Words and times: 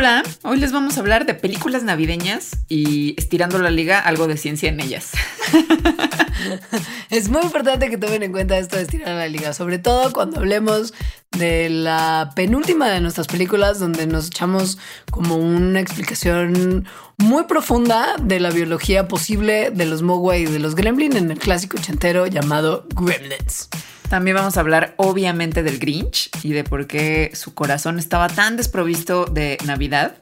Hola, 0.00 0.22
hoy 0.44 0.56
les 0.56 0.72
vamos 0.72 0.96
a 0.96 1.00
hablar 1.00 1.26
de 1.26 1.34
películas 1.34 1.82
navideñas 1.82 2.52
y 2.70 3.14
estirando 3.18 3.58
la 3.58 3.70
liga, 3.70 3.98
algo 3.98 4.28
de 4.28 4.38
ciencia 4.38 4.70
en 4.70 4.80
ellas. 4.80 5.10
es 7.10 7.28
muy 7.28 7.42
importante 7.42 7.90
que 7.90 7.98
tomen 7.98 8.22
en 8.22 8.32
cuenta 8.32 8.56
esto 8.56 8.76
de 8.76 8.84
estirar 8.84 9.08
la 9.08 9.28
liga, 9.28 9.52
sobre 9.52 9.78
todo 9.78 10.10
cuando 10.14 10.38
hablemos 10.38 10.94
de 11.32 11.68
la 11.68 12.32
penúltima 12.34 12.88
de 12.88 13.02
nuestras 13.02 13.26
películas, 13.26 13.78
donde 13.78 14.06
nos 14.06 14.28
echamos 14.28 14.78
como 15.10 15.36
una 15.36 15.80
explicación 15.80 16.88
muy 17.18 17.44
profunda 17.44 18.16
de 18.22 18.40
la 18.40 18.48
biología 18.48 19.06
posible 19.06 19.70
de 19.70 19.84
los 19.84 20.00
Mogwai 20.00 20.44
y 20.44 20.46
de 20.46 20.60
los 20.60 20.76
Gremlin 20.76 21.14
en 21.14 21.30
el 21.30 21.38
clásico 21.38 21.76
ochentero 21.76 22.26
llamado 22.26 22.86
Gremlins. 22.94 23.68
También 24.10 24.34
vamos 24.34 24.56
a 24.56 24.60
hablar 24.60 24.94
obviamente 24.96 25.62
del 25.62 25.78
Grinch 25.78 26.30
y 26.42 26.50
de 26.50 26.64
por 26.64 26.88
qué 26.88 27.30
su 27.32 27.54
corazón 27.54 28.00
estaba 28.00 28.26
tan 28.26 28.56
desprovisto 28.56 29.24
de 29.24 29.56
Navidad. 29.64 30.16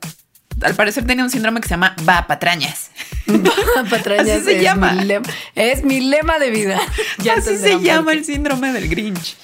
Al 0.61 0.75
parecer 0.75 1.07
tenía 1.07 1.25
un 1.25 1.31
síndrome 1.31 1.63
que 1.63 1.69
se 1.69 1.73
llama 1.73 1.97
Va 2.07 2.27
patrañas. 2.27 2.91
patrañas 3.91 4.45
se 4.45 4.63
llama. 4.63 4.95
es 5.55 5.85
mi 5.85 6.01
lema 6.01 6.39
de 6.39 6.51
vida. 6.51 6.79
Ya 7.25 7.37
Así 7.37 7.57
se 7.57 7.81
llama 7.81 8.13
el 8.13 8.27
síndrome 8.27 8.75
del 8.75 8.91
Grinch. 8.91 9.39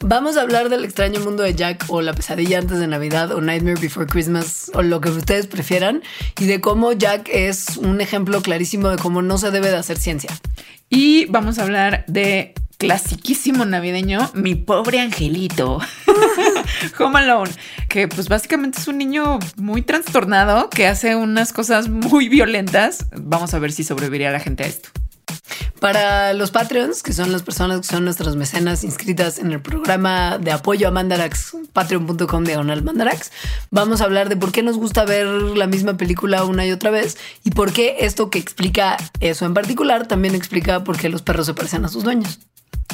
Vamos 0.00 0.38
a 0.38 0.40
hablar 0.40 0.70
del 0.70 0.86
extraño 0.86 1.20
mundo 1.20 1.42
de 1.42 1.54
Jack 1.54 1.84
o 1.88 2.00
la 2.00 2.14
pesadilla 2.14 2.60
antes 2.60 2.78
de 2.78 2.86
Navidad 2.86 3.32
o 3.32 3.42
Nightmare 3.42 3.78
Before 3.78 4.06
Christmas 4.06 4.70
o 4.72 4.80
lo 4.80 5.02
que 5.02 5.10
ustedes 5.10 5.46
prefieran 5.46 6.02
y 6.40 6.46
de 6.46 6.62
cómo 6.62 6.92
Jack 6.92 7.28
es 7.30 7.76
un 7.76 8.00
ejemplo 8.00 8.40
clarísimo 8.40 8.88
de 8.88 8.96
cómo 8.96 9.20
no 9.20 9.36
se 9.36 9.50
debe 9.50 9.68
de 9.68 9.76
hacer 9.76 9.98
ciencia. 9.98 10.30
Y 10.88 11.26
vamos 11.26 11.58
a 11.58 11.64
hablar 11.64 12.06
de 12.08 12.54
clasiquísimo 12.86 13.64
navideño, 13.64 14.30
Mi 14.34 14.54
pobre 14.54 15.00
angelito, 15.00 15.78
Home 16.98 17.18
Alone, 17.20 17.50
que 17.88 18.08
pues 18.08 18.28
básicamente 18.28 18.80
es 18.80 18.88
un 18.88 18.98
niño 18.98 19.38
muy 19.56 19.82
trastornado 19.82 20.68
que 20.68 20.86
hace 20.86 21.14
unas 21.14 21.52
cosas 21.52 21.88
muy 21.88 22.28
violentas. 22.28 23.06
Vamos 23.16 23.54
a 23.54 23.58
ver 23.58 23.72
si 23.72 23.84
sobreviviría 23.84 24.30
la 24.30 24.40
gente 24.40 24.64
a 24.64 24.66
esto. 24.66 24.88
Para 25.80 26.32
los 26.32 26.50
Patreons, 26.50 27.02
que 27.02 27.12
son 27.12 27.32
las 27.32 27.42
personas 27.42 27.80
que 27.80 27.86
son 27.88 28.04
nuestras 28.04 28.36
mecenas 28.36 28.84
inscritas 28.84 29.38
en 29.38 29.52
el 29.52 29.60
programa 29.60 30.38
de 30.38 30.52
apoyo 30.52 30.88
a 30.88 30.90
Mandarax, 30.90 31.56
patreon.com 31.72 32.44
diagonal 32.44 32.82
Mandarax, 32.82 33.32
vamos 33.70 34.00
a 34.00 34.04
hablar 34.04 34.28
de 34.28 34.36
por 34.36 34.52
qué 34.52 34.62
nos 34.62 34.76
gusta 34.76 35.04
ver 35.04 35.26
la 35.26 35.66
misma 35.66 35.96
película 35.96 36.44
una 36.44 36.66
y 36.66 36.72
otra 36.72 36.90
vez 36.90 37.16
y 37.44 37.50
por 37.50 37.72
qué 37.72 37.96
esto 38.00 38.30
que 38.30 38.38
explica 38.38 38.96
eso 39.20 39.44
en 39.44 39.54
particular 39.54 40.06
también 40.06 40.34
explica 40.34 40.84
por 40.84 40.96
qué 40.96 41.08
los 41.08 41.22
perros 41.22 41.46
se 41.46 41.54
parecen 41.54 41.84
a 41.84 41.88
sus 41.88 42.04
dueños. 42.04 42.38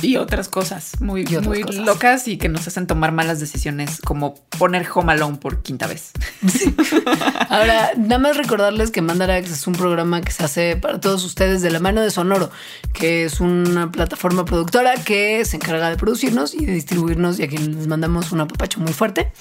Y 0.03 0.17
otras 0.17 0.49
cosas 0.49 1.01
muy, 1.01 1.25
muy 1.43 1.63
locas 1.63 2.29
y 2.29 2.39
que 2.39 2.49
nos 2.49 2.67
hacen 2.67 2.87
tomar 2.87 3.13
malas 3.13 3.41
decisiones, 3.41 4.01
como 4.05 4.35
poner 4.59 4.87
Home 4.95 5.13
Alone 5.13 5.39
por 5.39 5.63
quinta 5.63 5.87
vez. 5.87 6.13
Ahora, 7.49 7.93
nada 7.97 8.19
más 8.19 8.37
recordarles 8.37 8.91
que 8.91 9.03
Mandarax 9.03 9.51
es 9.51 9.67
un 9.67 9.75
programa 9.75 10.21
que 10.21 10.33
se 10.33 10.45
hace 10.45 10.77
para 10.77 11.01
todos 11.01 11.25
ustedes 11.25 11.63
de 11.63 11.71
la 11.71 11.81
mano 11.81 12.01
de 12.01 12.11
Sonoro, 12.11 12.51
que 12.93 13.25
es 13.25 13.41
una 13.41 13.91
plataforma 13.91 14.45
productora 14.45 14.95
que 14.95 15.45
se 15.45 15.57
encarga 15.57 15.91
de 15.91 15.97
producirnos 15.97 16.55
y 16.55 16.65
de 16.65 16.73
distribuirnos 16.73 17.39
y 17.39 17.45
a 17.45 17.49
quien 17.49 17.77
les 17.77 17.87
mandamos 17.87 18.33
un 18.33 18.41
apapacho 18.41 18.81
muy 18.81 18.93
fuerte. 18.93 19.33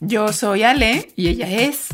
Yo 0.00 0.32
soy 0.32 0.62
Ale 0.62 1.12
y 1.16 1.26
ella 1.26 1.50
es 1.50 1.88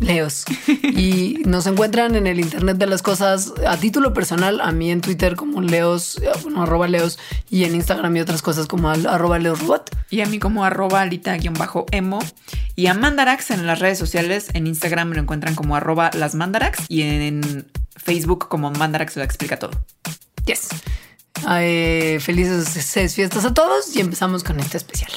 Leos. 0.00 0.44
Y 0.82 1.42
nos 1.46 1.66
encuentran 1.66 2.14
en 2.14 2.26
el 2.26 2.38
Internet 2.38 2.76
de 2.76 2.86
las 2.86 3.02
Cosas 3.02 3.54
a 3.66 3.78
título 3.78 4.12
personal, 4.12 4.60
a 4.60 4.72
mí 4.72 4.90
en 4.90 5.00
Twitter 5.00 5.36
como 5.36 5.62
Leos, 5.62 6.20
bueno, 6.42 6.62
arroba 6.62 6.86
Leos, 6.86 7.18
y 7.50 7.55
en 7.64 7.74
Instagram 7.74 8.16
y 8.16 8.20
otras 8.20 8.42
cosas 8.42 8.66
como 8.66 8.90
arroba 8.90 9.38
Leosrobot. 9.38 9.96
Y 10.10 10.20
a 10.20 10.26
mí 10.26 10.38
como 10.38 10.64
arroba 10.64 11.02
alita-emo. 11.02 12.18
Y 12.74 12.86
a 12.86 12.94
Mandarax 12.94 13.50
en 13.50 13.66
las 13.66 13.78
redes 13.78 13.98
sociales, 13.98 14.48
en 14.52 14.66
Instagram 14.66 15.08
me 15.08 15.16
lo 15.16 15.22
encuentran 15.22 15.54
como 15.54 15.76
arroba 15.76 16.10
las 16.14 16.34
Mandarax 16.34 16.84
y 16.88 17.02
en 17.02 17.70
Facebook 17.96 18.48
como 18.48 18.70
Mandarax 18.70 19.16
lo 19.16 19.22
explica 19.22 19.58
todo. 19.58 19.72
Yes. 20.44 20.68
felices 22.22 23.14
fiestas 23.14 23.44
a 23.44 23.54
todos 23.54 23.94
y 23.96 24.00
empezamos 24.00 24.44
con 24.44 24.60
este 24.60 24.76
especial. 24.76 25.10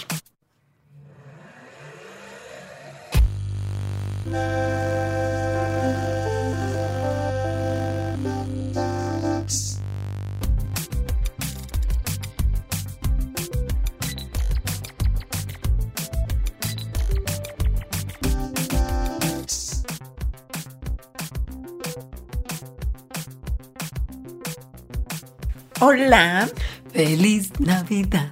Hola. 25.89 26.45
Feliz 26.94 27.50
Navidad. 27.59 28.29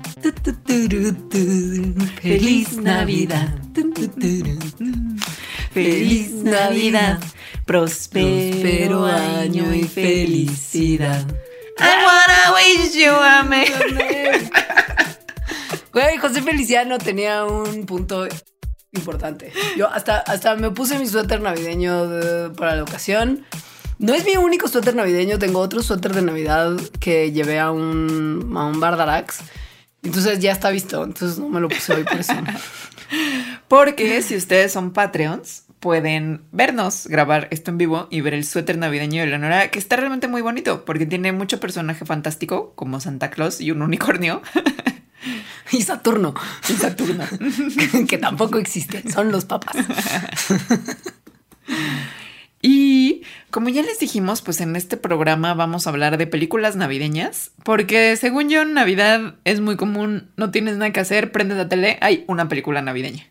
Feliz 2.21 2.77
Navidad. 2.77 3.49
Feliz 5.71 6.33
Navidad, 6.33 7.19
próspero 7.65 9.07
año 9.07 9.73
y 9.73 9.85
felicidad. 9.85 11.25
I 11.79 12.05
wanna 12.05 12.53
wish 12.53 12.93
you 12.93 13.09
a 13.09 13.43
Güey, 15.91 16.17
José 16.17 16.43
Feliciano 16.43 16.99
tenía 16.99 17.43
un 17.43 17.87
punto 17.87 18.27
importante. 18.91 19.51
Yo 19.75 19.89
hasta, 19.89 20.19
hasta 20.19 20.55
me 20.57 20.69
puse 20.69 20.99
mi 20.99 21.07
suéter 21.07 21.41
navideño 21.41 22.53
para 22.53 22.75
la 22.75 22.83
ocasión. 22.83 23.43
No 23.99 24.13
es 24.13 24.25
mi 24.25 24.37
único 24.37 24.67
suéter 24.67 24.95
navideño, 24.95 25.39
tengo 25.39 25.59
otro 25.59 25.81
suéter 25.81 26.13
de 26.13 26.21
Navidad 26.21 26.77
que 26.99 27.31
llevé 27.31 27.59
a 27.59 27.71
un, 27.71 28.53
a 28.55 28.65
un 28.65 28.79
Bardarax. 28.79 29.39
Entonces 30.03 30.39
ya 30.39 30.51
está 30.51 30.69
visto, 30.69 31.03
entonces 31.03 31.39
no 31.39 31.49
me 31.49 31.59
lo 31.59 31.67
puse 31.67 31.93
hoy 31.93 32.03
por 32.03 32.19
eso. 32.19 32.33
Porque 33.67 34.21
si 34.21 34.35
ustedes 34.35 34.71
son 34.71 34.91
Patreons, 34.91 35.63
pueden 35.79 36.41
vernos 36.51 37.07
grabar 37.07 37.47
esto 37.51 37.71
en 37.71 37.77
vivo 37.77 38.07
y 38.09 38.21
ver 38.21 38.33
el 38.33 38.45
suéter 38.45 38.77
navideño 38.77 39.21
de 39.21 39.27
Leonora, 39.27 39.69
que 39.71 39.79
está 39.79 39.95
realmente 39.95 40.27
muy 40.27 40.41
bonito 40.41 40.85
porque 40.85 41.05
tiene 41.05 41.31
mucho 41.31 41.59
personaje 41.59 42.03
fantástico 42.03 42.73
como 42.75 42.99
Santa 42.99 43.29
Claus 43.29 43.61
y 43.61 43.71
un 43.71 43.81
unicornio. 43.81 44.41
Y 45.69 45.81
Saturno. 45.81 46.33
Y 46.69 46.73
Saturno. 46.73 47.25
que, 48.07 48.17
tampoco 48.17 48.57
existe, 48.57 49.03
son 49.11 49.33
los 49.33 49.43
papás. 49.43 49.75
Y 52.61 53.06
como 53.49 53.69
ya 53.69 53.81
les 53.81 53.99
dijimos, 53.99 54.41
pues 54.41 54.61
en 54.61 54.75
este 54.75 54.97
programa 54.97 55.53
vamos 55.53 55.87
a 55.87 55.89
hablar 55.89 56.17
de 56.17 56.27
películas 56.27 56.75
navideñas, 56.75 57.51
porque 57.63 58.15
según 58.17 58.49
yo 58.49 58.61
en 58.61 58.73
Navidad 58.73 59.35
es 59.45 59.61
muy 59.61 59.77
común, 59.77 60.31
no 60.35 60.51
tienes 60.51 60.77
nada 60.77 60.91
que 60.91 60.99
hacer, 60.99 61.31
prendes 61.31 61.57
la 61.57 61.69
tele, 61.69 61.97
hay 62.01 62.25
una 62.27 62.49
película 62.49 62.81
navideña. 62.81 63.27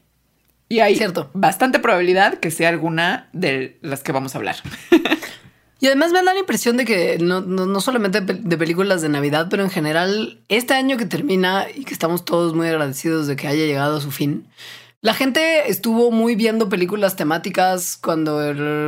Y 0.68 0.80
hay 0.80 0.96
Cierto. 0.96 1.30
bastante 1.32 1.78
probabilidad 1.78 2.38
que 2.38 2.50
sea 2.50 2.70
alguna 2.70 3.28
de 3.32 3.78
las 3.82 4.02
que 4.02 4.12
vamos 4.12 4.34
a 4.34 4.38
hablar. 4.38 4.56
Y 5.78 5.86
además 5.86 6.10
me 6.10 6.22
da 6.22 6.32
la 6.32 6.40
impresión 6.40 6.78
de 6.78 6.86
que 6.86 7.18
no, 7.20 7.42
no, 7.42 7.80
solamente 7.80 8.22
de 8.22 8.56
películas 8.56 9.02
de 9.02 9.10
Navidad, 9.10 9.48
pero 9.50 9.62
en 9.62 9.70
general, 9.70 10.40
este 10.48 10.72
año 10.72 10.96
que 10.96 11.04
termina 11.04 11.66
y 11.74 11.84
que 11.84 11.92
estamos 11.92 12.24
todos 12.24 12.54
muy 12.54 12.66
agradecidos 12.68 13.26
de 13.26 13.36
que 13.36 13.46
haya 13.46 13.66
llegado 13.66 13.98
a 13.98 14.00
su 14.00 14.10
fin, 14.10 14.46
la 15.02 15.14
gente 15.14 15.70
estuvo 15.70 16.10
muy 16.10 16.34
viendo 16.34 16.68
películas 16.68 17.16
temáticas 17.16 17.96
cuando 17.96 18.40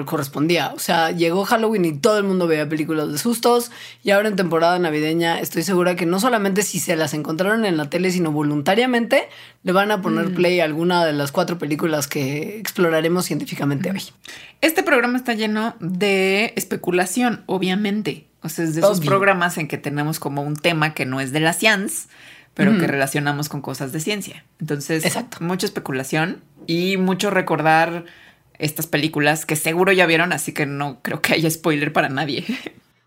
correspondía. 0.06 0.72
O 0.74 0.78
sea, 0.78 1.12
llegó 1.12 1.44
Halloween 1.44 1.84
y 1.84 1.98
todo 1.98 2.18
el 2.18 2.24
mundo 2.24 2.46
veía 2.46 2.68
películas 2.68 3.12
de 3.12 3.18
sustos. 3.18 3.70
Y 4.02 4.10
ahora 4.10 4.28
en 4.28 4.34
temporada 4.34 4.78
navideña 4.78 5.38
estoy 5.38 5.62
segura 5.62 5.96
que 5.96 6.06
no 6.06 6.18
solamente 6.18 6.62
si 6.62 6.80
se 6.80 6.96
las 6.96 7.14
encontraron 7.14 7.64
en 7.64 7.76
la 7.76 7.90
tele, 7.90 8.10
sino 8.10 8.32
voluntariamente 8.32 9.28
le 9.62 9.72
van 9.72 9.90
a 9.90 10.00
poner 10.00 10.30
mm. 10.30 10.34
play 10.34 10.60
a 10.60 10.64
alguna 10.64 11.04
de 11.04 11.12
las 11.12 11.30
cuatro 11.30 11.58
películas 11.58 12.08
que 12.08 12.58
exploraremos 12.58 13.26
científicamente 13.26 13.90
hoy. 13.90 14.02
Este 14.60 14.82
programa 14.82 15.18
está 15.18 15.34
lleno 15.34 15.76
de 15.78 16.52
especulación, 16.56 17.44
obviamente. 17.46 18.26
O 18.42 18.48
sea, 18.48 18.64
es 18.64 18.74
de 18.74 18.80
esos 18.80 19.00
programas 19.00 19.58
en 19.58 19.68
que 19.68 19.78
tenemos 19.78 20.18
como 20.18 20.42
un 20.42 20.56
tema 20.56 20.94
que 20.94 21.04
no 21.04 21.20
es 21.20 21.32
de 21.32 21.40
la 21.40 21.52
ciencia 21.52 22.08
pero 22.58 22.76
que 22.76 22.88
relacionamos 22.88 23.48
con 23.48 23.62
cosas 23.62 23.92
de 23.92 24.00
ciencia. 24.00 24.44
Entonces, 24.58 25.04
Exacto. 25.04 25.38
mucha 25.40 25.64
especulación 25.64 26.42
y 26.66 26.96
mucho 26.96 27.30
recordar 27.30 28.04
estas 28.58 28.88
películas 28.88 29.46
que 29.46 29.54
seguro 29.54 29.92
ya 29.92 30.06
vieron, 30.06 30.32
así 30.32 30.52
que 30.52 30.66
no 30.66 30.98
creo 31.00 31.22
que 31.22 31.34
haya 31.34 31.48
spoiler 31.48 31.92
para 31.92 32.08
nadie. 32.08 32.44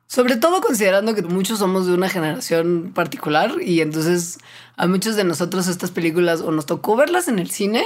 Sobre 0.07 0.37
todo 0.37 0.61
considerando 0.61 1.13
que 1.15 1.21
muchos 1.23 1.59
somos 1.59 1.85
de 1.85 1.93
una 1.93 2.07
generación 2.07 2.93
particular 2.95 3.55
y 3.61 3.81
entonces 3.81 4.37
a 4.77 4.87
muchos 4.87 5.17
de 5.17 5.25
nosotros 5.25 5.67
estas 5.67 5.91
películas 5.91 6.39
o 6.39 6.51
nos 6.51 6.65
tocó 6.65 6.95
verlas 6.95 7.27
en 7.27 7.37
el 7.37 7.49
cine 7.49 7.83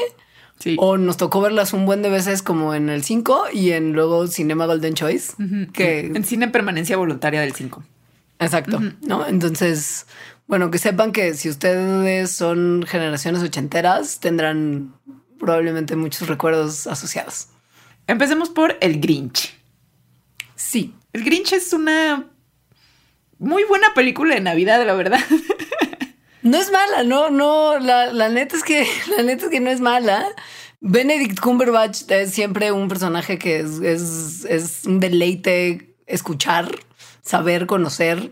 o 0.77 0.97
nos 0.97 1.17
tocó 1.17 1.41
verlas 1.41 1.73
un 1.73 1.87
buen 1.87 2.03
de 2.03 2.11
veces 2.11 2.43
como 2.43 2.75
en 2.75 2.89
el 2.89 3.03
5 3.03 3.45
y 3.53 3.71
en 3.71 3.93
luego 3.93 4.27
Cinema 4.27 4.67
Golden 4.67 4.93
Choice. 4.93 5.33
que... 5.73 6.11
En 6.13 6.23
cine 6.23 6.47
permanencia 6.47 6.95
voluntaria 6.95 7.41
del 7.41 7.53
5. 7.53 7.83
Exacto. 8.39 8.81
¿no? 9.01 9.25
Entonces, 9.27 10.05
bueno, 10.47 10.71
que 10.71 10.77
sepan 10.77 11.11
que 11.11 11.33
si 11.33 11.49
ustedes 11.49 12.31
son 12.31 12.83
generaciones 12.87 13.41
ochenteras, 13.41 14.19
tendrán 14.19 14.95
probablemente 15.39 15.95
muchos 15.95 16.27
recuerdos 16.27 16.87
asociados. 16.87 17.47
Empecemos 18.07 18.49
por 18.49 18.77
El 18.81 18.99
Grinch. 18.99 19.55
Sí. 20.55 20.93
El 21.13 21.23
Grinch 21.23 21.53
es 21.53 21.73
una 21.73 22.27
muy 23.39 23.63
buena 23.63 23.93
película 23.93 24.35
de 24.35 24.41
Navidad, 24.41 24.85
la 24.85 24.93
verdad. 24.93 25.19
No 26.45 26.57
es 26.57 26.71
mala, 26.71 27.01
no, 27.03 27.31
no, 27.31 27.79
la, 27.79 28.13
la 28.13 28.29
neta 28.29 28.55
es 28.55 28.61
que, 28.61 28.87
la 29.17 29.23
neta 29.23 29.45
es 29.45 29.49
que 29.49 29.59
no 29.59 29.71
es 29.71 29.81
mala. 29.81 30.27
Benedict 30.79 31.39
Cumberbatch 31.39 32.03
es 32.09 32.33
siempre 32.33 32.71
un 32.71 32.87
personaje 32.87 33.39
que 33.39 33.61
es, 33.61 33.79
es, 33.79 34.45
es 34.47 34.85
un 34.85 34.99
deleite 34.99 35.95
escuchar, 36.05 36.69
saber, 37.23 37.65
conocer. 37.65 38.31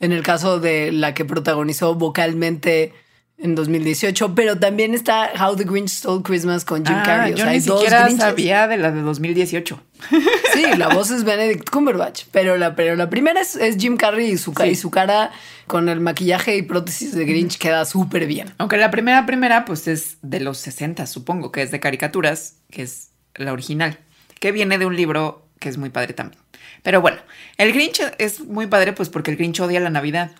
En 0.00 0.12
el 0.12 0.22
caso 0.22 0.60
de 0.60 0.92
la 0.92 1.14
que 1.14 1.24
protagonizó 1.24 1.94
vocalmente 1.94 2.92
en 3.38 3.54
2018, 3.54 4.34
pero 4.34 4.58
también 4.58 4.94
está 4.94 5.30
How 5.40 5.54
the 5.56 5.64
Grinch 5.64 5.90
Stole 5.90 6.22
Christmas 6.22 6.64
con 6.64 6.84
Jim 6.84 6.96
ah, 6.98 7.02
Carrey. 7.04 7.34
yo 7.34 7.46
ni 7.46 7.60
siquiera 7.60 8.10
sabía 8.10 8.66
de 8.66 8.76
la 8.76 8.90
de 8.90 9.00
2018. 9.02 9.80
Sí, 10.54 10.64
la 10.76 10.88
voz 10.88 11.10
es 11.12 11.22
Benedict 11.22 11.70
Cumberbatch, 11.70 12.24
pero 12.32 12.56
la, 12.56 12.74
pero 12.74 12.96
la 12.96 13.08
primera 13.08 13.40
es, 13.40 13.58
Jim 13.78 13.96
Carrey 13.96 14.32
y 14.32 14.38
su, 14.38 14.52
y 14.64 14.74
su 14.74 14.90
cara 14.90 15.30
con 15.68 15.88
el 15.88 16.00
maquillaje 16.00 16.56
y 16.56 16.62
prótesis 16.62 17.14
de 17.14 17.24
Grinch 17.24 17.58
queda 17.58 17.84
súper 17.84 18.26
bien. 18.26 18.52
Aunque 18.58 18.76
la 18.76 18.90
primera 18.90 19.24
primera 19.24 19.64
pues 19.64 19.86
es 19.86 20.16
de 20.22 20.40
los 20.40 20.58
60, 20.58 21.06
supongo, 21.06 21.52
que 21.52 21.62
es 21.62 21.70
de 21.70 21.78
caricaturas, 21.78 22.56
que 22.70 22.82
es 22.82 23.10
la 23.36 23.52
original, 23.52 23.98
que 24.40 24.50
viene 24.50 24.78
de 24.78 24.86
un 24.86 24.96
libro 24.96 25.46
que 25.60 25.68
es 25.68 25.78
muy 25.78 25.90
padre 25.90 26.12
también. 26.12 26.42
Pero 26.82 27.00
bueno, 27.00 27.18
el 27.56 27.72
Grinch 27.72 28.00
es 28.18 28.40
muy 28.40 28.66
padre 28.66 28.92
pues 28.92 29.08
porque 29.08 29.30
el 29.30 29.36
Grinch 29.36 29.60
odia 29.60 29.80
la 29.80 29.90
Navidad. 29.90 30.30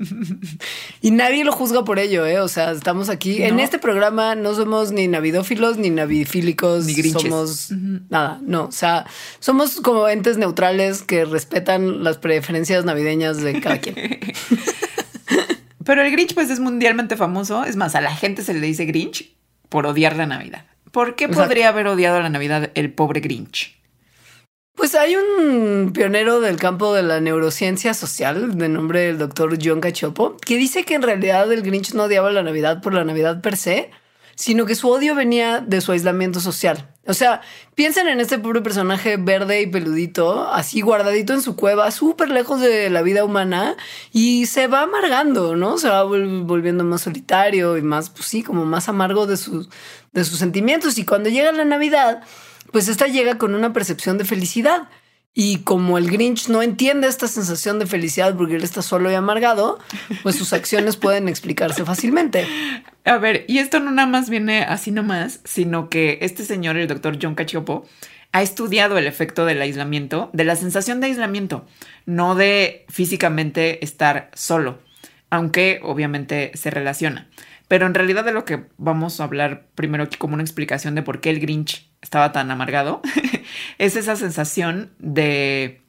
y 1.00 1.10
nadie 1.10 1.44
lo 1.44 1.52
juzga 1.52 1.84
por 1.84 1.98
ello, 1.98 2.26
¿eh? 2.26 2.40
O 2.40 2.48
sea, 2.48 2.72
estamos 2.72 3.08
aquí. 3.08 3.42
En 3.42 3.60
este 3.60 3.78
programa 3.78 4.34
no 4.34 4.54
somos 4.54 4.92
ni 4.92 5.08
navidófilos, 5.08 5.78
ni 5.78 5.90
navidifílicos, 5.90 6.86
ni 6.86 6.94
grinches. 6.94 7.22
Somos 7.22 7.70
nada, 8.08 8.40
no. 8.42 8.66
O 8.66 8.72
sea, 8.72 9.06
somos 9.40 9.80
como 9.80 10.08
entes 10.08 10.38
neutrales 10.38 11.02
que 11.02 11.24
respetan 11.24 12.04
las 12.04 12.18
preferencias 12.18 12.84
navideñas 12.84 13.38
de 13.38 13.60
cada 13.60 13.78
quien. 13.78 13.96
Pero 15.84 16.02
el 16.02 16.12
Grinch 16.12 16.34
pues 16.34 16.50
es 16.50 16.60
mundialmente 16.60 17.16
famoso. 17.16 17.64
Es 17.64 17.76
más, 17.76 17.94
a 17.94 18.02
la 18.02 18.14
gente 18.14 18.42
se 18.42 18.52
le 18.52 18.60
dice 18.60 18.84
Grinch 18.84 19.34
por 19.70 19.86
odiar 19.86 20.16
la 20.16 20.26
Navidad. 20.26 20.66
¿Por 20.90 21.16
qué 21.16 21.28
podría 21.28 21.68
haber 21.68 21.86
odiado 21.86 22.20
la 22.20 22.28
Navidad 22.28 22.70
el 22.74 22.92
pobre 22.92 23.20
Grinch? 23.20 23.77
Pues 24.78 24.94
hay 24.94 25.16
un 25.16 25.90
pionero 25.92 26.38
del 26.38 26.56
campo 26.56 26.94
de 26.94 27.02
la 27.02 27.20
neurociencia 27.20 27.94
social 27.94 28.56
de 28.56 28.68
nombre 28.68 29.08
el 29.08 29.18
doctor 29.18 29.58
John 29.60 29.80
Cachopo 29.80 30.36
que 30.36 30.56
dice 30.56 30.84
que 30.84 30.94
en 30.94 31.02
realidad 31.02 31.52
el 31.52 31.62
Grinch 31.62 31.94
no 31.94 32.04
odiaba 32.04 32.30
la 32.30 32.44
Navidad 32.44 32.80
por 32.80 32.94
la 32.94 33.04
Navidad 33.04 33.40
per 33.40 33.56
se, 33.56 33.90
sino 34.36 34.66
que 34.66 34.76
su 34.76 34.88
odio 34.88 35.16
venía 35.16 35.58
de 35.58 35.80
su 35.80 35.90
aislamiento 35.90 36.38
social. 36.38 36.88
O 37.08 37.12
sea, 37.12 37.40
piensen 37.74 38.06
en 38.06 38.20
este 38.20 38.38
pobre 38.38 38.62
personaje 38.62 39.16
verde 39.16 39.62
y 39.62 39.66
peludito, 39.66 40.48
así 40.48 40.80
guardadito 40.80 41.32
en 41.32 41.42
su 41.42 41.56
cueva, 41.56 41.90
súper 41.90 42.30
lejos 42.30 42.60
de 42.60 42.88
la 42.88 43.02
vida 43.02 43.24
humana, 43.24 43.74
y 44.12 44.46
se 44.46 44.68
va 44.68 44.82
amargando, 44.82 45.56
¿no? 45.56 45.78
Se 45.78 45.88
va 45.88 46.04
volviendo 46.04 46.84
más 46.84 47.00
solitario 47.00 47.76
y 47.78 47.82
más, 47.82 48.10
pues 48.10 48.26
sí, 48.26 48.44
como 48.44 48.64
más 48.64 48.88
amargo 48.88 49.26
de 49.26 49.38
sus, 49.38 49.68
de 50.12 50.24
sus 50.24 50.38
sentimientos. 50.38 50.98
Y 50.98 51.04
cuando 51.04 51.30
llega 51.30 51.50
la 51.50 51.64
Navidad, 51.64 52.22
pues 52.72 52.88
esta 52.88 53.06
llega 53.06 53.38
con 53.38 53.54
una 53.54 53.72
percepción 53.72 54.18
de 54.18 54.24
felicidad. 54.24 54.88
Y 55.34 55.58
como 55.58 55.98
el 55.98 56.10
Grinch 56.10 56.48
no 56.48 56.62
entiende 56.62 57.06
esta 57.06 57.28
sensación 57.28 57.78
de 57.78 57.86
felicidad 57.86 58.36
porque 58.36 58.56
él 58.56 58.64
está 58.64 58.82
solo 58.82 59.08
y 59.08 59.14
amargado, 59.14 59.78
pues 60.24 60.34
sus 60.34 60.52
acciones 60.52 60.96
pueden 60.98 61.28
explicarse 61.28 61.84
fácilmente. 61.84 62.46
A 63.04 63.18
ver, 63.18 63.44
y 63.46 63.58
esto 63.58 63.78
no 63.78 63.92
nada 63.92 64.08
más 64.08 64.30
viene 64.30 64.62
así 64.62 64.90
nomás, 64.90 65.40
sino 65.44 65.88
que 65.90 66.18
este 66.22 66.44
señor, 66.44 66.76
el 66.76 66.88
doctor 66.88 67.18
John 67.22 67.36
Cachopo, 67.36 67.86
ha 68.32 68.42
estudiado 68.42 68.98
el 68.98 69.06
efecto 69.06 69.46
del 69.46 69.62
aislamiento, 69.62 70.30
de 70.32 70.44
la 70.44 70.56
sensación 70.56 71.00
de 71.00 71.06
aislamiento, 71.06 71.66
no 72.04 72.34
de 72.34 72.84
físicamente 72.88 73.84
estar 73.84 74.30
solo, 74.34 74.80
aunque 75.30 75.80
obviamente 75.82 76.50
se 76.54 76.70
relaciona. 76.70 77.28
Pero 77.68 77.86
en 77.86 77.94
realidad 77.94 78.24
de 78.24 78.32
lo 78.32 78.44
que 78.44 78.64
vamos 78.76 79.20
a 79.20 79.24
hablar 79.24 79.68
primero 79.74 80.04
aquí 80.04 80.16
como 80.16 80.34
una 80.34 80.42
explicación 80.42 80.94
de 80.94 81.02
por 81.02 81.20
qué 81.20 81.30
el 81.30 81.40
Grinch 81.40 81.87
estaba 82.02 82.32
tan 82.32 82.50
amargado, 82.50 83.02
es 83.78 83.96
esa 83.96 84.16
sensación 84.16 84.90
de, 84.98 85.80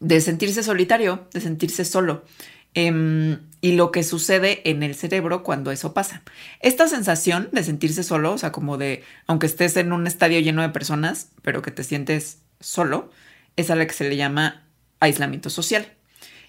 de 0.00 0.20
sentirse 0.20 0.62
solitario, 0.62 1.28
de 1.32 1.40
sentirse 1.40 1.84
solo. 1.84 2.24
Em, 2.74 3.40
y 3.60 3.72
lo 3.72 3.90
que 3.90 4.04
sucede 4.04 4.68
en 4.70 4.82
el 4.82 4.94
cerebro 4.94 5.42
cuando 5.42 5.70
eso 5.72 5.92
pasa. 5.92 6.22
Esta 6.60 6.88
sensación 6.88 7.48
de 7.52 7.64
sentirse 7.64 8.02
solo, 8.02 8.32
o 8.32 8.38
sea, 8.38 8.52
como 8.52 8.78
de, 8.78 9.02
aunque 9.26 9.46
estés 9.46 9.76
en 9.76 9.92
un 9.92 10.06
estadio 10.06 10.40
lleno 10.40 10.62
de 10.62 10.68
personas, 10.68 11.28
pero 11.42 11.62
que 11.62 11.70
te 11.70 11.84
sientes 11.84 12.38
solo, 12.60 13.10
es 13.56 13.70
a 13.70 13.74
la 13.74 13.86
que 13.86 13.92
se 13.92 14.08
le 14.08 14.16
llama 14.16 14.62
aislamiento 15.00 15.50
social. 15.50 15.92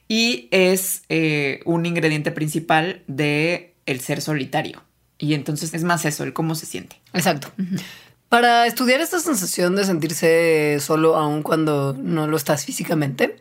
Y 0.07 0.47
es 0.51 1.03
eh, 1.09 1.61
un 1.65 1.85
ingrediente 1.85 2.31
principal 2.31 3.03
de 3.07 3.73
el 3.85 3.99
ser 4.01 4.21
solitario. 4.21 4.83
Y 5.17 5.33
entonces 5.33 5.73
es 5.73 5.83
más 5.83 6.05
eso, 6.05 6.23
el 6.23 6.33
cómo 6.33 6.55
se 6.55 6.65
siente. 6.65 6.97
Exacto. 7.13 7.51
Para 8.31 8.65
estudiar 8.65 9.01
esta 9.01 9.19
sensación 9.19 9.75
de 9.75 9.83
sentirse 9.83 10.77
solo 10.79 11.17
aun 11.17 11.43
cuando 11.43 11.93
no 11.99 12.27
lo 12.27 12.37
estás 12.37 12.63
físicamente, 12.63 13.35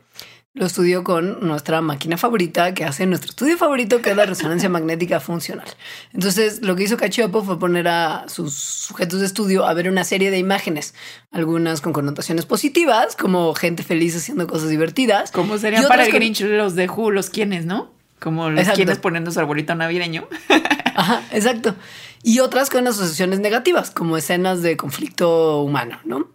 lo 0.52 0.66
estudio 0.66 1.04
con 1.04 1.46
nuestra 1.46 1.80
máquina 1.80 2.16
favorita 2.16 2.74
que 2.74 2.84
hace 2.84 3.06
nuestro 3.06 3.30
estudio 3.30 3.56
favorito, 3.56 4.02
que 4.02 4.10
es 4.10 4.16
la 4.16 4.26
resonancia 4.26 4.68
magnética 4.68 5.20
funcional. 5.20 5.68
Entonces, 6.12 6.62
lo 6.62 6.74
que 6.74 6.82
hizo 6.82 6.96
Cachopo 6.96 7.44
fue 7.44 7.56
poner 7.56 7.86
a 7.86 8.24
sus 8.26 8.52
sujetos 8.52 9.20
de 9.20 9.26
estudio 9.26 9.64
a 9.64 9.74
ver 9.74 9.88
una 9.88 10.02
serie 10.02 10.32
de 10.32 10.38
imágenes, 10.38 10.92
algunas 11.30 11.80
con 11.82 11.92
connotaciones 11.92 12.44
positivas, 12.44 13.14
como 13.14 13.54
gente 13.54 13.84
feliz 13.84 14.16
haciendo 14.16 14.48
cosas 14.48 14.70
divertidas. 14.70 15.30
Como 15.30 15.56
serían 15.58 15.86
para 15.86 16.04
el 16.04 16.10
Grinch 16.10 16.40
los 16.40 16.74
de 16.74 16.88
Who, 16.88 17.12
los 17.12 17.30
quienes, 17.30 17.64
¿no? 17.64 17.92
Como 18.18 18.50
los 18.50 18.68
quienes 18.70 18.98
poniendo 18.98 19.30
su 19.30 19.38
arbolito 19.38 19.72
navideño. 19.76 20.26
Ajá, 20.96 21.22
exacto. 21.30 21.76
Y 22.22 22.40
otras 22.40 22.70
con 22.70 22.86
asociaciones 22.86 23.40
negativas, 23.40 23.90
como 23.90 24.16
escenas 24.16 24.62
de 24.62 24.76
conflicto 24.76 25.62
humano, 25.62 25.98
¿no? 26.04 26.30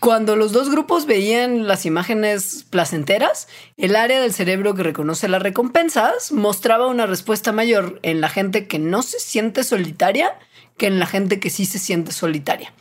Cuando 0.00 0.36
los 0.36 0.52
dos 0.52 0.70
grupos 0.70 1.04
veían 1.04 1.68
las 1.68 1.84
imágenes 1.84 2.64
placenteras, 2.70 3.46
el 3.76 3.94
área 3.94 4.22
del 4.22 4.32
cerebro 4.32 4.74
que 4.74 4.82
reconoce 4.82 5.28
las 5.28 5.42
recompensas 5.42 6.32
mostraba 6.32 6.86
una 6.86 7.04
respuesta 7.04 7.52
mayor 7.52 8.00
en 8.02 8.22
la 8.22 8.30
gente 8.30 8.66
que 8.66 8.78
no 8.78 9.02
se 9.02 9.18
siente 9.20 9.64
solitaria 9.64 10.38
que 10.78 10.86
en 10.86 10.98
la 10.98 11.06
gente 11.06 11.40
que 11.40 11.50
sí 11.50 11.66
se 11.66 11.78
siente 11.78 12.12
solitaria. 12.12 12.72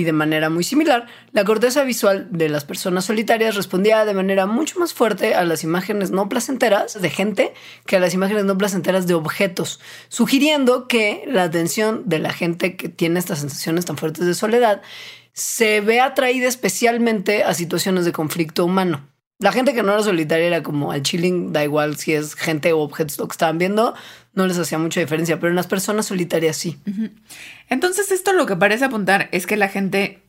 Y 0.00 0.04
de 0.04 0.14
manera 0.14 0.48
muy 0.48 0.64
similar, 0.64 1.08
la 1.32 1.44
corteza 1.44 1.84
visual 1.84 2.28
de 2.30 2.48
las 2.48 2.64
personas 2.64 3.04
solitarias 3.04 3.54
respondía 3.54 4.06
de 4.06 4.14
manera 4.14 4.46
mucho 4.46 4.78
más 4.80 4.94
fuerte 4.94 5.34
a 5.34 5.44
las 5.44 5.62
imágenes 5.62 6.10
no 6.10 6.26
placenteras 6.26 6.98
de 6.98 7.10
gente 7.10 7.52
que 7.84 7.96
a 7.96 8.00
las 8.00 8.14
imágenes 8.14 8.46
no 8.46 8.56
placenteras 8.56 9.06
de 9.06 9.12
objetos, 9.12 9.78
sugiriendo 10.08 10.88
que 10.88 11.22
la 11.26 11.42
atención 11.42 12.04
de 12.06 12.18
la 12.18 12.32
gente 12.32 12.76
que 12.76 12.88
tiene 12.88 13.18
estas 13.18 13.40
sensaciones 13.40 13.84
tan 13.84 13.98
fuertes 13.98 14.24
de 14.24 14.32
soledad 14.32 14.80
se 15.34 15.82
ve 15.82 16.00
atraída 16.00 16.48
especialmente 16.48 17.44
a 17.44 17.52
situaciones 17.52 18.06
de 18.06 18.12
conflicto 18.12 18.64
humano. 18.64 19.06
La 19.38 19.52
gente 19.52 19.72
que 19.72 19.82
no 19.82 19.92
era 19.92 20.02
solitaria 20.02 20.46
era 20.46 20.62
como 20.62 20.92
al 20.92 21.02
chilling, 21.02 21.52
da 21.52 21.62
igual 21.62 21.96
si 21.96 22.14
es 22.14 22.34
gente 22.34 22.72
o 22.72 22.80
objetos 22.80 23.18
lo 23.18 23.26
que 23.28 23.32
estaban 23.32 23.56
viendo, 23.58 23.94
no 24.32 24.46
les 24.46 24.58
hacía 24.58 24.78
mucha 24.78 25.00
diferencia, 25.00 25.40
pero 25.40 25.50
en 25.50 25.56
las 25.56 25.66
personas 25.66 26.06
solitarias 26.06 26.56
sí. 26.56 26.78
Entonces 27.68 28.10
esto 28.10 28.32
lo 28.32 28.46
que 28.46 28.56
parece 28.56 28.84
apuntar 28.84 29.28
es 29.32 29.46
que 29.46 29.56
la 29.56 29.68
gente 29.68 30.22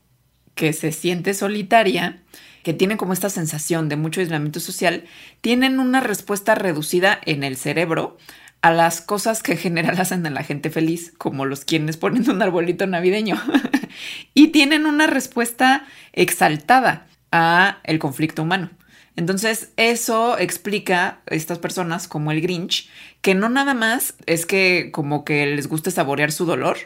que 0.55 0.73
se 0.73 0.91
siente 0.91 1.33
solitaria, 1.33 2.21
que 2.63 2.73
tiene 2.73 2.97
como 2.97 3.13
esta 3.13 3.29
sensación 3.29 3.89
de 3.89 3.95
mucho 3.95 4.21
aislamiento 4.21 4.59
social, 4.59 5.05
tienen 5.41 5.79
una 5.79 5.99
respuesta 5.99 6.55
reducida 6.55 7.19
en 7.25 7.43
el 7.43 7.57
cerebro 7.57 8.17
a 8.61 8.71
las 8.71 9.01
cosas 9.01 9.43
que 9.43 9.51
en 9.53 9.57
general 9.57 9.99
hacen 9.99 10.25
a 10.25 10.29
la 10.29 10.43
gente 10.43 10.69
feliz, 10.69 11.13
como 11.17 11.45
los 11.45 11.65
quienes 11.65 11.97
ponen 11.97 12.29
un 12.29 12.41
arbolito 12.41 12.87
navideño, 12.87 13.41
y 14.33 14.47
tienen 14.47 14.85
una 14.85 15.07
respuesta 15.07 15.85
exaltada 16.13 17.07
a 17.31 17.79
el 17.83 17.99
conflicto 17.99 18.43
humano. 18.43 18.71
Entonces, 19.15 19.71
eso 19.77 20.37
explica 20.37 21.21
a 21.29 21.35
estas 21.35 21.59
personas 21.59 22.07
como 22.07 22.31
el 22.31 22.41
Grinch, 22.41 22.89
que 23.21 23.35
no 23.35 23.49
nada 23.49 23.73
más 23.73 24.15
es 24.25 24.45
que 24.45 24.89
como 24.91 25.25
que 25.25 25.45
les 25.45 25.67
guste 25.67 25.91
saborear 25.91 26.31
su 26.31 26.45
dolor, 26.45 26.77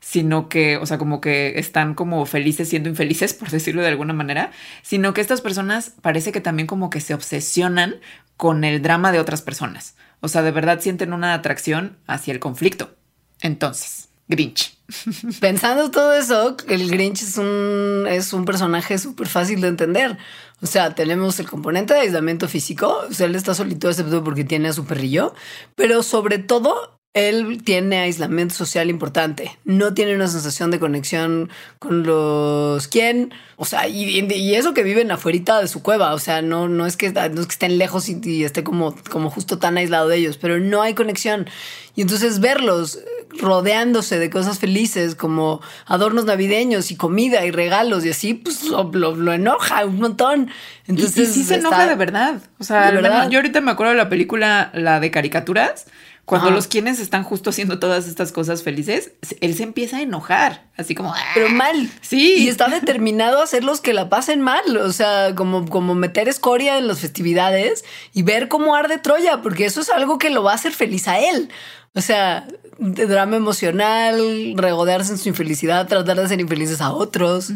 sino 0.00 0.48
que, 0.48 0.76
o 0.76 0.86
sea, 0.86 0.98
como 0.98 1.20
que 1.20 1.58
están 1.58 1.94
como 1.94 2.24
felices 2.26 2.68
siendo 2.68 2.88
infelices, 2.88 3.34
por 3.34 3.50
decirlo 3.50 3.82
de 3.82 3.88
alguna 3.88 4.12
manera, 4.12 4.50
sino 4.82 5.14
que 5.14 5.20
estas 5.20 5.40
personas 5.40 5.94
parece 6.02 6.32
que 6.32 6.40
también 6.40 6.66
como 6.66 6.90
que 6.90 7.00
se 7.00 7.14
obsesionan 7.14 7.96
con 8.36 8.64
el 8.64 8.82
drama 8.82 9.12
de 9.12 9.20
otras 9.20 9.42
personas. 9.42 9.96
O 10.20 10.28
sea, 10.28 10.42
de 10.42 10.50
verdad 10.50 10.80
sienten 10.80 11.12
una 11.12 11.34
atracción 11.34 11.96
hacia 12.06 12.32
el 12.32 12.40
conflicto. 12.40 12.96
Entonces, 13.40 14.08
Grinch. 14.28 14.77
Pensando 15.40 15.90
todo 15.90 16.14
eso, 16.14 16.56
el 16.68 16.90
Grinch 16.90 17.22
es 17.22 17.36
un, 17.36 18.06
es 18.08 18.32
un 18.32 18.44
personaje 18.44 18.98
súper 18.98 19.28
fácil 19.28 19.60
de 19.60 19.68
entender. 19.68 20.16
O 20.62 20.66
sea, 20.66 20.94
tenemos 20.94 21.38
el 21.40 21.48
componente 21.48 21.94
de 21.94 22.00
aislamiento 22.00 22.48
físico. 22.48 23.02
O 23.08 23.12
sea, 23.12 23.26
él 23.26 23.34
está 23.34 23.54
solito 23.54 23.88
excepto 23.88 24.24
porque 24.24 24.44
tiene 24.44 24.68
a 24.68 24.72
su 24.72 24.86
perrillo. 24.86 25.34
Pero 25.76 26.02
sobre 26.02 26.38
todo, 26.38 26.98
él 27.14 27.62
tiene 27.64 27.98
aislamiento 27.98 28.54
social 28.54 28.90
importante, 28.90 29.58
no 29.64 29.94
tiene 29.94 30.14
una 30.14 30.28
sensación 30.28 30.70
de 30.70 30.78
conexión 30.78 31.50
con 31.78 32.04
los 32.04 32.86
quién, 32.86 33.32
o 33.56 33.64
sea, 33.64 33.88
y, 33.88 34.54
eso 34.54 34.74
que 34.74 34.82
viven 34.82 35.10
afuera 35.10 35.60
de 35.60 35.68
su 35.68 35.82
cueva, 35.82 36.14
o 36.14 36.18
sea, 36.18 36.42
no, 36.42 36.68
no, 36.68 36.86
es, 36.86 36.96
que, 36.96 37.06
estén 37.06 37.78
lejos 37.78 38.08
y, 38.08 38.44
esté 38.44 38.62
como, 38.62 38.94
como 39.10 39.30
justo 39.30 39.58
tan 39.58 39.78
aislado 39.78 40.08
de 40.08 40.18
ellos, 40.18 40.36
pero 40.36 40.60
no 40.60 40.82
hay 40.82 40.94
conexión. 40.94 41.48
Y 41.96 42.02
entonces 42.02 42.40
verlos 42.40 43.00
rodeándose 43.38 44.18
de 44.18 44.30
cosas 44.30 44.58
felices 44.58 45.14
como 45.14 45.60
adornos 45.86 46.24
navideños 46.24 46.90
y 46.90 46.96
comida 46.96 47.44
y 47.44 47.50
regalos 47.50 48.04
y 48.04 48.10
así, 48.10 48.34
pues 48.34 48.64
lo, 48.64 49.32
enoja 49.32 49.84
un 49.84 49.98
montón. 49.98 50.50
Entonces, 50.86 51.30
y, 51.30 51.32
sí 51.32 51.44
se 51.44 51.56
enoja 51.56 51.86
de 51.86 51.94
verdad. 51.94 52.40
O 52.58 52.64
sea, 52.64 53.28
yo 53.28 53.38
ahorita 53.38 53.60
me 53.60 53.70
acuerdo 53.70 53.92
de 53.92 53.98
la 53.98 54.08
película, 54.08 54.70
la 54.74 55.00
de 55.00 55.10
caricaturas, 55.10 55.86
cuando 56.28 56.50
los 56.50 56.66
quienes 56.66 57.00
están 57.00 57.24
justo 57.24 57.48
haciendo 57.50 57.78
todas 57.78 58.06
estas 58.06 58.32
cosas 58.32 58.62
felices, 58.62 59.12
él 59.40 59.54
se 59.54 59.62
empieza 59.62 59.96
a 59.96 60.02
enojar, 60.02 60.66
así 60.76 60.94
como... 60.94 61.14
Pero 61.32 61.46
ah". 61.48 61.52
mal. 61.52 61.90
Sí. 62.02 62.34
Y 62.44 62.48
está 62.48 62.68
determinado 62.68 63.40
a 63.40 63.44
hacer 63.44 63.64
los 63.64 63.80
que 63.80 63.94
la 63.94 64.10
pasen 64.10 64.42
mal, 64.42 64.76
o 64.76 64.92
sea, 64.92 65.34
como, 65.34 65.66
como 65.66 65.94
meter 65.94 66.28
escoria 66.28 66.76
en 66.76 66.86
las 66.86 67.00
festividades 67.00 67.82
y 68.12 68.24
ver 68.24 68.48
cómo 68.48 68.74
arde 68.74 68.98
Troya, 68.98 69.40
porque 69.40 69.64
eso 69.64 69.80
es 69.80 69.88
algo 69.88 70.18
que 70.18 70.28
lo 70.28 70.42
va 70.42 70.52
a 70.52 70.56
hacer 70.56 70.72
feliz 70.72 71.08
a 71.08 71.18
él. 71.18 71.50
O 71.94 72.02
sea, 72.02 72.46
drama 72.78 73.36
emocional, 73.36 74.52
regodearse 74.54 75.12
en 75.12 75.18
su 75.18 75.30
infelicidad, 75.30 75.88
tratar 75.88 76.20
de 76.20 76.28
ser 76.28 76.40
infelices 76.40 76.82
a 76.82 76.92
otros. 76.92 77.50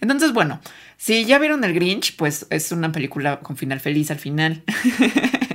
Entonces, 0.00 0.32
bueno, 0.32 0.60
si 0.96 1.24
ya 1.24 1.38
vieron 1.38 1.62
el 1.62 1.74
Grinch, 1.74 2.16
pues 2.16 2.46
es 2.50 2.72
una 2.72 2.90
película 2.90 3.38
con 3.38 3.56
final 3.56 3.78
feliz 3.78 4.10
al 4.10 4.18
final. 4.18 4.64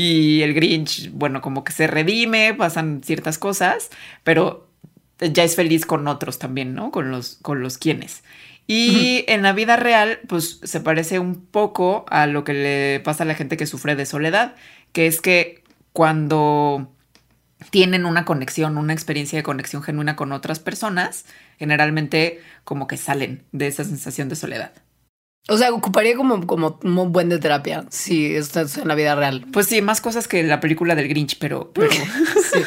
y 0.00 0.42
el 0.42 0.54
Grinch, 0.54 1.10
bueno, 1.12 1.42
como 1.42 1.62
que 1.62 1.72
se 1.72 1.86
redime, 1.86 2.54
pasan 2.54 3.02
ciertas 3.04 3.36
cosas, 3.36 3.90
pero 4.24 4.66
ya 5.18 5.44
es 5.44 5.56
feliz 5.56 5.84
con 5.84 6.08
otros 6.08 6.38
también, 6.38 6.74
¿no? 6.74 6.90
Con 6.90 7.10
los, 7.10 7.38
con 7.42 7.60
los 7.60 7.76
quienes. 7.76 8.22
Y 8.66 9.26
en 9.28 9.42
la 9.42 9.52
vida 9.52 9.76
real, 9.76 10.20
pues 10.26 10.58
se 10.62 10.80
parece 10.80 11.18
un 11.18 11.44
poco 11.44 12.06
a 12.08 12.26
lo 12.26 12.44
que 12.44 12.54
le 12.54 13.00
pasa 13.00 13.24
a 13.24 13.26
la 13.26 13.34
gente 13.34 13.58
que 13.58 13.66
sufre 13.66 13.94
de 13.94 14.06
soledad, 14.06 14.54
que 14.92 15.06
es 15.06 15.20
que 15.20 15.64
cuando 15.92 16.90
tienen 17.68 18.06
una 18.06 18.24
conexión, 18.24 18.78
una 18.78 18.94
experiencia 18.94 19.38
de 19.38 19.42
conexión 19.42 19.82
genuina 19.82 20.16
con 20.16 20.32
otras 20.32 20.60
personas, 20.60 21.26
generalmente 21.58 22.40
como 22.64 22.86
que 22.86 22.96
salen 22.96 23.44
de 23.52 23.66
esa 23.66 23.84
sensación 23.84 24.30
de 24.30 24.36
soledad. 24.36 24.72
O 25.48 25.56
sea, 25.56 25.72
ocuparía 25.72 26.16
como, 26.16 26.46
como 26.46 26.78
un 26.82 27.12
buen 27.12 27.28
de 27.28 27.38
terapia 27.38 27.84
si 27.90 28.34
estás 28.34 28.76
en 28.78 28.88
la 28.88 28.94
vida 28.94 29.14
real. 29.14 29.46
Pues 29.52 29.66
sí, 29.66 29.82
más 29.82 30.00
cosas 30.00 30.28
que 30.28 30.42
la 30.42 30.60
película 30.60 30.94
del 30.94 31.08
Grinch, 31.08 31.38
pero, 31.38 31.72
pero... 31.72 31.90
sí. 32.52 32.60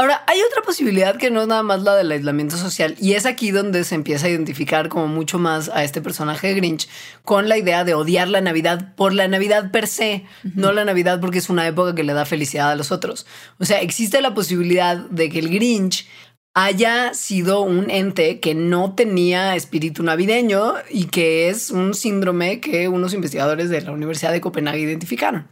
Ahora, 0.00 0.24
hay 0.28 0.38
otra 0.40 0.62
posibilidad 0.62 1.16
que 1.16 1.30
no 1.30 1.42
es 1.42 1.48
nada 1.48 1.62
más 1.62 1.82
la 1.82 1.94
del 1.94 2.10
aislamiento 2.10 2.56
social 2.56 2.94
y 3.00 3.14
es 3.14 3.26
aquí 3.26 3.50
donde 3.50 3.84
se 3.84 3.96
empieza 3.96 4.26
a 4.26 4.30
identificar 4.30 4.88
como 4.88 5.08
mucho 5.08 5.38
más 5.38 5.68
a 5.68 5.84
este 5.84 6.00
personaje 6.00 6.46
de 6.46 6.54
Grinch 6.54 6.88
con 7.22 7.50
la 7.50 7.58
idea 7.58 7.84
de 7.84 7.92
odiar 7.92 8.28
la 8.28 8.40
Navidad 8.40 8.94
por 8.94 9.12
la 9.12 9.28
Navidad 9.28 9.72
per 9.72 9.88
se, 9.88 10.24
no 10.54 10.72
la 10.72 10.86
Navidad 10.86 11.20
porque 11.20 11.36
es 11.36 11.50
una 11.50 11.66
época 11.66 11.94
que 11.94 12.04
le 12.04 12.14
da 12.14 12.24
felicidad 12.24 12.70
a 12.70 12.76
los 12.76 12.92
otros. 12.92 13.26
O 13.58 13.66
sea, 13.66 13.82
existe 13.82 14.22
la 14.22 14.32
posibilidad 14.32 14.96
de 14.96 15.28
que 15.28 15.40
el 15.40 15.50
Grinch 15.50 16.08
haya 16.54 17.14
sido 17.14 17.60
un 17.60 17.90
ente 17.90 18.40
que 18.40 18.54
no 18.54 18.94
tenía 18.94 19.54
espíritu 19.54 20.02
navideño 20.02 20.74
y 20.90 21.04
que 21.04 21.48
es 21.48 21.70
un 21.70 21.94
síndrome 21.94 22.60
que 22.60 22.88
unos 22.88 23.14
investigadores 23.14 23.70
de 23.70 23.80
la 23.82 23.92
Universidad 23.92 24.32
de 24.32 24.40
Copenhague 24.40 24.80
identificaron. 24.80 25.48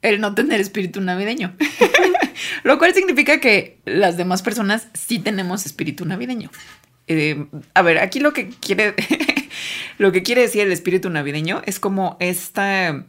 El 0.00 0.20
no 0.20 0.34
tener 0.34 0.60
espíritu 0.60 1.00
navideño. 1.00 1.54
Lo 2.62 2.78
cual 2.78 2.94
significa 2.94 3.40
que 3.40 3.80
las 3.84 4.16
demás 4.16 4.42
personas 4.42 4.88
sí 4.94 5.18
tenemos 5.18 5.66
espíritu 5.66 6.04
navideño. 6.04 6.50
Eh, 7.08 7.46
a 7.74 7.82
ver, 7.82 7.98
aquí 7.98 8.20
lo 8.20 8.32
que 8.32 8.48
quiere, 8.48 8.94
lo 9.98 10.12
que 10.12 10.22
quiere 10.22 10.42
decir 10.42 10.62
el 10.62 10.72
espíritu 10.72 11.10
navideño 11.10 11.62
es 11.66 11.80
como 11.80 12.16
esta 12.20 13.04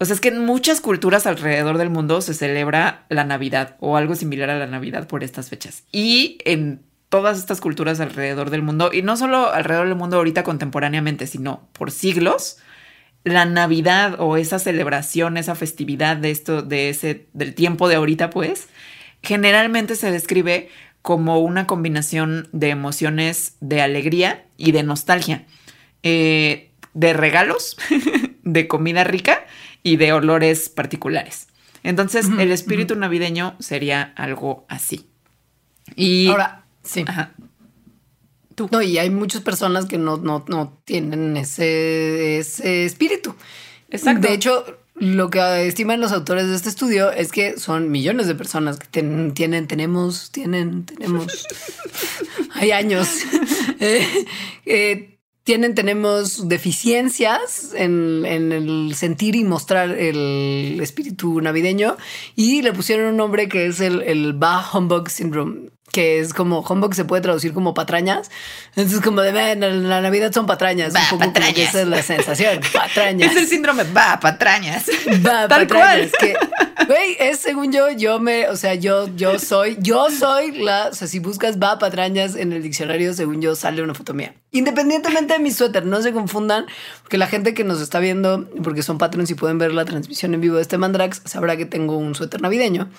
o 0.00 0.04
sea, 0.06 0.14
es 0.14 0.20
que 0.20 0.28
en 0.28 0.46
muchas 0.46 0.80
culturas 0.80 1.26
alrededor 1.26 1.76
del 1.76 1.90
mundo 1.90 2.22
se 2.22 2.32
celebra 2.32 3.04
la 3.10 3.24
Navidad 3.24 3.76
o 3.80 3.98
algo 3.98 4.14
similar 4.16 4.48
a 4.48 4.58
la 4.58 4.66
Navidad 4.66 5.06
por 5.06 5.22
estas 5.22 5.50
fechas. 5.50 5.84
Y 5.92 6.38
en 6.46 6.80
todas 7.10 7.38
estas 7.38 7.60
culturas 7.60 8.00
alrededor 8.00 8.48
del 8.48 8.62
mundo, 8.62 8.90
y 8.94 9.02
no 9.02 9.18
solo 9.18 9.52
alrededor 9.52 9.88
del 9.88 9.98
mundo 9.98 10.16
ahorita 10.16 10.42
contemporáneamente, 10.42 11.26
sino 11.26 11.68
por 11.74 11.90
siglos, 11.90 12.56
la 13.24 13.44
Navidad 13.44 14.16
o 14.18 14.38
esa 14.38 14.58
celebración, 14.58 15.36
esa 15.36 15.54
festividad 15.54 16.16
de 16.16 16.30
esto, 16.30 16.62
de 16.62 16.88
ese, 16.88 17.26
del 17.34 17.54
tiempo 17.54 17.86
de 17.86 17.96
ahorita, 17.96 18.30
pues, 18.30 18.68
generalmente 19.22 19.96
se 19.96 20.10
describe 20.10 20.70
como 21.02 21.40
una 21.40 21.66
combinación 21.66 22.48
de 22.52 22.70
emociones 22.70 23.56
de 23.60 23.82
alegría 23.82 24.46
y 24.56 24.72
de 24.72 24.82
nostalgia, 24.82 25.44
eh, 26.02 26.70
de 26.94 27.12
regalos, 27.12 27.76
de 28.44 28.66
comida 28.66 29.04
rica 29.04 29.44
y 29.82 29.96
de 29.96 30.12
olores 30.12 30.68
particulares. 30.68 31.48
Entonces, 31.82 32.26
el 32.38 32.50
espíritu 32.50 32.94
navideño 32.94 33.56
sería 33.58 34.12
algo 34.16 34.66
así. 34.68 35.06
Y 35.96 36.28
ahora, 36.28 36.64
sí. 36.82 37.04
Tú. 38.54 38.68
No, 38.70 38.82
y 38.82 38.98
hay 38.98 39.08
muchas 39.08 39.40
personas 39.42 39.86
que 39.86 39.96
no, 39.96 40.18
no, 40.18 40.44
no 40.48 40.78
tienen 40.84 41.36
ese, 41.36 42.38
ese 42.38 42.84
espíritu. 42.84 43.34
Exacto. 43.88 44.28
De 44.28 44.34
hecho, 44.34 44.64
lo 45.00 45.30
que 45.30 45.66
estiman 45.66 46.00
los 46.00 46.12
autores 46.12 46.46
de 46.48 46.54
este 46.54 46.68
estudio 46.68 47.10
es 47.10 47.32
que 47.32 47.58
son 47.58 47.90
millones 47.90 48.26
de 48.26 48.34
personas 48.34 48.78
que 48.78 48.86
tienen, 49.34 49.66
tenemos, 49.66 50.30
tienen, 50.30 50.84
tenemos, 50.84 51.46
hay 52.52 52.72
años, 52.72 53.08
eh, 53.80 54.06
eh, 54.66 55.18
tienen, 55.50 55.74
tenemos 55.74 56.48
deficiencias 56.48 57.72
en, 57.74 58.24
el 58.24 58.94
sentir 58.94 59.34
y 59.34 59.42
mostrar 59.42 59.90
el 59.90 60.78
espíritu 60.80 61.40
navideño 61.40 61.96
y 62.36 62.62
le 62.62 62.72
pusieron 62.72 63.06
un 63.06 63.16
nombre 63.16 63.48
que 63.48 63.66
es 63.66 63.80
el, 63.80 64.00
el 64.02 64.32
Bah 64.32 64.64
Humbug 64.72 65.10
Syndrome 65.10 65.70
que 65.92 66.20
es 66.20 66.32
como 66.34 66.60
humbug 66.60 66.94
se 66.94 67.04
puede 67.04 67.22
traducir 67.22 67.52
como 67.52 67.74
patrañas. 67.74 68.30
Entonces, 68.76 69.00
como 69.00 69.20
de 69.22 69.32
la 69.32 70.00
Navidad 70.00 70.32
son 70.32 70.46
patrañas. 70.46 70.94
un 70.94 71.18
poco 71.18 71.32
patrañas. 71.32 71.58
esa 71.58 71.82
es 71.82 71.88
la 71.88 72.02
sensación. 72.02 72.60
Patrañas. 72.72 73.32
es 73.32 73.36
el 73.36 73.48
síndrome 73.48 73.84
va 73.84 74.20
patrañas. 74.20 74.86
Va 75.26 75.48
Tal 75.48 75.66
patrañas. 75.66 76.10
Cual. 76.10 76.20
Que, 76.20 76.36
güey, 76.86 77.16
es 77.18 77.38
según 77.38 77.72
yo, 77.72 77.90
yo 77.90 78.20
me, 78.20 78.48
o 78.48 78.56
sea, 78.56 78.74
yo, 78.74 79.08
yo 79.16 79.38
soy, 79.38 79.76
yo 79.80 80.10
soy 80.10 80.52
la, 80.52 80.88
o 80.88 80.94
sea, 80.94 81.08
si 81.08 81.18
buscas 81.18 81.58
va 81.58 81.78
patrañas 81.78 82.36
en 82.36 82.52
el 82.52 82.62
diccionario, 82.62 83.12
según 83.14 83.40
yo, 83.40 83.56
sale 83.56 83.82
una 83.82 83.94
foto 83.94 84.14
mía. 84.14 84.34
Independientemente 84.52 85.34
de 85.34 85.38
mi 85.38 85.50
suéter, 85.50 85.86
no 85.86 86.02
se 86.02 86.12
confundan, 86.12 86.66
porque 87.02 87.18
la 87.18 87.26
gente 87.26 87.54
que 87.54 87.64
nos 87.64 87.80
está 87.80 87.98
viendo, 88.00 88.48
porque 88.62 88.82
son 88.82 88.98
patrons 88.98 89.30
y 89.30 89.34
pueden 89.34 89.58
ver 89.58 89.72
la 89.72 89.84
transmisión 89.84 90.34
en 90.34 90.40
vivo 90.40 90.56
de 90.56 90.62
este 90.62 90.78
Mandrax, 90.78 91.22
sabrá 91.24 91.56
que 91.56 91.66
tengo 91.66 91.96
un 91.96 92.14
suéter 92.14 92.40
navideño. 92.40 92.90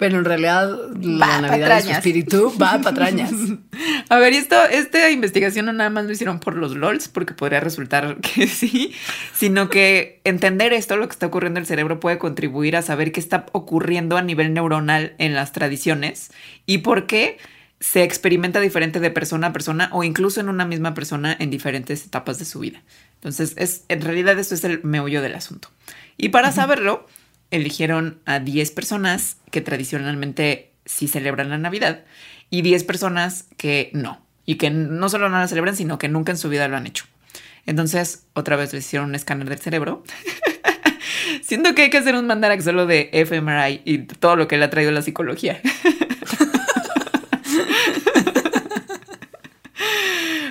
Pero 0.00 0.18
en 0.18 0.24
realidad 0.24 0.76
la 1.02 1.42
Navidad 1.42 1.76
de 1.76 1.82
su 1.82 1.90
espíritu 1.90 2.54
va 2.60 2.72
a 2.72 2.80
patrañas. 2.80 3.32
a 4.08 4.18
ver, 4.18 4.32
esto, 4.32 4.56
esta 4.64 5.10
investigación 5.10 5.66
no 5.66 5.74
nada 5.74 5.90
más 5.90 6.06
lo 6.06 6.12
hicieron 6.12 6.40
por 6.40 6.56
los 6.56 6.74
LOLs, 6.74 7.08
porque 7.08 7.34
podría 7.34 7.60
resultar 7.60 8.16
que 8.22 8.46
sí, 8.46 8.94
sino 9.34 9.68
que 9.68 10.22
entender 10.24 10.72
esto, 10.72 10.96
lo 10.96 11.06
que 11.06 11.12
está 11.12 11.26
ocurriendo 11.26 11.58
en 11.58 11.64
el 11.64 11.66
cerebro, 11.66 12.00
puede 12.00 12.16
contribuir 12.16 12.78
a 12.78 12.82
saber 12.82 13.12
qué 13.12 13.20
está 13.20 13.44
ocurriendo 13.52 14.16
a 14.16 14.22
nivel 14.22 14.54
neuronal 14.54 15.12
en 15.18 15.34
las 15.34 15.52
tradiciones 15.52 16.30
y 16.64 16.78
por 16.78 17.06
qué 17.06 17.36
se 17.78 18.02
experimenta 18.02 18.58
diferente 18.58 19.00
de 19.00 19.10
persona 19.10 19.48
a 19.48 19.52
persona 19.52 19.90
o 19.92 20.02
incluso 20.02 20.40
en 20.40 20.48
una 20.48 20.64
misma 20.64 20.94
persona 20.94 21.36
en 21.38 21.50
diferentes 21.50 22.06
etapas 22.06 22.38
de 22.38 22.46
su 22.46 22.60
vida. 22.60 22.82
Entonces, 23.16 23.52
es, 23.58 23.84
en 23.88 24.00
realidad 24.00 24.38
esto 24.38 24.54
es 24.54 24.64
el 24.64 24.82
meollo 24.82 25.20
del 25.20 25.34
asunto. 25.34 25.68
Y 26.16 26.30
para 26.30 26.52
saberlo, 26.52 27.06
eligieron 27.50 28.20
a 28.26 28.38
10 28.38 28.70
personas 28.72 29.38
que 29.50 29.60
tradicionalmente 29.60 30.72
sí 30.84 31.08
celebran 31.08 31.50
la 31.50 31.58
Navidad 31.58 32.04
y 32.50 32.62
10 32.62 32.84
personas 32.84 33.46
que 33.56 33.90
no. 33.92 34.20
Y 34.46 34.56
que 34.56 34.70
no 34.70 35.08
solo 35.08 35.28
no 35.28 35.38
la 35.38 35.46
celebran, 35.46 35.76
sino 35.76 35.98
que 35.98 36.08
nunca 36.08 36.32
en 36.32 36.38
su 36.38 36.48
vida 36.48 36.66
lo 36.68 36.76
han 36.76 36.86
hecho. 36.86 37.04
Entonces, 37.66 38.26
otra 38.32 38.56
vez 38.56 38.72
les 38.72 38.86
hicieron 38.86 39.10
un 39.10 39.14
escáner 39.14 39.48
del 39.48 39.60
cerebro. 39.60 40.02
Siento 41.42 41.74
que 41.74 41.82
hay 41.82 41.90
que 41.90 41.98
hacer 41.98 42.14
un 42.14 42.26
mandarax 42.26 42.64
solo 42.64 42.86
de 42.86 43.10
fMRI 43.26 43.82
y 43.84 43.98
todo 43.98 44.36
lo 44.36 44.48
que 44.48 44.56
le 44.56 44.64
ha 44.64 44.70
traído 44.70 44.90
la 44.90 45.02
psicología. 45.02 45.60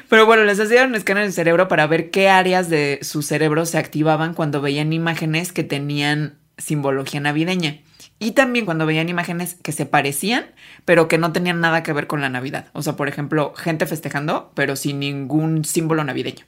Pero 0.09 0.25
bueno, 0.25 0.43
les 0.43 0.59
hacían 0.59 0.89
un 0.89 0.95
escáner 0.95 1.23
del 1.23 1.33
cerebro 1.33 1.67
para 1.67 1.85
ver 1.85 2.09
qué 2.09 2.29
áreas 2.29 2.69
de 2.69 2.99
su 3.03 3.21
cerebro 3.21 3.65
se 3.65 3.77
activaban 3.77 4.33
cuando 4.33 4.59
veían 4.61 4.91
imágenes 4.91 5.51
que 5.51 5.63
tenían 5.63 6.39
simbología 6.59 7.19
navideña. 7.19 7.79
Y 8.19 8.31
también 8.31 8.65
cuando 8.65 8.85
veían 8.85 9.09
imágenes 9.09 9.55
que 9.55 9.71
se 9.71 9.85
parecían, 9.85 10.45
pero 10.85 11.07
que 11.07 11.17
no 11.17 11.31
tenían 11.31 11.61
nada 11.61 11.83
que 11.83 11.93
ver 11.93 12.07
con 12.07 12.21
la 12.21 12.29
Navidad. 12.29 12.67
O 12.73 12.81
sea, 12.81 12.95
por 12.95 13.07
ejemplo, 13.07 13.53
gente 13.55 13.85
festejando, 13.85 14.51
pero 14.55 14.75
sin 14.75 14.99
ningún 14.99 15.63
símbolo 15.63 16.03
navideño. 16.03 16.45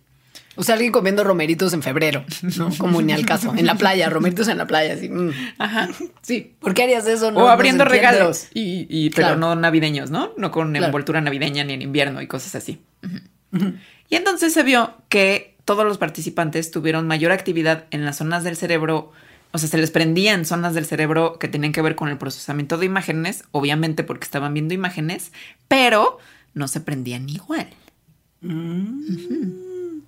O 0.55 0.63
sea, 0.63 0.75
alguien 0.75 0.91
comiendo 0.91 1.23
romeritos 1.23 1.73
en 1.73 1.81
febrero, 1.81 2.25
¿no? 2.57 2.69
Como 2.77 3.01
ni 3.01 3.13
al 3.13 3.25
caso. 3.25 3.53
En 3.55 3.65
la 3.65 3.75
playa, 3.75 4.09
romeritos 4.09 4.49
en 4.49 4.57
la 4.57 4.67
playa, 4.67 4.95
así. 4.95 5.07
Mm. 5.07 5.31
Ajá, 5.57 5.89
sí. 6.21 6.55
¿Por 6.59 6.73
qué 6.73 6.83
harías 6.83 7.07
eso? 7.07 7.29
o 7.29 7.47
abriendo 7.47 7.85
regalos, 7.85 8.47
y, 8.53 9.09
pero 9.11 9.37
no 9.37 9.55
navideños, 9.55 10.11
¿no? 10.11 10.33
No 10.37 10.51
con 10.51 10.75
envoltura 10.75 11.21
navideña 11.21 11.63
ni 11.63 11.73
en 11.73 11.81
invierno 11.81 12.21
y 12.21 12.27
cosas 12.27 12.55
así. 12.55 12.81
Y 14.09 14.15
entonces 14.15 14.53
se 14.53 14.63
vio 14.63 14.93
que 15.07 15.55
todos 15.63 15.85
los 15.85 15.97
participantes 15.97 16.71
tuvieron 16.71 17.07
mayor 17.07 17.31
actividad 17.31 17.85
en 17.91 18.03
las 18.03 18.17
zonas 18.17 18.43
del 18.43 18.57
cerebro, 18.57 19.11
o 19.51 19.57
sea, 19.57 19.69
se 19.69 19.77
les 19.77 19.91
prendían 19.91 20.45
zonas 20.45 20.73
del 20.73 20.85
cerebro 20.85 21.37
que 21.39 21.47
tenían 21.47 21.73
que 21.73 21.81
ver 21.81 21.95
con 21.95 22.09
el 22.09 22.17
procesamiento 22.17 22.77
de 22.77 22.85
imágenes, 22.85 23.43
obviamente 23.51 24.03
porque 24.03 24.25
estaban 24.25 24.53
viendo 24.53 24.73
imágenes, 24.73 25.31
pero 25.67 26.19
no 26.53 26.67
se 26.67 26.81
prendían 26.81 27.29
igual. 27.29 27.67
Mm. 28.41 29.99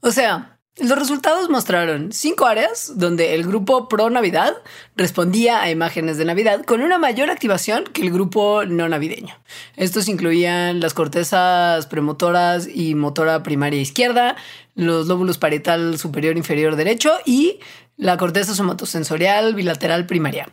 O 0.00 0.10
sea, 0.10 0.58
los 0.80 0.96
resultados 0.96 1.50
mostraron 1.50 2.12
cinco 2.12 2.46
áreas 2.46 2.92
donde 2.94 3.34
el 3.34 3.44
grupo 3.44 3.88
pro 3.88 4.10
Navidad 4.10 4.54
respondía 4.94 5.60
a 5.60 5.70
imágenes 5.70 6.18
de 6.18 6.24
Navidad 6.24 6.64
con 6.64 6.82
una 6.82 6.98
mayor 6.98 7.30
activación 7.30 7.84
que 7.92 8.02
el 8.02 8.12
grupo 8.12 8.64
no 8.64 8.88
navideño. 8.88 9.34
Estos 9.76 10.06
incluían 10.08 10.78
las 10.78 10.94
cortezas 10.94 11.86
premotoras 11.86 12.68
y 12.72 12.94
motora 12.94 13.42
primaria 13.42 13.80
izquierda, 13.80 14.36
los 14.76 15.08
lóbulos 15.08 15.38
parietal 15.38 15.98
superior 15.98 16.36
inferior 16.36 16.76
derecho 16.76 17.12
y 17.26 17.58
la 17.98 18.16
corteza 18.16 18.54
somatosensorial 18.54 19.54
bilateral 19.54 20.06
primaria. 20.06 20.48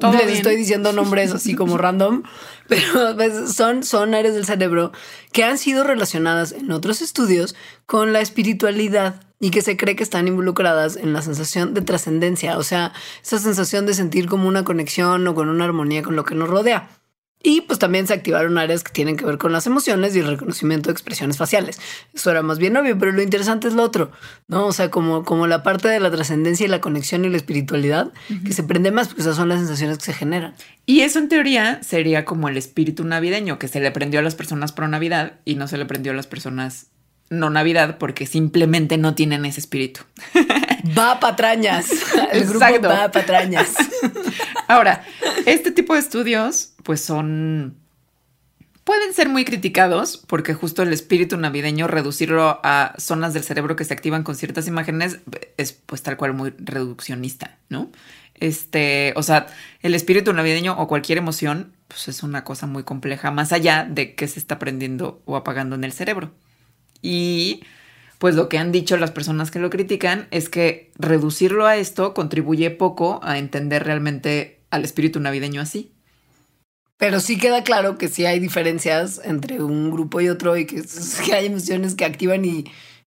Les 0.00 0.36
estoy 0.36 0.54
diciendo 0.54 0.92
nombres 0.92 1.32
así 1.32 1.56
como 1.56 1.76
random, 1.78 2.22
pero 2.68 3.16
pues, 3.16 3.52
son, 3.52 3.82
son 3.82 4.14
áreas 4.14 4.34
del 4.34 4.44
cerebro 4.44 4.92
que 5.32 5.42
han 5.42 5.58
sido 5.58 5.82
relacionadas 5.82 6.52
en 6.52 6.70
otros 6.70 7.02
estudios 7.02 7.56
con 7.86 8.12
la 8.12 8.20
espiritualidad 8.20 9.20
y 9.40 9.50
que 9.50 9.62
se 9.62 9.76
cree 9.76 9.96
que 9.96 10.04
están 10.04 10.28
involucradas 10.28 10.96
en 10.96 11.12
la 11.12 11.22
sensación 11.22 11.74
de 11.74 11.80
trascendencia, 11.80 12.58
o 12.58 12.62
sea, 12.62 12.92
esa 13.22 13.38
sensación 13.38 13.86
de 13.86 13.94
sentir 13.94 14.26
como 14.26 14.46
una 14.46 14.62
conexión 14.62 15.26
o 15.26 15.34
con 15.34 15.48
una 15.48 15.64
armonía 15.64 16.02
con 16.02 16.14
lo 16.14 16.24
que 16.24 16.36
nos 16.36 16.48
rodea. 16.48 16.88
Y 17.42 17.60
pues 17.62 17.78
también 17.78 18.06
se 18.06 18.14
activaron 18.14 18.58
áreas 18.58 18.82
que 18.82 18.92
tienen 18.92 19.16
que 19.16 19.24
ver 19.24 19.38
con 19.38 19.52
las 19.52 19.66
emociones 19.66 20.14
y 20.16 20.18
el 20.18 20.26
reconocimiento 20.26 20.88
de 20.88 20.92
expresiones 20.92 21.36
faciales. 21.36 21.80
Eso 22.12 22.30
era 22.30 22.42
más 22.42 22.58
bien 22.58 22.76
obvio, 22.76 22.98
pero 22.98 23.12
lo 23.12 23.22
interesante 23.22 23.68
es 23.68 23.74
lo 23.74 23.84
otro, 23.84 24.10
¿no? 24.48 24.66
O 24.66 24.72
sea, 24.72 24.90
como, 24.90 25.24
como 25.24 25.46
la 25.46 25.62
parte 25.62 25.86
de 25.86 26.00
la 26.00 26.10
trascendencia 26.10 26.66
y 26.66 26.68
la 26.68 26.80
conexión 26.80 27.24
y 27.24 27.28
la 27.28 27.36
espiritualidad 27.36 28.12
que 28.44 28.52
se 28.52 28.64
prende 28.64 28.90
más, 28.90 29.06
porque 29.06 29.22
esas 29.22 29.36
son 29.36 29.48
las 29.48 29.58
sensaciones 29.58 29.98
que 29.98 30.04
se 30.06 30.14
generan. 30.14 30.54
Y 30.84 31.00
eso 31.02 31.20
en 31.20 31.28
teoría 31.28 31.80
sería 31.82 32.24
como 32.24 32.48
el 32.48 32.56
espíritu 32.56 33.04
navideño 33.04 33.58
que 33.58 33.68
se 33.68 33.80
le 33.80 33.90
prendió 33.92 34.18
a 34.18 34.22
las 34.24 34.34
personas 34.34 34.72
pro 34.72 34.88
Navidad 34.88 35.34
y 35.44 35.54
no 35.54 35.68
se 35.68 35.78
le 35.78 35.86
prendió 35.86 36.12
a 36.12 36.16
las 36.16 36.26
personas 36.26 36.88
no 37.30 37.50
Navidad 37.50 37.98
porque 37.98 38.26
simplemente 38.26 38.96
no 38.96 39.14
tienen 39.14 39.44
ese 39.44 39.60
espíritu. 39.60 40.00
Va 40.98 41.20
patrañas. 41.20 41.88
El 42.32 42.46
grupo 42.46 42.64
va 42.82 43.10
patrañas. 43.10 43.74
Ahora, 44.68 45.02
este 45.46 45.72
tipo 45.72 45.94
de 45.94 46.00
estudios, 46.00 46.74
pues 46.84 47.00
son. 47.00 47.76
Pueden 48.84 49.12
ser 49.12 49.28
muy 49.28 49.44
criticados 49.44 50.16
porque 50.16 50.54
justo 50.54 50.82
el 50.82 50.92
espíritu 50.92 51.36
navideño, 51.36 51.88
reducirlo 51.88 52.60
a 52.62 52.94
zonas 52.96 53.34
del 53.34 53.44
cerebro 53.44 53.76
que 53.76 53.84
se 53.84 53.92
activan 53.92 54.22
con 54.22 54.34
ciertas 54.34 54.66
imágenes, 54.66 55.18
es 55.58 55.72
pues 55.72 56.02
tal 56.02 56.16
cual 56.16 56.32
muy 56.32 56.54
reduccionista, 56.58 57.58
¿no? 57.68 57.90
Este, 58.34 59.12
o 59.16 59.22
sea, 59.22 59.46
el 59.82 59.94
espíritu 59.94 60.32
navideño 60.32 60.78
o 60.78 60.88
cualquier 60.88 61.18
emoción, 61.18 61.72
pues 61.88 62.08
es 62.08 62.22
una 62.22 62.44
cosa 62.44 62.66
muy 62.66 62.84
compleja, 62.84 63.30
más 63.30 63.52
allá 63.52 63.86
de 63.88 64.14
qué 64.14 64.26
se 64.26 64.38
está 64.38 64.58
prendiendo 64.58 65.20
o 65.26 65.36
apagando 65.36 65.76
en 65.76 65.84
el 65.84 65.92
cerebro. 65.92 66.32
Y 67.02 67.62
pues 68.18 68.34
lo 68.34 68.48
que 68.48 68.58
han 68.58 68.72
dicho 68.72 68.96
las 68.96 69.10
personas 69.10 69.50
que 69.50 69.58
lo 69.58 69.70
critican 69.70 70.28
es 70.30 70.48
que 70.48 70.92
reducirlo 70.98 71.66
a 71.66 71.76
esto 71.76 72.14
contribuye 72.14 72.70
poco 72.70 73.20
a 73.22 73.38
entender 73.38 73.84
realmente 73.84 74.57
al 74.70 74.84
espíritu 74.84 75.20
navideño 75.20 75.60
así. 75.60 75.92
Pero 76.96 77.20
sí 77.20 77.38
queda 77.38 77.62
claro 77.62 77.96
que 77.96 78.08
sí 78.08 78.26
hay 78.26 78.40
diferencias 78.40 79.20
entre 79.24 79.62
un 79.62 79.90
grupo 79.90 80.20
y 80.20 80.28
otro 80.28 80.56
y 80.56 80.66
que, 80.66 80.82
que 81.24 81.34
hay 81.34 81.46
emociones 81.46 81.94
que 81.94 82.04
activan 82.04 82.44
y, 82.44 82.64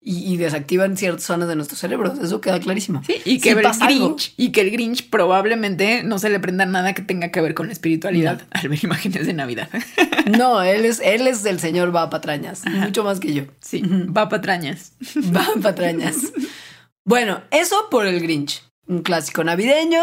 y, 0.08 0.36
desactivan 0.36 0.96
ciertas 0.96 1.24
zonas 1.24 1.48
de 1.48 1.56
nuestro 1.56 1.76
cerebro. 1.76 2.14
Eso 2.22 2.40
queda 2.40 2.60
clarísimo. 2.60 3.02
Sí, 3.04 3.16
y 3.24 3.40
que, 3.40 3.50
el 3.50 3.62
Grinch, 3.62 4.34
y 4.36 4.52
que 4.52 4.60
el 4.60 4.70
Grinch 4.70 5.10
probablemente 5.10 6.04
no 6.04 6.20
se 6.20 6.30
le 6.30 6.38
prenda 6.38 6.64
nada 6.64 6.94
que 6.94 7.02
tenga 7.02 7.32
que 7.32 7.40
ver 7.40 7.54
con 7.54 7.66
la 7.66 7.72
espiritualidad 7.72 8.42
al 8.50 8.68
ver 8.68 8.84
imágenes 8.84 9.26
de 9.26 9.32
Navidad. 9.32 9.68
No, 10.26 10.60
él 10.60 10.84
es, 10.84 11.00
él 11.04 11.28
es 11.28 11.44
el 11.44 11.60
señor 11.60 11.94
va 11.94 12.10
patrañas, 12.10 12.64
mucho 12.66 13.04
más 13.04 13.20
que 13.20 13.32
yo. 13.32 13.44
Sí, 13.60 13.80
va 13.84 14.28
patrañas. 14.28 14.92
Va 15.16 15.46
patrañas. 15.62 16.16
Bueno, 17.04 17.40
eso 17.52 17.76
por 17.88 18.04
el 18.08 18.20
Grinch. 18.20 18.64
Un 18.88 19.02
clásico 19.02 19.42
navideño 19.44 20.02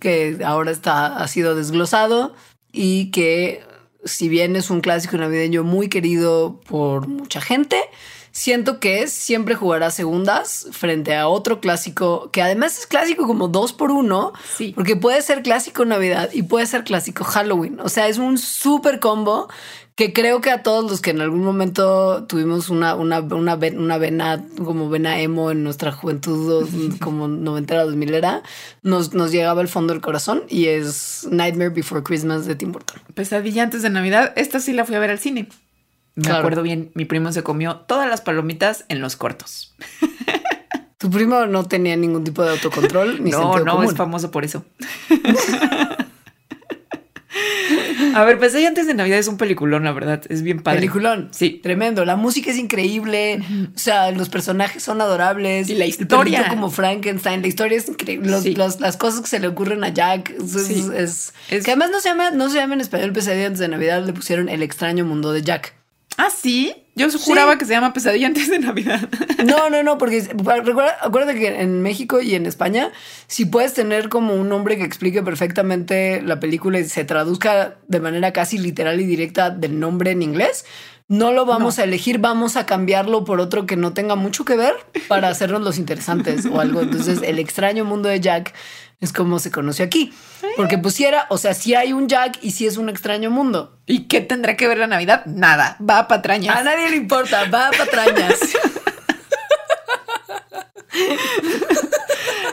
que 0.00 0.38
ahora 0.44 0.70
está, 0.70 1.16
ha 1.16 1.28
sido 1.28 1.54
desglosado 1.54 2.34
y 2.72 3.10
que 3.10 3.62
si 4.04 4.28
bien 4.28 4.56
es 4.56 4.70
un 4.70 4.80
clásico 4.80 5.16
navideño 5.16 5.62
muy 5.62 5.88
querido 5.88 6.60
por 6.66 7.06
mucha 7.08 7.40
gente, 7.40 7.76
siento 8.34 8.80
que 8.80 9.06
siempre 9.06 9.54
jugará 9.54 9.92
segundas 9.92 10.66
frente 10.72 11.14
a 11.14 11.28
otro 11.28 11.60
clásico 11.60 12.30
que 12.32 12.42
además 12.42 12.80
es 12.80 12.86
clásico 12.86 13.28
como 13.28 13.46
dos 13.46 13.72
por 13.72 13.92
uno, 13.92 14.32
sí. 14.56 14.72
porque 14.74 14.96
puede 14.96 15.22
ser 15.22 15.42
clásico 15.42 15.84
Navidad 15.84 16.30
y 16.32 16.42
puede 16.42 16.66
ser 16.66 16.82
clásico 16.82 17.22
Halloween. 17.22 17.78
O 17.80 17.88
sea, 17.88 18.08
es 18.08 18.18
un 18.18 18.36
súper 18.36 18.98
combo 18.98 19.48
que 19.96 20.12
creo 20.12 20.40
que 20.40 20.50
a 20.50 20.62
todos 20.62 20.90
los 20.90 21.00
que 21.00 21.10
en 21.10 21.20
algún 21.20 21.44
momento 21.44 22.24
tuvimos 22.24 22.68
una, 22.68 22.96
una, 22.96 23.20
una, 23.20 23.54
una 23.54 23.98
vena 23.98 24.44
como 24.56 24.88
vena 24.88 25.20
emo 25.20 25.52
en 25.52 25.62
nuestra 25.62 25.92
juventud, 25.92 26.68
como 27.00 27.28
noventera, 27.28 27.84
dos 27.84 27.94
milera, 27.94 28.42
nos, 28.82 29.14
nos 29.14 29.30
llegaba 29.30 29.60
al 29.60 29.68
fondo 29.68 29.92
del 29.92 30.02
corazón 30.02 30.42
y 30.48 30.66
es 30.66 31.28
Nightmare 31.30 31.70
Before 31.70 32.02
Christmas 32.02 32.46
de 32.46 32.56
Tim 32.56 32.72
Burton. 32.72 33.00
Pesadilla 33.14 33.62
antes 33.62 33.82
de 33.82 33.90
Navidad. 33.90 34.32
Esta 34.36 34.58
sí 34.58 34.72
la 34.72 34.84
fui 34.84 34.96
a 34.96 34.98
ver 34.98 35.10
al 35.10 35.20
cine. 35.20 35.48
Me 36.16 36.30
acuerdo 36.30 36.62
bien, 36.62 36.92
mi 36.94 37.04
primo 37.04 37.32
se 37.32 37.42
comió 37.42 37.76
todas 37.76 38.08
las 38.08 38.20
palomitas 38.20 38.84
en 38.88 39.00
los 39.00 39.16
cortos. 39.16 39.74
Tu 41.04 41.10
primo 41.10 41.44
no 41.44 41.64
tenía 41.64 41.96
ningún 41.96 42.24
tipo 42.24 42.42
de 42.42 42.52
autocontrol 42.52 43.22
ni 43.22 43.30
No, 43.32 43.58
no, 43.58 43.82
es 43.82 43.94
famoso 43.94 44.30
por 44.30 44.44
eso. 44.44 44.64
A 48.14 48.24
ver, 48.24 48.38
pues 48.38 48.54
ahí 48.54 48.64
antes 48.64 48.86
de 48.86 48.94
Navidad 48.94 49.18
es 49.18 49.28
un 49.28 49.36
peliculón, 49.36 49.84
la 49.84 49.92
verdad. 49.92 50.22
Es 50.28 50.42
bien 50.42 50.60
padre. 50.60 50.80
Peliculón. 50.80 51.28
Sí. 51.32 51.60
Tremendo. 51.62 52.04
La 52.04 52.16
música 52.16 52.50
es 52.50 52.58
increíble. 52.58 53.40
O 53.74 53.78
sea, 53.78 54.10
los 54.10 54.28
personajes 54.28 54.82
son 54.82 55.00
adorables. 55.00 55.68
Y 55.68 55.74
la 55.74 55.86
historia. 55.86 56.48
como 56.48 56.70
Frankenstein. 56.70 57.42
La 57.42 57.48
historia 57.48 57.78
es 57.78 57.88
increíble. 57.88 58.30
las 58.56 58.96
cosas 58.96 59.20
que 59.20 59.28
se 59.28 59.40
le 59.40 59.48
ocurren 59.48 59.84
a 59.84 59.88
Jack. 59.88 60.34
Es, 60.96 61.32
Que 61.48 61.70
además 61.72 61.90
no 61.90 62.00
se, 62.00 62.08
llama, 62.08 62.30
no 62.30 62.48
se 62.48 62.56
llama 62.56 62.74
en 62.74 62.80
español 62.80 63.12
Pesadilla 63.12 63.46
antes 63.46 63.60
de 63.60 63.68
Navidad. 63.68 64.04
Le 64.04 64.12
pusieron 64.12 64.48
El 64.48 64.62
extraño 64.62 65.04
mundo 65.04 65.32
de 65.32 65.42
Jack. 65.42 65.74
Ah, 66.16 66.28
sí. 66.30 66.74
Yo 66.96 67.08
juraba 67.18 67.58
que 67.58 67.64
se 67.64 67.72
llama 67.72 67.92
Pesadilla 67.92 68.28
antes 68.28 68.48
de 68.48 68.58
Navidad. 68.58 69.08
No, 69.44 69.68
no, 69.68 69.82
no, 69.82 69.98
porque 69.98 70.22
recuerda, 70.22 70.96
acuérdate 71.02 71.38
que 71.38 71.60
en 71.60 71.82
México 71.82 72.22
y 72.22 72.34
en 72.34 72.46
España, 72.46 72.92
si 73.26 73.44
puedes 73.44 73.74
tener 73.74 74.08
como 74.08 74.34
un 74.34 74.48
nombre 74.48 74.78
que 74.78 74.84
explique 74.84 75.22
perfectamente 75.22 76.22
la 76.22 76.40
película 76.40 76.80
y 76.80 76.84
se 76.84 77.04
traduzca 77.04 77.76
de 77.86 78.00
manera 78.00 78.32
casi 78.32 78.56
literal 78.56 79.00
y 79.02 79.04
directa 79.04 79.50
del 79.50 79.78
nombre 79.78 80.12
en 80.12 80.22
inglés, 80.22 80.64
no 81.08 81.32
lo 81.32 81.44
vamos 81.44 81.78
a 81.78 81.84
elegir, 81.84 82.18
vamos 82.18 82.56
a 82.56 82.64
cambiarlo 82.64 83.24
por 83.24 83.38
otro 83.38 83.66
que 83.66 83.76
no 83.76 83.92
tenga 83.92 84.14
mucho 84.14 84.46
que 84.46 84.56
ver 84.56 84.72
para 85.06 85.28
hacernos 85.28 85.60
los 85.60 85.76
interesantes 85.76 86.46
o 86.46 86.58
algo. 86.60 86.80
Entonces, 86.80 87.20
el 87.22 87.38
extraño 87.38 87.84
mundo 87.84 88.08
de 88.08 88.20
Jack 88.20 88.54
es 89.00 89.12
como 89.12 89.38
se 89.38 89.50
conoció 89.50 89.84
aquí. 89.84 90.12
Porque 90.56 90.78
pusiera, 90.78 91.26
o 91.30 91.38
sea, 91.38 91.54
si 91.54 91.74
hay 91.74 91.92
un 91.92 92.08
Jack 92.08 92.38
y 92.42 92.52
si 92.52 92.66
es 92.66 92.76
un 92.76 92.88
extraño 92.88 93.30
mundo. 93.30 93.78
¿Y 93.86 94.04
qué 94.04 94.20
tendrá 94.20 94.56
que 94.56 94.68
ver 94.68 94.78
la 94.78 94.86
Navidad? 94.86 95.26
Nada, 95.26 95.76
va 95.78 95.98
a 95.98 96.08
patrañas. 96.08 96.56
A 96.56 96.62
nadie 96.62 96.90
le 96.90 96.96
importa, 96.96 97.44
va 97.50 97.68
a 97.68 97.70
patrañas. 97.72 98.38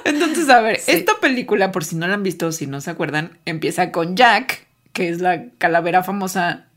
Entonces, 0.04 0.50
a 0.50 0.62
ver, 0.62 0.82
esta 0.88 1.20
película, 1.20 1.72
por 1.72 1.86
si 1.86 1.96
no 1.96 2.08
la 2.08 2.16
han 2.16 2.24
visto, 2.24 2.52
si 2.52 2.68
no 2.68 2.82
se 2.82 2.90
acuerdan, 2.90 3.38
empieza 3.46 3.92
con 3.92 4.16
Jack, 4.16 4.68
que 4.94 5.10
es 5.10 5.22
la 5.22 5.50
calavera 5.58 6.04
famosa 6.04 6.71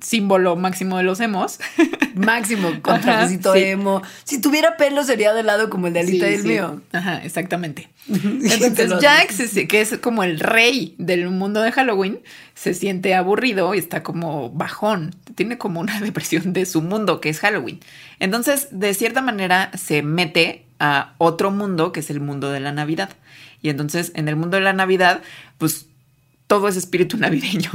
símbolo 0.00 0.56
máximo 0.56 0.96
de 0.98 1.04
los 1.04 1.20
emos. 1.20 1.58
Máximo, 2.14 2.80
con 2.80 3.00
trajecito 3.00 3.54
emo. 3.54 4.02
Si 4.24 4.40
tuviera 4.40 4.76
pelo 4.78 5.04
sería 5.04 5.34
de 5.34 5.42
lado 5.42 5.68
como 5.68 5.86
el 5.86 5.92
de 5.92 6.00
Alita 6.00 6.30
y 6.30 6.34
el 6.34 6.44
mío. 6.44 6.80
Ajá, 6.92 7.22
exactamente. 7.22 7.90
Entonces 8.08 8.92
Jack, 9.00 9.34
que 9.68 9.80
es 9.80 9.98
como 9.98 10.22
el 10.22 10.40
rey 10.40 10.94
del 10.98 11.28
mundo 11.28 11.60
de 11.60 11.72
Halloween, 11.72 12.20
se 12.54 12.72
siente 12.72 13.14
aburrido 13.14 13.74
y 13.74 13.78
está 13.78 14.02
como 14.02 14.50
bajón. 14.50 15.14
Tiene 15.34 15.58
como 15.58 15.80
una 15.80 16.00
depresión 16.00 16.52
de 16.52 16.66
su 16.66 16.82
mundo, 16.82 17.20
que 17.20 17.28
es 17.28 17.40
Halloween. 17.40 17.80
Entonces, 18.18 18.68
de 18.70 18.94
cierta 18.94 19.20
manera, 19.20 19.70
se 19.76 20.02
mete 20.02 20.64
a 20.78 21.14
otro 21.18 21.50
mundo, 21.50 21.92
que 21.92 22.00
es 22.00 22.10
el 22.10 22.20
mundo 22.20 22.50
de 22.50 22.60
la 22.60 22.72
Navidad. 22.72 23.10
Y 23.62 23.68
entonces, 23.68 24.12
en 24.14 24.28
el 24.28 24.36
mundo 24.36 24.56
de 24.56 24.62
la 24.62 24.72
Navidad, 24.72 25.22
pues 25.58 25.86
todo 26.46 26.68
es 26.68 26.76
espíritu 26.76 27.16
navideño. 27.18 27.70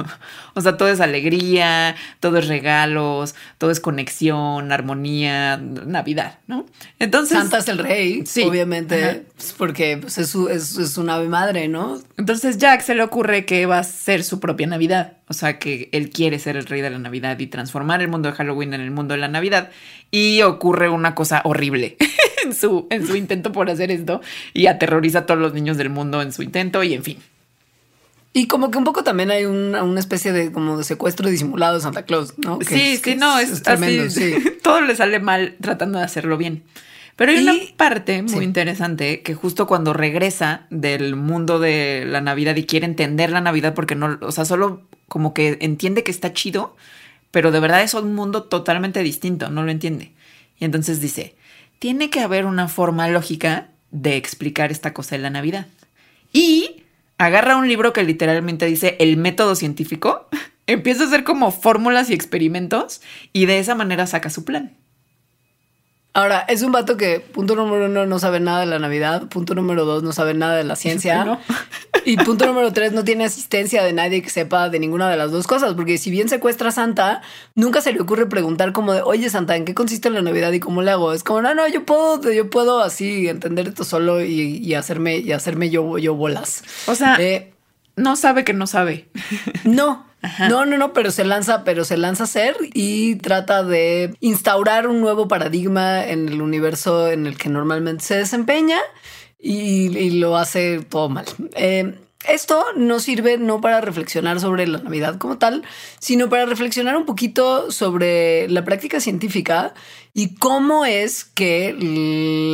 O 0.53 0.61
sea, 0.61 0.77
todo 0.77 0.89
es 0.89 0.99
alegría, 0.99 1.95
todo 2.19 2.37
es 2.37 2.47
regalos, 2.47 3.35
todo 3.57 3.71
es 3.71 3.79
conexión, 3.79 4.71
armonía, 4.71 5.57
Navidad, 5.57 6.39
¿no? 6.47 6.65
Entonces. 6.99 7.37
Santa 7.37 7.59
es 7.59 7.67
el 7.67 7.77
rey, 7.77 8.23
sí, 8.25 8.43
obviamente, 8.43 9.25
pues, 9.35 9.53
porque 9.57 9.97
pues, 9.97 10.17
es, 10.17 10.29
su, 10.29 10.49
es, 10.49 10.77
es 10.77 10.97
una 10.97 11.15
ave 11.15 11.27
madre, 11.27 11.67
¿no? 11.67 11.99
Entonces, 12.17 12.57
Jack 12.57 12.81
se 12.81 12.95
le 12.95 13.03
ocurre 13.03 13.45
que 13.45 13.65
va 13.65 13.79
a 13.79 13.83
ser 13.83 14.23
su 14.23 14.39
propia 14.39 14.67
Navidad. 14.67 15.13
O 15.27 15.33
sea, 15.33 15.59
que 15.59 15.87
él 15.93 16.09
quiere 16.09 16.39
ser 16.39 16.57
el 16.57 16.65
rey 16.65 16.81
de 16.81 16.89
la 16.89 16.99
Navidad 16.99 17.39
y 17.39 17.47
transformar 17.47 18.01
el 18.01 18.09
mundo 18.09 18.29
de 18.29 18.35
Halloween 18.35 18.73
en 18.73 18.81
el 18.81 18.91
mundo 18.91 19.13
de 19.13 19.19
la 19.21 19.29
Navidad. 19.29 19.71
Y 20.11 20.41
ocurre 20.41 20.89
una 20.89 21.15
cosa 21.15 21.41
horrible 21.45 21.95
en, 22.43 22.53
su, 22.53 22.87
en 22.89 23.07
su 23.07 23.15
intento 23.15 23.53
por 23.53 23.69
hacer 23.69 23.91
esto 23.91 24.21
y 24.53 24.67
aterroriza 24.67 25.19
a 25.19 25.25
todos 25.25 25.39
los 25.39 25.53
niños 25.53 25.77
del 25.77 25.89
mundo 25.89 26.21
en 26.21 26.33
su 26.33 26.43
intento 26.43 26.83
y 26.83 26.93
en 26.93 27.03
fin. 27.03 27.17
Y 28.33 28.47
como 28.47 28.71
que 28.71 28.77
un 28.77 28.85
poco 28.85 29.03
también 29.03 29.29
hay 29.29 29.45
una, 29.45 29.99
especie 29.99 30.31
de 30.31 30.51
como 30.51 30.77
de 30.77 30.83
secuestro 30.85 31.29
disimulado 31.29 31.75
de 31.75 31.81
Santa 31.81 32.03
Claus, 32.03 32.37
¿no? 32.37 32.59
sí, 32.61 32.97
sí, 33.03 33.15
no, 33.15 33.37
es, 33.39 33.61
tremendo. 33.61 34.09
Sí. 34.09 34.35
Todo 34.63 34.81
le 34.81 34.95
sale 34.95 35.19
mal 35.19 35.55
tratando 35.59 35.99
de 35.99 36.05
hacerlo 36.05 36.37
bien. 36.37 36.63
Pero 37.17 37.33
hay 37.33 37.39
una 37.39 37.53
parte 37.75 38.23
muy 38.23 38.45
interesante 38.45 39.21
que 39.21 39.35
justo 39.35 39.67
cuando 39.67 39.93
regresa 39.93 40.65
del 40.69 41.15
mundo 41.15 41.59
de 41.59 42.05
la 42.07 42.21
Navidad 42.21 42.55
y 42.55 42.65
quiere 42.65 42.85
entender 42.85 43.31
la 43.31 43.41
Navidad 43.41 43.73
porque 43.73 43.95
no, 43.95 44.17
o 44.21 44.31
sea, 44.31 44.45
solo 44.45 44.87
como 45.07 45.33
que 45.33 45.57
entiende 45.61 46.03
que 46.03 46.11
está 46.11 46.33
chido, 46.33 46.75
pero 47.29 47.51
de 47.51 47.59
verdad 47.59 47.83
es 47.83 47.93
un 47.93 48.15
mundo 48.15 48.43
totalmente 48.43 49.03
distinto, 49.03 49.49
no 49.49 49.63
lo 49.63 49.71
entiende. 49.71 50.13
Y 50.57 50.65
entonces 50.65 51.01
dice, 51.01 51.35
tiene 51.79 52.09
que 52.09 52.21
haber 52.21 52.45
una 52.45 52.67
forma 52.67 53.07
lógica 53.09 53.67
de 53.91 54.15
explicar 54.15 54.71
esta 54.71 54.93
cosa 54.93 55.15
de 55.15 55.21
la 55.21 55.29
Navidad. 55.29 55.67
Y 56.31 56.80
agarra 57.25 57.55
un 57.55 57.67
libro 57.67 57.93
que 57.93 58.03
literalmente 58.03 58.65
dice 58.65 58.95
el 58.99 59.15
método 59.15 59.55
científico, 59.55 60.27
empieza 60.67 61.03
a 61.03 61.07
hacer 61.07 61.23
como 61.23 61.51
fórmulas 61.51 62.09
y 62.09 62.13
experimentos 62.13 63.01
y 63.31 63.45
de 63.45 63.59
esa 63.59 63.75
manera 63.75 64.07
saca 64.07 64.29
su 64.29 64.43
plan. 64.43 64.75
Ahora, 66.13 66.39
es 66.49 66.61
un 66.61 66.73
vato 66.73 66.97
que, 66.97 67.21
punto 67.21 67.55
número 67.55 67.85
uno, 67.85 68.05
no 68.05 68.19
sabe 68.19 68.41
nada 68.41 68.59
de 68.59 68.65
la 68.65 68.79
Navidad, 68.79 69.29
punto 69.29 69.55
número 69.55 69.85
dos, 69.85 70.03
no 70.03 70.11
sabe 70.11 70.33
nada 70.33 70.57
de 70.57 70.65
la 70.65 70.75
ciencia. 70.75 71.39
Y 72.03 72.17
punto 72.17 72.45
número 72.47 72.73
tres, 72.73 72.93
no 72.93 73.03
tiene 73.03 73.25
asistencia 73.25 73.83
de 73.83 73.93
nadie 73.93 74.21
que 74.21 74.29
sepa 74.29 74.69
de 74.69 74.79
ninguna 74.79 75.09
de 75.09 75.17
las 75.17 75.31
dos 75.31 75.45
cosas, 75.45 75.73
porque 75.75 75.97
si 75.97 76.09
bien 76.09 76.29
secuestra 76.29 76.69
a 76.69 76.71
Santa, 76.71 77.21
nunca 77.55 77.79
se 77.79 77.93
le 77.93 78.01
ocurre 78.01 78.25
preguntar 78.25 78.73
como 78.73 78.93
de, 78.93 79.01
oye 79.03 79.29
Santa, 79.29 79.55
¿en 79.55 79.65
qué 79.65 79.73
consiste 79.73 80.09
la 80.09 80.21
Navidad 80.21 80.51
y 80.51 80.59
cómo 80.59 80.81
le 80.81 80.91
hago? 80.91 81.13
Es 81.13 81.23
como, 81.23 81.41
no, 81.41 81.53
no, 81.53 81.67
yo 81.67 81.85
puedo, 81.85 82.31
yo 82.31 82.49
puedo 82.49 82.81
así 82.81 83.27
entender 83.27 83.67
esto 83.67 83.83
solo 83.83 84.21
y, 84.23 84.73
hacerme, 84.73 85.19
y 85.19 85.31
hacerme 85.31 85.69
yo, 85.69 85.97
yo 85.97 86.15
bolas. 86.15 86.63
O 86.87 86.95
sea, 86.95 87.17
eh, 87.19 87.53
no 87.95 88.15
sabe 88.15 88.43
que 88.43 88.53
no 88.53 88.67
sabe. 88.67 89.09
No, 89.63 90.05
no, 90.49 90.65
no, 90.65 90.77
no, 90.77 90.93
pero 90.93 91.11
se 91.11 91.23
lanza, 91.23 91.63
pero 91.63 91.83
se 91.83 91.97
lanza 91.97 92.25
a 92.25 92.27
ser 92.27 92.55
y 92.73 93.15
trata 93.15 93.63
de 93.63 94.15
instaurar 94.19 94.87
un 94.87 95.01
nuevo 95.01 95.27
paradigma 95.27 96.05
en 96.05 96.29
el 96.29 96.41
universo 96.41 97.07
en 97.09 97.25
el 97.25 97.37
que 97.37 97.49
normalmente 97.49 98.03
se 98.03 98.17
desempeña 98.17 98.79
y, 99.39 100.19
lo 100.19 100.37
hace 100.37 100.81
todo 100.81 101.09
mal. 101.09 101.25
Eh, 101.55 101.95
esto 102.27 102.63
no 102.75 102.99
sirve 102.99 103.37
no 103.37 103.61
para 103.61 103.81
reflexionar 103.81 104.39
sobre 104.39 104.67
la 104.67 104.77
Navidad 104.79 105.17
como 105.17 105.37
tal, 105.37 105.63
sino 105.99 106.29
para 106.29 106.45
reflexionar 106.45 106.95
un 106.95 107.05
poquito 107.05 107.71
sobre 107.71 108.47
la 108.47 108.63
práctica 108.63 108.99
científica 108.99 109.73
y 110.13 110.35
cómo 110.35 110.85
es 110.85 111.23
que 111.23 111.75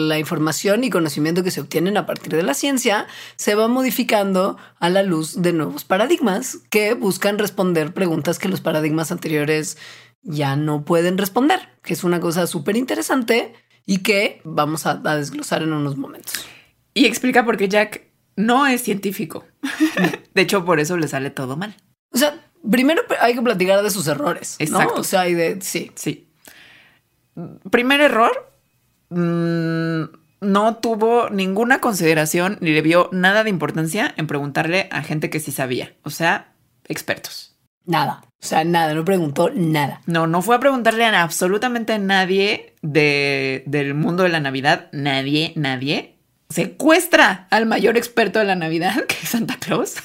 la 0.08 0.20
información 0.20 0.84
y 0.84 0.90
conocimiento 0.90 1.44
que 1.44 1.52
se 1.52 1.62
obtienen 1.62 1.98
a 1.98 2.06
partir 2.06 2.34
de 2.34 2.44
la 2.44 2.54
ciencia 2.54 3.08
se 3.36 3.56
va 3.56 3.68
modificando 3.68 4.58
a 4.80 4.90
la 4.90 5.04
luz 5.04 5.42
de 5.42 5.54
nuevos 5.54 5.84
paradigmas 5.84 6.60
que 6.70 6.94
buscan 6.94 7.38
responder 7.38 7.94
preguntas 7.94 8.40
que 8.40 8.50
los 8.50 8.62
paradigmas 8.62 9.12
anteriores 9.12 9.78
ya 10.22 10.56
no 10.56 10.86
pueden 10.86 11.18
responder, 11.18 11.60
que 11.84 11.94
es 11.94 12.04
una 12.04 12.20
cosa 12.20 12.48
súper 12.48 12.78
interesante 12.78 13.54
y 13.86 14.00
que 14.00 14.42
vamos 14.44 14.86
a, 14.86 15.02
a 15.04 15.16
desglosar 15.18 15.64
en 15.64 15.74
unos 15.74 15.98
momentos. 15.98 16.46
Y 16.94 17.06
explica 17.06 17.44
por 17.46 17.58
qué 17.58 17.68
Jack 17.68 18.08
no 18.38 18.67
es 18.67 18.84
científico. 18.84 19.45
de 20.34 20.41
hecho, 20.41 20.63
por 20.63 20.80
eso 20.80 20.95
le 20.95 21.10
sale 21.10 21.30
todo 21.30 21.58
mal. 21.58 21.76
O 22.12 22.17
sea, 22.17 22.39
primero 22.69 23.02
hay 23.19 23.34
que 23.34 23.41
platicar 23.41 23.84
de 23.84 23.89
sus 23.89 24.08
errores. 24.08 24.56
Exacto. 24.60 25.02
O 25.02 25.04
sea, 25.04 25.21
hay 25.21 25.34
de. 25.34 25.60
Sí. 25.62 25.91
Sí. 25.95 26.30
Primer 27.69 28.00
error. 28.00 28.50
Mm, 29.10 30.04
no 30.39 30.76
tuvo 30.78 31.30
ninguna 31.30 31.80
consideración 31.80 32.58
ni 32.62 32.71
le 32.71 32.82
vio 32.82 33.10
nada 33.12 33.43
de 33.43 33.50
importancia 33.50 34.13
en 34.17 34.28
preguntarle 34.28 34.88
a 34.91 35.02
gente 35.02 35.30
que 35.30 35.39
sí 35.39 35.52
sabía. 35.52 35.95
O 36.04 36.10
sea, 36.10 36.54
expertos. 36.86 37.56
Nada. 37.86 38.21
O 38.23 38.45
sea, 38.45 38.63
nada, 38.63 38.93
no 38.93 39.04
preguntó 39.04 39.50
nada. 39.50 40.02
No, 40.06 40.28
no 40.28 40.41
fue 40.41 40.56
a 40.56 40.60
preguntarle 40.60 41.06
a 41.06 41.23
absolutamente 41.23 41.97
nadie 41.97 42.76
de, 42.84 43.63
del 43.65 43.95
mundo 43.95 44.23
de 44.23 44.30
la 44.30 44.41
Navidad. 44.41 44.89
Nadie, 44.91 45.54
nadie 45.56 46.17
secuestra 46.50 47.48
al 47.52 47.66
mayor 47.66 47.98
experto 47.98 48.40
de 48.40 48.46
la 48.46 48.56
Navidad, 48.56 49.06
que 49.06 49.16
es 49.22 49.30
Santa 49.30 49.58
Claus, 49.58 49.96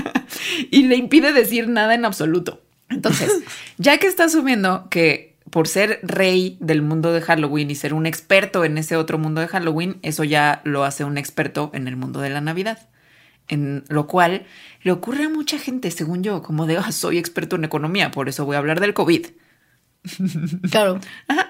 y 0.70 0.84
le 0.84 0.96
impide 0.96 1.32
decir 1.32 1.68
nada 1.68 1.94
en 1.94 2.04
absoluto. 2.04 2.62
Entonces, 2.88 3.32
ya 3.78 3.98
que 3.98 4.06
está 4.06 4.24
asumiendo 4.24 4.88
que 4.90 5.36
por 5.50 5.68
ser 5.68 6.00
rey 6.02 6.56
del 6.60 6.82
mundo 6.82 7.12
de 7.12 7.20
Halloween 7.20 7.70
y 7.70 7.76
ser 7.76 7.94
un 7.94 8.06
experto 8.06 8.64
en 8.64 8.78
ese 8.78 8.96
otro 8.96 9.18
mundo 9.18 9.40
de 9.40 9.48
Halloween, 9.48 9.98
eso 10.02 10.24
ya 10.24 10.60
lo 10.64 10.84
hace 10.84 11.04
un 11.04 11.18
experto 11.18 11.70
en 11.72 11.88
el 11.88 11.96
mundo 11.96 12.20
de 12.20 12.30
la 12.30 12.40
Navidad. 12.40 12.88
En 13.48 13.84
lo 13.88 14.08
cual 14.08 14.44
le 14.82 14.90
ocurre 14.90 15.24
a 15.24 15.28
mucha 15.28 15.58
gente, 15.58 15.92
según 15.92 16.24
yo, 16.24 16.42
como 16.42 16.66
de, 16.66 16.78
ah, 16.78 16.90
soy 16.90 17.16
experto 17.18 17.54
en 17.54 17.64
economía, 17.64 18.10
por 18.10 18.28
eso 18.28 18.44
voy 18.44 18.56
a 18.56 18.58
hablar 18.58 18.80
del 18.80 18.92
COVID. 18.92 19.26
Claro. 20.70 21.00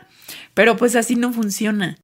Pero 0.54 0.76
pues 0.76 0.94
así 0.94 1.16
no 1.16 1.32
funciona. 1.32 1.96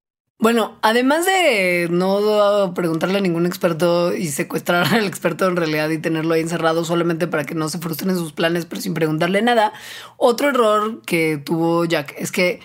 Bueno, 0.43 0.77
además 0.83 1.25
de 1.25 1.87
no 1.89 2.75
preguntarle 2.75 3.19
a 3.19 3.21
ningún 3.21 3.47
experto 3.47 4.13
y 4.13 4.27
secuestrar 4.27 4.93
al 4.93 5.07
experto 5.07 5.47
en 5.47 5.55
realidad 5.55 5.89
y 5.91 5.99
tenerlo 5.99 6.35
ahí 6.35 6.41
encerrado 6.41 6.85
solamente 6.85 7.29
para 7.29 7.45
que 7.45 7.55
no 7.55 7.69
se 7.69 7.79
frustren 7.79 8.17
sus 8.17 8.33
planes, 8.33 8.67
pero 8.67 8.83
sin 8.83 8.93
preguntarle 8.93 9.41
nada, 9.41 9.73
otro 10.17 10.49
error 10.49 11.01
que 11.07 11.39
tuvo 11.39 11.85
Jack 11.85 12.17
es 12.19 12.33
que 12.33 12.59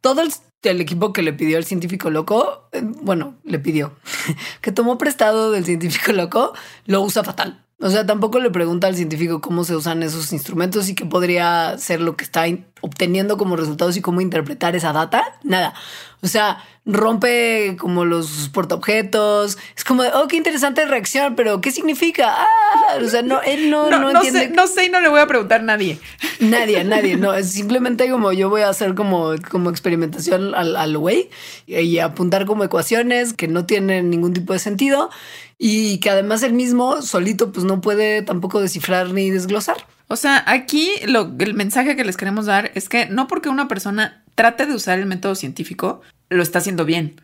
todo 0.00 0.22
el, 0.22 0.80
equipo 0.80 1.12
que 1.12 1.20
le 1.20 1.34
pidió 1.34 1.58
el 1.58 1.66
científico 1.66 2.08
loco, 2.08 2.66
eh, 2.72 2.80
bueno, 2.82 3.36
le 3.44 3.58
pidió, 3.58 3.92
que 4.62 4.72
tomó 4.72 4.96
prestado 4.96 5.50
del 5.50 5.66
científico 5.66 6.12
loco, 6.12 6.54
lo 6.86 7.02
usa 7.02 7.24
fatal. 7.24 7.62
O 7.80 7.90
sea, 7.90 8.04
tampoco 8.04 8.40
le 8.40 8.50
pregunta 8.50 8.88
al 8.88 8.96
científico 8.96 9.40
cómo 9.40 9.62
se 9.62 9.76
usan 9.76 10.02
esos 10.02 10.32
instrumentos 10.32 10.88
y 10.88 10.96
qué 10.96 11.06
podría 11.06 11.78
ser 11.78 12.00
lo 12.00 12.16
que 12.16 12.24
está 12.24 12.44
obteniendo 12.80 13.36
como 13.36 13.54
resultados 13.54 13.96
y 13.96 14.00
cómo 14.00 14.20
interpretar 14.20 14.74
esa 14.74 14.92
data. 14.92 15.38
Nada. 15.44 15.74
O 16.20 16.26
sea, 16.26 16.58
rompe 16.84 17.76
como 17.78 18.04
los 18.04 18.48
portaobjetos. 18.52 19.58
Es 19.76 19.84
como, 19.84 20.02
oh, 20.02 20.26
qué 20.26 20.36
interesante 20.36 20.84
reacción, 20.86 21.36
pero 21.36 21.60
¿qué 21.60 21.70
significa? 21.70 22.34
Ah, 22.36 22.98
o 23.00 23.08
sea, 23.08 23.22
no, 23.22 23.40
él 23.42 23.70
no, 23.70 23.88
no, 23.90 24.10
entiende. 24.10 24.40
Sé, 24.40 24.48
no 24.48 24.66
sé 24.66 24.86
y 24.86 24.88
no 24.88 25.00
le 25.00 25.08
voy 25.08 25.20
a 25.20 25.28
preguntar 25.28 25.60
a 25.60 25.64
nadie. 25.64 26.00
Nadie, 26.40 26.82
nadie. 26.84 27.16
No, 27.16 27.32
es 27.32 27.52
simplemente 27.52 28.10
como 28.10 28.32
yo 28.32 28.50
voy 28.50 28.62
a 28.62 28.70
hacer 28.70 28.96
como, 28.96 29.34
como 29.48 29.70
experimentación 29.70 30.52
al, 30.56 30.74
al 30.74 30.98
güey 30.98 31.30
y 31.66 31.98
apuntar 31.98 32.44
como 32.44 32.64
ecuaciones 32.64 33.34
que 33.34 33.46
no 33.46 33.66
tienen 33.66 34.10
ningún 34.10 34.32
tipo 34.32 34.52
de 34.52 34.58
sentido 34.58 35.10
y 35.58 35.98
que 35.98 36.10
además 36.10 36.42
él 36.44 36.54
mismo 36.54 37.02
solito 37.02 37.52
pues 37.52 37.64
no 37.64 37.80
puede 37.80 38.22
tampoco 38.22 38.60
descifrar 38.60 39.12
ni 39.12 39.30
desglosar. 39.30 39.76
O 40.06 40.16
sea, 40.16 40.42
aquí 40.46 40.88
lo, 41.06 41.34
el 41.38 41.54
mensaje 41.54 41.96
que 41.96 42.04
les 42.04 42.16
queremos 42.16 42.46
dar 42.46 42.70
es 42.74 42.88
que 42.88 43.06
no 43.06 43.26
porque 43.26 43.48
una 43.48 43.68
persona 43.68 44.24
trate 44.36 44.66
de 44.66 44.74
usar 44.74 44.98
el 44.98 45.06
método 45.06 45.34
científico, 45.34 46.00
lo 46.30 46.42
está 46.42 46.60
haciendo 46.60 46.84
bien 46.84 47.20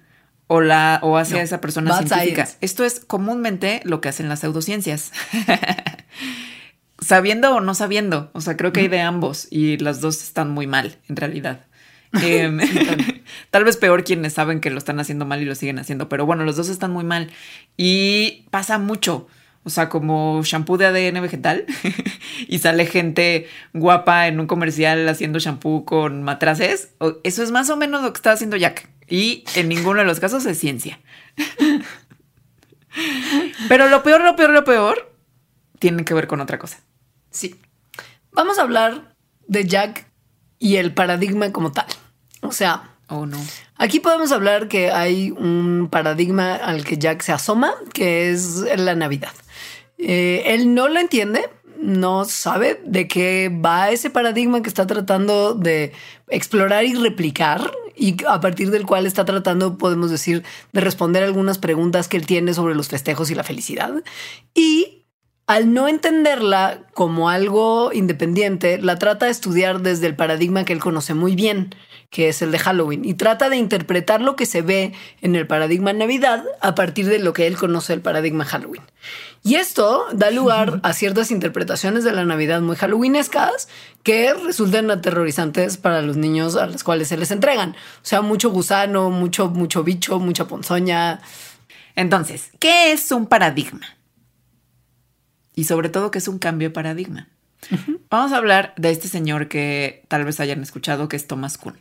o 0.49 0.61
la 0.61 0.99
o 1.03 1.17
hace 1.17 1.39
a 1.39 1.43
esa 1.43 1.61
persona 1.61 1.97
científica. 1.97 2.49
Esto 2.61 2.85
es 2.85 3.01
comúnmente 3.01 3.81
lo 3.85 4.01
que 4.01 4.09
hacen 4.09 4.29
las 4.29 4.41
pseudociencias. 4.41 5.13
sabiendo 7.01 7.55
o 7.55 7.61
no 7.61 7.75
sabiendo. 7.75 8.31
O 8.35 8.41
sea, 8.41 8.57
creo 8.57 8.73
que 8.73 8.81
hay 8.81 8.89
de 8.89 9.01
ambos 9.01 9.47
y 9.51 9.79
las 9.79 10.01
dos 10.01 10.23
están 10.23 10.51
muy 10.51 10.67
mal 10.67 10.99
en 11.09 11.17
realidad. 11.17 11.67
Em, 12.23 12.59
tal 13.51 13.65
vez 13.65 13.77
peor 13.77 14.05
quienes 14.05 14.33
saben 14.35 14.61
que 14.61 14.71
lo 14.71 14.79
están 14.79 15.01
haciendo 15.01 15.25
mal 15.25 15.43
y 15.43 15.45
lo 15.45 15.55
siguen 15.55 15.79
haciendo, 15.79 16.09
pero 16.09 16.27
bueno, 16.27 16.45
los 16.45 16.57
dos 16.57 16.69
están 16.69 16.93
muy 16.93 17.05
mal 17.05 17.31
y 17.77 18.47
pasa 18.51 18.79
mucho. 18.79 19.27
O 19.67 19.71
sea, 19.71 19.89
como 19.89 20.43
shampoo 20.45 20.77
de 20.77 20.87
ADN 20.87 21.23
vegetal 21.23 21.65
y 22.49 22.59
sale 22.59 22.85
gente 22.85 23.49
guapa 23.73 24.27
en 24.27 24.39
un 24.39 24.47
comercial 24.47 25.09
haciendo 25.09 25.39
shampoo 25.39 25.87
con 25.87 26.23
matraces. 26.23 26.91
Eso 27.23 27.43
es 27.43 27.51
más 27.51 27.71
o 27.71 27.77
menos 27.77 28.03
lo 28.03 28.13
que 28.13 28.19
está 28.19 28.33
haciendo 28.33 28.59
Jack. 28.59 28.91
Y 29.09 29.45
en 29.55 29.71
ninguno 29.71 30.01
de 30.01 30.05
los 30.05 30.21
casos 30.21 30.45
es 30.45 30.59
ciencia. 30.59 31.01
Pero 33.69 33.89
lo 33.89 34.03
peor, 34.03 34.23
lo 34.23 34.37
peor, 34.37 34.51
lo 34.51 34.65
peor 34.65 35.13
tiene 35.79 36.05
que 36.05 36.13
ver 36.13 36.27
con 36.27 36.43
otra 36.43 36.59
cosa. 36.59 36.81
Sí. 37.31 37.57
Vamos 38.33 38.59
a 38.59 38.63
hablar 38.63 39.15
de 39.47 39.65
Jack 39.65 40.07
y 40.59 40.77
el 40.77 40.93
paradigma 40.93 41.53
como 41.53 41.73
tal. 41.73 41.87
O 42.45 42.53
sea, 42.53 42.91
oh, 43.09 43.27
no. 43.27 43.39
aquí 43.77 44.01
podemos 44.01 44.33
hablar 44.33 44.69
que 44.69 44.91
hay 44.91 45.31
un 45.31 45.89
paradigma 45.91 46.55
al 46.55 46.85
que 46.85 46.99
Jack 46.99 47.23
se 47.23 47.33
asoma, 47.33 47.75
que 47.93 48.31
es 48.31 48.65
la 48.77 48.95
Navidad. 48.95 49.33
Eh, 49.99 50.43
él 50.47 50.75
no 50.75 50.89
lo 50.89 51.01
entiende, 51.01 51.49
no 51.81 52.25
sabe 52.25 52.81
de 52.85 53.09
qué 53.09 53.51
va 53.51 53.91
ese 53.91 54.11
paradigma 54.11 54.63
que 54.63 54.69
está 54.69 54.87
tratando 54.87 55.55
de 55.55 55.93
explorar 56.29 56.85
y 56.85 56.95
replicar 56.95 57.71
y 57.97 58.17
a 58.27 58.41
partir 58.41 58.71
del 58.71 58.87
cual 58.87 59.07
está 59.07 59.25
tratando, 59.25 59.79
podemos 59.79 60.11
decir, 60.11 60.43
de 60.73 60.81
responder 60.81 61.23
algunas 61.23 61.59
preguntas 61.59 62.09
que 62.09 62.17
él 62.17 62.27
tiene 62.27 62.55
sobre 62.55 62.75
los 62.75 62.89
festejos 62.89 63.31
y 63.31 63.35
la 63.35 63.45
felicidad. 63.45 64.03
Y 64.55 65.05
al 65.47 65.73
no 65.73 65.89
entenderla 65.89 66.87
como 66.95 67.29
algo 67.29 67.93
independiente, 67.93 68.79
la 68.79 68.99
trata 68.99 69.27
de 69.27 69.33
estudiar 69.33 69.81
desde 69.81 70.07
el 70.07 70.17
paradigma 70.17 70.65
que 70.65 70.73
él 70.73 70.81
conoce 70.81 71.15
muy 71.15 71.37
bien, 71.37 71.75
que 72.11 72.29
es 72.29 72.43
el 72.43 72.53
de 72.53 72.59
Halloween, 72.59 73.05
y 73.05 73.15
trata 73.15 73.49
de 73.49 73.57
interpretar 73.57 74.21
lo 74.21 74.37
que 74.37 74.47
se 74.47 74.63
ve 74.63 74.93
en 75.21 75.37
el 75.37 75.47
paradigma 75.47 75.93
Navidad 75.93 76.45
a 76.61 76.75
partir 76.75 77.07
de 77.07 77.19
lo 77.19 77.33
que 77.33 77.47
él 77.47 77.57
conoce 77.57 77.93
del 77.93 78.03
paradigma 78.03 78.45
Halloween. 78.45 78.83
Y 79.43 79.57
esto 79.57 80.07
da 80.13 80.31
lugar 80.31 80.81
a 80.83 80.93
ciertas 80.93 81.31
interpretaciones 81.31 82.05
de 82.05 82.13
la 82.13 82.25
Navidad 82.25 82.61
muy 82.61 82.77
halloweenescas 82.77 83.69
que 84.03 84.33
resultan 84.33 84.91
aterrorizantes 84.91 85.77
para 85.77 86.01
los 86.03 86.17
niños 86.17 86.57
a 86.57 86.67
los 86.67 86.83
cuales 86.83 87.09
se 87.09 87.17
les 87.17 87.31
entregan. 87.31 87.71
O 87.71 88.05
sea, 88.05 88.23
mucho 88.23 88.51
gusano, 88.51 89.11
mucho, 89.11 89.51
mucho 89.51 89.85
bicho, 89.85 90.19
mucha 90.19 90.47
ponzoña. 90.49 91.21
Entonces, 91.95 92.51
¿qué 92.59 92.93
es 92.93 93.13
un 93.13 93.27
paradigma? 93.27 93.87
y 95.55 95.65
sobre 95.65 95.89
todo 95.89 96.11
que 96.11 96.19
es 96.19 96.29
un 96.29 96.39
cambio 96.39 96.69
de 96.69 96.75
paradigma. 96.75 97.29
Vamos 98.11 98.33
a 98.33 98.37
hablar 98.37 98.75
de 98.77 98.91
este 98.91 99.09
señor 99.09 99.49
que 99.49 100.05
tal 100.09 100.25
vez 100.25 100.41
hayan 100.41 100.63
escuchado, 100.63 101.09
que 101.09 101.17
es 101.17 101.27
Thomas 101.27 101.57
Kuhn, 101.57 101.79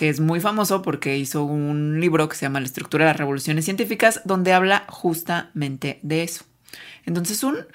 que 0.00 0.08
es 0.08 0.18
muy 0.18 0.40
famoso 0.40 0.80
porque 0.80 1.18
hizo 1.18 1.44
un 1.44 2.00
libro 2.00 2.26
que 2.26 2.34
se 2.34 2.46
llama 2.46 2.58
La 2.58 2.64
estructura 2.64 3.04
de 3.04 3.10
las 3.10 3.18
revoluciones 3.18 3.66
científicas, 3.66 4.22
donde 4.24 4.54
habla 4.54 4.86
justamente 4.88 6.00
de 6.00 6.22
eso. 6.22 6.46
Entonces, 7.04 7.44
un 7.44 7.66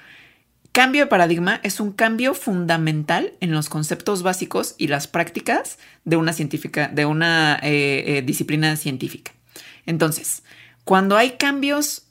cambio 0.72 1.02
de 1.02 1.06
paradigma 1.06 1.60
es 1.62 1.78
un 1.78 1.92
cambio 1.92 2.34
fundamental 2.34 3.34
en 3.38 3.52
los 3.52 3.68
conceptos 3.68 4.24
básicos 4.24 4.74
y 4.76 4.88
las 4.88 5.06
prácticas 5.06 5.78
de 6.04 6.16
una 6.16 6.32
científica, 6.32 6.88
de 6.88 7.06
una 7.06 7.60
eh, 7.62 8.02
eh, 8.18 8.22
disciplina 8.22 8.74
científica. 8.74 9.30
Entonces, 9.86 10.42
cuando 10.82 11.16
hay 11.16 11.36
cambios 11.36 12.05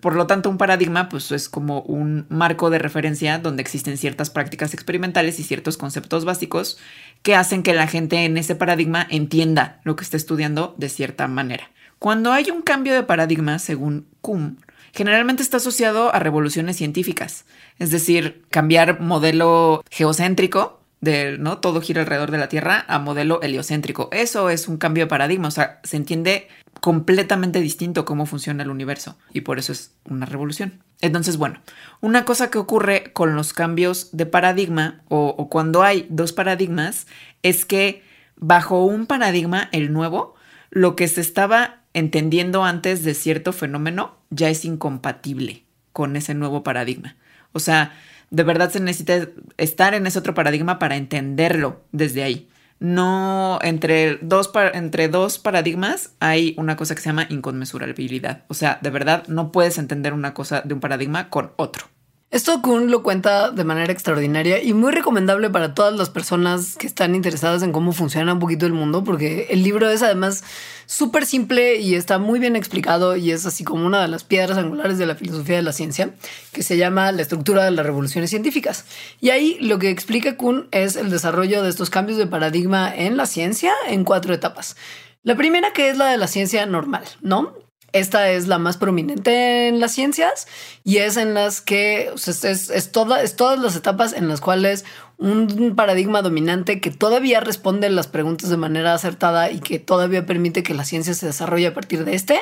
por 0.00 0.16
lo 0.16 0.26
tanto, 0.26 0.50
un 0.50 0.58
paradigma 0.58 1.08
pues, 1.08 1.32
es 1.32 1.48
como 1.48 1.80
un 1.82 2.26
marco 2.28 2.68
de 2.68 2.78
referencia 2.78 3.38
donde 3.38 3.62
existen 3.62 3.96
ciertas 3.96 4.28
prácticas 4.28 4.74
experimentales 4.74 5.38
y 5.38 5.44
ciertos 5.44 5.76
conceptos 5.76 6.24
básicos 6.24 6.78
que 7.22 7.34
hacen 7.34 7.62
que 7.62 7.72
la 7.72 7.86
gente 7.86 8.24
en 8.24 8.36
ese 8.36 8.54
paradigma 8.54 9.06
entienda 9.08 9.80
lo 9.84 9.96
que 9.96 10.04
está 10.04 10.16
estudiando 10.16 10.74
de 10.76 10.88
cierta 10.88 11.26
manera. 11.26 11.70
Cuando 11.98 12.32
hay 12.32 12.50
un 12.50 12.62
cambio 12.62 12.94
de 12.94 13.04
paradigma, 13.04 13.58
según 13.58 14.06
Kuhn, 14.20 14.58
generalmente 14.92 15.42
está 15.42 15.56
asociado 15.56 16.14
a 16.14 16.18
revoluciones 16.18 16.76
científicas, 16.76 17.46
es 17.78 17.90
decir, 17.90 18.42
cambiar 18.50 19.00
modelo 19.00 19.82
geocéntrico 19.90 20.82
de 21.00 21.36
no 21.38 21.58
todo 21.58 21.80
gira 21.80 22.02
alrededor 22.02 22.30
de 22.30 22.38
la 22.38 22.48
Tierra 22.48 22.84
a 22.88 22.98
modelo 22.98 23.42
heliocéntrico. 23.42 24.08
Eso 24.12 24.50
es 24.50 24.68
un 24.68 24.76
cambio 24.76 25.04
de 25.04 25.08
paradigma, 25.08 25.48
o 25.48 25.52
sea, 25.52 25.80
se 25.82 25.96
entiende 25.96 26.48
completamente 26.82 27.60
distinto 27.60 28.04
cómo 28.04 28.26
funciona 28.26 28.64
el 28.64 28.68
universo 28.68 29.16
y 29.32 29.42
por 29.42 29.60
eso 29.60 29.70
es 29.70 29.94
una 30.04 30.26
revolución. 30.26 30.82
Entonces, 31.00 31.36
bueno, 31.36 31.60
una 32.00 32.24
cosa 32.24 32.50
que 32.50 32.58
ocurre 32.58 33.12
con 33.12 33.36
los 33.36 33.52
cambios 33.52 34.08
de 34.10 34.26
paradigma 34.26 35.00
o, 35.06 35.48
cuando 35.48 35.84
hay 35.84 36.08
dos 36.10 36.32
paradigmas 36.32 37.06
es 37.44 37.64
que 37.64 38.02
bajo 38.34 38.84
un 38.84 39.06
paradigma, 39.06 39.68
el 39.70 39.92
nuevo, 39.92 40.34
lo 40.70 40.96
que 40.96 41.06
se 41.06 41.20
estaba 41.20 41.82
entendiendo 41.94 42.64
antes 42.64 43.04
de 43.04 43.14
cierto 43.14 43.52
fenómeno 43.52 44.16
ya 44.30 44.50
es 44.50 44.64
incompatible 44.64 45.62
con 45.92 46.16
ese 46.16 46.34
nuevo 46.34 46.64
paradigma. 46.64 47.14
O 47.52 47.60
sea, 47.60 47.92
de 48.30 48.42
verdad 48.42 48.72
se 48.72 48.80
necesita 48.80 49.28
estar 49.56 49.94
en 49.94 50.08
ese 50.08 50.18
otro 50.18 50.34
paradigma 50.34 50.80
para 50.80 50.96
entenderlo 50.96 51.84
desde 51.92 52.24
ahí 52.24 52.48
no 52.82 53.58
entre 53.62 54.16
dos, 54.20 54.50
entre 54.74 55.08
dos 55.08 55.38
paradigmas 55.38 56.14
hay 56.20 56.54
una 56.58 56.76
cosa 56.76 56.94
que 56.94 57.00
se 57.00 57.08
llama 57.08 57.26
inconmensurabilidad. 57.30 58.44
O 58.48 58.54
sea, 58.54 58.78
de 58.82 58.90
verdad 58.90 59.24
no 59.28 59.52
puedes 59.52 59.78
entender 59.78 60.12
una 60.12 60.34
cosa 60.34 60.62
de 60.62 60.74
un 60.74 60.80
paradigma 60.80 61.30
con 61.30 61.52
otro. 61.56 61.91
Esto 62.32 62.62
Kuhn 62.62 62.90
lo 62.90 63.02
cuenta 63.02 63.50
de 63.50 63.62
manera 63.62 63.92
extraordinaria 63.92 64.62
y 64.62 64.72
muy 64.72 64.90
recomendable 64.90 65.50
para 65.50 65.74
todas 65.74 65.92
las 65.92 66.08
personas 66.08 66.76
que 66.76 66.86
están 66.86 67.14
interesadas 67.14 67.62
en 67.62 67.72
cómo 67.72 67.92
funciona 67.92 68.32
un 68.32 68.38
poquito 68.38 68.64
el 68.64 68.72
mundo, 68.72 69.04
porque 69.04 69.48
el 69.50 69.62
libro 69.62 69.90
es 69.90 70.02
además 70.02 70.42
súper 70.86 71.26
simple 71.26 71.76
y 71.76 71.94
está 71.94 72.16
muy 72.16 72.40
bien 72.40 72.56
explicado 72.56 73.16
y 73.16 73.32
es 73.32 73.44
así 73.44 73.64
como 73.64 73.84
una 73.84 74.00
de 74.00 74.08
las 74.08 74.24
piedras 74.24 74.56
angulares 74.56 74.96
de 74.96 75.04
la 75.04 75.14
filosofía 75.14 75.56
de 75.56 75.62
la 75.62 75.74
ciencia, 75.74 76.14
que 76.52 76.62
se 76.62 76.78
llama 76.78 77.12
la 77.12 77.20
estructura 77.20 77.66
de 77.66 77.70
las 77.70 77.84
revoluciones 77.84 78.30
científicas. 78.30 78.86
Y 79.20 79.28
ahí 79.28 79.58
lo 79.60 79.78
que 79.78 79.90
explica 79.90 80.38
Kuhn 80.38 80.68
es 80.70 80.96
el 80.96 81.10
desarrollo 81.10 81.62
de 81.62 81.68
estos 81.68 81.90
cambios 81.90 82.16
de 82.16 82.26
paradigma 82.26 82.90
en 82.96 83.18
la 83.18 83.26
ciencia 83.26 83.74
en 83.88 84.04
cuatro 84.04 84.32
etapas. 84.32 84.74
La 85.22 85.36
primera 85.36 85.74
que 85.74 85.90
es 85.90 85.98
la 85.98 86.06
de 86.06 86.16
la 86.16 86.28
ciencia 86.28 86.64
normal, 86.64 87.04
¿no? 87.20 87.61
Esta 87.92 88.30
es 88.30 88.46
la 88.46 88.58
más 88.58 88.78
prominente 88.78 89.68
en 89.68 89.78
las 89.80 89.92
ciencias 89.92 90.46
y 90.82 90.98
es 90.98 91.16
en 91.16 91.34
las 91.34 91.60
que 91.60 92.10
es, 92.14 92.44
es, 92.44 92.92
toda, 92.92 93.22
es 93.22 93.36
todas 93.36 93.58
las 93.58 93.76
etapas 93.76 94.14
en 94.14 94.28
las 94.28 94.40
cuales 94.40 94.84
un 95.22 95.74
paradigma 95.76 96.20
dominante 96.20 96.80
que 96.80 96.90
todavía 96.90 97.40
responde 97.40 97.88
las 97.90 98.08
preguntas 98.08 98.50
de 98.50 98.56
manera 98.56 98.92
acertada 98.92 99.50
y 99.50 99.60
que 99.60 99.78
todavía 99.78 100.26
permite 100.26 100.62
que 100.62 100.74
la 100.74 100.84
ciencia 100.84 101.14
se 101.14 101.26
desarrolle 101.26 101.68
a 101.68 101.74
partir 101.74 102.04
de 102.04 102.14
este, 102.14 102.40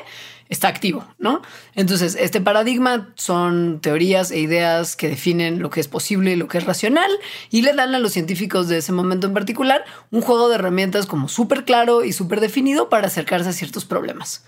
está 0.48 0.68
activo, 0.68 1.06
¿no? 1.18 1.42
Entonces, 1.74 2.16
este 2.18 2.40
paradigma 2.40 3.10
son 3.14 3.80
teorías 3.80 4.30
e 4.32 4.40
ideas 4.40 4.96
que 4.96 5.08
definen 5.08 5.60
lo 5.60 5.70
que 5.70 5.80
es 5.80 5.88
posible 5.88 6.32
y 6.32 6.36
lo 6.36 6.48
que 6.48 6.58
es 6.58 6.64
racional 6.64 7.10
y 7.50 7.62
le 7.62 7.72
dan 7.72 7.94
a 7.94 7.98
los 7.98 8.12
científicos 8.12 8.68
de 8.68 8.78
ese 8.78 8.92
momento 8.92 9.28
en 9.28 9.34
particular 9.34 9.84
un 10.10 10.22
juego 10.22 10.48
de 10.48 10.56
herramientas 10.56 11.06
como 11.06 11.28
súper 11.28 11.64
claro 11.64 12.02
y 12.02 12.12
súper 12.12 12.40
definido 12.40 12.88
para 12.88 13.06
acercarse 13.06 13.50
a 13.50 13.52
ciertos 13.52 13.84
problemas. 13.84 14.44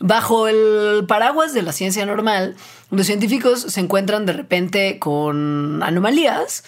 Bajo 0.00 0.48
el 0.48 1.04
paraguas 1.06 1.54
de 1.54 1.62
la 1.62 1.72
ciencia 1.72 2.04
normal, 2.04 2.56
los 2.90 3.06
científicos 3.06 3.60
se 3.60 3.80
encuentran 3.80 4.26
de 4.26 4.32
repente 4.32 4.98
con 4.98 5.82
anomalías 5.82 6.64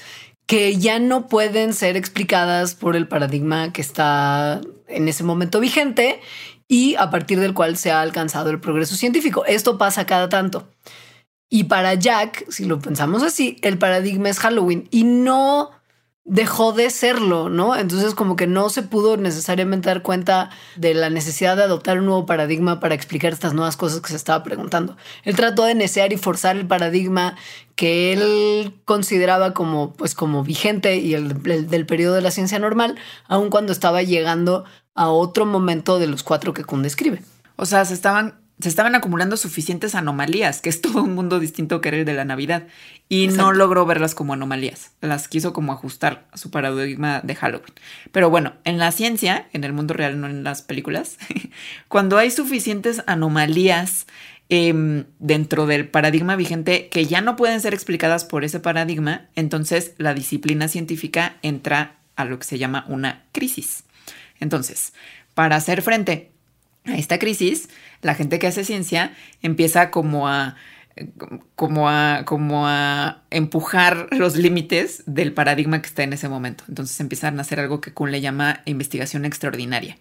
que 0.46 0.76
ya 0.76 0.98
no 0.98 1.26
pueden 1.26 1.74
ser 1.74 1.96
explicadas 1.96 2.74
por 2.74 2.96
el 2.96 3.08
paradigma 3.08 3.72
que 3.72 3.82
está 3.82 4.60
en 4.86 5.08
ese 5.08 5.24
momento 5.24 5.60
vigente 5.60 6.20
y 6.68 6.94
a 6.96 7.10
partir 7.10 7.40
del 7.40 7.54
cual 7.54 7.76
se 7.76 7.90
ha 7.90 8.00
alcanzado 8.00 8.50
el 8.50 8.60
progreso 8.60 8.94
científico. 8.94 9.44
Esto 9.44 9.78
pasa 9.78 10.06
cada 10.06 10.28
tanto. 10.28 10.68
Y 11.48 11.64
para 11.64 11.94
Jack, 11.94 12.50
si 12.50 12.64
lo 12.64 12.80
pensamos 12.80 13.22
así, 13.22 13.56
el 13.62 13.78
paradigma 13.78 14.28
es 14.28 14.38
Halloween 14.38 14.88
y 14.90 15.04
no 15.04 15.70
dejó 16.26 16.72
de 16.72 16.90
serlo, 16.90 17.48
¿no? 17.48 17.76
Entonces 17.76 18.14
como 18.14 18.34
que 18.34 18.48
no 18.48 18.68
se 18.68 18.82
pudo 18.82 19.16
necesariamente 19.16 19.88
dar 19.88 20.02
cuenta 20.02 20.50
de 20.74 20.92
la 20.92 21.08
necesidad 21.08 21.56
de 21.56 21.62
adoptar 21.62 22.00
un 22.00 22.06
nuevo 22.06 22.26
paradigma 22.26 22.80
para 22.80 22.96
explicar 22.96 23.32
estas 23.32 23.54
nuevas 23.54 23.76
cosas 23.76 24.00
que 24.00 24.08
se 24.08 24.16
estaba 24.16 24.42
preguntando. 24.42 24.96
Él 25.22 25.36
trató 25.36 25.64
de 25.64 25.76
necear 25.76 26.12
y 26.12 26.16
forzar 26.16 26.56
el 26.56 26.66
paradigma 26.66 27.36
que 27.76 28.12
él 28.12 28.74
consideraba 28.84 29.54
como, 29.54 29.92
pues, 29.92 30.14
como 30.14 30.42
vigente 30.42 30.96
y 30.96 31.14
el, 31.14 31.42
del 31.68 31.86
periodo 31.86 32.16
de 32.16 32.22
la 32.22 32.32
ciencia 32.32 32.58
normal, 32.58 32.96
aun 33.28 33.48
cuando 33.48 33.72
estaba 33.72 34.02
llegando 34.02 34.64
a 34.94 35.08
otro 35.10 35.46
momento 35.46 36.00
de 36.00 36.08
los 36.08 36.24
cuatro 36.24 36.52
que 36.52 36.64
Kuhn 36.64 36.82
describe. 36.82 37.22
O 37.54 37.66
sea, 37.66 37.84
se 37.84 37.94
estaban 37.94 38.45
se 38.58 38.70
estaban 38.70 38.94
acumulando 38.94 39.36
suficientes 39.36 39.94
anomalías, 39.94 40.62
que 40.62 40.70
es 40.70 40.80
todo 40.80 41.02
un 41.02 41.14
mundo 41.14 41.40
distinto 41.40 41.80
que 41.80 41.88
era 41.88 41.98
el 41.98 42.04
de 42.06 42.14
la 42.14 42.24
Navidad, 42.24 42.66
y 43.08 43.28
no 43.28 43.52
logró 43.52 43.84
verlas 43.84 44.14
como 44.14 44.32
anomalías, 44.32 44.92
las 45.02 45.28
quiso 45.28 45.52
como 45.52 45.72
ajustar 45.72 46.26
a 46.32 46.38
su 46.38 46.50
paradigma 46.50 47.20
de 47.22 47.34
Halloween. 47.34 47.74
Pero 48.12 48.30
bueno, 48.30 48.54
en 48.64 48.78
la 48.78 48.92
ciencia, 48.92 49.46
en 49.52 49.64
el 49.64 49.74
mundo 49.74 49.92
real, 49.92 50.20
no 50.20 50.26
en 50.26 50.42
las 50.42 50.62
películas, 50.62 51.18
cuando 51.88 52.16
hay 52.16 52.30
suficientes 52.30 53.02
anomalías 53.06 54.06
em, 54.48 55.04
dentro 55.18 55.66
del 55.66 55.88
paradigma 55.88 56.34
vigente 56.34 56.88
que 56.88 57.04
ya 57.04 57.20
no 57.20 57.36
pueden 57.36 57.60
ser 57.60 57.74
explicadas 57.74 58.24
por 58.24 58.42
ese 58.42 58.58
paradigma, 58.58 59.28
entonces 59.34 59.92
la 59.98 60.14
disciplina 60.14 60.68
científica 60.68 61.36
entra 61.42 61.96
a 62.16 62.24
lo 62.24 62.38
que 62.38 62.46
se 62.46 62.58
llama 62.58 62.86
una 62.88 63.26
crisis. 63.32 63.84
Entonces, 64.40 64.94
para 65.34 65.56
hacer 65.56 65.82
frente 65.82 66.32
a 66.86 66.96
esta 66.96 67.18
crisis, 67.18 67.68
la 68.02 68.14
gente 68.14 68.38
que 68.38 68.46
hace 68.46 68.64
ciencia 68.64 69.12
empieza 69.42 69.90
como 69.90 70.28
a 70.28 70.56
como 71.56 71.88
a, 71.90 72.22
como 72.24 72.66
a 72.66 73.22
empujar 73.30 74.08
los 74.12 74.36
límites 74.36 75.02
del 75.06 75.32
paradigma 75.34 75.82
que 75.82 75.88
está 75.88 76.02
en 76.02 76.14
ese 76.14 76.28
momento. 76.28 76.64
Entonces 76.68 76.98
empiezan 77.00 77.38
a 77.38 77.42
hacer 77.42 77.60
algo 77.60 77.80
que 77.80 77.92
Kuhn 77.92 78.10
le 78.10 78.20
llama 78.20 78.62
investigación 78.64 79.24
extraordinaria, 79.24 79.98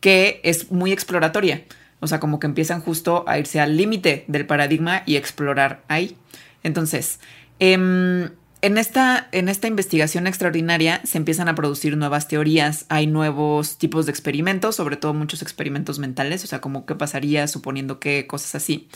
que 0.00 0.40
es 0.44 0.70
muy 0.70 0.92
exploratoria. 0.92 1.64
O 2.00 2.06
sea, 2.06 2.20
como 2.20 2.40
que 2.40 2.46
empiezan 2.46 2.82
justo 2.82 3.24
a 3.26 3.38
irse 3.38 3.60
al 3.60 3.78
límite 3.78 4.24
del 4.28 4.44
paradigma 4.44 5.02
y 5.06 5.16
explorar 5.16 5.82
ahí. 5.88 6.16
Entonces, 6.62 7.20
eh, 7.58 8.28
en 8.64 8.78
esta, 8.78 9.28
en 9.32 9.50
esta 9.50 9.68
investigación 9.68 10.26
extraordinaria 10.26 11.02
se 11.04 11.18
empiezan 11.18 11.48
a 11.48 11.54
producir 11.54 11.98
nuevas 11.98 12.28
teorías, 12.28 12.86
hay 12.88 13.06
nuevos 13.06 13.76
tipos 13.76 14.06
de 14.06 14.12
experimentos, 14.12 14.76
sobre 14.76 14.96
todo 14.96 15.12
muchos 15.12 15.42
experimentos 15.42 15.98
mentales, 15.98 16.44
o 16.44 16.46
sea, 16.46 16.62
como 16.62 16.86
qué 16.86 16.94
pasaría 16.94 17.46
suponiendo 17.46 18.00
que 18.00 18.26
cosas 18.26 18.54
así. 18.54 18.88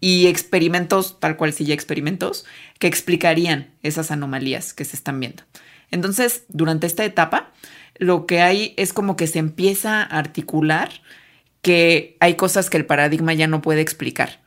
y 0.00 0.26
experimentos, 0.26 1.20
tal 1.20 1.36
cual 1.36 1.52
sí 1.52 1.64
ya 1.64 1.74
experimentos, 1.74 2.44
que 2.80 2.88
explicarían 2.88 3.70
esas 3.84 4.10
anomalías 4.10 4.74
que 4.74 4.84
se 4.84 4.96
están 4.96 5.20
viendo. 5.20 5.44
Entonces, 5.92 6.44
durante 6.48 6.88
esta 6.88 7.04
etapa, 7.04 7.52
lo 7.98 8.26
que 8.26 8.40
hay 8.40 8.74
es 8.76 8.92
como 8.92 9.16
que 9.16 9.28
se 9.28 9.38
empieza 9.38 10.02
a 10.02 10.18
articular 10.18 10.90
que 11.60 12.16
hay 12.18 12.34
cosas 12.34 12.70
que 12.70 12.78
el 12.78 12.86
paradigma 12.86 13.34
ya 13.34 13.46
no 13.46 13.62
puede 13.62 13.82
explicar. 13.82 14.41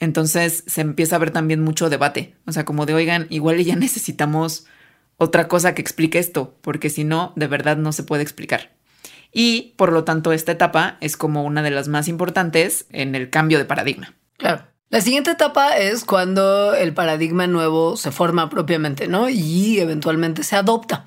Entonces 0.00 0.64
se 0.66 0.80
empieza 0.80 1.16
a 1.16 1.20
ver 1.20 1.30
también 1.30 1.60
mucho 1.60 1.90
debate. 1.90 2.34
O 2.46 2.52
sea, 2.52 2.64
como 2.64 2.86
de, 2.86 2.94
oigan, 2.94 3.26
igual 3.30 3.62
ya 3.62 3.76
necesitamos 3.76 4.66
otra 5.16 5.48
cosa 5.48 5.74
que 5.74 5.82
explique 5.82 6.18
esto, 6.18 6.56
porque 6.62 6.88
si 6.90 7.04
no, 7.04 7.32
de 7.36 7.46
verdad 7.46 7.76
no 7.76 7.92
se 7.92 8.02
puede 8.02 8.22
explicar. 8.22 8.72
Y 9.32 9.74
por 9.76 9.92
lo 9.92 10.02
tanto, 10.04 10.32
esta 10.32 10.52
etapa 10.52 10.96
es 11.00 11.16
como 11.16 11.44
una 11.44 11.62
de 11.62 11.70
las 11.70 11.88
más 11.88 12.08
importantes 12.08 12.86
en 12.90 13.14
el 13.14 13.30
cambio 13.30 13.58
de 13.58 13.66
paradigma. 13.66 14.14
Claro. 14.38 14.64
La 14.88 15.00
siguiente 15.00 15.30
etapa 15.30 15.76
es 15.76 16.04
cuando 16.04 16.74
el 16.74 16.92
paradigma 16.94 17.46
nuevo 17.46 17.96
se 17.96 18.10
forma 18.10 18.50
propiamente, 18.50 19.06
¿no? 19.06 19.28
Y 19.28 19.78
eventualmente 19.78 20.42
se 20.42 20.56
adopta. 20.56 21.06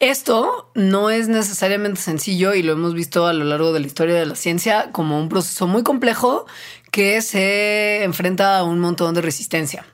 Esto 0.00 0.72
no 0.74 1.10
es 1.10 1.28
necesariamente 1.28 2.00
sencillo 2.00 2.54
y 2.54 2.64
lo 2.64 2.72
hemos 2.72 2.92
visto 2.92 3.26
a 3.26 3.32
lo 3.32 3.44
largo 3.44 3.72
de 3.72 3.78
la 3.78 3.86
historia 3.86 4.16
de 4.16 4.26
la 4.26 4.34
ciencia 4.34 4.90
como 4.90 5.20
un 5.20 5.28
proceso 5.28 5.68
muy 5.68 5.84
complejo 5.84 6.46
que 6.94 7.20
se 7.22 8.04
enfrenta 8.04 8.56
a 8.56 8.62
un 8.62 8.78
montón 8.78 9.16
de 9.16 9.20
resistencia. 9.20 9.84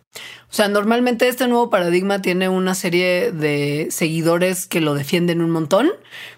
O 0.51 0.53
sea, 0.53 0.67
normalmente 0.67 1.29
este 1.29 1.47
nuevo 1.47 1.71
paradigma 1.71 2.23
tiene 2.23 2.49
una 2.49 2.75
serie 2.75 3.31
de 3.31 3.87
seguidores 3.93 4.67
que 4.67 4.81
lo 4.81 4.95
defienden 4.95 5.43
un 5.43 5.51
montón, 5.51 5.91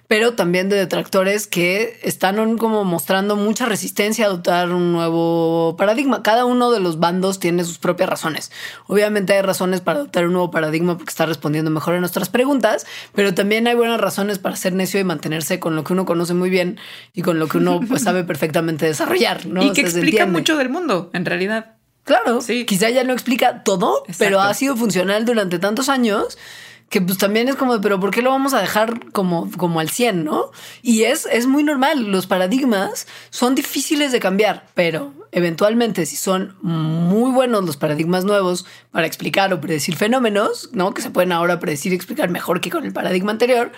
pero 0.07 0.35
también 0.35 0.69
de 0.69 0.77
detractores 0.77 1.47
que 1.47 1.99
están 2.03 2.59
como 2.59 2.85
mostrando 2.85 3.37
mucha 3.37 3.65
resistencia 3.65 4.27
a 4.27 4.29
adoptar 4.29 4.71
un 4.71 4.93
nuevo 4.93 5.77
paradigma. 5.79 6.23
Cada 6.23 6.45
uno 6.45 6.71
de 6.71 6.81
los 6.81 7.01
bandos 7.01 7.41
tiene 7.41 7.65
sus 7.65 7.79
propias 7.79 8.11
razones. 8.11 8.53
Obviamente 8.87 9.33
hay 9.33 9.41
razones 9.41 9.81
para 9.81 10.01
adoptar 10.01 10.27
un 10.27 10.35
nuevo 10.35 10.51
paradigma 10.51 10.99
porque 10.99 11.09
está 11.09 11.25
respondiendo 11.25 11.71
mejor 11.71 11.95
a 11.95 12.01
nuestras 12.01 12.29
preguntas, 12.29 12.87
pero 13.15 13.33
también 13.33 13.67
hay 13.67 13.75
buenas 13.75 13.99
razones 13.99 14.39
para 14.39 14.57
ser 14.57 14.75
necio 14.75 15.01
y 15.01 15.05
mantenerse 15.05 15.59
con 15.59 15.75
lo 15.75 15.85
que 15.85 15.95
uno 15.95 16.05
conoce 16.05 16.35
muy 16.35 16.51
bien 16.51 16.79
y 17.15 17.23
con 17.23 17.39
lo 17.39 17.49
que 17.49 17.57
uno 17.57 17.81
pues, 17.89 18.03
sabe 18.03 18.25
perfectamente 18.25 18.85
desarrollar. 18.85 19.47
¿no? 19.47 19.63
Y 19.63 19.73
que 19.73 19.81
explica 19.81 20.27
mucho 20.27 20.59
del 20.59 20.69
mundo, 20.69 21.09
en 21.15 21.25
realidad. 21.25 21.77
Claro, 22.05 22.41
sí. 22.41 22.67
quizá 22.67 22.91
ya 22.91 23.05
no 23.05 23.13
explica 23.13 23.63
todo, 23.63 24.05
pero 24.19 24.41
ha 24.41 24.53
sido 24.55 24.77
funcional 24.77 25.25
durante 25.25 25.59
tantos 25.59 25.89
años 25.89 26.37
que 26.93 27.01
pues 27.01 27.17
también 27.17 27.49
es 27.49 27.57
como, 27.57 27.81
pero 27.81 27.99
¿por 27.99 28.11
qué 28.11 28.21
lo 28.21 28.29
vamos 28.29 28.53
a 28.53 28.61
dejar 28.61 29.11
como, 29.13 29.51
como 29.57 29.81
al 29.81 29.89
100, 29.89 30.25
no? 30.25 30.51
Y 30.83 31.05
es, 31.05 31.25
es 31.25 31.47
muy 31.47 31.63
normal, 31.63 32.11
los 32.11 32.27
paradigmas 32.27 33.07
son 33.31 33.55
difíciles 33.55 34.13
de 34.13 34.21
cambiar, 34.21 34.67
pero 34.75 35.15
eventualmente 35.33 36.05
si 36.05 36.17
son 36.17 36.55
muy 36.61 37.31
buenos 37.31 37.65
los 37.65 37.79
paradigmas 37.79 38.25
nuevos 38.25 38.67
para 38.91 39.07
explicar 39.07 39.55
o 39.55 39.61
predecir 39.63 39.97
fenómenos, 39.97 40.69
¿no? 40.75 40.93
Que 40.93 41.01
se 41.01 41.09
pueden 41.09 41.33
ahora 41.33 41.59
predecir 41.61 41.93
y 41.93 41.97
explicar 41.97 42.29
mejor 42.29 42.61
que 42.61 42.71
con 42.71 42.85
el 42.85 42.93
paradigma 42.93 43.33
anterior, 43.33 43.73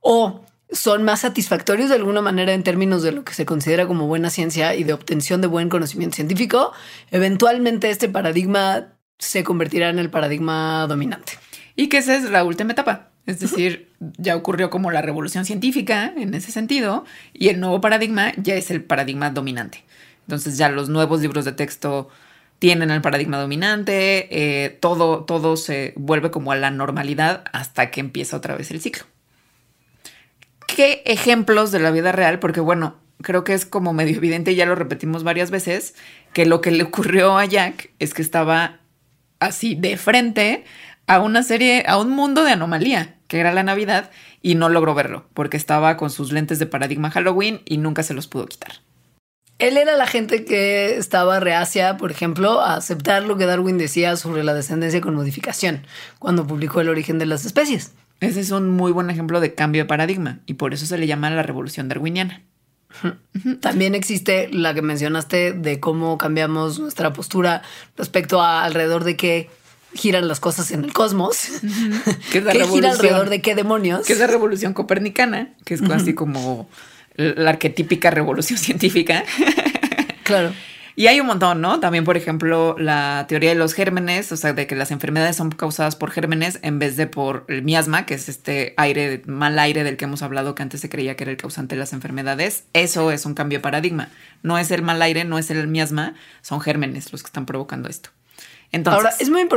o 0.00 0.44
son 0.72 1.02
más 1.02 1.20
satisfactorios 1.20 1.88
de 1.88 1.96
alguna 1.96 2.20
manera 2.20 2.52
en 2.52 2.62
términos 2.62 3.02
de 3.02 3.12
lo 3.12 3.24
que 3.24 3.34
se 3.34 3.44
considera 3.44 3.86
como 3.86 4.06
buena 4.06 4.30
ciencia 4.30 4.74
y 4.74 4.84
de 4.84 4.92
obtención 4.92 5.40
de 5.40 5.46
buen 5.46 5.68
conocimiento 5.68 6.16
científico, 6.16 6.72
eventualmente 7.10 7.90
este 7.90 8.08
paradigma 8.08 8.88
se 9.18 9.44
convertirá 9.44 9.88
en 9.90 9.98
el 9.98 10.10
paradigma 10.10 10.86
dominante. 10.88 11.32
Y 11.76 11.88
que 11.88 11.98
esa 11.98 12.16
es 12.16 12.24
la 12.30 12.44
última 12.44 12.72
etapa. 12.72 13.08
Es 13.26 13.40
decir, 13.40 13.88
ya 14.18 14.34
ocurrió 14.34 14.70
como 14.70 14.90
la 14.90 15.02
revolución 15.02 15.44
científica 15.44 16.12
en 16.16 16.34
ese 16.34 16.52
sentido 16.52 17.04
y 17.32 17.48
el 17.48 17.60
nuevo 17.60 17.80
paradigma 17.80 18.32
ya 18.36 18.54
es 18.54 18.70
el 18.70 18.82
paradigma 18.82 19.30
dominante. 19.30 19.84
Entonces 20.26 20.56
ya 20.56 20.68
los 20.68 20.88
nuevos 20.88 21.20
libros 21.20 21.44
de 21.44 21.52
texto 21.52 22.08
tienen 22.58 22.90
el 22.90 23.00
paradigma 23.00 23.38
dominante, 23.38 24.28
eh, 24.30 24.70
todo, 24.70 25.24
todo 25.24 25.56
se 25.56 25.92
vuelve 25.96 26.30
como 26.30 26.52
a 26.52 26.56
la 26.56 26.70
normalidad 26.70 27.44
hasta 27.52 27.90
que 27.90 28.00
empieza 28.00 28.36
otra 28.36 28.56
vez 28.56 28.70
el 28.70 28.80
ciclo. 28.80 29.04
¿Qué 30.74 31.02
ejemplos 31.04 31.72
de 31.72 31.80
la 31.80 31.90
vida 31.90 32.12
real? 32.12 32.38
Porque 32.38 32.60
bueno, 32.60 32.96
creo 33.22 33.44
que 33.44 33.54
es 33.54 33.66
como 33.66 33.92
medio 33.92 34.16
evidente, 34.16 34.54
ya 34.54 34.66
lo 34.66 34.74
repetimos 34.74 35.24
varias 35.24 35.50
veces, 35.50 35.94
que 36.32 36.46
lo 36.46 36.60
que 36.60 36.70
le 36.70 36.84
ocurrió 36.84 37.38
a 37.38 37.44
Jack 37.44 37.90
es 37.98 38.14
que 38.14 38.22
estaba 38.22 38.80
así 39.40 39.74
de 39.74 39.96
frente 39.96 40.64
a 41.06 41.20
una 41.20 41.42
serie, 41.42 41.84
a 41.86 41.98
un 41.98 42.10
mundo 42.10 42.44
de 42.44 42.52
anomalía, 42.52 43.16
que 43.26 43.40
era 43.40 43.52
la 43.52 43.62
Navidad, 43.62 44.10
y 44.42 44.54
no 44.54 44.68
logró 44.68 44.94
verlo, 44.94 45.26
porque 45.34 45.56
estaba 45.56 45.96
con 45.96 46.10
sus 46.10 46.32
lentes 46.32 46.58
de 46.58 46.66
paradigma 46.66 47.10
Halloween 47.10 47.60
y 47.64 47.78
nunca 47.78 48.02
se 48.02 48.14
los 48.14 48.28
pudo 48.28 48.46
quitar. 48.46 48.72
Él 49.58 49.76
era 49.76 49.96
la 49.96 50.06
gente 50.06 50.44
que 50.44 50.96
estaba 50.96 51.40
reacia, 51.40 51.98
por 51.98 52.10
ejemplo, 52.10 52.60
a 52.60 52.76
aceptar 52.76 53.24
lo 53.24 53.36
que 53.36 53.44
Darwin 53.44 53.76
decía 53.76 54.16
sobre 54.16 54.44
la 54.44 54.54
descendencia 54.54 55.02
con 55.02 55.14
modificación, 55.14 55.86
cuando 56.18 56.46
publicó 56.46 56.80
El 56.80 56.88
origen 56.88 57.18
de 57.18 57.26
las 57.26 57.44
especies. 57.44 57.92
Ese 58.20 58.40
es 58.40 58.50
un 58.50 58.70
muy 58.70 58.92
buen 58.92 59.10
ejemplo 59.10 59.40
de 59.40 59.54
cambio 59.54 59.82
de 59.82 59.86
paradigma 59.86 60.40
y 60.46 60.54
por 60.54 60.74
eso 60.74 60.86
se 60.86 60.98
le 60.98 61.06
llama 61.06 61.30
la 61.30 61.42
revolución 61.42 61.88
darwiniana. 61.88 62.42
También 63.60 63.94
existe 63.94 64.48
la 64.52 64.74
que 64.74 64.82
mencionaste 64.82 65.52
de 65.52 65.80
cómo 65.80 66.18
cambiamos 66.18 66.78
nuestra 66.78 67.12
postura 67.12 67.62
respecto 67.96 68.42
a 68.42 68.64
alrededor 68.64 69.04
de 69.04 69.16
qué 69.16 69.50
giran 69.94 70.28
las 70.28 70.38
cosas 70.38 70.70
en 70.70 70.84
el 70.84 70.92
cosmos. 70.92 71.48
¿Qué, 72.32 72.38
es 72.38 72.44
la 72.44 72.52
gira 72.66 72.92
alrededor 72.92 73.30
de 73.30 73.40
qué 73.40 73.54
demonios? 73.54 74.06
Que 74.06 74.12
es 74.12 74.18
la 74.18 74.26
revolución 74.26 74.74
copernicana, 74.74 75.54
que 75.64 75.74
es 75.74 75.82
casi 75.82 76.14
como 76.14 76.68
la 77.16 77.50
arquetípica 77.50 78.10
revolución 78.10 78.58
científica. 78.58 79.24
claro. 80.24 80.52
Y 81.00 81.06
hay 81.06 81.18
un 81.18 81.28
montón, 81.28 81.62
¿no? 81.62 81.80
También, 81.80 82.04
por 82.04 82.18
ejemplo, 82.18 82.76
la 82.78 83.24
teoría 83.26 83.48
de 83.48 83.54
los 83.54 83.72
gérmenes, 83.72 84.30
o 84.32 84.36
sea, 84.36 84.52
de 84.52 84.66
que 84.66 84.76
las 84.76 84.90
enfermedades 84.90 85.34
son 85.34 85.48
causadas 85.50 85.96
por 85.96 86.10
gérmenes 86.10 86.58
en 86.60 86.78
vez 86.78 86.98
de 86.98 87.06
por 87.06 87.46
el 87.48 87.62
miasma, 87.62 88.04
que 88.04 88.12
es 88.12 88.28
este 88.28 88.74
aire, 88.76 89.22
mal 89.24 89.58
aire 89.58 89.82
del 89.82 89.96
que 89.96 90.04
hemos 90.04 90.20
hablado, 90.20 90.54
que 90.54 90.62
antes 90.62 90.82
se 90.82 90.90
creía 90.90 91.16
que 91.16 91.24
era 91.24 91.30
el 91.30 91.38
causante 91.38 91.74
de 91.74 91.78
las 91.78 91.94
enfermedades. 91.94 92.64
Eso 92.74 93.12
es 93.12 93.24
un 93.24 93.32
cambio 93.32 93.60
de 93.60 93.62
paradigma. 93.62 94.10
No 94.42 94.58
es 94.58 94.70
el 94.70 94.82
mal 94.82 95.00
aire, 95.00 95.24
no 95.24 95.38
es 95.38 95.50
el 95.50 95.66
miasma, 95.68 96.16
son 96.42 96.60
gérmenes 96.60 97.10
los 97.12 97.22
que 97.22 97.28
están 97.28 97.46
provocando 97.46 97.88
esto. 97.88 98.10
Entonces, 98.70 99.02
Ahora, 99.02 99.16
es 99.18 99.30
muy, 99.30 99.48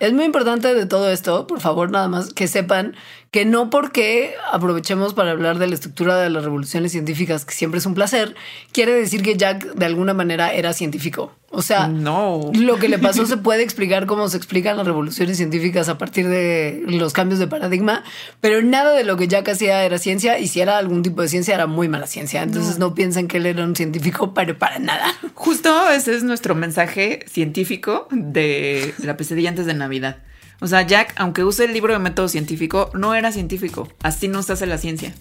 es 0.00 0.12
muy 0.14 0.24
importante 0.24 0.72
de 0.74 0.86
todo 0.86 1.12
esto, 1.12 1.46
por 1.46 1.60
favor, 1.60 1.90
nada 1.90 2.08
más 2.08 2.32
que 2.32 2.48
sepan 2.48 2.96
que 3.30 3.44
no 3.44 3.68
porque 3.68 4.34
aprovechemos 4.52 5.12
para 5.12 5.32
hablar 5.32 5.58
de 5.58 5.66
la 5.66 5.74
estructura 5.74 6.16
de 6.16 6.30
las 6.30 6.44
revoluciones 6.44 6.92
científicas, 6.92 7.44
que 7.44 7.54
siempre 7.54 7.78
es 7.78 7.86
un 7.86 7.94
placer, 7.94 8.34
quiere 8.72 8.92
decir 8.92 9.22
que 9.22 9.36
Jack 9.36 9.74
de 9.74 9.86
alguna 9.86 10.14
manera 10.14 10.52
era 10.52 10.72
científico. 10.72 11.32
O 11.50 11.62
sea, 11.62 11.88
no. 11.88 12.50
lo 12.52 12.76
que 12.76 12.90
le 12.90 12.98
pasó 12.98 13.24
se 13.24 13.38
puede 13.38 13.62
explicar 13.62 14.04
cómo 14.04 14.28
se 14.28 14.36
explican 14.36 14.76
las 14.76 14.86
revoluciones 14.86 15.38
científicas 15.38 15.88
a 15.88 15.96
partir 15.96 16.28
de 16.28 16.82
los 16.86 17.14
cambios 17.14 17.38
de 17.38 17.46
paradigma, 17.46 18.04
pero 18.42 18.62
nada 18.62 18.92
de 18.92 19.04
lo 19.04 19.16
que 19.16 19.28
Jack 19.28 19.48
hacía 19.48 19.82
era 19.82 19.98
ciencia 19.98 20.38
y 20.38 20.48
si 20.48 20.60
era 20.60 20.76
algún 20.76 21.02
tipo 21.02 21.22
de 21.22 21.28
ciencia 21.28 21.54
era 21.54 21.66
muy 21.66 21.88
mala 21.88 22.06
ciencia. 22.06 22.42
Entonces 22.42 22.78
no, 22.78 22.94
piensen 22.94 23.28
que 23.28 23.38
él 23.38 23.46
era 23.46 23.64
un 23.64 23.74
científico, 23.76 24.34
pero 24.34 24.58
para 24.58 24.78
nada. 24.78 25.06
Justo 25.34 25.88
ese 25.90 26.14
es 26.14 26.22
nuestro 26.22 26.54
mensaje 26.54 27.24
científico 27.26 28.08
de 28.10 28.94
la 29.02 29.16
pesadilla 29.16 29.48
antes 29.48 29.64
de 29.64 29.72
Navidad. 29.72 30.18
O 30.60 30.66
sea, 30.66 30.82
Jack, 30.82 31.14
aunque 31.16 31.44
use 31.44 31.64
el 31.64 31.72
libro 31.72 31.92
de 31.92 31.98
método 31.98 32.28
científico, 32.28 32.90
no 32.94 33.14
era 33.14 33.30
científico. 33.32 33.88
Así 34.02 34.28
no 34.28 34.42
se 34.42 34.54
hace 34.54 34.66
la 34.66 34.78
ciencia. 34.78 35.14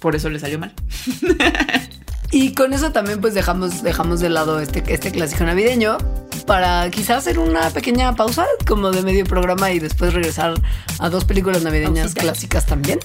Por 0.00 0.16
eso 0.16 0.28
le 0.30 0.40
salió 0.40 0.58
mal. 0.58 0.74
y 2.32 2.52
con 2.54 2.72
eso 2.72 2.90
también 2.90 3.20
pues 3.20 3.34
dejamos, 3.34 3.82
dejamos 3.82 4.20
de 4.20 4.30
lado 4.30 4.60
este, 4.60 4.82
este 4.92 5.12
clásico 5.12 5.44
navideño 5.44 5.98
para 6.46 6.90
quizás 6.90 7.18
hacer 7.18 7.38
una 7.38 7.70
pequeña 7.70 8.14
pausa 8.14 8.46
como 8.66 8.90
de 8.90 9.02
medio 9.02 9.24
programa 9.24 9.70
y 9.70 9.78
después 9.78 10.12
regresar 10.12 10.54
a 10.98 11.08
dos 11.08 11.24
películas 11.24 11.62
navideñas 11.62 12.14
clásicas 12.14 12.66
también. 12.66 12.98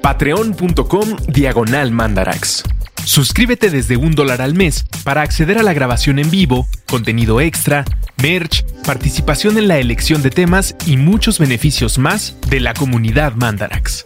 Patreon.com 0.00 1.16
Diagonal 1.28 1.92
Mandarax. 1.92 2.64
Suscríbete 3.04 3.68
desde 3.70 3.96
un 3.96 4.14
dólar 4.14 4.40
al 4.40 4.54
mes 4.54 4.84
para 5.04 5.22
acceder 5.22 5.58
a 5.58 5.62
la 5.62 5.72
grabación 5.72 6.18
en 6.18 6.30
vivo, 6.30 6.66
contenido 6.88 7.40
extra, 7.40 7.84
merch, 8.22 8.64
participación 8.84 9.58
en 9.58 9.68
la 9.68 9.78
elección 9.78 10.22
de 10.22 10.30
temas 10.30 10.76
y 10.86 10.96
muchos 10.96 11.38
beneficios 11.38 11.98
más 11.98 12.36
de 12.48 12.60
la 12.60 12.74
comunidad 12.74 13.34
Mandarax. 13.34 14.04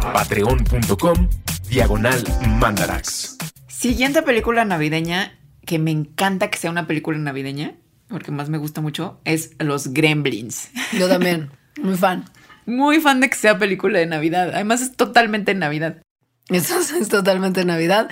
Patreon.com 0.00 1.28
Diagonal 1.68 2.24
Mandarax. 2.58 3.36
Siguiente 3.68 4.22
película 4.22 4.64
navideña 4.64 5.38
que 5.66 5.78
me 5.78 5.90
encanta 5.90 6.48
que 6.48 6.58
sea 6.58 6.70
una 6.70 6.86
película 6.86 7.18
navideña, 7.18 7.74
porque 8.08 8.32
más 8.32 8.48
me 8.48 8.56
gusta 8.56 8.80
mucho, 8.80 9.20
es 9.24 9.50
Los 9.58 9.92
Gremlins. 9.92 10.70
Yo 10.98 11.08
también, 11.08 11.50
muy 11.80 11.96
fan. 11.96 12.24
Muy 12.64 13.00
fan 13.00 13.20
de 13.20 13.28
que 13.28 13.36
sea 13.36 13.58
película 13.58 13.98
de 13.98 14.06
Navidad. 14.06 14.50
Además 14.54 14.80
es 14.80 14.96
totalmente 14.96 15.54
Navidad. 15.54 16.02
Eso 16.48 16.78
es 16.78 17.08
totalmente 17.08 17.64
Navidad. 17.64 18.08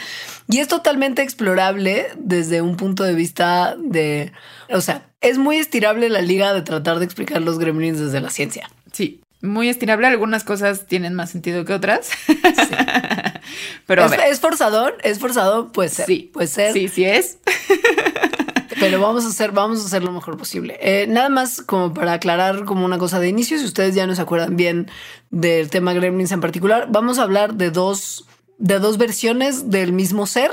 Y 0.49 0.59
es 0.59 0.68
totalmente 0.68 1.22
explorable 1.22 2.09
desde 2.16 2.61
un 2.61 2.76
punto 2.76 3.03
de 3.05 3.14
vista 3.14 3.76
de, 3.78 4.32
o 4.70 4.80
sea, 4.80 5.09
es 5.20 5.39
muy 5.39 5.57
estirable 5.57 6.09
la 6.09 6.20
liga 6.20 6.53
de 6.53 6.62
tratar 6.62 6.99
de 6.99 7.05
explicar 7.05 7.43
los 7.43 7.59
gremlins 7.59 7.99
desde 7.99 8.20
la 8.20 8.30
ciencia. 8.30 8.70
Sí, 8.93 9.20
muy 9.43 9.68
estirable. 9.68 10.07
Algunas 10.07 10.45
cosas 10.45 10.87
tienen 10.87 11.14
más 11.14 11.30
sentido 11.30 11.64
que 11.64 11.72
otras. 11.72 12.11
Pero 13.87 14.05
¿Es, 14.05 14.41
forzador? 14.41 14.99
¿Es 15.03 15.18
forzador? 15.18 15.72
Puede 15.72 15.89
ser. 15.89 16.07
Sí. 16.07 16.30
Puede 16.32 16.49
ser. 16.49 16.72
Sí, 16.72 16.89
sí 16.89 17.05
es. 17.05 17.39
Pero 18.79 19.01
vamos 19.01 19.24
a 19.24 19.29
hacer, 19.29 19.53
vamos 19.53 19.83
a 19.83 19.87
hacer 19.87 20.03
lo 20.03 20.12
mejor 20.12 20.37
posible. 20.37 20.79
Eh, 20.81 21.07
nada 21.09 21.29
más 21.29 21.62
como 21.62 21.95
para 21.95 22.14
aclarar 22.14 22.64
como 22.64 22.85
una 22.85 22.99
cosa 22.99 23.20
de 23.20 23.29
inicio, 23.29 23.59
si 23.59 23.64
ustedes 23.64 23.95
ya 23.95 24.07
no 24.07 24.14
se 24.14 24.22
acuerdan 24.22 24.57
bien 24.57 24.91
del 25.31 25.70
tema 25.70 25.95
Gremlins 25.95 26.33
en 26.33 26.41
particular, 26.41 26.89
vamos 26.91 27.18
a 27.18 27.22
hablar 27.22 27.55
de 27.55 27.70
dos, 27.70 28.27
de 28.59 28.79
dos 28.79 28.99
versiones 28.99 29.70
del 29.70 29.93
mismo 29.93 30.27
ser, 30.27 30.51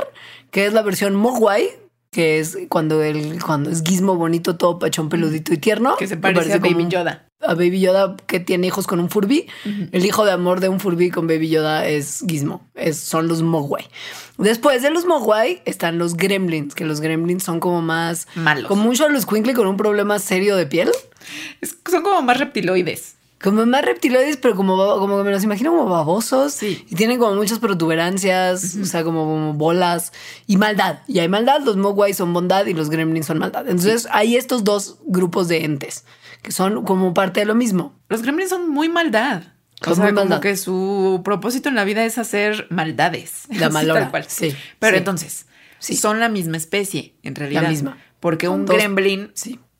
que 0.52 0.66
es 0.66 0.74
la 0.74 0.82
versión 0.82 1.16
Mogwai, 1.16 1.83
que 2.14 2.40
es 2.40 2.58
cuando 2.70 3.04
el, 3.04 3.44
cuando 3.44 3.70
es 3.70 3.84
Gizmo 3.84 4.16
bonito, 4.16 4.56
todo 4.56 4.80
pachón 4.80 5.10
peludito 5.10 5.54
y 5.54 5.58
tierno. 5.58 5.98
Que 5.98 6.08
se 6.08 6.16
parece, 6.16 6.54
a 6.54 6.60
Baby 6.60 6.88
Yoda. 6.88 7.28
A 7.42 7.56
Baby 7.56 7.82
Yoda 7.82 8.16
que 8.28 8.40
tiene 8.40 8.68
hijos 8.68 8.88
con 8.88 9.02
un 9.02 9.10
Furby. 9.10 9.48
El 9.92 10.06
hijo 10.06 10.24
de 10.24 10.32
amor 10.32 10.62
de 10.62 10.70
un 10.70 10.80
Furby 10.80 11.10
con 11.10 11.28
Baby 11.28 11.50
Yoda 11.50 11.86
es 11.86 12.24
Gizmo. 12.28 12.70
Es, 12.76 13.00
son 13.00 13.28
los 13.28 13.42
Mogwai. 13.42 13.90
Después 14.38 14.82
de 14.82 14.92
los 14.92 15.06
Mogwai 15.06 15.62
están 15.66 15.98
los 15.98 16.16
Gremlins, 16.16 16.76
que 16.76 16.86
los 16.86 17.02
Gremlins 17.02 17.44
son 17.44 17.60
como 17.60 17.82
más... 17.82 18.28
Malos. 18.36 18.68
Como 18.68 18.90
un 18.90 18.96
Charles 18.96 19.26
Quinkly 19.26 19.54
con 19.54 19.68
un 19.68 19.76
problema 19.76 20.20
serio 20.20 20.56
de 20.56 20.66
piel. 20.66 20.92
son 21.90 22.04
como 22.04 22.22
más 22.22 22.40
reptiloides. 22.40 23.13
Como 23.44 23.66
más 23.66 23.84
reptiloides, 23.84 24.38
pero 24.38 24.56
como, 24.56 24.78
como 25.00 25.22
me 25.22 25.32
los 25.32 25.44
imagino 25.44 25.72
como 25.72 25.90
babosos. 25.90 26.64
Y 26.64 26.78
tienen 26.96 27.20
como 27.20 27.36
muchas 27.36 27.60
protuberancias, 27.60 28.78
o 28.78 28.86
sea, 28.86 29.04
como, 29.04 29.54
bolas 29.54 30.14
y 30.48 30.56
maldad. 30.56 31.00
Y 31.08 31.20
hay 31.20 31.28
maldad, 31.28 31.60
los 31.60 31.76
Mogwai 31.76 32.14
son 32.14 32.32
bondad 32.32 32.66
y 32.68 32.74
los 32.74 32.90
Gremlins 32.90 33.26
son 33.26 33.40
maldad. 33.40 33.68
Entonces 33.68 34.08
hay 34.12 34.38
estos 34.38 34.64
dos 34.64 35.00
grupos 35.06 35.50
de 35.50 35.66
entes 35.66 36.06
que 36.42 36.54
son 36.54 36.86
como 36.86 37.14
parte 37.14 37.42
de 37.42 37.46
lo 37.46 37.54
mismo. 37.54 38.00
Los 38.08 38.22
Gremlins 38.22 38.50
son 38.50 38.70
muy 38.70 38.88
maldad. 38.88 39.44
o 39.86 39.94
sea, 39.94 40.14
como 40.14 40.40
que 40.40 40.56
su 40.56 41.20
propósito 41.26 41.68
en 41.68 41.76
la 41.76 41.84
vida 41.84 42.06
es 42.06 42.18
hacer 42.18 42.68
maldades. 42.70 43.48
La 43.50 43.70
malora. 43.72 44.10
Sí. 44.26 44.56
Pero 44.80 44.96
entonces, 44.96 45.48
sí. 45.80 45.98
son 45.98 46.22
la 46.22 46.30
misma 46.30 46.56
especie, 46.56 47.18
en 47.24 47.36
realidad. 47.36 47.64
La 47.64 47.70
misma. 47.70 47.98
Porque 48.22 48.48
un 48.48 48.66
gremlin 48.66 49.34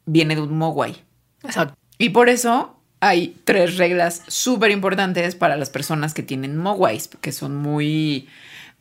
viene 0.06 0.36
de 0.36 0.42
un 0.42 0.58
mogwai. 0.58 1.02
Exacto. 1.44 1.76
Y 1.98 2.10
por 2.10 2.28
eso 2.28 2.83
hay 3.04 3.36
tres 3.44 3.76
reglas 3.76 4.24
súper 4.30 4.72
importantes 4.72 5.36
para 5.36 5.58
las 5.58 5.70
personas 5.70 6.14
que 6.14 6.24
tienen 6.24 6.56
mogwais, 6.56 7.10
que 7.20 7.34
son 7.34 7.58
muy 7.58 8.30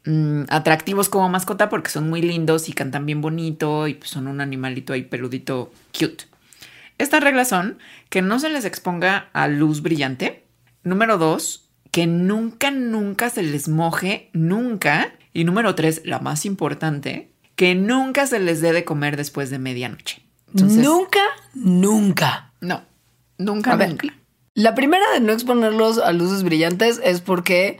mm, 0.04 0.42
atractivos 0.48 1.08
como 1.08 1.28
mascota 1.28 1.68
porque 1.68 1.90
son 1.90 2.08
muy 2.08 2.22
lindos 2.22 2.68
y 2.68 2.72
cantan 2.72 3.04
bien 3.04 3.20
bonito 3.20 3.88
y 3.88 3.94
pues 3.94 4.10
son 4.10 4.28
un 4.28 4.40
animalito 4.40 4.92
ahí 4.92 5.02
peludito 5.02 5.72
cute. 5.98 6.26
Estas 6.98 7.24
reglas 7.24 7.48
son 7.48 7.78
que 8.10 8.22
no 8.22 8.38
se 8.38 8.48
les 8.48 8.64
exponga 8.64 9.28
a 9.32 9.48
luz 9.48 9.82
brillante. 9.82 10.44
Número 10.84 11.18
dos, 11.18 11.68
que 11.90 12.06
nunca, 12.06 12.70
nunca 12.70 13.28
se 13.28 13.42
les 13.42 13.66
moje, 13.66 14.30
nunca. 14.32 15.14
Y 15.32 15.42
número 15.42 15.74
tres, 15.74 16.02
la 16.04 16.20
más 16.20 16.44
importante, 16.44 17.32
que 17.56 17.74
nunca 17.74 18.28
se 18.28 18.38
les 18.38 18.60
dé 18.60 18.72
de 18.72 18.84
comer 18.84 19.16
después 19.16 19.50
de 19.50 19.58
medianoche. 19.58 20.22
nunca, 20.52 21.22
nunca. 21.54 22.52
No, 22.60 22.84
Nunca, 23.44 23.76
nunca. 23.76 24.08
La 24.54 24.74
primera 24.74 25.04
de 25.14 25.20
no 25.20 25.32
exponerlos 25.32 25.98
a 25.98 26.12
luces 26.12 26.42
brillantes 26.42 27.00
es 27.02 27.20
porque 27.20 27.78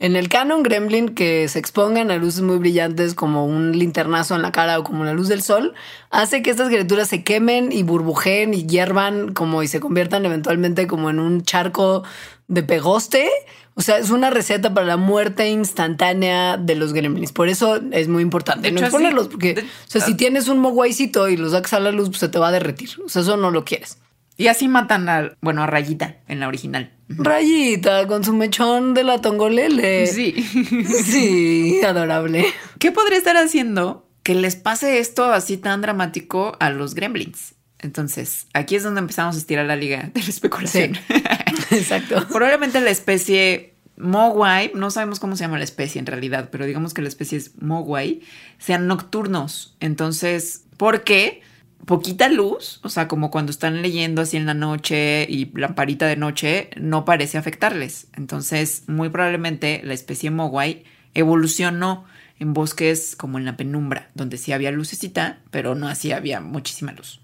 en 0.00 0.16
el 0.16 0.28
canon 0.28 0.62
gremlin 0.62 1.10
que 1.10 1.46
se 1.48 1.58
expongan 1.58 2.10
a 2.10 2.16
luces 2.16 2.40
muy 2.40 2.58
brillantes 2.58 3.14
como 3.14 3.46
un 3.46 3.78
linternazo 3.78 4.34
en 4.34 4.42
la 4.42 4.50
cara 4.50 4.78
o 4.78 4.84
como 4.84 5.04
la 5.04 5.12
luz 5.12 5.28
del 5.28 5.42
sol, 5.42 5.74
hace 6.10 6.42
que 6.42 6.50
estas 6.50 6.68
criaturas 6.68 7.08
se 7.08 7.22
quemen 7.22 7.72
y 7.72 7.82
burbujeen 7.84 8.54
y 8.54 8.66
hiervan 8.66 9.32
como 9.32 9.62
y 9.62 9.68
se 9.68 9.80
conviertan 9.80 10.26
eventualmente 10.26 10.86
como 10.86 11.10
en 11.10 11.20
un 11.20 11.42
charco 11.42 12.02
de 12.48 12.62
pegoste. 12.62 13.30
O 13.76 13.82
sea, 13.82 13.98
es 13.98 14.10
una 14.10 14.30
receta 14.30 14.72
para 14.72 14.86
la 14.86 14.96
muerte 14.96 15.48
instantánea 15.48 16.56
de 16.56 16.74
los 16.74 16.92
gremlins. 16.92 17.32
Por 17.32 17.48
eso 17.48 17.80
es 17.92 18.08
muy 18.08 18.22
importante 18.22 18.70
no 18.72 18.80
exponerlos, 18.80 19.28
porque 19.28 19.54
o 19.58 19.90
sea, 19.90 20.00
si 20.00 20.12
ah. 20.12 20.16
tienes 20.16 20.48
un 20.48 20.58
mogwaicito 20.58 21.28
y 21.28 21.36
los 21.36 21.52
sacas 21.52 21.74
a 21.74 21.80
la 21.80 21.92
luz, 21.92 22.08
pues 22.08 22.20
se 22.20 22.28
te 22.28 22.38
va 22.38 22.48
a 22.48 22.52
derretir. 22.52 22.90
O 23.04 23.08
sea, 23.08 23.22
eso 23.22 23.36
no 23.36 23.50
lo 23.50 23.64
quieres. 23.64 23.98
Y 24.36 24.48
así 24.48 24.68
matan 24.68 25.08
a, 25.08 25.36
bueno, 25.40 25.62
a 25.62 25.66
Rayita 25.66 26.16
en 26.26 26.40
la 26.40 26.48
original. 26.48 26.92
Rayita 27.08 28.06
con 28.06 28.24
su 28.24 28.32
mechón 28.32 28.94
de 28.94 29.04
la 29.04 29.20
tongolele. 29.20 30.06
Sí. 30.06 30.32
sí, 31.04 31.80
adorable. 31.84 32.46
¿Qué 32.78 32.90
podría 32.90 33.18
estar 33.18 33.36
haciendo 33.36 34.08
que 34.22 34.34
les 34.34 34.56
pase 34.56 34.98
esto 34.98 35.32
así 35.32 35.56
tan 35.56 35.82
dramático 35.82 36.56
a 36.58 36.70
los 36.70 36.94
gremlins? 36.94 37.54
Entonces, 37.78 38.46
aquí 38.54 38.76
es 38.76 38.82
donde 38.82 39.00
empezamos 39.00 39.36
a 39.36 39.38
estirar 39.38 39.66
la 39.66 39.76
liga 39.76 40.10
de 40.14 40.22
la 40.22 40.28
especulación. 40.28 40.98
Exacto. 41.70 42.26
Probablemente 42.28 42.80
la 42.80 42.90
especie 42.90 43.74
Mogwai, 43.96 44.72
no 44.74 44.90
sabemos 44.90 45.20
cómo 45.20 45.36
se 45.36 45.44
llama 45.44 45.58
la 45.58 45.64
especie 45.64 45.98
en 45.98 46.06
realidad, 46.06 46.48
pero 46.50 46.66
digamos 46.66 46.94
que 46.94 47.02
la 47.02 47.08
especie 47.08 47.38
es 47.38 47.60
Mogwai, 47.62 48.22
sean 48.58 48.86
nocturnos. 48.86 49.76
Entonces, 49.80 50.64
¿por 50.76 51.04
qué? 51.04 51.42
Poquita 51.86 52.28
luz, 52.28 52.80
o 52.82 52.88
sea, 52.88 53.08
como 53.08 53.30
cuando 53.30 53.50
están 53.50 53.82
leyendo 53.82 54.22
así 54.22 54.36
en 54.36 54.46
la 54.46 54.54
noche 54.54 55.26
y 55.28 55.50
lamparita 55.54 56.06
de 56.06 56.16
noche, 56.16 56.70
no 56.76 57.04
parece 57.04 57.38
afectarles. 57.38 58.08
Entonces, 58.14 58.84
muy 58.86 59.08
probablemente 59.08 59.80
la 59.84 59.94
especie 59.94 60.30
Mogwai 60.30 60.84
evolucionó 61.14 62.04
en 62.38 62.52
bosques 62.52 63.16
como 63.16 63.38
en 63.38 63.44
la 63.44 63.56
penumbra, 63.56 64.10
donde 64.14 64.38
sí 64.38 64.52
había 64.52 64.70
lucecita, 64.70 65.40
pero 65.50 65.74
no 65.74 65.88
así 65.88 66.12
había 66.12 66.40
muchísima 66.40 66.92
luz. 66.92 67.20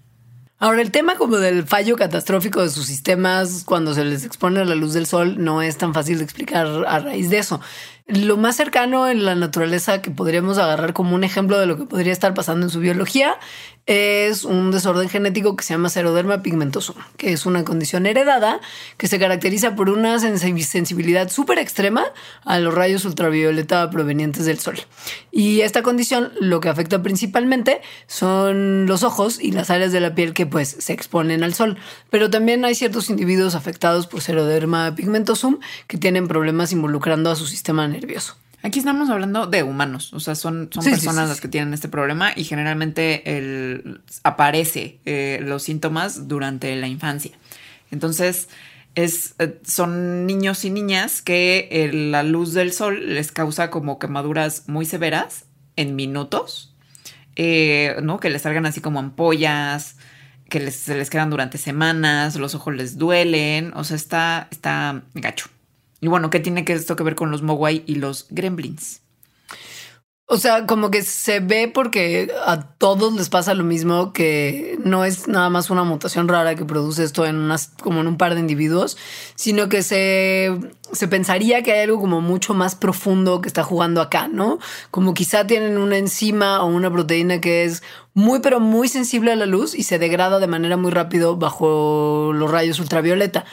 Ahora, 0.57 0.83
el 0.83 0.91
tema 0.91 1.15
como 1.15 1.37
del 1.37 1.65
fallo 1.65 1.95
catastrófico 1.95 2.61
de 2.61 2.69
sus 2.69 2.85
sistemas 2.85 3.63
cuando 3.65 3.95
se 3.95 4.05
les 4.05 4.23
expone 4.23 4.59
a 4.59 4.65
la 4.65 4.75
luz 4.75 4.93
del 4.93 5.07
sol 5.07 5.43
no 5.43 5.63
es 5.63 5.77
tan 5.79 5.91
fácil 5.91 6.19
de 6.19 6.23
explicar 6.23 6.67
a 6.87 6.99
raíz 6.99 7.31
de 7.31 7.39
eso. 7.39 7.59
Lo 8.11 8.35
más 8.35 8.57
cercano 8.57 9.07
en 9.07 9.23
la 9.23 9.35
naturaleza 9.35 10.01
que 10.01 10.11
podríamos 10.11 10.57
agarrar 10.57 10.91
como 10.91 11.15
un 11.15 11.23
ejemplo 11.23 11.57
de 11.57 11.65
lo 11.65 11.77
que 11.77 11.85
podría 11.85 12.11
estar 12.11 12.33
pasando 12.33 12.65
en 12.65 12.69
su 12.69 12.81
biología 12.81 13.37
es 13.85 14.43
un 14.43 14.69
desorden 14.71 15.09
genético 15.09 15.55
que 15.55 15.63
se 15.63 15.73
llama 15.73 15.89
seroderma 15.89 16.43
pigmentosum, 16.43 16.95
que 17.17 17.33
es 17.33 17.45
una 17.45 17.63
condición 17.63 18.05
heredada 18.05 18.59
que 18.97 19.07
se 19.07 19.17
caracteriza 19.17 19.75
por 19.75 19.89
una 19.89 20.19
sensibilidad 20.19 21.29
súper 21.29 21.57
extrema 21.57 22.05
a 22.43 22.59
los 22.59 22.73
rayos 22.73 23.05
ultravioleta 23.05 23.89
provenientes 23.89 24.45
del 24.45 24.59
sol. 24.59 24.77
Y 25.31 25.61
esta 25.61 25.81
condición 25.81 26.31
lo 26.39 26.59
que 26.59 26.69
afecta 26.69 27.01
principalmente 27.01 27.81
son 28.07 28.85
los 28.85 29.03
ojos 29.03 29.39
y 29.41 29.51
las 29.51 29.69
áreas 29.69 29.91
de 29.91 29.99
la 29.99 30.13
piel 30.15 30.33
que 30.33 30.45
pues 30.45 30.75
se 30.79 30.93
exponen 30.93 31.43
al 31.43 31.53
sol. 31.53 31.77
Pero 32.09 32.29
también 32.29 32.65
hay 32.65 32.75
ciertos 32.75 33.09
individuos 33.09 33.55
afectados 33.55 34.05
por 34.05 34.21
seroderma 34.21 34.93
pigmentosum 34.95 35.59
que 35.87 35.97
tienen 35.97 36.27
problemas 36.27 36.71
involucrando 36.71 37.31
a 37.31 37.35
su 37.35 37.47
sistema 37.47 37.87
nervioso. 37.87 38.00
Aquí 38.63 38.77
estamos 38.77 39.09
hablando 39.09 39.47
de 39.47 39.63
humanos, 39.63 40.13
o 40.13 40.19
sea, 40.19 40.35
son, 40.35 40.69
son 40.71 40.83
personas 40.83 41.27
las 41.27 41.41
que 41.41 41.47
tienen 41.47 41.73
este 41.73 41.87
problema 41.87 42.31
y 42.35 42.43
generalmente 42.43 43.37
el, 43.37 44.01
aparece 44.23 44.99
eh, 45.05 45.39
los 45.41 45.63
síntomas 45.63 46.27
durante 46.27 46.75
la 46.75 46.87
infancia. 46.87 47.31
Entonces, 47.89 48.49
es, 48.93 49.33
eh, 49.39 49.59
son 49.65 50.27
niños 50.27 50.63
y 50.63 50.69
niñas 50.69 51.23
que 51.23 51.89
la 52.11 52.21
luz 52.21 52.53
del 52.53 52.71
sol 52.71 53.15
les 53.15 53.31
causa 53.31 53.71
como 53.71 53.97
quemaduras 53.97 54.67
muy 54.67 54.85
severas 54.85 55.45
en 55.75 55.95
minutos, 55.95 56.75
eh, 57.35 57.95
¿no? 58.03 58.19
Que 58.19 58.29
les 58.29 58.43
salgan 58.43 58.67
así 58.67 58.79
como 58.79 58.99
ampollas, 58.99 59.95
que 60.49 60.69
se 60.69 60.95
les 60.95 61.09
quedan 61.09 61.31
durante 61.31 61.57
semanas, 61.57 62.35
los 62.35 62.53
ojos 62.53 62.75
les 62.75 62.99
duelen, 62.99 63.71
o 63.75 63.83
sea, 63.83 63.95
está, 63.95 64.47
está 64.51 65.01
gacho. 65.15 65.49
Y 66.01 66.07
bueno, 66.07 66.29
¿qué 66.29 66.39
tiene 66.39 66.65
esto 66.67 66.95
que 66.95 67.03
ver 67.03 67.15
con 67.15 67.31
los 67.31 67.43
Mogwai 67.43 67.83
y 67.85 67.95
los 67.95 68.25
Gremlins? 68.31 69.01
O 70.33 70.37
sea, 70.37 70.65
como 70.65 70.91
que 70.91 71.01
se 71.03 71.41
ve 71.41 71.69
porque 71.71 72.31
a 72.45 72.61
todos 72.77 73.13
les 73.13 73.27
pasa 73.27 73.53
lo 73.53 73.65
mismo, 73.65 74.13
que 74.13 74.79
no 74.81 75.03
es 75.03 75.27
nada 75.27 75.49
más 75.49 75.69
una 75.69 75.83
mutación 75.83 76.29
rara 76.29 76.55
que 76.55 76.63
produce 76.63 77.03
esto 77.03 77.25
en 77.25 77.35
unas, 77.35 77.73
como 77.83 77.99
en 77.99 78.07
un 78.07 78.15
par 78.15 78.33
de 78.33 78.39
individuos, 78.39 78.97
sino 79.35 79.67
que 79.67 79.83
se, 79.83 80.57
se 80.93 81.09
pensaría 81.09 81.63
que 81.63 81.73
hay 81.73 81.81
algo 81.81 81.99
como 81.99 82.21
mucho 82.21 82.53
más 82.53 82.75
profundo 82.75 83.41
que 83.41 83.49
está 83.49 83.63
jugando 83.63 83.99
acá, 83.99 84.29
¿no? 84.29 84.57
Como 84.89 85.13
quizá 85.13 85.45
tienen 85.45 85.77
una 85.77 85.97
enzima 85.97 86.63
o 86.63 86.67
una 86.67 86.89
proteína 86.89 87.41
que 87.41 87.65
es 87.65 87.83
muy, 88.13 88.39
pero 88.39 88.61
muy 88.61 88.87
sensible 88.87 89.33
a 89.33 89.35
la 89.35 89.45
luz 89.45 89.75
y 89.75 89.83
se 89.83 89.99
degrada 89.99 90.39
de 90.39 90.47
manera 90.47 90.77
muy 90.77 90.91
rápido 90.91 91.35
bajo 91.35 92.31
los 92.33 92.49
rayos 92.49 92.79
ultravioleta 92.79 93.43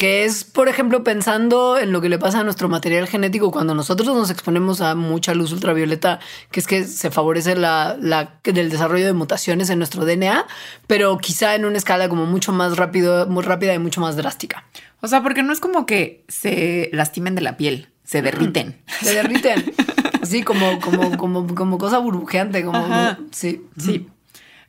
que 0.00 0.24
es, 0.24 0.44
por 0.44 0.70
ejemplo, 0.70 1.04
pensando 1.04 1.78
en 1.78 1.92
lo 1.92 2.00
que 2.00 2.08
le 2.08 2.18
pasa 2.18 2.40
a 2.40 2.42
nuestro 2.42 2.70
material 2.70 3.06
genético 3.06 3.50
cuando 3.50 3.74
nosotros 3.74 4.08
nos 4.08 4.30
exponemos 4.30 4.80
a 4.80 4.94
mucha 4.94 5.34
luz 5.34 5.52
ultravioleta, 5.52 6.20
que 6.50 6.60
es 6.60 6.66
que 6.66 6.84
se 6.84 7.10
favorece 7.10 7.54
la, 7.54 7.98
la 8.00 8.40
del 8.42 8.70
desarrollo 8.70 9.04
de 9.04 9.12
mutaciones 9.12 9.68
en 9.68 9.76
nuestro 9.76 10.06
DNA, 10.06 10.46
pero 10.86 11.18
quizá 11.18 11.54
en 11.54 11.66
una 11.66 11.76
escala 11.76 12.08
como 12.08 12.24
mucho 12.24 12.50
más 12.50 12.78
rápido, 12.78 13.26
muy 13.26 13.42
rápida 13.42 13.74
y 13.74 13.78
mucho 13.78 14.00
más 14.00 14.16
drástica. 14.16 14.64
O 15.02 15.06
sea, 15.06 15.22
porque 15.22 15.42
no 15.42 15.52
es 15.52 15.60
como 15.60 15.84
que 15.84 16.24
se 16.28 16.88
lastimen 16.94 17.34
de 17.34 17.42
la 17.42 17.58
piel, 17.58 17.90
se 18.02 18.22
derriten. 18.22 18.80
Se 19.02 19.12
derriten. 19.12 19.70
Así 20.22 20.42
como, 20.42 20.80
como, 20.80 21.18
como, 21.18 21.54
como 21.54 21.76
cosa 21.76 21.98
burbujeante, 21.98 22.64
como 22.64 22.88
sí. 23.32 23.66
Sí. 23.76 24.08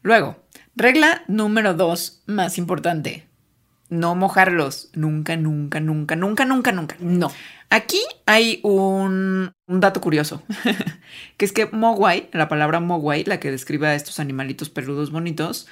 Luego, 0.02 0.44
regla 0.76 1.24
número 1.30 1.74
dos, 1.74 2.22
más 2.26 2.58
importante 2.58 3.31
no 3.92 4.16
mojarlos. 4.16 4.90
Nunca, 4.96 5.36
nunca, 5.36 5.80
nunca, 5.80 6.16
nunca, 6.16 6.46
nunca, 6.46 6.72
nunca. 6.72 6.96
No. 7.00 7.32
Aquí 7.70 8.02
hay 8.26 8.60
un, 8.64 9.52
un 9.68 9.80
dato 9.80 10.02
curioso, 10.02 10.42
que 11.38 11.46
es 11.46 11.52
que 11.52 11.68
mogwai, 11.68 12.30
la 12.34 12.50
palabra 12.50 12.80
mogwai, 12.80 13.24
la 13.26 13.40
que 13.40 13.52
describe 13.52 13.88
a 13.88 13.96
estos 13.96 14.20
animalitos 14.20 14.70
peludos 14.70 15.12
bonitos, 15.12 15.68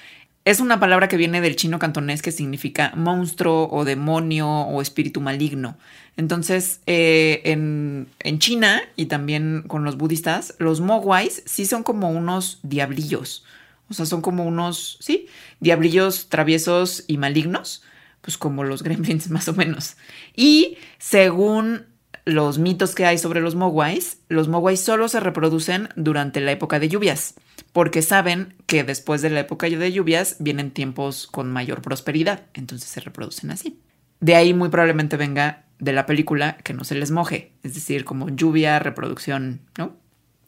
es 0.46 0.60
una 0.60 0.80
palabra 0.80 1.08
que 1.08 1.18
viene 1.18 1.42
del 1.42 1.56
chino 1.56 1.80
cantonés 1.80 2.22
que 2.22 2.32
significa 2.32 2.94
monstruo 2.96 3.70
o 3.72 3.86
demonio 3.86 4.50
o 4.50 4.82
espíritu 4.82 5.22
maligno. 5.22 5.78
Entonces, 6.18 6.82
eh, 6.88 7.42
en, 7.46 8.08
en, 8.20 8.40
China 8.40 8.82
y 8.96 9.06
también 9.06 9.64
con 9.68 9.84
los 9.84 9.98
budistas, 9.98 10.56
los 10.58 10.82
mogwais 10.82 11.44
sí 11.46 11.66
son 11.66 11.84
como 11.84 12.10
unos 12.10 12.60
diablillos. 12.64 13.46
O 13.90 13.94
sea, 13.94 14.06
son 14.06 14.22
como 14.22 14.46
unos, 14.46 14.98
sí, 15.02 15.28
diablillos 15.60 16.30
traviesos 16.30 17.04
y 17.08 17.18
malignos, 17.18 17.84
pues 18.22 18.38
como 18.38 18.64
los 18.64 18.84
gremlins 18.84 19.30
más 19.30 19.48
o 19.48 19.54
menos. 19.54 19.98
Y 20.36 20.78
según 20.98 21.86
los 22.26 22.60
mitos 22.60 22.96
que 22.96 23.06
hay 23.06 23.18
sobre 23.18 23.42
los 23.42 23.56
mogwais, 23.56 24.20
los 24.30 24.48
mogwais 24.48 24.80
solo 24.80 25.08
se 25.08 25.20
reproducen 25.20 25.90
durante 25.96 26.42
la 26.42 26.52
época 26.52 26.80
de 26.80 26.90
lluvias, 26.90 27.36
porque 27.74 28.02
saben 28.02 28.56
que 28.66 28.84
después 28.84 29.22
de 29.22 29.30
la 29.30 29.42
época 29.42 29.68
de 29.68 29.92
lluvias 29.92 30.36
vienen 30.40 30.72
tiempos 30.72 31.28
con 31.28 31.52
mayor 31.52 31.82
prosperidad, 31.82 32.46
entonces 32.54 32.90
se 32.90 33.00
reproducen 33.00 33.52
así. 33.52 33.80
De 34.20 34.36
ahí 34.36 34.54
muy 34.54 34.70
probablemente 34.70 35.18
venga 35.18 35.66
de 35.80 35.94
la 35.94 36.06
película 36.06 36.58
que 36.58 36.74
no 36.74 36.84
se 36.84 36.96
les 36.96 37.10
moje, 37.10 37.54
es 37.64 37.74
decir, 37.74 38.04
como 38.06 38.30
lluvia, 38.30 38.80
reproducción, 38.80 39.62
¿no? 39.78 39.96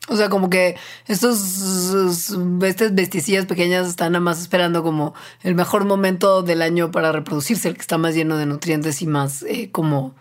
O 0.07 0.17
sea, 0.17 0.29
como 0.29 0.49
que 0.49 0.75
estos 1.07 2.35
estas 2.63 2.95
besticillas 2.95 3.45
pequeñas 3.45 3.87
están 3.87 4.13
nada 4.13 4.23
más 4.23 4.41
esperando 4.41 4.81
como 4.83 5.13
el 5.43 5.55
mejor 5.55 5.85
momento 5.85 6.41
del 6.41 6.61
año 6.63 6.91
para 6.91 7.11
reproducirse, 7.11 7.69
el 7.69 7.75
que 7.75 7.81
está 7.81 7.97
más 7.97 8.15
lleno 8.15 8.37
de 8.37 8.47
nutrientes 8.47 9.01
y 9.01 9.07
más 9.07 9.43
eh, 9.43 9.69
como 9.71 10.15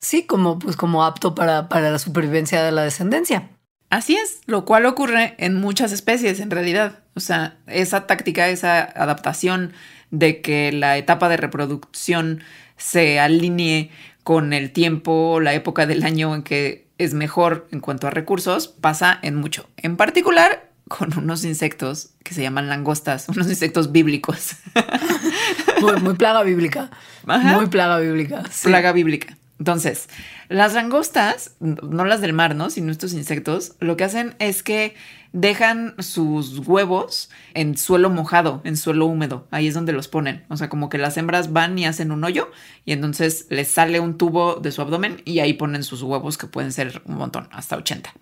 sí, 0.00 0.24
como 0.24 0.58
pues 0.58 0.76
como 0.76 1.04
apto 1.04 1.34
para, 1.34 1.68
para 1.68 1.90
la 1.90 1.98
supervivencia 1.98 2.62
de 2.62 2.72
la 2.72 2.82
descendencia. 2.82 3.50
Así 3.90 4.16
es, 4.16 4.40
lo 4.46 4.64
cual 4.64 4.86
ocurre 4.86 5.34
en 5.38 5.54
muchas 5.54 5.92
especies 5.92 6.40
en 6.40 6.50
realidad. 6.50 7.00
O 7.14 7.20
sea, 7.20 7.58
esa 7.66 8.06
táctica, 8.06 8.48
esa 8.48 8.80
adaptación 8.80 9.72
de 10.10 10.40
que 10.42 10.72
la 10.72 10.98
etapa 10.98 11.28
de 11.28 11.38
reproducción 11.38 12.42
se 12.76 13.18
alinee 13.18 13.90
con 14.24 14.52
el 14.52 14.72
tiempo, 14.72 15.40
la 15.40 15.54
época 15.54 15.86
del 15.86 16.04
año 16.04 16.34
en 16.34 16.42
que 16.42 16.87
es 16.98 17.14
mejor 17.14 17.68
en 17.70 17.80
cuanto 17.80 18.06
a 18.06 18.10
recursos, 18.10 18.68
pasa 18.68 19.18
en 19.22 19.36
mucho. 19.36 19.68
En 19.76 19.96
particular 19.96 20.68
con 20.88 21.16
unos 21.18 21.44
insectos 21.44 22.10
que 22.24 22.34
se 22.34 22.42
llaman 22.42 22.68
langostas, 22.68 23.28
unos 23.28 23.48
insectos 23.48 23.92
bíblicos. 23.92 24.56
Muy, 26.02 26.14
plaga 26.14 26.42
bíblica. 26.42 26.90
Muy 27.24 27.66
plaga 27.66 27.98
bíblica. 27.98 28.42
Plaga 28.64 28.92
bíblica. 28.92 29.36
Entonces, 29.60 30.08
las 30.48 30.74
langostas, 30.74 31.52
no 31.60 32.04
las 32.04 32.20
del 32.20 32.32
mar, 32.32 32.54
¿no? 32.54 32.70
Sino 32.70 32.90
estos 32.90 33.12
insectos, 33.12 33.74
lo 33.80 33.96
que 33.96 34.04
hacen 34.04 34.34
es 34.38 34.62
que 34.62 34.94
dejan 35.32 35.94
sus 35.98 36.66
huevos 36.66 37.30
en 37.54 37.76
suelo 37.76 38.10
mojado, 38.10 38.60
en 38.64 38.76
suelo 38.76 39.06
húmedo. 39.06 39.46
Ahí 39.50 39.66
es 39.66 39.74
donde 39.74 39.92
los 39.92 40.08
ponen. 40.08 40.44
O 40.48 40.56
sea, 40.56 40.68
como 40.68 40.88
que 40.88 40.98
las 40.98 41.16
hembras 41.16 41.52
van 41.52 41.78
y 41.78 41.86
hacen 41.86 42.12
un 42.12 42.24
hoyo 42.24 42.50
y 42.84 42.92
entonces 42.92 43.46
les 43.50 43.68
sale 43.68 44.00
un 44.00 44.18
tubo 44.18 44.56
de 44.56 44.72
su 44.72 44.82
abdomen 44.82 45.22
y 45.24 45.40
ahí 45.40 45.54
ponen 45.54 45.84
sus 45.84 46.02
huevos 46.02 46.38
que 46.38 46.46
pueden 46.46 46.72
ser 46.72 47.02
un 47.04 47.16
montón, 47.16 47.48
hasta 47.52 47.76
80. 47.76 48.12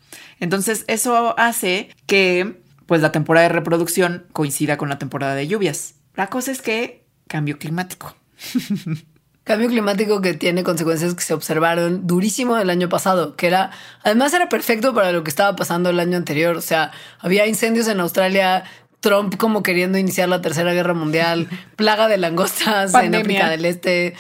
Entonces, 0.41 0.85
eso 0.89 1.39
hace 1.39 1.91
que 2.07 2.61
pues 2.87 3.01
la 3.01 3.13
temporada 3.13 3.49
de 3.49 3.55
reproducción 3.55 4.27
coincida 4.33 4.77
con 4.77 4.89
la 4.89 4.99
temporada 4.99 5.35
de 5.35 5.49
lluvias. 5.49 5.95
La 6.15 6.29
cosa 6.29 6.53
es 6.53 6.63
que 6.63 7.05
cambio 7.27 7.59
climático. 7.59 8.17
Cambio 9.47 9.69
climático 9.69 10.21
que 10.21 10.35
tiene 10.35 10.65
consecuencias 10.65 11.15
que 11.15 11.23
se 11.23 11.33
observaron 11.33 12.05
durísimo 12.05 12.59
el 12.59 12.69
año 12.69 12.89
pasado, 12.89 13.37
que 13.37 13.47
era, 13.47 13.71
además 14.03 14.35
era 14.35 14.49
perfecto 14.49 14.93
para 14.93 15.13
lo 15.13 15.23
que 15.23 15.31
estaba 15.31 15.55
pasando 15.55 15.89
el 15.89 16.01
año 16.01 16.17
anterior. 16.17 16.57
O 16.57 16.61
sea, 16.61 16.91
había 17.21 17.47
incendios 17.47 17.87
en 17.87 18.01
Australia, 18.01 18.65
Trump 18.99 19.37
como 19.37 19.63
queriendo 19.63 19.99
iniciar 19.99 20.29
la 20.29 20.41
tercera 20.43 20.73
guerra 20.73 20.95
mundial, 20.95 21.49
plaga 21.77 22.09
de 22.09 22.19
langostas 22.19 22.93
en 22.95 23.15
África 23.15 23.49
del 23.49 23.65
Este. 23.67 24.15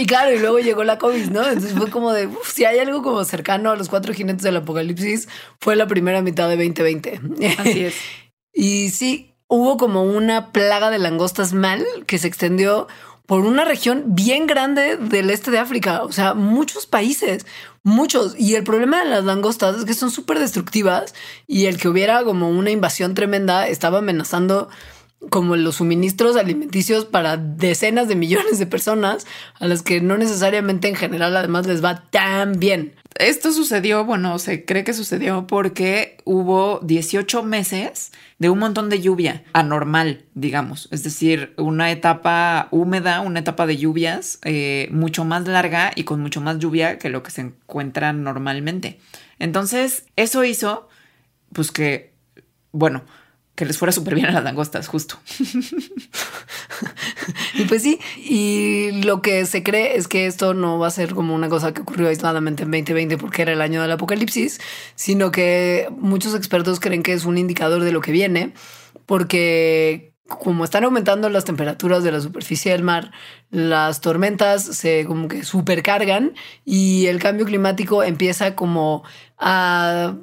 y 0.00 0.06
claro, 0.06 0.34
y 0.34 0.38
luego 0.38 0.58
llegó 0.58 0.84
la 0.84 0.96
COVID, 0.96 1.26
¿no? 1.26 1.46
Entonces 1.46 1.74
fue 1.74 1.90
como 1.90 2.14
de, 2.14 2.30
si 2.42 2.64
hay 2.64 2.78
algo 2.78 3.02
como 3.02 3.22
cercano 3.24 3.72
a 3.72 3.76
los 3.76 3.90
cuatro 3.90 4.14
jinetes 4.14 4.42
del 4.42 4.56
apocalipsis, 4.56 5.28
fue 5.60 5.76
la 5.76 5.86
primera 5.86 6.22
mitad 6.22 6.48
de 6.48 6.56
2020. 6.56 7.20
Así 7.58 7.84
es. 7.84 7.94
y 8.54 8.88
sí, 8.88 9.34
hubo 9.48 9.76
como 9.76 10.02
una 10.02 10.50
plaga 10.50 10.88
de 10.88 10.98
langostas 10.98 11.52
mal 11.52 11.84
que 12.06 12.16
se 12.16 12.26
extendió 12.26 12.88
por 13.26 13.44
una 13.44 13.64
región 13.64 14.14
bien 14.14 14.46
grande 14.46 14.96
del 14.96 15.30
este 15.30 15.50
de 15.50 15.58
África, 15.58 16.02
o 16.04 16.12
sea, 16.12 16.34
muchos 16.34 16.86
países, 16.86 17.44
muchos. 17.82 18.34
Y 18.38 18.54
el 18.54 18.64
problema 18.64 19.02
de 19.02 19.10
las 19.10 19.24
langostas 19.24 19.76
es 19.76 19.84
que 19.84 19.94
son 19.94 20.10
súper 20.10 20.38
destructivas 20.38 21.14
y 21.46 21.66
el 21.66 21.76
que 21.76 21.88
hubiera 21.88 22.24
como 22.24 22.48
una 22.48 22.70
invasión 22.70 23.14
tremenda 23.14 23.68
estaba 23.68 23.98
amenazando 23.98 24.68
como 25.30 25.56
los 25.56 25.76
suministros 25.76 26.36
alimenticios 26.36 27.04
para 27.04 27.36
decenas 27.36 28.06
de 28.06 28.16
millones 28.16 28.58
de 28.58 28.66
personas 28.66 29.26
a 29.58 29.66
las 29.66 29.82
que 29.82 30.00
no 30.00 30.16
necesariamente 30.16 30.88
en 30.88 30.94
general 30.94 31.36
además 31.36 31.66
les 31.66 31.84
va 31.84 32.02
tan 32.10 32.60
bien. 32.60 32.94
Esto 33.18 33.52
sucedió, 33.52 34.04
bueno, 34.04 34.38
se 34.38 34.64
cree 34.64 34.84
que 34.84 34.92
sucedió 34.92 35.46
porque 35.46 36.18
hubo 36.24 36.80
18 36.82 37.42
meses 37.42 38.12
de 38.38 38.50
un 38.50 38.58
montón 38.58 38.90
de 38.90 39.00
lluvia 39.00 39.44
anormal, 39.52 40.24
digamos. 40.34 40.88
Es 40.90 41.02
decir, 41.02 41.54
una 41.56 41.90
etapa 41.90 42.68
húmeda, 42.70 43.20
una 43.20 43.40
etapa 43.40 43.66
de 43.66 43.76
lluvias 43.76 44.38
eh, 44.44 44.88
mucho 44.90 45.24
más 45.24 45.46
larga 45.46 45.92
y 45.94 46.04
con 46.04 46.20
mucho 46.20 46.40
más 46.40 46.58
lluvia 46.58 46.98
que 46.98 47.08
lo 47.08 47.22
que 47.22 47.30
se 47.30 47.42
encuentra 47.42 48.12
normalmente. 48.12 49.00
Entonces, 49.38 50.06
eso 50.16 50.44
hizo, 50.44 50.88
pues 51.52 51.72
que, 51.72 52.14
bueno, 52.72 53.04
que 53.56 53.64
les 53.64 53.78
fuera 53.78 53.90
súper 53.90 54.14
bien 54.14 54.26
a 54.26 54.32
las 54.32 54.44
langostas, 54.44 54.86
justo. 54.86 55.18
y 57.54 57.64
pues 57.64 57.82
sí, 57.82 57.98
y 58.18 59.02
lo 59.02 59.22
que 59.22 59.46
se 59.46 59.62
cree 59.62 59.96
es 59.96 60.08
que 60.08 60.26
esto 60.26 60.52
no 60.52 60.78
va 60.78 60.88
a 60.88 60.90
ser 60.90 61.14
como 61.14 61.34
una 61.34 61.48
cosa 61.48 61.72
que 61.72 61.80
ocurrió 61.80 62.08
aisladamente 62.08 62.64
en 62.64 62.70
2020 62.70 63.16
porque 63.16 63.42
era 63.42 63.52
el 63.52 63.62
año 63.62 63.80
del 63.80 63.90
apocalipsis, 63.90 64.60
sino 64.94 65.30
que 65.30 65.88
muchos 65.98 66.34
expertos 66.34 66.80
creen 66.80 67.02
que 67.02 67.14
es 67.14 67.24
un 67.24 67.38
indicador 67.38 67.82
de 67.82 67.92
lo 67.92 68.02
que 68.02 68.12
viene, 68.12 68.52
porque 69.06 70.12
como 70.28 70.64
están 70.64 70.84
aumentando 70.84 71.30
las 71.30 71.44
temperaturas 71.44 72.04
de 72.04 72.12
la 72.12 72.20
superficie 72.20 72.72
del 72.72 72.82
mar, 72.82 73.10
las 73.50 74.02
tormentas 74.02 74.64
se 74.64 75.06
como 75.06 75.28
que 75.28 75.44
supercargan 75.44 76.34
y 76.64 77.06
el 77.06 77.20
cambio 77.20 77.46
climático 77.46 78.02
empieza 78.02 78.54
como 78.54 79.02
a 79.38 80.14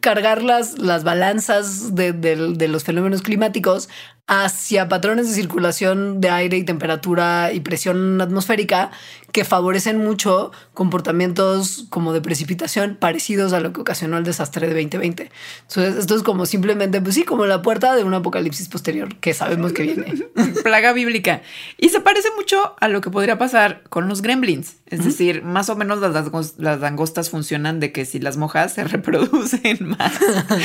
cargar 0.00 0.42
las, 0.42 0.78
las 0.78 1.04
balanzas 1.04 1.94
de, 1.94 2.12
de, 2.12 2.68
los 2.68 2.84
fenómenos 2.84 3.22
climáticos 3.22 3.88
hacia 4.26 4.88
patrones 4.88 5.28
de 5.28 5.34
circulación 5.34 6.20
de 6.20 6.30
aire 6.30 6.56
y 6.56 6.64
temperatura 6.64 7.52
y 7.52 7.60
presión 7.60 8.20
atmosférica 8.20 8.90
que 9.34 9.44
favorecen 9.44 9.98
mucho 9.98 10.52
comportamientos 10.74 11.86
como 11.90 12.12
de 12.12 12.20
precipitación 12.20 12.96
parecidos 12.98 13.52
a 13.52 13.58
lo 13.58 13.72
que 13.72 13.80
ocasionó 13.80 14.16
el 14.16 14.22
desastre 14.22 14.68
de 14.68 14.74
2020. 14.74 15.30
Entonces, 15.62 15.96
esto 15.96 16.14
es 16.14 16.22
como 16.22 16.46
simplemente, 16.46 17.00
pues 17.00 17.16
sí, 17.16 17.24
como 17.24 17.44
la 17.44 17.60
puerta 17.60 17.96
de 17.96 18.04
un 18.04 18.14
apocalipsis 18.14 18.68
posterior 18.68 19.16
que 19.16 19.34
sabemos 19.34 19.72
que 19.72 19.82
viene. 19.82 20.04
Plaga 20.62 20.92
bíblica. 20.92 21.42
Y 21.78 21.88
se 21.88 22.00
parece 22.00 22.28
mucho 22.36 22.76
a 22.78 22.86
lo 22.86 23.00
que 23.00 23.10
podría 23.10 23.36
pasar 23.36 23.82
con 23.88 24.08
los 24.08 24.22
gremlins. 24.22 24.76
Es 24.86 25.04
decir, 25.04 25.42
más 25.42 25.68
o 25.68 25.74
menos 25.74 25.98
las, 26.00 26.14
las 26.58 26.80
langostas 26.80 27.28
funcionan 27.28 27.80
de 27.80 27.90
que 27.90 28.04
si 28.04 28.20
las 28.20 28.36
mojas 28.36 28.74
se 28.74 28.84
reproducen 28.84 29.78
más. 29.98 30.12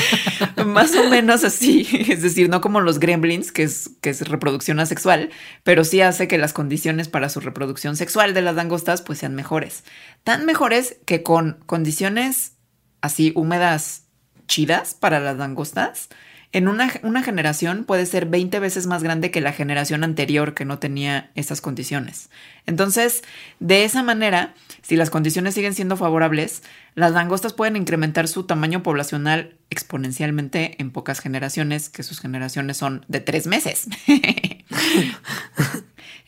más 0.68 0.94
o 0.96 1.10
menos 1.10 1.44
así. 1.44 1.88
Es 2.08 2.22
decir, 2.22 2.50
no 2.50 2.62
como 2.62 2.82
los 2.82 3.00
gremlins, 3.00 3.49
que 3.52 3.64
es, 3.64 3.92
que 4.02 4.10
es 4.10 4.28
reproducción 4.28 4.80
asexual, 4.80 5.30
pero 5.64 5.84
sí 5.84 6.02
hace 6.02 6.28
que 6.28 6.38
las 6.38 6.54
condiciones 6.54 7.08
para 7.08 7.30
su 7.30 7.40
reproducción 7.40 7.96
sexual 7.96 8.34
de 8.34 8.42
las 8.42 8.56
langostas 8.56 9.02
pues 9.02 9.20
sean 9.20 9.36
mejores. 9.36 9.84
Tan 10.24 10.46
mejores 10.46 10.98
que 11.06 11.24
con 11.24 11.60
condiciones 11.66 12.54
así 13.02 13.32
húmedas 13.36 14.04
chidas 14.48 14.94
para 14.94 15.20
las 15.20 15.38
langostas, 15.38 16.10
en 16.52 16.68
una, 16.68 16.92
una, 17.04 17.22
generación 17.22 17.84
puede 17.84 18.08
ser 18.08 18.26
20 18.26 18.60
veces 18.60 18.88
más 18.88 19.04
grande 19.04 19.30
que 19.30 19.40
la 19.40 19.54
generación 19.54 20.04
anterior 20.04 20.56
que 20.56 20.66
no 20.66 20.80
tenía 20.80 21.30
esas 21.36 21.62
condiciones. 21.62 22.32
Entonces, 22.66 23.22
de 23.60 23.84
esa 23.84 24.02
manera, 24.02 24.56
si 24.82 24.96
las 24.96 25.10
condiciones 25.10 25.54
siguen 25.54 25.74
siendo 25.74 25.98
favorables, 25.98 26.64
las 26.96 27.12
langostas 27.12 27.54
pueden 27.54 27.76
incrementar 27.76 28.28
su 28.28 28.44
tamaño 28.44 28.84
poblacional 28.84 29.58
exponencialmente 29.70 30.76
en 30.82 30.92
pocas 30.92 31.20
generaciones, 31.20 31.90
que 31.90 32.04
sus 32.04 32.20
generaciones 32.20 32.78
son 32.78 33.06
de 33.08 33.20
tres 33.20 33.48
meses. 33.48 33.88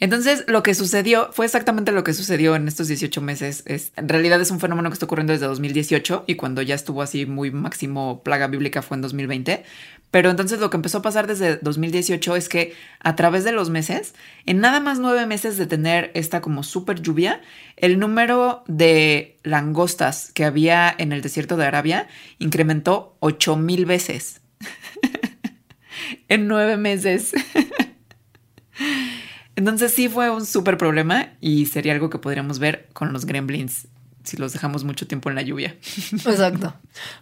Entonces, 0.02 0.45
lo 0.47 0.64
que 0.64 0.74
sucedió 0.74 1.30
fue 1.32 1.45
exactamente 1.45 1.91
lo 1.91 2.04
que 2.04 2.16
sucedió 2.16 2.56
en 2.56 2.68
estos 2.68 2.88
18 2.88 3.22
meses. 3.22 3.62
Es, 3.68 3.93
en 3.97 4.10
realidad 4.10 4.41
es 4.41 4.49
un 4.49 4.60
fenómeno 4.60 4.89
que 4.89 4.93
está 4.93 5.06
ocurriendo 5.06 5.32
desde 5.32 5.45
2018 5.45 6.24
y 6.26 6.36
cuando 6.36 6.64
ya 6.64 6.74
estuvo 6.74 7.04
así 7.04 7.28
muy 7.28 7.52
máximo 7.52 8.24
plaga 8.24 8.47
bíblica 8.47 8.82
fue 8.82 8.97
en 8.97 9.02
2020. 9.02 9.64
Pero 10.10 10.32
entonces 10.32 10.60
lo 10.60 10.72
que 10.72 10.78
empezó 10.78 10.97
a 10.97 11.02
pasar 11.04 11.28
desde 11.28 11.58
2018 11.58 12.36
es 12.36 12.49
que 12.49 12.74
a 12.99 13.16
través 13.16 13.43
de 13.43 13.52
los 13.52 13.70
meses, 13.70 14.16
en 14.47 14.60
nada 14.60 14.80
más 14.80 14.97
nueve 14.97 15.28
meses 15.28 15.58
de 15.58 15.68
tener 15.68 16.10
esta 16.16 16.41
como 16.41 16.64
súper 16.64 17.04
lluvia, 17.04 17.39
el 17.78 17.99
número 17.99 18.64
de 18.68 19.38
langostas 19.43 20.32
que 20.34 20.45
había 20.45 20.95
en 20.97 21.12
el 21.12 21.22
desierto 21.22 21.58
de 21.58 21.68
Arabia 21.68 22.08
incrementó 22.39 23.18
8 23.20 23.56
mil 23.56 23.86
veces 23.86 24.41
en 26.28 26.47
nueve 26.47 26.76
meses. 26.76 27.34
Entonces 29.56 29.93
sí 29.93 30.08
fue 30.08 30.30
un 30.30 30.45
súper 30.45 30.78
problema 30.78 31.30
y 31.41 31.66
sería 31.66 31.93
algo 31.93 32.10
que 32.10 32.18
podríamos 32.18 32.60
ver 32.60 32.89
con 32.93 33.14
los 33.14 33.26
gremlins 33.26 33.88
si 34.24 34.38
los 34.38 34.54
dejamos 34.54 34.84
mucho 34.84 35.08
tiempo 35.08 35.30
en 35.30 35.36
la 35.36 35.41
lluvia. 35.41 35.76
Exacto. 36.12 36.74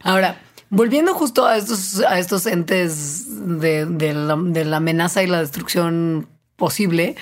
Ahora, 0.01 0.39
volviendo 0.69 1.13
justo 1.13 1.45
a 1.45 1.57
estos, 1.57 1.99
a 2.01 2.19
estos 2.19 2.45
entes 2.45 3.25
de, 3.57 4.13
la, 4.13 4.35
de 4.35 4.65
la 4.65 4.77
amenaza 4.77 5.23
y 5.23 5.27
la 5.27 5.39
destrucción 5.39 6.27
posible, 6.55 7.15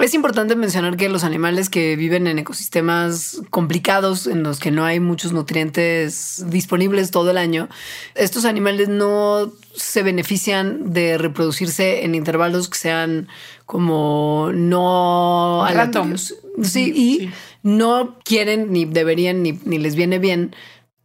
es 0.00 0.14
importante 0.14 0.56
mencionar 0.56 0.96
que 0.96 1.08
los 1.08 1.24
animales 1.24 1.68
que 1.68 1.96
viven 1.96 2.26
en 2.26 2.38
ecosistemas 2.38 3.42
complicados, 3.50 4.26
en 4.26 4.42
los 4.42 4.58
que 4.58 4.70
no 4.70 4.84
hay 4.84 5.00
muchos 5.00 5.32
nutrientes 5.32 6.44
disponibles 6.48 7.10
todo 7.10 7.30
el 7.30 7.38
año, 7.38 7.68
estos 8.14 8.44
animales 8.44 8.88
no 8.88 9.52
se 9.74 10.02
benefician 10.02 10.92
de 10.92 11.18
reproducirse 11.18 12.04
en 12.04 12.14
intervalos 12.14 12.68
que 12.68 12.78
sean 12.78 13.28
como 13.66 14.50
no 14.52 15.64
aleatorios. 15.64 16.34
Sí, 16.62 16.92
y 16.94 17.30
no 17.62 18.18
quieren 18.24 18.72
ni 18.72 18.84
deberían 18.84 19.42
ni, 19.42 19.58
ni 19.64 19.78
les 19.78 19.94
viene 19.94 20.18
bien 20.18 20.54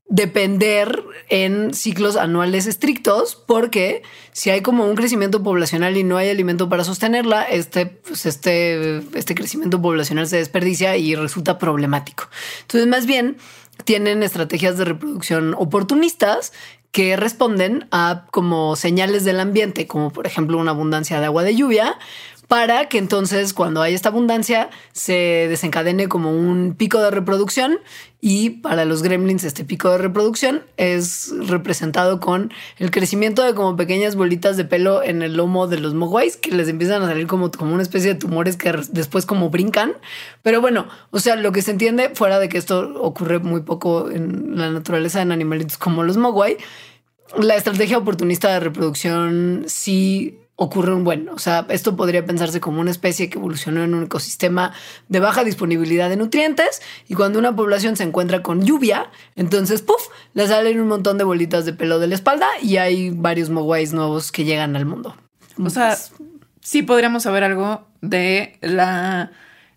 depender 0.07 1.03
en 1.29 1.73
ciclos 1.73 2.15
anuales 2.15 2.67
estrictos, 2.67 3.35
porque 3.35 4.03
si 4.31 4.51
hay 4.51 4.61
como 4.61 4.85
un 4.85 4.95
crecimiento 4.95 5.41
poblacional 5.41 5.97
y 5.97 6.03
no 6.03 6.17
hay 6.17 6.29
alimento 6.29 6.69
para 6.69 6.83
sostenerla, 6.83 7.43
este, 7.43 7.87
pues 7.87 8.25
este, 8.25 8.97
este 9.17 9.33
crecimiento 9.33 9.81
poblacional 9.81 10.27
se 10.27 10.37
desperdicia 10.37 10.95
y 10.97 11.15
resulta 11.15 11.57
problemático. 11.57 12.29
Entonces, 12.61 12.87
más 12.87 13.07
bien, 13.07 13.37
tienen 13.83 14.23
estrategias 14.23 14.77
de 14.77 14.85
reproducción 14.85 15.55
oportunistas 15.57 16.53
que 16.91 17.17
responden 17.17 17.89
a 17.91 18.25
como 18.31 18.77
señales 18.77 19.25
del 19.25 19.41
ambiente, 19.41 19.85
como 19.85 20.11
por 20.11 20.27
ejemplo 20.27 20.57
una 20.57 20.71
abundancia 20.71 21.19
de 21.19 21.25
agua 21.25 21.43
de 21.43 21.53
lluvia, 21.53 21.99
para 22.47 22.87
que 22.89 22.97
entonces 22.97 23.53
cuando 23.53 23.81
hay 23.81 23.93
esta 23.93 24.09
abundancia 24.09 24.69
se 24.91 25.47
desencadene 25.49 26.07
como 26.07 26.31
un 26.31 26.75
pico 26.75 26.99
de 26.99 27.11
reproducción 27.11 27.79
y 28.21 28.49
para 28.49 28.85
los 28.85 29.03
gremlins 29.03 29.43
este 29.43 29.63
pico 29.63 29.91
de 29.91 29.97
reproducción 29.97 30.63
es 30.77 31.31
representado 31.47 32.19
con 32.19 32.51
el 32.77 32.91
crecimiento 32.91 33.43
de 33.43 33.53
como 33.53 33.75
pequeñas 33.75 34.15
bolitas 34.15 34.57
de 34.57 34.65
pelo 34.65 35.03
en 35.03 35.21
el 35.21 35.37
lomo 35.37 35.67
de 35.67 35.79
los 35.79 35.93
mogwais 35.93 36.37
que 36.37 36.51
les 36.51 36.67
empiezan 36.67 37.03
a 37.03 37.07
salir 37.07 37.27
como, 37.27 37.51
como 37.51 37.73
una 37.73 37.83
especie 37.83 38.13
de 38.13 38.19
tumores 38.19 38.57
que 38.57 38.73
después 38.89 39.25
como 39.25 39.49
brincan. 39.49 39.93
Pero 40.41 40.61
bueno, 40.61 40.87
o 41.11 41.19
sea, 41.19 41.35
lo 41.35 41.51
que 41.51 41.61
se 41.61 41.71
entiende 41.71 42.09
fuera 42.13 42.39
de 42.39 42.49
que 42.49 42.57
esto 42.57 42.99
ocurre 43.01 43.39
muy 43.39 43.61
poco 43.61 44.09
en 44.09 44.57
la 44.57 44.71
naturaleza 44.71 45.21
en 45.21 45.31
animalitos 45.31 45.77
como 45.77 46.03
los 46.03 46.17
mogwai, 46.17 46.57
la 47.37 47.55
estrategia 47.55 47.97
oportunista 47.97 48.51
de 48.53 48.59
reproducción 48.59 49.65
sí 49.67 50.39
ocurre 50.55 50.93
un 50.93 51.03
buen. 51.03 51.29
O 51.29 51.39
sea, 51.39 51.65
esto 51.69 51.95
podría 51.95 52.25
pensarse 52.25 52.59
como 52.59 52.81
una 52.81 52.91
especie 52.91 53.29
que 53.29 53.37
evolucionó 53.37 53.83
en 53.83 53.93
un 53.93 54.03
ecosistema 54.03 54.73
de 55.09 55.19
baja 55.19 55.43
disponibilidad 55.43 56.09
de 56.09 56.17
nutrientes 56.17 56.81
y 57.07 57.15
cuando 57.15 57.39
una 57.39 57.55
población 57.55 57.95
se 57.95 58.03
encuentra 58.03 58.41
con 58.41 58.65
lluvia, 58.65 59.09
entonces, 59.35 59.81
puff, 59.81 60.07
le 60.33 60.47
salen 60.47 60.79
un 60.79 60.87
montón 60.87 61.17
de 61.17 61.23
bolitas 61.23 61.65
de 61.65 61.73
pelo 61.73 61.99
de 61.99 62.07
la 62.07 62.15
espalda 62.15 62.47
y 62.61 62.77
hay 62.77 63.09
varios 63.09 63.49
mogwais 63.49 63.93
nuevos 63.93 64.31
que 64.31 64.45
llegan 64.45 64.75
al 64.75 64.85
mundo. 64.85 65.15
O 65.63 65.69
sea, 65.69 65.97
sí 66.61 66.81
podríamos 66.81 67.23
saber 67.23 67.43
algo 67.43 67.87
de 68.01 68.57
la 68.61 69.31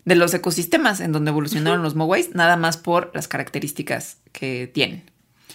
de 0.05 0.15
los 0.15 0.33
ecosistemas 0.33 1.01
en 1.01 1.11
donde 1.11 1.29
evolucionaron 1.29 1.83
los 1.83 1.93
mogwais, 1.93 2.33
nada 2.33 2.55
más 2.55 2.77
por 2.77 3.11
las 3.13 3.27
características 3.27 4.17
que 4.31 4.67
tienen. 4.73 5.03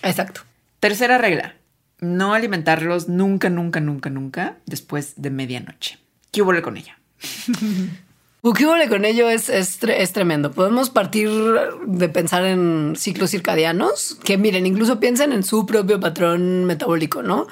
Exacto. 0.02 0.42
Tercera 0.78 1.18
regla 1.18 1.56
no 2.04 2.34
alimentarlos 2.34 3.08
nunca, 3.08 3.50
nunca, 3.50 3.80
nunca, 3.80 4.10
nunca 4.10 4.58
después 4.66 5.14
de 5.16 5.30
medianoche. 5.30 5.98
¿Qué 6.30 6.42
hubo 6.42 6.60
con 6.62 6.76
ella? 6.76 6.98
¿Qué 8.56 8.66
hubo 8.66 8.88
con 8.90 9.04
ello? 9.06 9.30
Es, 9.30 9.48
es, 9.48 9.78
tremendo. 10.12 10.52
Podemos 10.52 10.90
partir 10.90 11.30
de 11.86 12.08
pensar 12.10 12.44
en 12.44 12.94
ciclos 12.94 13.30
circadianos, 13.30 14.18
que 14.22 14.36
miren, 14.36 14.66
incluso 14.66 15.00
piensen 15.00 15.32
en 15.32 15.42
su 15.42 15.64
propio 15.64 15.98
patrón 15.98 16.66
metabólico, 16.66 17.22
¿no? 17.22 17.46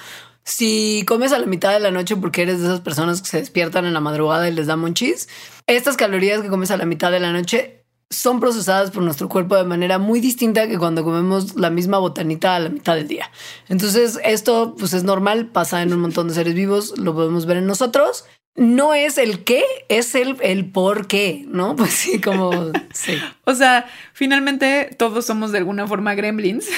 Si 0.45 1.05
comes 1.07 1.33
a 1.33 1.39
la 1.39 1.47
mitad 1.47 1.73
de 1.73 1.81
la 1.81 1.91
noche 1.91 2.17
porque 2.17 2.43
eres 2.43 2.61
de 2.61 2.67
esas 2.67 2.81
personas 2.81 3.23
que 3.23 3.29
se 3.29 3.39
despiertan 3.39 3.87
en 3.87 3.95
la 3.95 4.01
madrugada 4.01 4.49
y 4.49 4.53
les 4.53 4.67
da 4.67 4.77
monchis, 4.77 5.29
estas 5.67 5.97
calorías 5.97 6.43
que 6.43 6.49
comes 6.49 6.71
a 6.71 6.77
la 6.77 6.85
mitad 6.85 7.11
de 7.11 7.21
la 7.21 7.33
noche 7.33 7.82
son 8.13 8.41
procesadas 8.41 8.91
por 8.91 9.03
nuestro 9.03 9.29
cuerpo 9.29 9.57
de 9.57 9.65
manera 9.65 9.99
muy 9.99 10.21
distinta 10.21 10.69
que 10.69 10.79
cuando 10.79 11.03
comemos 11.03 11.57
la 11.57 11.71
misma 11.71 11.99
botanita 11.99 12.57
a 12.57 12.61
la 12.61 12.69
mitad 12.69 12.95
del 12.95 13.09
día. 13.09 13.31
Entonces, 13.69 14.19
esto 14.25 14.75
pues 14.79 14.93
es 14.93 15.03
normal, 15.03 15.47
pasa 15.47 15.83
en 15.83 15.93
un 15.93 16.01
montón 16.01 16.29
de 16.29 16.35
seres 16.35 16.55
vivos, 16.55 16.99
lo 16.99 17.15
podemos 17.15 17.47
ver 17.47 17.57
en 17.57 17.67
nosotros. 17.67 18.27
No 18.55 18.93
es 18.93 19.17
el 19.17 19.45
qué, 19.45 19.65
es 19.89 20.15
el, 20.15 20.37
el 20.43 20.71
por 20.71 21.07
qué, 21.07 21.47
¿no? 21.49 21.75
Pues 21.77 21.91
sí, 21.91 22.21
como 22.21 22.53
sí. 22.93 23.15
O 23.45 23.55
sea, 23.55 23.87
finalmente 24.13 24.95
todos 24.99 25.25
somos 25.25 25.53
de 25.53 25.59
alguna 25.59 25.87
forma 25.87 26.15
gremlins, 26.15 26.69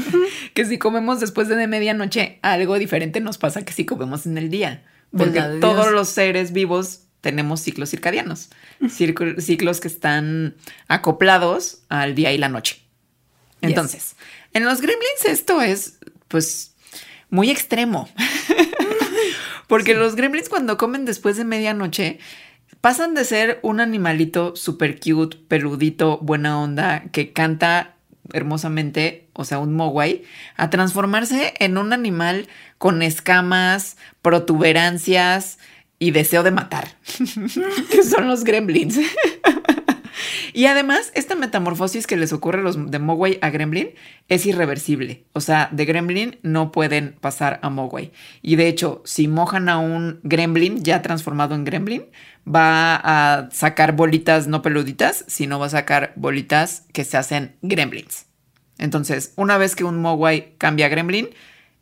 que 0.54 0.66
si 0.66 0.78
comemos 0.78 1.20
después 1.20 1.48
de 1.48 1.66
medianoche, 1.66 2.38
algo 2.42 2.78
diferente 2.78 3.20
nos 3.20 3.38
pasa 3.38 3.64
que 3.64 3.72
si 3.72 3.86
comemos 3.86 4.26
en 4.26 4.36
el 4.36 4.50
día. 4.50 4.84
Porque 5.16 5.40
todos 5.60 5.92
los 5.92 6.08
seres 6.08 6.52
vivos 6.52 7.01
tenemos 7.22 7.60
ciclos 7.60 7.88
circadianos, 7.88 8.50
ciclos 8.90 9.80
que 9.80 9.88
están 9.88 10.56
acoplados 10.88 11.82
al 11.88 12.14
día 12.14 12.32
y 12.32 12.38
la 12.38 12.50
noche. 12.50 12.82
Entonces, 13.62 14.16
en 14.52 14.64
los 14.64 14.80
gremlins 14.80 15.24
esto 15.24 15.62
es 15.62 15.98
pues 16.28 16.74
muy 17.30 17.50
extremo, 17.50 18.08
porque 19.68 19.94
los 19.94 20.16
gremlins 20.16 20.48
cuando 20.48 20.76
comen 20.76 21.04
después 21.04 21.36
de 21.36 21.44
medianoche 21.44 22.18
pasan 22.80 23.14
de 23.14 23.24
ser 23.24 23.60
un 23.62 23.80
animalito 23.80 24.56
super 24.56 24.98
cute, 24.98 25.38
peludito, 25.46 26.18
buena 26.18 26.60
onda, 26.60 27.04
que 27.12 27.32
canta 27.32 27.94
hermosamente, 28.32 29.28
o 29.32 29.44
sea, 29.44 29.58
un 29.60 29.74
mogwai, 29.74 30.24
a 30.56 30.70
transformarse 30.70 31.54
en 31.60 31.78
un 31.78 31.92
animal 31.92 32.48
con 32.78 33.02
escamas, 33.02 33.96
protuberancias, 34.22 35.58
y 36.02 36.10
deseo 36.10 36.42
de 36.42 36.50
matar, 36.50 36.88
son 38.10 38.26
los 38.26 38.42
gremlins. 38.42 38.98
y 40.52 40.66
además, 40.66 41.12
esta 41.14 41.36
metamorfosis 41.36 42.08
que 42.08 42.16
les 42.16 42.32
ocurre 42.32 42.60
los 42.60 42.90
de 42.90 42.98
Mogwai 42.98 43.38
a 43.40 43.50
Gremlin 43.50 43.90
es 44.28 44.44
irreversible. 44.44 45.22
O 45.32 45.40
sea, 45.40 45.68
de 45.70 45.84
Gremlin 45.84 46.40
no 46.42 46.72
pueden 46.72 47.14
pasar 47.20 47.60
a 47.62 47.70
Mogwai. 47.70 48.10
Y 48.42 48.56
de 48.56 48.66
hecho, 48.66 49.00
si 49.04 49.28
mojan 49.28 49.68
a 49.68 49.78
un 49.78 50.18
Gremlin 50.24 50.82
ya 50.82 51.02
transformado 51.02 51.54
en 51.54 51.62
Gremlin, 51.62 52.06
va 52.52 52.96
a 52.96 53.48
sacar 53.52 53.94
bolitas 53.94 54.48
no 54.48 54.60
peluditas, 54.60 55.24
sino 55.28 55.60
va 55.60 55.66
a 55.66 55.70
sacar 55.70 56.14
bolitas 56.16 56.84
que 56.92 57.04
se 57.04 57.16
hacen 57.16 57.54
Gremlins. 57.62 58.26
Entonces, 58.76 59.34
una 59.36 59.56
vez 59.56 59.76
que 59.76 59.84
un 59.84 60.00
Mogwai 60.00 60.56
cambia 60.58 60.86
a 60.86 60.88
Gremlin, 60.88 61.28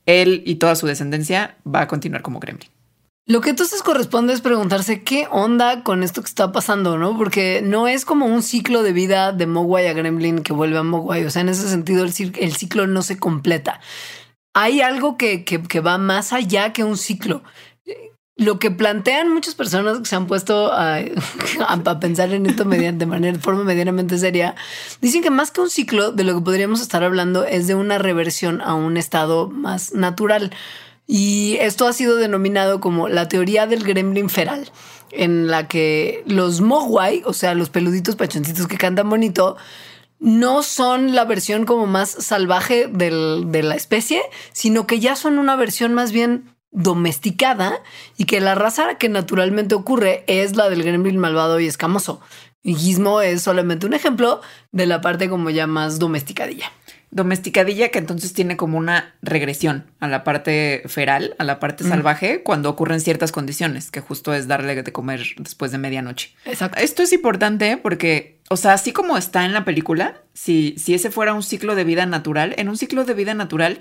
él 0.05 0.43
y 0.45 0.57
toda 0.57 0.75
su 0.75 0.87
descendencia 0.87 1.57
va 1.67 1.81
a 1.81 1.87
continuar 1.87 2.21
como 2.21 2.39
Gremlin. 2.39 2.69
Lo 3.31 3.41
que 3.41 3.51
entonces 3.51 3.85
corresponde 3.85 4.33
es 4.33 4.41
preguntarse 4.41 5.05
qué 5.05 5.29
onda 5.31 5.85
con 5.85 6.03
esto 6.03 6.21
que 6.21 6.27
está 6.27 6.51
pasando, 6.51 6.99
¿no? 6.99 7.17
Porque 7.17 7.63
no 7.63 7.87
es 7.87 8.05
como 8.05 8.27
un 8.27 8.43
ciclo 8.43 8.83
de 8.83 8.93
vida 8.93 9.31
de 9.31 9.47
Mogwai 9.47 9.87
a 9.87 9.93
Gremlin 9.93 10.43
que 10.43 10.53
vuelve 10.53 10.79
a 10.79 10.83
Mogwai. 10.83 11.25
O 11.25 11.31
sea, 11.31 11.43
en 11.43 11.49
ese 11.49 11.69
sentido 11.69 12.03
el, 12.03 12.13
ciclo 12.13 12.89
no 12.89 13.03
se 13.03 13.19
completa. 13.19 13.79
Hay 14.53 14.81
algo 14.81 15.17
que, 15.17 15.45
va 15.87 15.97
más 15.97 16.33
allá 16.33 16.73
que 16.73 16.83
un 16.83 16.97
ciclo. 16.97 17.45
Lo 18.35 18.59
que 18.59 18.73
plantean 18.73 19.33
muchas 19.33 19.55
personas 19.55 20.01
que 20.01 20.07
se 20.07 20.17
han 20.17 20.27
puesto 20.27 20.73
a, 20.73 20.99
pensar 22.01 22.33
en 22.33 22.47
esto 22.47 22.65
de 22.65 23.07
manera, 23.07 23.39
forma 23.39 23.63
medianamente 23.63 24.19
seria, 24.19 24.57
dicen 25.01 25.23
que 25.23 25.31
más 25.31 25.53
que 25.53 25.61
un 25.61 25.71
ciclo, 25.71 26.11
de 26.11 26.25
lo 26.25 26.35
que 26.35 26.41
podríamos 26.41 26.81
estar 26.81 27.05
hablando 27.05 27.45
es 27.45 27.69
de 27.69 27.77
una 27.77 27.99
reversión 27.99 28.61
a 28.61 28.75
un 28.75 28.97
estado 28.97 29.49
más 29.49 29.95
natural. 29.95 30.51
Y 31.13 31.57
esto 31.59 31.89
ha 31.89 31.93
sido 31.93 32.15
denominado 32.15 32.79
como 32.79 33.09
la 33.09 33.27
teoría 33.27 33.67
del 33.67 33.83
gremlin 33.83 34.31
feral, 34.31 34.71
en 35.11 35.49
la 35.49 35.67
que 35.67 36.23
los 36.25 36.61
mogwai, 36.61 37.23
o 37.25 37.33
sea, 37.33 37.57
los 37.57 37.69
peluditos 37.69 38.15
pachoncitos 38.15 38.69
que 38.69 38.79
cantan 38.79 39.11
bonito, 39.11 39.57
no 40.21 40.63
son 40.63 41.17
la 41.17 41.25
versión 41.25 41.67
como 41.67 41.89
más 41.89 42.11
salvaje 42.11 42.87
de 42.87 43.63
la 43.65 43.75
especie, 43.75 44.23
sino 44.53 44.87
que 44.87 45.01
ya 45.01 45.17
son 45.17 45.41
una 45.41 45.57
versión 45.57 45.95
más 45.95 46.13
bien 46.13 46.55
domesticada 46.71 47.83
y 48.17 48.27
que 48.27 48.41
la 48.41 48.55
raza 48.55 48.95
que 48.95 49.09
naturalmente 49.09 49.75
ocurre 49.75 50.23
es 50.29 50.55
la 50.55 50.69
del 50.69 50.85
gremlin 50.85 51.19
malvado 51.19 51.59
y 51.59 51.67
escamoso. 51.67 52.21
Y 52.63 52.77
Gizmo 52.77 53.21
es 53.21 53.43
solamente 53.43 53.85
un 53.85 53.95
ejemplo 53.95 54.43
de 54.71 54.87
la 54.87 55.01
parte 55.01 55.29
como 55.29 55.51
ya 55.51 55.67
más 55.67 55.99
domesticadilla. 55.99 56.71
Domesticadilla 57.11 57.89
que 57.89 57.99
entonces 57.99 58.33
tiene 58.33 58.57
como 58.57 58.79
una 58.79 59.15
regresión 59.21 59.87
a 59.99 60.09
la 60.09 60.23
parte 60.23 60.83
feral, 60.87 61.35
a 61.39 61.45
la 61.45 61.59
parte 61.59 61.85
salvaje, 61.85 62.43
cuando 62.43 62.71
ocurren 62.71 63.01
ciertas 63.01 63.33
condiciones, 63.33 63.91
que 63.91 64.01
justo 64.01 64.33
es 64.33 64.47
darle 64.47 64.83
de 64.83 64.93
comer 64.93 65.25
después 65.39 65.73
de 65.73 65.79
medianoche. 65.79 66.35
Exacto. 66.45 66.79
Esto 66.79 67.03
es 67.03 67.13
importante 67.13 67.77
porque, 67.77 68.39
o 68.49 68.57
sea, 68.57 68.75
así 68.75 68.93
como 68.93 69.17
está 69.17 69.45
en 69.45 69.53
la 69.53 69.65
película, 69.65 70.23
si, 70.35 70.75
si 70.79 70.95
ese 70.95 71.11
fuera 71.11 71.35
un 71.35 71.43
ciclo 71.43 71.75
de 71.75 71.85
vida 71.85 72.07
natural, 72.07 72.55
en 72.59 72.69
un 72.69 72.77
ciclo 72.77 73.05
de 73.05 73.15
vida 73.15 73.35
natural 73.35 73.81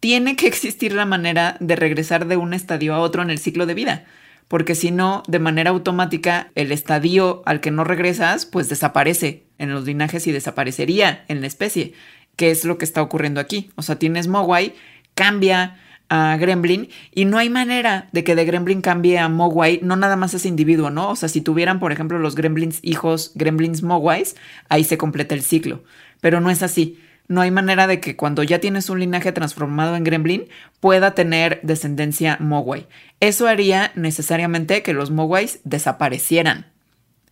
tiene 0.00 0.36
que 0.36 0.46
existir 0.46 0.92
la 0.92 1.06
manera 1.06 1.56
de 1.60 1.76
regresar 1.76 2.26
de 2.26 2.36
un 2.36 2.52
estadio 2.52 2.94
a 2.94 3.00
otro 3.00 3.22
en 3.22 3.30
el 3.30 3.38
ciclo 3.38 3.64
de 3.64 3.74
vida 3.74 4.04
porque 4.48 4.74
si 4.74 4.90
no, 4.90 5.22
de 5.26 5.38
manera 5.38 5.70
automática, 5.70 6.50
el 6.54 6.70
estadio 6.70 7.42
al 7.46 7.60
que 7.60 7.70
no 7.70 7.84
regresas, 7.84 8.46
pues 8.46 8.68
desaparece 8.68 9.44
en 9.58 9.72
los 9.72 9.84
linajes 9.84 10.26
y 10.26 10.32
desaparecería 10.32 11.24
en 11.28 11.40
la 11.40 11.48
especie, 11.48 11.94
que 12.36 12.50
es 12.50 12.64
lo 12.64 12.78
que 12.78 12.84
está 12.84 13.02
ocurriendo 13.02 13.40
aquí. 13.40 13.70
O 13.74 13.82
sea, 13.82 13.98
tienes 13.98 14.28
Mogwai, 14.28 14.74
cambia 15.14 15.78
a 16.08 16.36
Gremlin 16.36 16.88
y 17.12 17.24
no 17.24 17.36
hay 17.38 17.50
manera 17.50 18.08
de 18.12 18.22
que 18.22 18.36
de 18.36 18.44
Gremlin 18.44 18.80
cambie 18.80 19.18
a 19.18 19.28
Mogwai, 19.28 19.80
no 19.82 19.96
nada 19.96 20.14
más 20.16 20.34
ese 20.34 20.48
individuo, 20.48 20.90
¿no? 20.90 21.10
O 21.10 21.16
sea, 21.16 21.28
si 21.28 21.40
tuvieran, 21.40 21.80
por 21.80 21.90
ejemplo, 21.90 22.18
los 22.18 22.36
Gremlins 22.36 22.78
hijos, 22.82 23.32
Gremlins 23.34 23.82
Mogwais, 23.82 24.36
ahí 24.68 24.84
se 24.84 24.98
completa 24.98 25.34
el 25.34 25.42
ciclo, 25.42 25.82
pero 26.20 26.40
no 26.40 26.50
es 26.50 26.62
así 26.62 27.00
no 27.28 27.40
hay 27.40 27.50
manera 27.50 27.86
de 27.86 28.00
que 28.00 28.16
cuando 28.16 28.42
ya 28.42 28.60
tienes 28.60 28.88
un 28.88 29.00
linaje 29.00 29.32
transformado 29.32 29.96
en 29.96 30.04
gremlin 30.04 30.48
pueda 30.80 31.14
tener 31.14 31.60
descendencia 31.62 32.36
mogwai. 32.40 32.86
Eso 33.20 33.48
haría 33.48 33.92
necesariamente 33.94 34.82
que 34.82 34.92
los 34.92 35.10
mogwais 35.10 35.60
desaparecieran, 35.64 36.66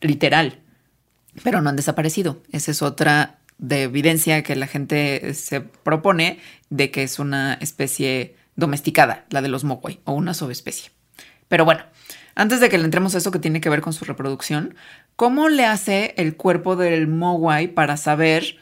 literal. 0.01 0.59
Pero 1.43 1.61
no 1.61 1.71
han 1.71 1.77
desaparecido. 1.77 2.43
Esa 2.51 2.71
es 2.71 2.83
otra 2.83 3.39
de 3.59 3.83
evidencia 3.83 4.43
que 4.43 4.57
la 4.57 4.67
gente 4.67 5.35
se 5.35 5.61
propone 5.61 6.41
de 6.71 6.91
que 6.91 7.03
es 7.03 7.19
una 7.19 7.55
especie 7.55 8.37
domesticada, 8.57 9.27
la 9.31 9.43
de 9.43 9.49
los 9.49 9.65
mogwai, 9.65 10.01
o 10.05 10.13
una 10.13 10.35
subespecie. 10.35 10.91
Pero 11.49 11.65
bueno, 11.65 11.83
antes 12.35 12.61
de 12.61 12.69
que 12.69 12.79
le 12.79 12.85
entremos 12.85 13.15
a 13.15 13.19
eso 13.19 13.31
que 13.31 13.39
tiene 13.39 13.61
que 13.61 13.71
ver 13.71 13.81
con 13.81 13.93
su 13.93 14.05
reproducción, 14.05 14.75
¿cómo 15.17 15.49
le 15.49 15.65
hace 15.65 16.15
el 16.17 16.37
cuerpo 16.37 16.77
del 16.77 17.09
mogwai 17.09 17.69
para 17.69 17.97
saber 17.97 18.59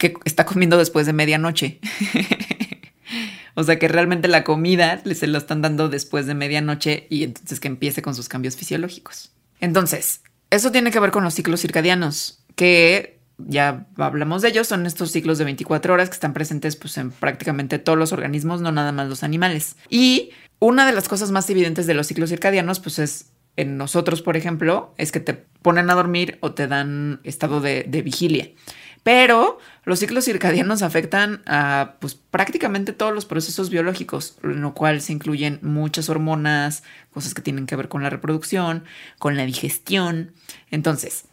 que 0.00 0.14
está 0.24 0.46
comiendo 0.46 0.78
después 0.78 1.06
de 1.06 1.12
medianoche. 1.12 1.78
o 3.54 3.62
sea 3.62 3.78
que 3.78 3.86
realmente 3.86 4.28
la 4.28 4.44
comida 4.44 5.02
se 5.14 5.26
lo 5.26 5.36
están 5.36 5.60
dando 5.60 5.90
después 5.90 6.26
de 6.26 6.34
medianoche 6.34 7.06
y 7.10 7.22
entonces 7.22 7.60
que 7.60 7.68
empiece 7.68 8.00
con 8.00 8.14
sus 8.14 8.28
cambios 8.28 8.56
fisiológicos. 8.56 9.30
Entonces, 9.60 10.22
eso 10.48 10.72
tiene 10.72 10.90
que 10.90 10.98
ver 10.98 11.10
con 11.10 11.22
los 11.22 11.34
ciclos 11.34 11.60
circadianos, 11.60 12.42
que 12.56 13.19
ya 13.46 13.86
hablamos 13.96 14.42
de 14.42 14.48
ellos, 14.48 14.66
son 14.66 14.86
estos 14.86 15.10
ciclos 15.10 15.38
de 15.38 15.44
24 15.44 15.94
horas 15.94 16.08
que 16.08 16.14
están 16.14 16.32
presentes 16.32 16.76
pues, 16.76 16.96
en 16.98 17.10
prácticamente 17.10 17.78
todos 17.78 17.98
los 17.98 18.12
organismos, 18.12 18.60
no 18.60 18.72
nada 18.72 18.92
más 18.92 19.08
los 19.08 19.22
animales. 19.22 19.76
Y 19.88 20.30
una 20.58 20.86
de 20.86 20.92
las 20.92 21.08
cosas 21.08 21.30
más 21.30 21.48
evidentes 21.50 21.86
de 21.86 21.94
los 21.94 22.06
ciclos 22.06 22.30
circadianos, 22.30 22.80
pues 22.80 22.98
es 22.98 23.32
en 23.56 23.76
nosotros, 23.76 24.22
por 24.22 24.36
ejemplo, 24.36 24.94
es 24.96 25.12
que 25.12 25.20
te 25.20 25.34
ponen 25.34 25.90
a 25.90 25.94
dormir 25.94 26.38
o 26.40 26.52
te 26.52 26.66
dan 26.66 27.20
estado 27.24 27.60
de, 27.60 27.84
vigilia. 28.04 28.50
Pero 29.02 29.58
los 29.84 29.98
ciclos 29.98 30.26
circadianos 30.26 30.82
afectan 30.82 31.42
a 31.46 31.96
pues, 32.00 32.14
prácticamente 32.14 32.92
todos 32.92 33.14
los 33.14 33.24
procesos 33.24 33.70
biológicos, 33.70 34.38
en 34.42 34.60
lo 34.60 34.74
cual 34.74 35.00
se 35.00 35.12
incluyen 35.12 35.58
muchas 35.62 36.10
hormonas, 36.10 36.84
cosas 37.12 37.34
que 37.34 37.42
tienen 37.42 37.66
que 37.66 37.76
ver 37.76 37.88
con 37.88 38.02
la 38.02 38.10
reproducción, 38.10 38.84
con 39.18 39.36
la 39.36 39.46
digestión. 39.46 40.32
Entonces, 40.70 41.24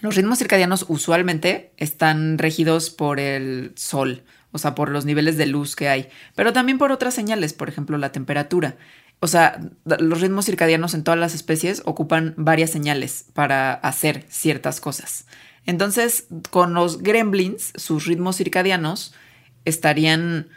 los 0.00 0.16
ritmos 0.16 0.38
circadianos 0.38 0.86
usualmente 0.88 1.72
están 1.76 2.38
regidos 2.38 2.90
por 2.90 3.20
el 3.20 3.72
sol, 3.76 4.24
o 4.52 4.58
sea, 4.58 4.74
por 4.74 4.90
los 4.90 5.04
niveles 5.04 5.36
de 5.36 5.46
luz 5.46 5.76
que 5.76 5.88
hay, 5.88 6.08
pero 6.34 6.52
también 6.52 6.78
por 6.78 6.92
otras 6.92 7.14
señales, 7.14 7.52
por 7.52 7.68
ejemplo, 7.68 7.98
la 7.98 8.12
temperatura. 8.12 8.76
O 9.20 9.26
sea, 9.26 9.60
los 9.84 10.20
ritmos 10.22 10.46
circadianos 10.46 10.94
en 10.94 11.04
todas 11.04 11.20
las 11.20 11.34
especies 11.34 11.82
ocupan 11.84 12.34
varias 12.38 12.70
señales 12.70 13.26
para 13.34 13.74
hacer 13.74 14.24
ciertas 14.28 14.80
cosas. 14.80 15.26
Entonces, 15.66 16.26
con 16.50 16.72
los 16.72 17.02
gremlins, 17.02 17.72
sus 17.76 18.06
ritmos 18.06 18.36
circadianos 18.36 19.14
estarían, 19.66 20.48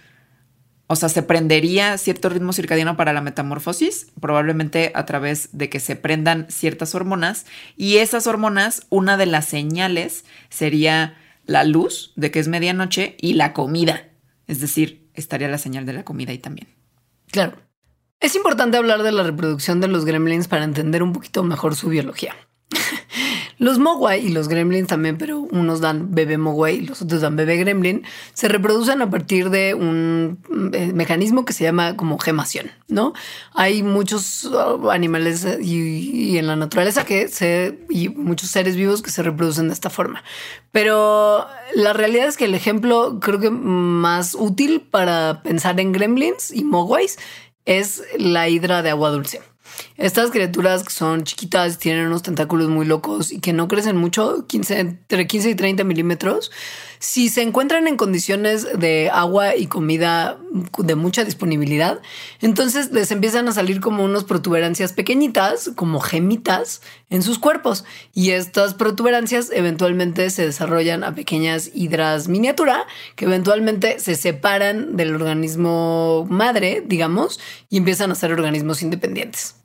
o 0.93 0.95
sea, 0.95 1.09
se 1.09 1.23
prendería 1.23 1.97
cierto 1.97 2.29
ritmo 2.29 2.53
circadiano 2.53 2.95
para 2.95 3.13
la 3.13 3.21
metamorfosis, 3.21 4.11
probablemente 4.21 4.91
a 4.93 5.05
través 5.07 5.49
de 5.51 5.67
que 5.67 5.79
se 5.79 5.95
prendan 5.95 6.45
ciertas 6.49 6.93
hormonas, 6.93 7.47
y 7.75 7.97
esas 7.97 8.27
hormonas, 8.27 8.85
una 8.89 9.17
de 9.17 9.25
las 9.25 9.45
señales 9.45 10.23
sería 10.49 11.17
la 11.45 11.63
luz 11.63 12.13
de 12.15 12.29
que 12.29 12.39
es 12.39 12.47
medianoche 12.47 13.17
y 13.19 13.33
la 13.33 13.53
comida, 13.53 14.11
es 14.45 14.59
decir, 14.59 15.09
estaría 15.15 15.47
la 15.47 15.57
señal 15.57 15.87
de 15.87 15.93
la 15.93 16.05
comida 16.05 16.31
ahí 16.31 16.37
también. 16.37 16.67
Claro. 17.31 17.57
Es 18.19 18.35
importante 18.35 18.77
hablar 18.77 19.01
de 19.01 19.11
la 19.11 19.23
reproducción 19.23 19.81
de 19.81 19.87
los 19.87 20.05
gremlins 20.05 20.47
para 20.47 20.63
entender 20.63 21.01
un 21.01 21.11
poquito 21.11 21.43
mejor 21.43 21.75
su 21.75 21.89
biología. 21.89 22.35
Los 23.57 23.79
Mogwai 23.79 24.25
y 24.25 24.29
los 24.29 24.47
Gremlins 24.47 24.87
también, 24.87 25.17
pero 25.17 25.39
unos 25.39 25.81
dan 25.81 26.13
bebé 26.13 26.37
Mogwai 26.37 26.77
y 26.77 26.81
los 26.81 27.01
otros 27.01 27.21
dan 27.21 27.35
bebé 27.35 27.57
Gremlin, 27.57 28.03
se 28.33 28.47
reproducen 28.47 29.01
a 29.01 29.09
partir 29.09 29.49
de 29.49 29.73
un 29.73 30.39
eh, 30.73 30.91
mecanismo 30.93 31.45
que 31.45 31.53
se 31.53 31.63
llama 31.63 31.95
como 31.95 32.17
gemación, 32.17 32.71
¿no? 32.87 33.13
Hay 33.53 33.83
muchos 33.83 34.45
uh, 34.45 34.89
animales 34.89 35.45
y, 35.61 36.37
en 36.37 36.47
la 36.47 36.55
naturaleza 36.55 37.05
que 37.05 37.27
se, 37.27 37.79
y 37.89 38.09
muchos 38.09 38.49
seres 38.49 38.75
vivos 38.75 39.01
que 39.01 39.11
se 39.11 39.23
reproducen 39.23 39.67
de 39.67 39.73
esta 39.73 39.89
forma. 39.89 40.23
Pero 40.71 41.45
la 41.75 41.93
realidad 41.93 42.27
es 42.27 42.37
que 42.37 42.45
el 42.45 42.55
ejemplo 42.55 43.19
creo 43.19 43.39
que 43.39 43.51
más 43.51 44.35
útil 44.35 44.81
para 44.81 45.41
pensar 45.43 45.79
en 45.79 45.91
Gremlins 45.91 46.51
y 46.51 46.63
Mogwais 46.63 47.17
es 47.65 48.03
la 48.17 48.49
hidra 48.49 48.81
de 48.81 48.89
agua 48.89 49.11
dulce. 49.11 49.41
Estas 49.97 50.31
criaturas 50.31 50.83
que 50.83 50.91
son 50.91 51.23
chiquitas, 51.23 51.77
tienen 51.77 52.07
unos 52.07 52.23
tentáculos 52.23 52.69
muy 52.69 52.85
locos 52.85 53.31
y 53.31 53.39
que 53.39 53.53
no 53.53 53.67
crecen 53.67 53.97
mucho, 53.97 54.45
15, 54.47 54.79
entre 54.79 55.27
15 55.27 55.49
y 55.51 55.55
30 55.55 55.83
milímetros, 55.83 56.51
si 57.03 57.27
se 57.27 57.41
encuentran 57.41 57.85
en 57.87 57.97
condiciones 57.97 58.65
de 58.79 59.09
agua 59.11 59.57
y 59.57 59.67
comida 59.67 60.37
de 60.77 60.95
mucha 60.95 61.25
disponibilidad, 61.25 61.99
entonces 62.39 62.91
les 62.91 63.11
empiezan 63.11 63.45
a 63.49 63.51
salir 63.51 63.81
como 63.81 64.05
unas 64.05 64.23
protuberancias 64.23 64.93
pequeñitas, 64.93 65.71
como 65.75 65.99
gemitas 65.99 66.81
en 67.09 67.21
sus 67.21 67.39
cuerpos. 67.39 67.83
Y 68.13 68.31
estas 68.31 68.73
protuberancias 68.73 69.51
eventualmente 69.51 70.29
se 70.29 70.45
desarrollan 70.45 71.03
a 71.03 71.13
pequeñas 71.13 71.71
hidras 71.73 72.29
miniatura 72.29 72.87
que 73.17 73.25
eventualmente 73.25 73.99
se 73.99 74.15
separan 74.15 74.95
del 74.95 75.13
organismo 75.13 76.25
madre, 76.29 76.83
digamos, 76.87 77.37
y 77.69 77.77
empiezan 77.77 78.11
a 78.11 78.15
ser 78.15 78.31
organismos 78.31 78.81
independientes. 78.81 79.62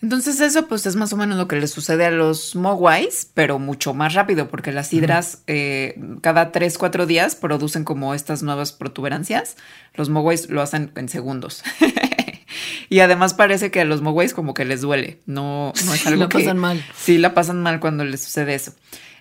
Entonces 0.00 0.40
eso 0.40 0.66
pues 0.66 0.86
es 0.86 0.96
más 0.96 1.12
o 1.12 1.16
menos 1.16 1.36
lo 1.38 1.48
que 1.48 1.56
le 1.56 1.66
sucede 1.66 2.06
a 2.06 2.10
los 2.10 2.56
mogwais, 2.56 3.30
pero 3.34 3.58
mucho 3.58 3.94
más 3.94 4.14
rápido 4.14 4.48
porque 4.48 4.72
las 4.72 4.92
hidras 4.92 5.42
eh, 5.46 6.00
cada 6.20 6.52
3, 6.52 6.78
4 6.78 7.06
días 7.06 7.36
producen 7.36 7.84
como 7.84 8.14
estas 8.14 8.42
nuevas 8.42 8.72
protuberancias. 8.72 9.56
Los 9.94 10.08
mogwais 10.08 10.50
lo 10.50 10.62
hacen 10.62 10.92
en 10.96 11.08
segundos. 11.08 11.62
y 12.88 13.00
además 13.00 13.34
parece 13.34 13.70
que 13.70 13.80
a 13.80 13.84
los 13.84 14.02
mogwais 14.02 14.34
como 14.34 14.54
que 14.54 14.64
les 14.64 14.80
duele. 14.80 15.20
No, 15.26 15.72
no 15.84 15.94
es 15.94 16.06
algo 16.06 16.22
la 16.22 16.28
pasan 16.28 16.58
mal. 16.58 16.84
Sí, 16.96 17.18
la 17.18 17.34
pasan 17.34 17.62
mal 17.62 17.80
cuando 17.80 18.04
les 18.04 18.22
sucede 18.22 18.54
eso. 18.54 18.74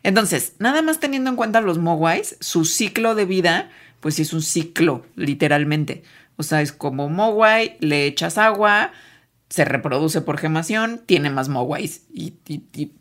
Entonces, 0.04 0.54
nada 0.60 0.82
más 0.82 1.00
teniendo 1.00 1.30
en 1.30 1.36
cuenta 1.36 1.60
los 1.60 1.80
mogwais, 1.80 2.38
su 2.40 2.66
ciclo 2.66 3.14
de 3.14 3.26
vida 3.26 3.70
pues 4.00 4.16
sí 4.16 4.22
es 4.22 4.34
un 4.34 4.42
ciclo, 4.42 5.06
literalmente. 5.16 6.04
O 6.38 6.44
sea, 6.44 6.62
es 6.62 6.72
como 6.72 7.10
mogwai, 7.10 7.78
le 7.80 8.06
echas 8.06 8.38
agua, 8.38 8.92
se 9.50 9.66
reproduce 9.66 10.22
por 10.22 10.38
gemación, 10.38 11.02
tiene 11.06 11.30
más 11.30 11.50
mogwais 11.50 12.04
y, 12.14 12.34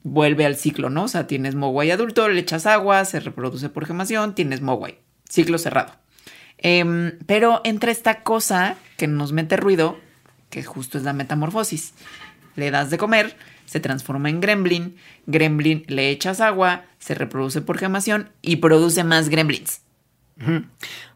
vuelve 0.05 0.47
al 0.47 0.57
ciclo, 0.57 0.91
¿no? 0.91 1.05
O 1.05 1.09
sea, 1.09 1.27
tienes 1.27 1.55
mogwai 1.55 1.91
adulto, 1.91 2.29
le 2.29 2.41
echas 2.41 2.67
agua, 2.67 3.05
se 3.05 3.21
reproduce 3.21 3.69
por 3.69 3.87
gemación, 3.87 4.35
tienes 4.35 4.61
mogwai. 4.61 4.99
Ciclo 5.29 5.59
cerrado. 5.59 5.93
Em, 6.59 7.19
pero 7.27 7.61
entre 7.65 7.91
esta 7.91 8.23
cosa 8.23 8.77
que 8.97 9.09
nos 9.09 9.33
mete 9.33 9.57
ruido, 9.57 9.99
que 10.51 10.63
justo 10.63 10.99
es 10.99 11.05
la 11.05 11.13
metamorfosis, 11.13 11.95
le 12.55 12.71
das 12.71 12.91
de 12.91 12.99
comer, 12.99 13.37
se 13.67 13.81
transforma 13.81 14.31
en 14.31 14.41
gremlin, 14.41 14.97
gremlin 15.27 15.85
le 15.89 16.11
echas 16.11 16.41
agua, 16.41 16.85
se 16.99 17.15
reproduce 17.15 17.61
por 17.61 17.79
gemación 17.79 18.31
y 18.41 18.57
produce 18.57 19.05
más 19.05 19.29
gremlins. 19.29 19.83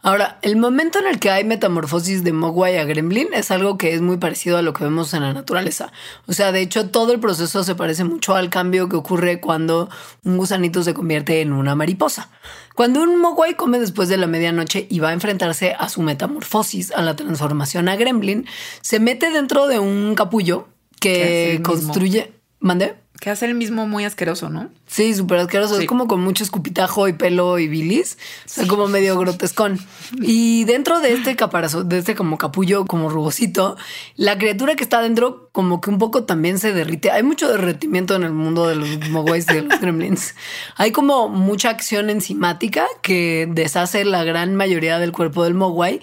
Ahora, 0.02 0.38
el 0.40 0.56
momento 0.56 0.98
en 0.98 1.06
el 1.06 1.18
que 1.18 1.30
hay 1.30 1.44
metamorfosis 1.44 2.24
de 2.24 2.32
Mogwai 2.32 2.78
a 2.78 2.84
Gremlin 2.84 3.28
es 3.34 3.50
algo 3.50 3.76
que 3.76 3.92
es 3.92 4.00
muy 4.00 4.16
parecido 4.16 4.56
a 4.56 4.62
lo 4.62 4.72
que 4.72 4.84
vemos 4.84 5.12
en 5.12 5.22
la 5.22 5.34
naturaleza. 5.34 5.92
O 6.26 6.32
sea, 6.32 6.52
de 6.52 6.62
hecho, 6.62 6.88
todo 6.88 7.12
el 7.12 7.20
proceso 7.20 7.62
se 7.62 7.74
parece 7.74 8.04
mucho 8.04 8.34
al 8.34 8.48
cambio 8.48 8.88
que 8.88 8.96
ocurre 8.96 9.40
cuando 9.40 9.90
un 10.24 10.38
gusanito 10.38 10.82
se 10.82 10.94
convierte 10.94 11.42
en 11.42 11.52
una 11.52 11.74
mariposa. 11.74 12.30
Cuando 12.74 13.02
un 13.02 13.20
Mogwai 13.20 13.56
come 13.56 13.78
después 13.78 14.08
de 14.08 14.16
la 14.16 14.26
medianoche 14.26 14.86
y 14.88 15.00
va 15.00 15.10
a 15.10 15.12
enfrentarse 15.12 15.74
a 15.78 15.90
su 15.90 16.00
metamorfosis, 16.00 16.92
a 16.92 17.02
la 17.02 17.14
transformación 17.14 17.90
a 17.90 17.96
Gremlin, 17.96 18.46
se 18.80 19.00
mete 19.00 19.30
dentro 19.30 19.66
de 19.66 19.78
un 19.78 20.14
capullo 20.14 20.68
que 20.98 21.60
construye. 21.62 22.32
¿Mande? 22.58 22.94
Que 23.20 23.28
hace 23.28 23.44
el 23.44 23.54
mismo 23.54 23.86
muy 23.86 24.06
asqueroso, 24.06 24.48
¿no? 24.48 24.70
Sí, 24.86 25.14
súper 25.14 25.38
asqueroso. 25.38 25.78
Es 25.78 25.86
como 25.86 26.08
con 26.08 26.20
mucho 26.20 26.42
escupitajo 26.42 27.06
y 27.06 27.12
pelo 27.12 27.58
y 27.58 27.68
bilis. 27.68 28.16
O 28.46 28.48
sea, 28.48 28.66
como 28.66 28.88
medio 28.88 29.18
grotescón. 29.18 29.78
Y 30.22 30.64
dentro 30.64 31.00
de 31.00 31.12
este 31.12 31.36
caparazo, 31.36 31.84
de 31.84 31.98
este 31.98 32.14
como 32.14 32.38
capullo, 32.38 32.86
como 32.86 33.10
rugosito, 33.10 33.76
la 34.16 34.38
criatura 34.38 34.74
que 34.74 34.82
está 34.82 35.02
dentro 35.02 35.50
como 35.52 35.80
que 35.80 35.90
un 35.90 35.98
poco 35.98 36.24
también 36.24 36.58
se 36.58 36.72
derrite. 36.72 37.10
Hay 37.10 37.22
mucho 37.22 37.50
derretimiento 37.50 38.14
en 38.14 38.22
el 38.22 38.32
mundo 38.32 38.66
de 38.66 38.76
los 38.76 39.10
mogwais 39.10 39.46
y 39.50 39.54
de 39.54 39.62
los 39.62 39.80
gremlins. 39.82 40.34
Hay 40.76 40.90
como 40.92 41.28
mucha 41.28 41.70
acción 41.70 42.08
enzimática 42.08 42.86
que 43.02 43.48
deshace 43.50 44.04
la 44.04 44.24
gran 44.24 44.56
mayoría 44.56 44.98
del 44.98 45.12
cuerpo 45.12 45.44
del 45.44 45.54
mogwai 45.54 46.00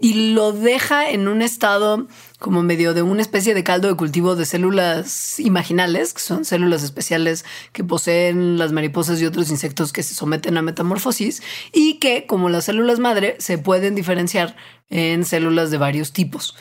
y 0.00 0.32
lo 0.32 0.52
deja 0.52 1.10
en 1.10 1.28
un 1.28 1.42
estado 1.42 2.06
como 2.38 2.62
medio 2.62 2.94
de 2.94 3.02
una 3.02 3.20
especie 3.20 3.52
de 3.54 3.62
caldo 3.62 3.88
de 3.88 3.96
cultivo 3.96 4.34
de 4.34 4.46
células 4.46 5.38
imaginales, 5.38 6.14
que 6.14 6.20
son 6.20 6.46
células 6.46 6.82
especiales 6.82 7.44
que 7.72 7.84
poseen 7.84 8.58
las 8.58 8.72
mariposas 8.72 9.20
y 9.20 9.26
otros 9.26 9.50
insectos 9.50 9.92
que 9.92 10.02
se 10.02 10.14
someten 10.14 10.56
a 10.56 10.62
metamorfosis 10.62 11.42
y 11.72 11.98
que, 11.98 12.26
como 12.26 12.48
las 12.48 12.64
células 12.64 12.98
madre, 12.98 13.36
se 13.38 13.58
pueden 13.58 13.94
diferenciar 13.94 14.56
en 14.88 15.24
células 15.24 15.70
de 15.70 15.76
varios 15.76 16.12
tipos. 16.12 16.56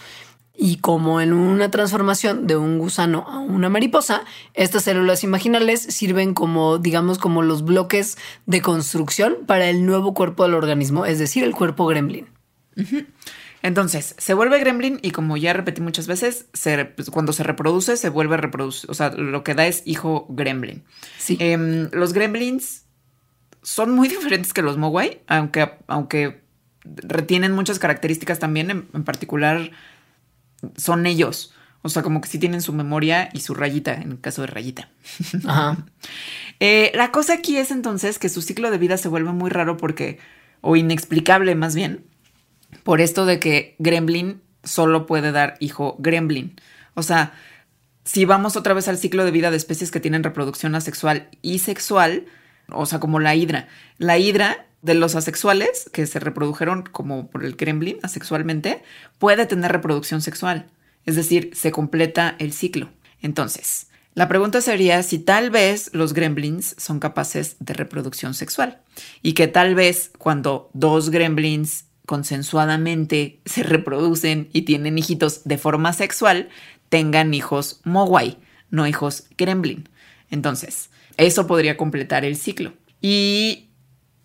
Y 0.61 0.79
como 0.79 1.21
en 1.21 1.31
una 1.31 1.71
transformación 1.71 2.45
de 2.45 2.57
un 2.57 2.79
gusano 2.79 3.25
a 3.29 3.39
una 3.39 3.69
mariposa, 3.69 4.25
estas 4.53 4.83
células 4.83 5.23
imaginales 5.23 5.79
sirven 5.81 6.33
como, 6.33 6.77
digamos, 6.79 7.17
como 7.17 7.41
los 7.41 7.63
bloques 7.63 8.17
de 8.45 8.61
construcción 8.61 9.37
para 9.47 9.69
el 9.69 9.85
nuevo 9.85 10.13
cuerpo 10.13 10.43
del 10.43 10.55
organismo, 10.55 11.05
es 11.05 11.17
decir, 11.17 11.45
el 11.45 11.55
cuerpo 11.55 11.85
gremlin. 11.85 12.27
Entonces, 13.61 14.15
se 14.17 14.33
vuelve 14.33 14.59
gremlin 14.59 14.99
y 15.01 15.11
como 15.11 15.35
ya 15.35 15.53
repetí 15.53 15.81
muchas 15.81 16.07
veces, 16.07 16.45
pues, 16.95 17.09
cuando 17.09 17.33
se 17.33 17.43
reproduce, 17.43 17.97
se 17.97 18.09
vuelve 18.09 18.35
a 18.35 18.37
reproducir. 18.37 18.89
O 18.89 18.93
sea, 18.93 19.09
lo 19.09 19.43
que 19.43 19.53
da 19.53 19.67
es 19.67 19.83
hijo 19.85 20.25
gremlin. 20.29 20.83
Sí. 21.17 21.37
Em, 21.39 21.89
los 21.91 22.13
gremlins 22.13 22.85
son 23.61 23.91
muy 23.91 24.07
diferentes 24.07 24.53
que 24.53 24.61
los 24.61 24.77
mogwai, 24.77 25.21
aunque, 25.27 25.71
aunque 25.87 26.41
retienen 26.85 27.51
muchas 27.51 27.79
características 27.79 28.39
también, 28.39 28.71
en, 28.71 29.03
particular 29.03 29.71
son 30.77 31.05
ellos. 31.05 31.53
O 31.81 31.89
sea, 31.89 32.01
como 32.01 32.21
que 32.21 32.27
sí 32.27 32.39
tienen 32.39 32.61
su 32.61 32.73
memoria 32.73 33.29
y 33.33 33.41
su 33.41 33.53
rayita, 33.53 33.93
en 33.93 34.11
el 34.11 34.21
caso 34.21 34.41
de 34.41 34.47
rayita. 34.47 34.89
Ajá. 35.47 35.85
Eh, 36.61 36.91
la 36.93 37.11
cosa 37.11 37.33
aquí 37.33 37.57
es 37.57 37.71
entonces 37.71 38.19
que 38.19 38.29
su 38.29 38.41
ciclo 38.41 38.71
de 38.71 38.77
vida 38.77 38.97
se 38.97 39.07
vuelve 39.07 39.31
muy 39.31 39.49
raro 39.49 39.77
porque, 39.77 40.19
o 40.61 40.75
inexplicable 40.75 41.55
más 41.55 41.75
bien, 41.75 42.05
por 42.83 43.01
esto 43.01 43.25
de 43.25 43.39
que 43.39 43.75
Gremlin 43.79 44.41
solo 44.63 45.05
puede 45.05 45.31
dar 45.31 45.55
hijo 45.59 45.95
Gremlin. 45.99 46.55
O 46.93 47.03
sea, 47.03 47.33
si 48.03 48.25
vamos 48.25 48.55
otra 48.55 48.73
vez 48.73 48.87
al 48.87 48.97
ciclo 48.97 49.25
de 49.25 49.31
vida 49.31 49.51
de 49.51 49.57
especies 49.57 49.91
que 49.91 49.99
tienen 49.99 50.23
reproducción 50.23 50.75
asexual 50.75 51.29
y 51.41 51.59
sexual, 51.59 52.25
o 52.71 52.85
sea, 52.85 52.99
como 52.99 53.19
la 53.19 53.35
hidra. 53.35 53.67
La 53.97 54.17
hidra 54.17 54.65
de 54.81 54.93
los 54.93 55.15
asexuales 55.15 55.89
que 55.91 56.07
se 56.07 56.19
reprodujeron 56.19 56.83
como 56.83 57.29
por 57.29 57.43
el 57.43 57.55
gremlin 57.55 57.99
asexualmente 58.01 58.81
puede 59.17 59.45
tener 59.45 59.71
reproducción 59.71 60.21
sexual. 60.21 60.67
Es 61.05 61.15
decir, 61.15 61.51
se 61.53 61.71
completa 61.71 62.35
el 62.39 62.53
ciclo. 62.53 62.89
Entonces, 63.21 63.87
la 64.13 64.27
pregunta 64.27 64.61
sería 64.61 65.03
si 65.03 65.19
tal 65.19 65.49
vez 65.49 65.91
los 65.93 66.13
gremlins 66.13 66.75
son 66.77 66.99
capaces 66.99 67.57
de 67.59 67.73
reproducción 67.73 68.33
sexual 68.33 68.81
y 69.21 69.33
que 69.33 69.47
tal 69.47 69.75
vez 69.75 70.11
cuando 70.17 70.69
dos 70.73 71.09
gremlins 71.09 71.85
consensuadamente 72.09 73.39
se 73.45 73.61
reproducen 73.61 74.49
y 74.51 74.63
tienen 74.63 74.97
hijitos 74.97 75.43
de 75.43 75.59
forma 75.59 75.93
sexual, 75.93 76.49
tengan 76.89 77.35
hijos 77.35 77.81
Mogwai, 77.83 78.39
no 78.71 78.87
hijos 78.87 79.25
Gremlin. 79.37 79.87
Entonces, 80.31 80.89
eso 81.17 81.45
podría 81.45 81.77
completar 81.77 82.25
el 82.25 82.35
ciclo. 82.35 82.73
Y 82.99 83.69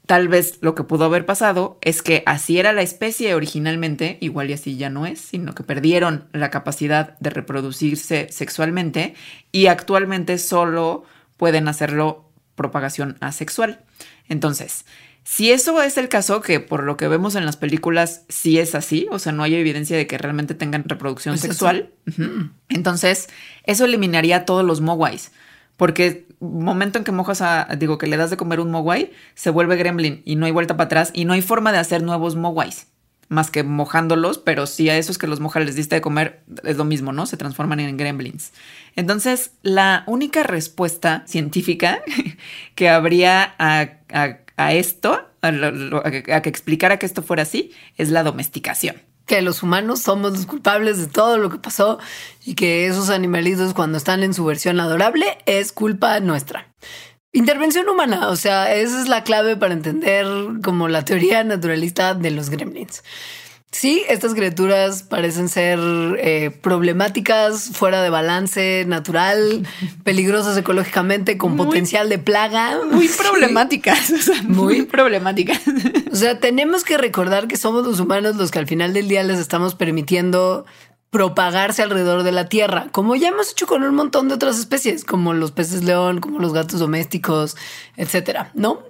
tal 0.06 0.28
vez 0.28 0.60
lo 0.62 0.74
que 0.74 0.84
pudo 0.84 1.04
haber 1.04 1.26
pasado 1.26 1.76
es 1.82 2.00
que 2.00 2.22
así 2.24 2.58
era 2.58 2.72
la 2.72 2.80
especie 2.80 3.34
originalmente, 3.34 4.16
igual 4.22 4.48
y 4.48 4.54
así 4.54 4.78
ya 4.78 4.88
no 4.88 5.04
es, 5.04 5.20
sino 5.20 5.54
que 5.54 5.62
perdieron 5.62 6.26
la 6.32 6.48
capacidad 6.48 7.18
de 7.18 7.28
reproducirse 7.28 8.28
sexualmente 8.30 9.12
y 9.52 9.66
actualmente 9.66 10.38
solo 10.38 11.04
pueden 11.36 11.68
hacerlo 11.68 12.30
propagación 12.54 13.18
asexual. 13.20 13.84
Entonces, 14.26 14.86
si 15.24 15.50
eso 15.50 15.82
es 15.82 15.96
el 15.96 16.08
caso, 16.08 16.42
que 16.42 16.60
por 16.60 16.82
lo 16.84 16.96
que 16.98 17.08
vemos 17.08 17.34
en 17.34 17.46
las 17.46 17.56
películas 17.56 18.24
sí 18.28 18.58
es 18.58 18.74
así, 18.74 19.08
o 19.10 19.18
sea, 19.18 19.32
no 19.32 19.42
hay 19.42 19.54
evidencia 19.54 19.96
de 19.96 20.06
que 20.06 20.18
realmente 20.18 20.54
tengan 20.54 20.84
reproducción 20.84 21.38
sexual, 21.38 21.90
entonces 22.68 23.28
eso 23.64 23.86
eliminaría 23.86 24.36
a 24.36 24.44
todos 24.44 24.64
los 24.64 24.80
mogwais. 24.80 25.32
Porque 25.76 26.28
momento 26.38 26.98
en 26.98 27.04
que 27.04 27.10
mojas 27.10 27.40
a, 27.40 27.66
digo, 27.76 27.98
que 27.98 28.06
le 28.06 28.16
das 28.16 28.30
de 28.30 28.36
comer 28.36 28.60
un 28.60 28.70
mogwai, 28.70 29.10
se 29.34 29.50
vuelve 29.50 29.76
gremlin 29.76 30.22
y 30.24 30.36
no 30.36 30.46
hay 30.46 30.52
vuelta 30.52 30.76
para 30.76 30.86
atrás 30.86 31.10
y 31.12 31.24
no 31.24 31.32
hay 31.32 31.42
forma 31.42 31.72
de 31.72 31.78
hacer 31.78 32.02
nuevos 32.02 32.36
mogwais 32.36 32.86
más 33.28 33.50
que 33.50 33.62
mojándolos, 33.62 34.38
pero 34.38 34.66
si 34.66 34.88
a 34.88 34.96
esos 34.96 35.18
que 35.18 35.26
los 35.26 35.40
mojas 35.40 35.64
les 35.64 35.74
diste 35.74 35.96
de 35.96 36.00
comer 36.00 36.42
es 36.62 36.76
lo 36.76 36.84
mismo, 36.84 37.12
¿no? 37.12 37.26
Se 37.26 37.36
transforman 37.36 37.80
en 37.80 37.96
gremlins. 37.96 38.52
Entonces, 38.96 39.52
la 39.62 40.04
única 40.06 40.42
respuesta 40.42 41.24
científica 41.26 42.00
que 42.74 42.88
habría 42.88 43.54
a, 43.58 43.88
a 44.12 44.38
a 44.56 44.72
esto, 44.72 45.20
a, 45.42 46.10
que 46.42 46.48
explicara 46.48 46.98
que 46.98 47.06
esto 47.06 47.22
fuera 47.22 47.42
así, 47.42 47.72
es 47.96 48.10
la 48.10 48.22
domesticación 48.22 48.96
que 49.26 49.40
los 49.40 49.62
humanos 49.62 50.02
somos 50.02 50.32
los 50.32 50.44
culpables 50.44 50.98
de 50.98 51.06
todo 51.06 51.38
lo 51.38 51.48
que 51.48 51.56
pasó 51.56 51.98
y 52.44 52.54
que 52.54 52.86
esos 52.86 53.08
animalitos 53.08 53.72
cuando 53.72 53.96
están 53.96 54.22
en 54.22 54.34
su 54.34 54.44
versión 54.44 54.80
adorable 54.80 55.38
es 55.46 55.72
culpa 55.72 56.20
nuestra. 56.20 56.74
Intervención 57.32 57.88
humana, 57.88 58.28
o 58.28 58.36
sea, 58.36 58.74
esa 58.74 59.00
es 59.00 59.08
la 59.08 59.24
clave 59.24 59.56
para 59.56 59.72
entender 59.72 60.26
como 60.62 60.88
la 60.88 61.04
teoría 61.04 61.42
naturalista 61.42 62.14
de 62.14 62.30
los 62.30 62.50
gremlins. 62.50 63.02
Sí, 63.74 64.04
estas 64.08 64.34
criaturas 64.34 65.02
parecen 65.02 65.48
ser 65.48 65.80
eh, 66.20 66.52
problemáticas, 66.62 67.70
fuera 67.72 68.02
de 68.02 68.08
balance 68.08 68.84
natural, 68.86 69.66
peligrosas 70.04 70.56
ecológicamente, 70.56 71.36
con 71.36 71.56
potencial 71.56 72.08
de 72.08 72.20
plaga. 72.20 72.78
Muy 72.88 73.08
problemáticas, 73.18 74.12
muy, 74.44 74.82
problemáticas. 74.82 75.60
O 76.12 76.16
sea, 76.16 76.38
tenemos 76.38 76.84
que 76.84 76.96
recordar 76.96 77.48
que 77.48 77.56
somos 77.56 77.84
los 77.84 77.98
humanos 77.98 78.36
los 78.36 78.52
que 78.52 78.60
al 78.60 78.68
final 78.68 78.92
del 78.92 79.08
día 79.08 79.24
les 79.24 79.40
estamos 79.40 79.74
permitiendo 79.74 80.64
propagarse 81.10 81.82
alrededor 81.82 82.22
de 82.22 82.30
la 82.30 82.48
Tierra, 82.48 82.86
como 82.92 83.16
ya 83.16 83.28
hemos 83.28 83.50
hecho 83.50 83.66
con 83.66 83.82
un 83.82 83.96
montón 83.96 84.28
de 84.28 84.34
otras 84.34 84.56
especies, 84.60 85.04
como 85.04 85.32
los 85.32 85.50
peces 85.50 85.82
león, 85.82 86.20
como 86.20 86.38
los 86.38 86.52
gatos 86.52 86.78
domésticos, 86.78 87.56
etcétera, 87.96 88.52
¿no? 88.54 88.84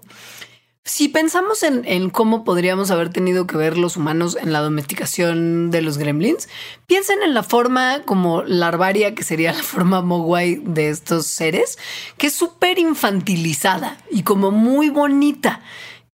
Si 0.86 1.08
pensamos 1.08 1.62
en, 1.62 2.10
cómo 2.10 2.44
podríamos 2.44 2.90
haber 2.90 3.08
tenido 3.08 3.46
que 3.46 3.56
ver 3.56 3.78
los 3.78 3.96
humanos 3.96 4.36
en 4.38 4.52
la 4.52 4.60
domesticación 4.60 5.70
de 5.70 5.80
los 5.80 5.96
gremlins, 5.96 6.46
piensen 6.86 7.22
en 7.22 7.32
la 7.32 7.42
forma 7.42 8.02
como 8.04 8.42
larvaria, 8.42 9.14
que 9.14 9.22
sería 9.22 9.54
la 9.54 9.62
forma 9.62 10.02
mogwai 10.02 10.56
de 10.56 10.90
estos 10.90 11.26
seres, 11.26 11.78
que 12.18 12.26
es 12.26 12.34
súper 12.34 12.78
infantilizada 12.78 13.96
y 14.10 14.24
como 14.24 14.50
muy 14.50 14.90
bonita 14.90 15.62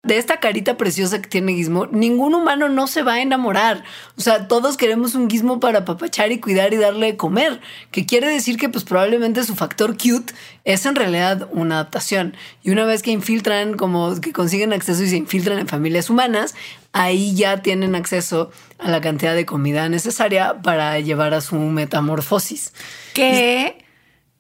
de 0.03 0.17
esta 0.17 0.41
carita 0.41 0.79
preciosa 0.79 1.21
que 1.21 1.29
tiene 1.29 1.53
Gizmo, 1.53 1.87
ningún 1.87 2.35
humano 2.35 2.71
no 2.71 2.87
se 2.87 3.03
va 3.03 3.15
a 3.15 3.21
enamorar. 3.21 3.85
O 4.17 4.23
sea, 4.23 4.49
todos 4.49 4.79
queremos 4.79 5.15
un 5.15 5.29
Gizmo 5.29 5.61
para 5.61 5.85
papachar 5.85 6.33
y 6.33 6.41
cuidar 6.41 6.73
y 6.73 6.79
darle 6.79 7.07
de 7.07 7.17
comer, 7.19 7.61
que 7.91 8.07
quiere 8.07 8.29
decir 8.29 8.57
que 8.57 8.71
pues 8.71 8.85
probablemente 8.85 9.45
su 9.45 9.55
factor 9.55 9.99
cute 9.99 10.33
es 10.65 10.87
en 10.87 10.95
realidad 10.95 11.49
una 11.53 11.75
adaptación. 11.75 12.35
Y 12.63 12.71
una 12.71 12.87
vez 12.87 13.03
que 13.03 13.11
infiltran, 13.11 13.77
como 13.77 14.19
que 14.21 14.33
consiguen 14.33 14.73
acceso 14.73 15.03
y 15.03 15.11
se 15.11 15.17
infiltran 15.17 15.59
en 15.59 15.69
familias 15.69 16.09
humanas, 16.09 16.55
ahí 16.93 17.35
ya 17.35 17.61
tienen 17.61 17.95
acceso 17.95 18.51
a 18.79 18.91
la 18.91 19.03
cantidad 19.03 19.35
de 19.35 19.45
comida 19.45 19.89
necesaria 19.91 20.63
para 20.63 20.99
llevar 21.01 21.35
a 21.35 21.43
su 21.43 21.57
metamorfosis. 21.57 22.73
¿Qué? 23.13 23.80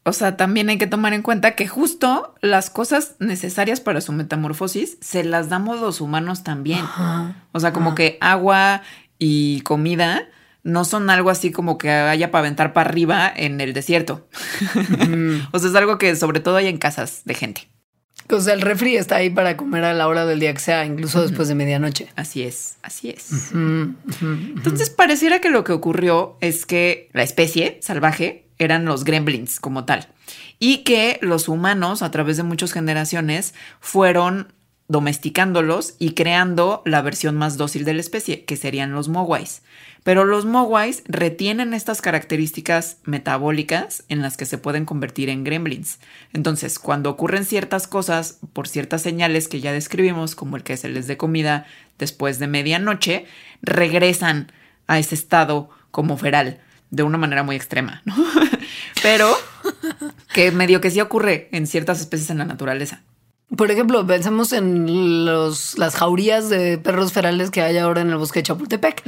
O 0.03 0.12
sea, 0.12 0.36
también 0.36 0.70
hay 0.70 0.78
que 0.78 0.86
tomar 0.86 1.12
en 1.12 1.22
cuenta 1.22 1.55
que 1.55 1.68
justo 1.68 2.34
las 2.40 2.70
cosas 2.70 3.16
necesarias 3.18 3.80
para 3.80 4.01
su 4.01 4.12
metamorfosis 4.12 4.96
se 5.01 5.24
las 5.24 5.51
damos 5.51 5.80
los 5.80 6.01
humanos 6.01 6.42
también. 6.42 6.84
O 7.53 7.61
sea, 7.61 7.72
como 7.72 7.94
que 7.94 8.16
agua 8.20 8.82
y 9.18 9.61
comida 9.61 10.28
no 10.62 10.84
son 10.84 11.11
algo 11.11 11.30
así 11.30 11.53
como 11.53 11.78
que 11.78 11.90
haya 11.90 12.30
para 12.30 12.40
aventar 12.40 12.72
para 12.72 12.88
arriba 12.88 13.30
en 13.34 13.61
el 13.61 13.74
desierto. 13.74 14.26
o 15.53 15.59
sea, 15.59 15.68
es 15.68 15.74
algo 15.74 15.98
que 15.98 16.16
sobre 16.16 16.40
todo 16.40 16.57
hay 16.57 16.68
en 16.68 16.78
casas 16.78 17.22
de 17.24 17.34
gente. 17.34 17.68
O 18.30 18.40
sea, 18.40 18.55
el 18.55 18.61
refri 18.61 18.96
está 18.96 19.16
ahí 19.16 19.28
para 19.28 19.57
comer 19.57 19.84
a 19.84 19.92
la 19.92 20.07
hora 20.07 20.24
del 20.24 20.40
día 20.40 20.53
que 20.55 20.61
sea, 20.61 20.84
incluso 20.84 21.20
después 21.20 21.48
de 21.48 21.55
medianoche. 21.55 22.09
Así 22.16 22.42
es, 22.42 22.76
así 22.82 23.11
es. 23.11 23.53
Entonces 23.53 24.88
pareciera 24.90 25.40
que 25.40 25.51
lo 25.51 25.64
que 25.64 25.72
ocurrió 25.72 26.36
es 26.40 26.64
que 26.64 27.11
la 27.12 27.22
especie 27.22 27.78
salvaje 27.82 28.49
eran 28.61 28.84
los 28.84 29.02
gremlins 29.02 29.58
como 29.58 29.84
tal 29.84 30.06
y 30.61 30.78
que 30.84 31.18
los 31.22 31.48
humanos 31.48 32.02
a 32.02 32.11
través 32.12 32.36
de 32.36 32.44
muchas 32.44 32.72
generaciones 32.72 33.54
fueron 33.80 34.52
domesticándolos 34.86 35.94
y 35.98 36.14
creando 36.14 36.82
la 36.84 37.00
versión 37.00 37.36
más 37.36 37.56
dócil 37.56 37.84
de 37.84 37.94
la 37.94 38.00
especie, 38.00 38.44
que 38.44 38.56
serían 38.56 38.92
los 38.92 39.08
mogwais. 39.08 39.62
Pero 40.02 40.24
los 40.24 40.46
mogwais 40.46 41.04
retienen 41.06 41.74
estas 41.74 42.02
características 42.02 42.98
metabólicas 43.04 44.02
en 44.08 44.20
las 44.20 44.36
que 44.36 44.46
se 44.46 44.58
pueden 44.58 44.86
convertir 44.86 45.28
en 45.28 45.44
gremlins. 45.44 46.00
Entonces, 46.32 46.80
cuando 46.80 47.08
ocurren 47.08 47.44
ciertas 47.44 47.86
cosas 47.86 48.40
por 48.52 48.66
ciertas 48.66 49.02
señales 49.02 49.46
que 49.46 49.61
ya 49.61 49.72
describimos, 49.72 50.34
como 50.34 50.56
el 50.56 50.64
que 50.64 50.76
se 50.76 50.88
les 50.88 51.06
dé 51.06 51.16
comida 51.16 51.66
después 51.98 52.40
de 52.40 52.48
medianoche, 52.48 53.26
regresan 53.62 54.50
a 54.88 54.98
ese 54.98 55.14
estado 55.14 55.70
como 55.92 56.16
feral 56.16 56.61
de 56.91 57.03
una 57.03 57.18
manera 57.18 57.43
muy 57.43 57.57
extrema, 57.57 58.03
¿no? 58.05 58.14
Pero 59.03 59.36
que 60.32 60.51
medio 60.51 60.80
que 60.80 60.91
sí 60.91 61.01
ocurre 61.01 61.49
en 61.53 61.66
ciertas 61.66 62.01
especies 62.01 62.30
en 62.30 62.38
la 62.38 62.45
naturaleza. 62.45 63.03
Por 63.57 63.72
ejemplo, 63.72 64.07
pensemos 64.07 64.53
en 64.53 65.24
los, 65.24 65.76
las 65.76 65.97
jaurías 65.97 66.49
de 66.49 66.78
perros 66.78 67.12
ferales 67.12 67.51
que 67.51 67.62
hay 67.62 67.78
ahora 67.78 68.01
en 68.01 68.11
el 68.11 68.16
bosque 68.16 68.38
de 68.38 68.43
Chapultepec. 68.45 69.03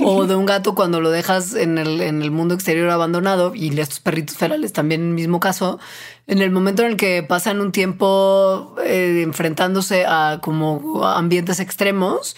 O 0.00 0.26
de 0.26 0.34
un 0.36 0.46
gato 0.46 0.76
cuando 0.76 1.00
lo 1.00 1.10
dejas 1.10 1.54
en 1.56 1.76
el, 1.76 2.00
en 2.00 2.22
el 2.22 2.30
mundo 2.30 2.54
exterior 2.54 2.88
abandonado. 2.90 3.52
Y 3.52 3.76
estos 3.80 3.98
perritos 3.98 4.36
ferales 4.36 4.72
también 4.72 5.00
en 5.00 5.08
el 5.08 5.14
mismo 5.14 5.40
caso. 5.40 5.80
En 6.28 6.40
el 6.40 6.52
momento 6.52 6.82
en 6.82 6.92
el 6.92 6.96
que 6.96 7.24
pasan 7.24 7.60
un 7.60 7.72
tiempo 7.72 8.76
eh, 8.84 9.22
enfrentándose 9.24 10.04
a 10.06 10.38
como 10.40 11.04
ambientes 11.04 11.58
extremos, 11.58 12.36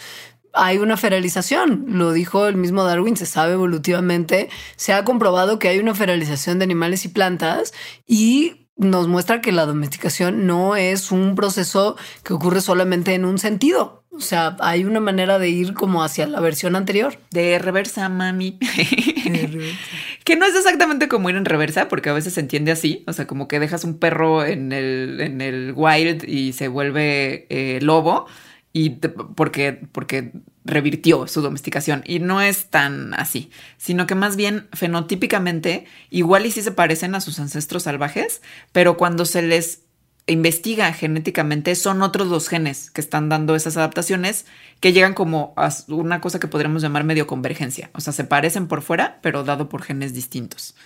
hay 0.52 0.78
una 0.78 0.96
feralización. 0.96 1.84
Lo 1.88 2.12
dijo 2.12 2.46
el 2.46 2.56
mismo 2.56 2.84
Darwin, 2.84 3.16
se 3.16 3.26
sabe 3.26 3.54
evolutivamente. 3.54 4.48
Se 4.76 4.92
ha 4.92 5.04
comprobado 5.04 5.58
que 5.58 5.68
hay 5.68 5.78
una 5.78 5.94
feralización 5.94 6.58
de 6.58 6.64
animales 6.64 7.04
y 7.04 7.08
plantas 7.08 7.72
y 8.06 8.66
nos 8.76 9.08
muestra 9.08 9.40
que 9.40 9.52
la 9.52 9.66
domesticación 9.66 10.46
no 10.46 10.76
es 10.76 11.12
un 11.12 11.34
proceso 11.34 11.96
que 12.24 12.32
ocurre 12.32 12.60
solamente 12.60 13.14
en 13.14 13.24
un 13.24 13.38
sentido. 13.38 14.02
O 14.10 14.20
sea, 14.20 14.56
hay 14.60 14.84
una 14.84 15.00
manera 15.00 15.38
de 15.38 15.48
ir 15.48 15.72
como 15.72 16.04
hacia 16.04 16.26
la 16.26 16.40
versión 16.40 16.76
anterior. 16.76 17.18
De 17.30 17.58
reversa, 17.58 18.10
mami. 18.10 18.58
que 20.24 20.36
no 20.36 20.44
es 20.44 20.54
exactamente 20.54 21.08
como 21.08 21.30
ir 21.30 21.36
en 21.36 21.46
reversa, 21.46 21.88
porque 21.88 22.10
a 22.10 22.12
veces 22.12 22.34
se 22.34 22.40
entiende 22.40 22.72
así. 22.72 23.04
O 23.06 23.14
sea, 23.14 23.26
como 23.26 23.48
que 23.48 23.58
dejas 23.58 23.84
un 23.84 23.98
perro 23.98 24.44
en 24.44 24.72
el, 24.72 25.18
en 25.20 25.40
el 25.40 25.72
wild 25.74 26.28
y 26.28 26.52
se 26.52 26.68
vuelve 26.68 27.46
eh, 27.48 27.78
lobo 27.80 28.26
y 28.72 28.90
porque, 28.90 29.86
porque 29.92 30.32
revirtió 30.64 31.26
su 31.26 31.42
domesticación. 31.42 32.02
Y 32.06 32.20
no 32.20 32.40
es 32.40 32.66
tan 32.66 33.14
así, 33.14 33.50
sino 33.76 34.06
que 34.06 34.14
más 34.14 34.36
bien 34.36 34.68
fenotípicamente 34.72 35.86
igual 36.10 36.46
y 36.46 36.50
sí 36.50 36.62
se 36.62 36.72
parecen 36.72 37.14
a 37.14 37.20
sus 37.20 37.38
ancestros 37.38 37.84
salvajes, 37.84 38.42
pero 38.72 38.96
cuando 38.96 39.24
se 39.24 39.42
les 39.42 39.82
investiga 40.26 40.92
genéticamente 40.92 41.74
son 41.74 42.00
otros 42.00 42.30
dos 42.30 42.48
genes 42.48 42.92
que 42.92 43.00
están 43.00 43.28
dando 43.28 43.56
esas 43.56 43.76
adaptaciones 43.76 44.46
que 44.78 44.92
llegan 44.92 45.14
como 45.14 45.52
a 45.56 45.70
una 45.88 46.20
cosa 46.20 46.38
que 46.38 46.46
podríamos 46.46 46.82
llamar 46.82 47.04
medio 47.04 47.26
convergencia. 47.26 47.90
O 47.92 48.00
sea, 48.00 48.12
se 48.12 48.24
parecen 48.24 48.68
por 48.68 48.82
fuera, 48.82 49.18
pero 49.20 49.44
dado 49.44 49.68
por 49.68 49.82
genes 49.82 50.14
distintos. 50.14 50.76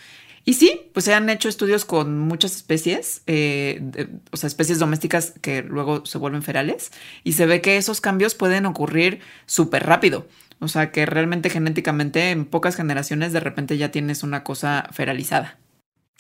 Y 0.49 0.55
sí, 0.55 0.89
pues 0.95 1.05
se 1.05 1.13
han 1.13 1.29
hecho 1.29 1.49
estudios 1.49 1.85
con 1.85 2.21
muchas 2.21 2.55
especies, 2.55 3.23
eh, 3.27 3.83
o 4.31 4.37
sea, 4.37 4.47
especies 4.47 4.79
domésticas 4.79 5.35
que 5.43 5.63
luego 5.63 6.07
se 6.07 6.19
vuelven 6.19 6.45
ferales, 6.45 6.93
y 7.25 7.33
se 7.33 7.47
ve 7.47 7.61
que 7.61 7.77
esos 7.77 8.01
cambios 8.01 8.37
pueden 8.37 8.65
ocurrir 8.65 9.19
súper 9.47 9.85
rápido. 9.85 10.29
O 10.61 10.69
sea, 10.69 10.93
que 10.93 11.05
realmente 11.05 11.51
genéticamente 11.51 12.31
en 12.31 12.45
pocas 12.45 12.77
generaciones 12.77 13.33
de 13.33 13.41
repente 13.41 13.77
ya 13.77 13.91
tienes 13.91 14.23
una 14.23 14.45
cosa 14.45 14.89
feralizada. 14.93 15.59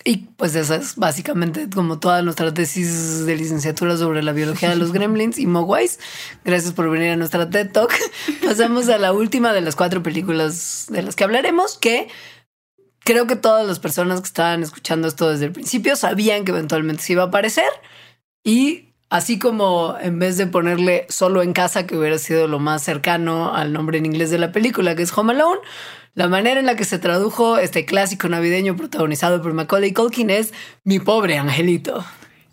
Y 0.05 0.29
pues 0.37 0.55
esa 0.57 0.77
es 0.77 0.97
básicamente 0.97 1.69
como 1.73 1.99
toda 1.99 2.23
nuestra 2.23 2.53
tesis 2.53 3.25
de 3.27 3.37
licenciatura 3.37 3.97
sobre 3.97 4.23
la 4.23 4.33
biología 4.33 4.71
de 4.71 4.77
los 4.77 4.93
gremlins 4.93 5.39
y 5.39 5.47
mogwais. 5.47 6.01
Gracias 6.45 6.73
por 6.73 6.91
venir 6.91 7.11
a 7.11 7.17
nuestra 7.17 7.49
TED 7.49 7.71
Talk. 7.71 7.93
Pasamos 8.45 8.89
a 8.89 8.99
la 8.99 9.13
última 9.13 9.53
de 9.53 9.61
las 9.61 9.77
cuatro 9.77 10.03
películas 10.03 10.87
de 10.91 11.03
las 11.03 11.15
que 11.15 11.25
hablaremos, 11.25 11.79
que 11.79 12.09
creo 13.07 13.29
que 13.29 13.37
todas 13.37 13.67
las 13.67 13.79
personas 13.79 14.21
que 14.21 14.27
estaban 14.27 14.65
escuchando 14.65 15.07
esto 15.07 15.31
desde 15.31 15.47
el 15.47 15.53
principio 15.53 15.95
sabían 15.95 16.45
que 16.45 16.51
eventualmente 16.51 17.05
se 17.05 17.13
iba 17.13 17.23
a 17.23 17.27
aparecer 17.27 17.69
y 18.43 18.95
así 19.09 19.39
como 19.39 19.97
en 20.01 20.19
vez 20.19 20.37
de 20.37 20.49
ponerle 20.49 21.07
solo 21.09 21.43
en 21.43 21.53
casa, 21.53 21.87
que 21.87 21.97
hubiera 21.97 22.19
sido 22.19 22.49
lo 22.49 22.59
más 22.59 22.83
cercano 22.83 23.55
al 23.55 23.73
nombre 23.73 23.99
en 23.99 24.07
inglés 24.07 24.31
de 24.31 24.39
la 24.39 24.51
película, 24.51 24.97
que 24.97 25.05
es 25.05 25.17
Home 25.17 25.35
Alone, 25.35 25.61
la 26.15 26.27
manera 26.27 26.59
en 26.59 26.67
la 26.67 26.75
que 26.75 26.85
se 26.85 26.99
tradujo 26.99 27.59
este 27.59 27.85
clásico 27.85 28.29
navideño 28.29 28.77
protagonizado 28.77 29.41
por 29.41 29.55
Macaulay 29.55 29.93
Culkin 29.93 30.31
es 30.31 30.53
Mi 30.83 30.99
pobre 30.99 31.39
angelito. 31.39 32.05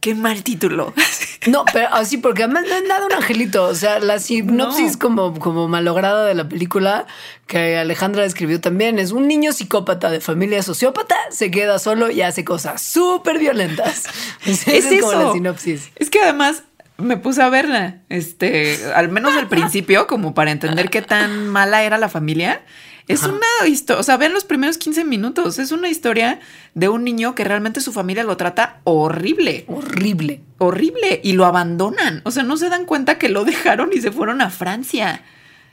Qué 0.04 0.16
mal 0.16 0.44
título. 0.44 0.94
No, 1.46 1.66
pero 1.74 1.90
así, 1.92 2.16
porque 2.16 2.44
además 2.44 2.64
no 2.70 2.76
es 2.76 2.88
nada 2.88 3.06
un 3.06 3.12
angelito. 3.12 3.66
O 3.66 3.76
sea, 3.76 4.00
la 4.00 4.18
sinopsis 4.20 4.96
como, 4.96 5.38
como 5.38 5.68
malograda 5.68 6.26
de 6.26 6.34
la 6.36 6.48
película 6.48 7.06
que 7.48 7.76
Alejandra 7.76 8.24
escribió 8.24 8.62
también 8.62 8.98
es 8.98 9.12
un 9.12 9.28
niño 9.28 9.52
psicópata 9.52 10.10
de 10.10 10.22
familia 10.22 10.64
sociópata 10.64 11.16
se 11.32 11.52
queda 11.52 11.80
solo 11.80 12.10
y 12.10 12.22
hace 12.22 12.46
cosas 12.46 12.82
súper 12.82 13.40
violentas. 13.40 14.04
Es, 14.46 14.66
es, 14.70 15.02
como 15.02 15.12
la 15.12 15.34
sinopsis. 15.34 15.90
Es 15.98 16.10
que 16.10 16.22
además 16.22 16.64
me 16.98 17.18
puse 17.18 17.42
a 17.42 17.50
verla, 17.50 17.98
este, 18.08 18.80
al 18.96 19.10
menos 19.10 19.36
al 19.36 19.50
principio, 19.50 20.08
como 20.08 20.34
para 20.34 20.52
entender 20.52 20.90
qué 20.90 21.02
tan 21.02 21.50
mala 21.50 21.84
era 21.84 21.98
la 21.98 22.08
familia. 22.08 22.62
Es 23.08 23.24
una 23.24 23.68
historia, 23.68 24.00
o 24.00 24.04
sea, 24.04 24.18
ven 24.18 24.34
los 24.34 24.46
primeros 24.46 24.78
15 24.78 25.04
minutos. 25.04 25.60
Es 25.60 25.72
una 25.72 25.90
historia 25.90 26.40
de 26.74 26.90
un 26.90 27.04
niño 27.04 27.36
que 27.36 27.44
realmente 27.44 27.82
su 27.82 27.92
familia 27.92 28.24
lo 28.24 28.38
trata 28.38 28.80
horrible. 28.86 29.66
Horrible. 29.68 30.42
Horrible. 30.58 31.20
Y 31.24 31.34
lo 31.34 31.46
abandonan. 31.46 32.22
O 32.24 32.32
sea, 32.32 32.44
no 32.44 32.56
se 32.58 32.70
dan 32.70 32.86
cuenta 32.86 33.18
que 33.18 33.30
lo 33.30 33.44
dejaron 33.44 33.92
y 33.94 34.02
se 34.02 34.12
fueron 34.12 34.42
a 34.42 34.50
Francia. 34.50 35.24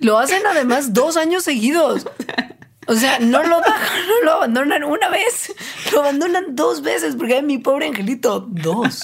Lo 0.00 0.18
hacen 0.18 0.42
además 0.46 0.92
dos 0.92 1.16
años 1.16 1.44
seguidos. 1.44 2.06
O 2.86 2.94
sea, 2.94 3.20
no 3.20 3.42
lo 3.44 3.58
dejan, 3.60 4.08
no 4.08 4.24
lo 4.24 4.32
abandonan 4.32 4.82
una 4.82 5.08
vez, 5.10 5.54
lo 5.92 6.00
abandonan 6.00 6.56
dos 6.56 6.82
veces, 6.82 7.14
porque 7.14 7.40
mi 7.40 7.58
pobre 7.58 7.86
angelito, 7.86 8.40
dos. 8.48 9.02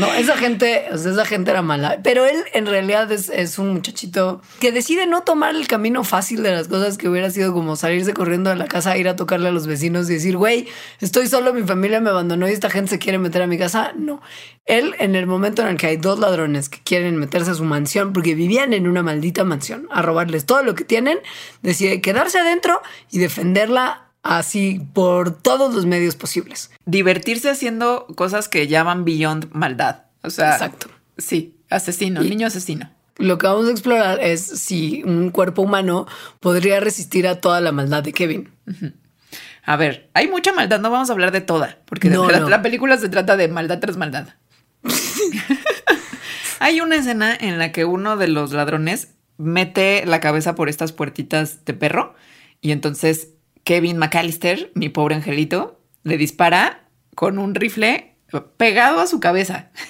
No, 0.00 0.12
esa 0.14 0.36
gente, 0.36 0.86
o 0.92 0.98
sea, 0.98 1.12
esa 1.12 1.24
gente 1.24 1.50
era 1.50 1.62
mala. 1.62 2.00
Pero 2.02 2.24
él 2.24 2.42
en 2.52 2.66
realidad 2.66 3.10
es, 3.12 3.58
un 3.58 3.72
muchachito 3.74 4.40
que 4.58 4.72
decide 4.72 5.06
no 5.06 5.22
tomar 5.22 5.54
el 5.54 5.66
camino 5.68 6.04
fácil 6.04 6.42
de 6.42 6.52
las 6.52 6.68
cosas 6.68 6.98
que 6.98 7.08
hubiera 7.08 7.30
sido 7.30 7.52
como 7.52 7.76
salirse 7.76 8.14
corriendo 8.14 8.50
a 8.50 8.54
la 8.54 8.66
casa, 8.66 8.96
ir 8.96 9.08
a 9.08 9.16
tocarle 9.16 9.48
a 9.48 9.52
los 9.52 9.66
vecinos 9.66 10.08
y 10.10 10.14
decir, 10.14 10.36
güey, 10.36 10.66
estoy 11.00 11.26
solo, 11.26 11.52
mi 11.52 11.62
familia 11.62 12.00
me 12.00 12.10
abandonó 12.10 12.48
y 12.48 12.52
esta 12.52 12.70
gente 12.70 12.90
se 12.90 12.98
quiere 12.98 13.18
meter 13.18 13.42
a 13.42 13.46
mi 13.46 13.58
casa. 13.58 13.92
No. 13.96 14.20
Él, 14.66 14.94
en 14.98 15.16
el 15.16 15.26
momento 15.26 15.62
en 15.62 15.68
el 15.68 15.76
que 15.76 15.88
hay 15.88 15.96
dos 15.96 16.18
ladrones 16.18 16.68
que 16.68 16.80
quieren 16.82 17.16
meterse 17.16 17.50
a 17.50 17.54
su 17.54 17.64
mansión 17.64 18.12
porque 18.12 18.34
vivían 18.34 18.72
en 18.72 18.88
una 18.88 19.02
maldita 19.02 19.44
mansión 19.44 19.88
a 19.90 20.02
robarles 20.02 20.46
todo 20.46 20.62
lo 20.62 20.74
que 20.74 20.84
tienen, 20.84 21.18
decide 21.62 22.00
quedarse 22.00 22.38
adentro 22.38 22.80
y 23.10 23.18
defenderla 23.18 24.09
así 24.22 24.86
por 24.92 25.36
todos 25.36 25.74
los 25.74 25.86
medios 25.86 26.16
posibles. 26.16 26.70
Divertirse 26.84 27.50
haciendo 27.50 28.06
cosas 28.16 28.48
que 28.48 28.66
llaman 28.66 29.04
beyond 29.04 29.52
maldad. 29.52 30.04
O 30.22 30.30
sea, 30.30 30.52
exacto. 30.52 30.88
Sí, 31.18 31.56
asesino, 31.68 32.22
niño 32.22 32.46
asesino. 32.46 32.90
Lo 33.16 33.36
que 33.38 33.46
vamos 33.46 33.68
a 33.68 33.70
explorar 33.70 34.20
es 34.20 34.40
si 34.40 35.02
un 35.04 35.30
cuerpo 35.30 35.62
humano 35.62 36.06
podría 36.40 36.80
resistir 36.80 37.28
a 37.28 37.40
toda 37.40 37.60
la 37.60 37.72
maldad 37.72 38.02
de 38.02 38.12
Kevin. 38.12 38.50
A 39.62 39.76
ver, 39.76 40.08
hay 40.14 40.26
mucha 40.28 40.52
maldad, 40.52 40.80
no 40.80 40.90
vamos 40.90 41.10
a 41.10 41.12
hablar 41.12 41.30
de 41.30 41.42
toda, 41.42 41.78
porque 41.84 42.08
la 42.08 42.62
película 42.62 42.96
se 42.96 43.10
trata 43.10 43.36
de 43.36 43.48
maldad 43.48 43.78
tras 43.78 43.98
maldad. 43.98 44.28
hay 46.60 46.80
una 46.80 46.96
escena 46.96 47.36
en 47.38 47.58
la 47.58 47.72
que 47.72 47.84
uno 47.84 48.16
de 48.16 48.28
los 48.28 48.52
ladrones 48.52 49.08
mete 49.36 50.04
la 50.06 50.20
cabeza 50.20 50.54
por 50.54 50.68
estas 50.68 50.92
puertitas 50.92 51.64
de 51.64 51.74
perro 51.74 52.14
y 52.62 52.72
entonces 52.72 53.34
Kevin 53.64 53.98
McAllister, 53.98 54.70
mi 54.74 54.88
pobre 54.88 55.14
angelito, 55.14 55.80
le 56.02 56.16
dispara 56.16 56.88
con 57.14 57.38
un 57.38 57.54
rifle 57.54 58.16
pegado 58.56 59.00
a 59.00 59.06
su 59.06 59.20
cabeza. 59.20 59.70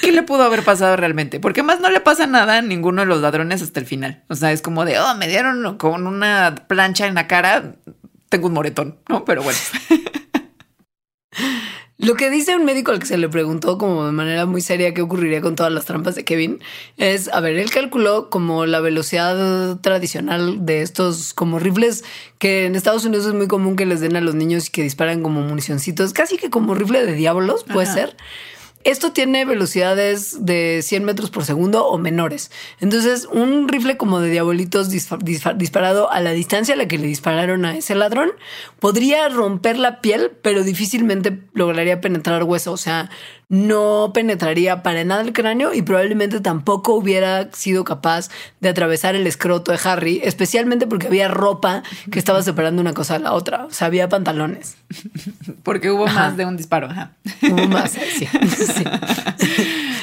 ¿Qué 0.00 0.12
le 0.12 0.22
pudo 0.22 0.42
haber 0.42 0.62
pasado 0.64 0.96
realmente? 0.96 1.40
Porque 1.40 1.62
más 1.62 1.80
no 1.80 1.88
le 1.88 2.00
pasa 2.00 2.26
nada 2.26 2.58
a 2.58 2.62
ninguno 2.62 3.02
de 3.02 3.06
los 3.06 3.20
ladrones 3.20 3.62
hasta 3.62 3.80
el 3.80 3.86
final. 3.86 4.24
O 4.28 4.34
sea, 4.34 4.52
es 4.52 4.60
como 4.60 4.84
de, 4.84 4.98
oh, 4.98 5.14
me 5.14 5.28
dieron 5.28 5.78
con 5.78 6.06
una 6.06 6.66
plancha 6.66 7.06
en 7.06 7.14
la 7.14 7.28
cara, 7.28 7.76
tengo 8.28 8.48
un 8.48 8.54
moretón, 8.54 8.98
¿no? 9.08 9.24
Pero 9.24 9.42
bueno. 9.42 9.58
Lo 12.02 12.16
que 12.16 12.30
dice 12.30 12.56
un 12.56 12.64
médico 12.64 12.90
al 12.90 12.98
que 12.98 13.06
se 13.06 13.16
le 13.16 13.28
preguntó 13.28 13.78
como 13.78 14.04
de 14.04 14.10
manera 14.10 14.44
muy 14.44 14.60
seria 14.60 14.92
qué 14.92 15.02
ocurriría 15.02 15.40
con 15.40 15.54
todas 15.54 15.72
las 15.72 15.84
trampas 15.84 16.16
de 16.16 16.24
Kevin 16.24 16.58
es, 16.96 17.28
a 17.28 17.38
ver, 17.38 17.56
él 17.56 17.70
calculó 17.70 18.28
como 18.28 18.66
la 18.66 18.80
velocidad 18.80 19.78
tradicional 19.78 20.66
de 20.66 20.82
estos 20.82 21.32
como 21.32 21.60
rifles 21.60 22.02
que 22.40 22.64
en 22.64 22.74
Estados 22.74 23.04
Unidos 23.04 23.26
es 23.26 23.34
muy 23.34 23.46
común 23.46 23.76
que 23.76 23.86
les 23.86 24.00
den 24.00 24.16
a 24.16 24.20
los 24.20 24.34
niños 24.34 24.66
y 24.66 24.72
que 24.72 24.82
disparan 24.82 25.22
como 25.22 25.42
municioncitos, 25.42 26.12
casi 26.12 26.38
que 26.38 26.50
como 26.50 26.74
rifle 26.74 27.06
de 27.06 27.12
diablos, 27.12 27.64
puede 27.72 27.86
ser. 27.86 28.16
Esto 28.84 29.12
tiene 29.12 29.44
velocidades 29.44 30.44
de 30.44 30.80
100 30.82 31.04
metros 31.04 31.30
por 31.30 31.44
segundo 31.44 31.86
o 31.86 31.98
menores. 31.98 32.50
Entonces, 32.80 33.28
un 33.30 33.68
rifle 33.68 33.96
como 33.96 34.20
de 34.20 34.30
diabolitos 34.30 34.90
disparado 34.90 36.10
a 36.10 36.20
la 36.20 36.32
distancia 36.32 36.74
a 36.74 36.76
la 36.76 36.88
que 36.88 36.98
le 36.98 37.06
dispararon 37.06 37.64
a 37.64 37.76
ese 37.76 37.94
ladrón 37.94 38.30
podría 38.80 39.28
romper 39.28 39.78
la 39.78 40.00
piel, 40.00 40.32
pero 40.42 40.64
difícilmente 40.64 41.42
lograría 41.54 42.00
penetrar 42.00 42.42
hueso. 42.44 42.72
O 42.72 42.76
sea, 42.76 43.10
no 43.52 44.12
penetraría 44.14 44.82
para 44.82 45.04
nada 45.04 45.20
el 45.20 45.34
cráneo 45.34 45.74
y 45.74 45.82
probablemente 45.82 46.40
tampoco 46.40 46.94
hubiera 46.94 47.52
sido 47.52 47.84
capaz 47.84 48.30
de 48.60 48.70
atravesar 48.70 49.14
el 49.14 49.26
escroto 49.26 49.72
de 49.72 49.78
Harry, 49.84 50.22
especialmente 50.24 50.86
porque 50.86 51.08
había 51.08 51.28
ropa 51.28 51.82
que 52.10 52.18
estaba 52.18 52.42
separando 52.42 52.80
una 52.80 52.94
cosa 52.94 53.18
de 53.18 53.24
la 53.24 53.34
otra. 53.34 53.66
O 53.66 53.70
sea, 53.70 53.88
había 53.88 54.08
pantalones. 54.08 54.78
Porque 55.64 55.90
hubo 55.90 56.06
más 56.06 56.38
de 56.38 56.46
un 56.46 56.56
disparo. 56.56 56.88
Hubo 57.42 57.68
más, 57.68 57.90
sí. 58.16 58.26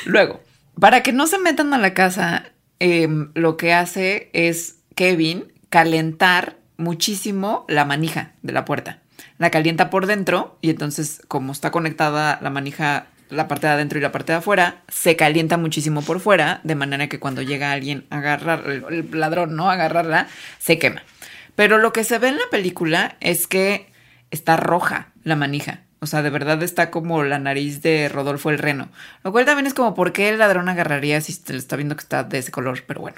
Luego, 0.06 0.42
para 0.80 1.02
que 1.02 1.12
no 1.12 1.26
se 1.26 1.40
metan 1.40 1.74
a 1.74 1.80
la 1.80 1.96
casa, 1.96 2.44
em, 2.78 3.32
lo 3.34 3.58
que 3.58 3.74
hace 3.74 4.30
es 4.34 4.76
Kevin 4.94 5.52
calentar 5.72 6.58
muchísimo 6.78 7.66
la 7.68 7.84
manija 7.84 8.34
de 8.44 8.54
la 8.54 8.64
puerta. 8.64 9.00
La 9.40 9.50
calienta 9.50 9.90
por 9.90 10.06
dentro 10.06 10.60
y 10.62 10.70
entonces 10.70 11.24
como 11.28 11.52
está 11.52 11.72
conectada 11.72 12.38
la 12.44 12.52
manija 12.52 13.08
la 13.30 13.48
parte 13.48 13.68
de 13.68 13.74
adentro 13.74 14.00
y 14.00 14.02
la 14.02 14.12
parte 14.12 14.32
de 14.32 14.40
afuera, 14.40 14.82
se 14.88 15.16
calienta 15.16 15.58
muchísimo 15.58 16.02
por 16.02 16.20
fuera, 16.20 16.62
de 16.64 16.76
manera 16.76 17.08
que 17.08 17.20
cuando 17.20 17.42
llega 17.42 17.72
alguien 17.72 18.06
a 18.10 18.18
agarrar, 18.18 18.64
el, 18.68 19.08
ladrón, 19.12 19.56
¿no? 19.56 19.70
A 19.70 19.74
agarrarla, 19.74 20.28
se 20.58 20.80
quema. 20.80 21.04
Pero 21.56 21.78
lo 21.78 21.94
que 21.94 22.04
se 22.04 22.20
ve 22.20 22.30
en 22.30 22.38
la 22.38 22.50
película 22.50 23.18
es 23.20 23.48
que 23.48 23.92
está 24.32 24.58
roja 24.58 25.10
la 25.24 25.36
manija. 25.36 25.82
O 26.02 26.08
sea, 26.08 26.22
de 26.22 26.30
verdad 26.30 26.64
está 26.64 26.92
como 26.92 27.24
la 27.24 27.40
nariz 27.40 27.82
de 27.82 28.08
Rodolfo 28.08 28.50
el 28.50 28.58
Reno. 28.58 28.88
Lo 29.24 29.34
cual 29.34 29.44
también 29.44 29.68
es 29.68 29.74
como 29.74 29.94
por 29.94 30.14
qué 30.14 30.30
el 30.30 30.40
ladrón 30.40 30.70
agarraría 30.70 31.20
si 31.20 31.34
se 31.34 31.52
le 31.52 31.60
está 31.60 31.76
viendo 31.76 31.98
que 31.98 32.04
está 32.04 32.24
de 32.24 32.38
ese 32.38 32.52
color, 32.52 32.84
pero 32.88 33.02
bueno. 33.02 33.18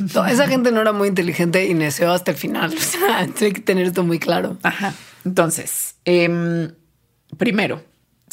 esa 0.00 0.48
gente 0.48 0.72
no 0.72 0.80
era 0.80 0.92
muy 0.92 1.08
inteligente 1.08 1.66
y 1.66 1.74
neció 1.74 2.10
hasta 2.10 2.30
el 2.30 2.36
final. 2.38 2.74
O 2.76 2.80
sea, 2.80 3.18
hay 3.18 3.52
que 3.52 3.60
tener 3.60 3.86
esto 3.86 4.02
muy 4.02 4.18
claro. 4.18 4.56
Ajá. 4.62 4.94
Entonces, 5.24 5.96
em, 6.04 6.72
primero, 7.36 7.82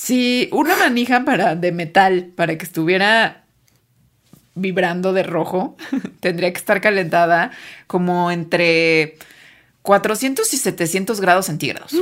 si 0.02 0.48
una 0.54 0.78
manija 0.78 1.26
para, 1.26 1.56
de 1.56 1.74
metal 1.74 2.32
para 2.34 2.58
que 2.58 2.64
estuviera 2.64 3.44
vibrando 4.56 5.12
de 5.12 5.24
rojo, 5.24 5.76
tendría 6.22 6.54
que 6.54 6.58
estar 6.58 6.80
calentada 6.80 7.52
como 7.86 8.32
entre 8.32 9.18
400 9.82 10.54
y 10.54 10.58
700 10.58 11.20
grados 11.20 11.48
centígrados. 11.48 11.92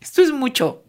Esto 0.00 0.22
es 0.22 0.30
mucho. 0.30 0.84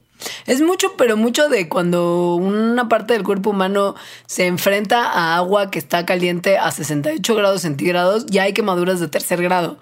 Es 0.46 0.62
mucho, 0.62 0.96
pero 0.98 1.18
mucho 1.18 1.50
de 1.50 1.68
cuando 1.68 2.36
una 2.36 2.88
parte 2.88 3.14
del 3.14 3.24
cuerpo 3.24 3.50
humano 3.50 3.96
se 4.28 4.46
enfrenta 4.46 5.08
a 5.08 5.36
agua 5.36 5.72
que 5.72 5.80
está 5.80 6.06
caliente 6.06 6.60
a 6.60 6.70
68 6.72 7.36
grados 7.36 7.64
centígrados, 7.64 8.28
ya 8.28 8.44
hay 8.44 8.54
quemaduras 8.54 9.00
de 9.00 9.08
tercer 9.08 9.42
grado. 9.42 9.80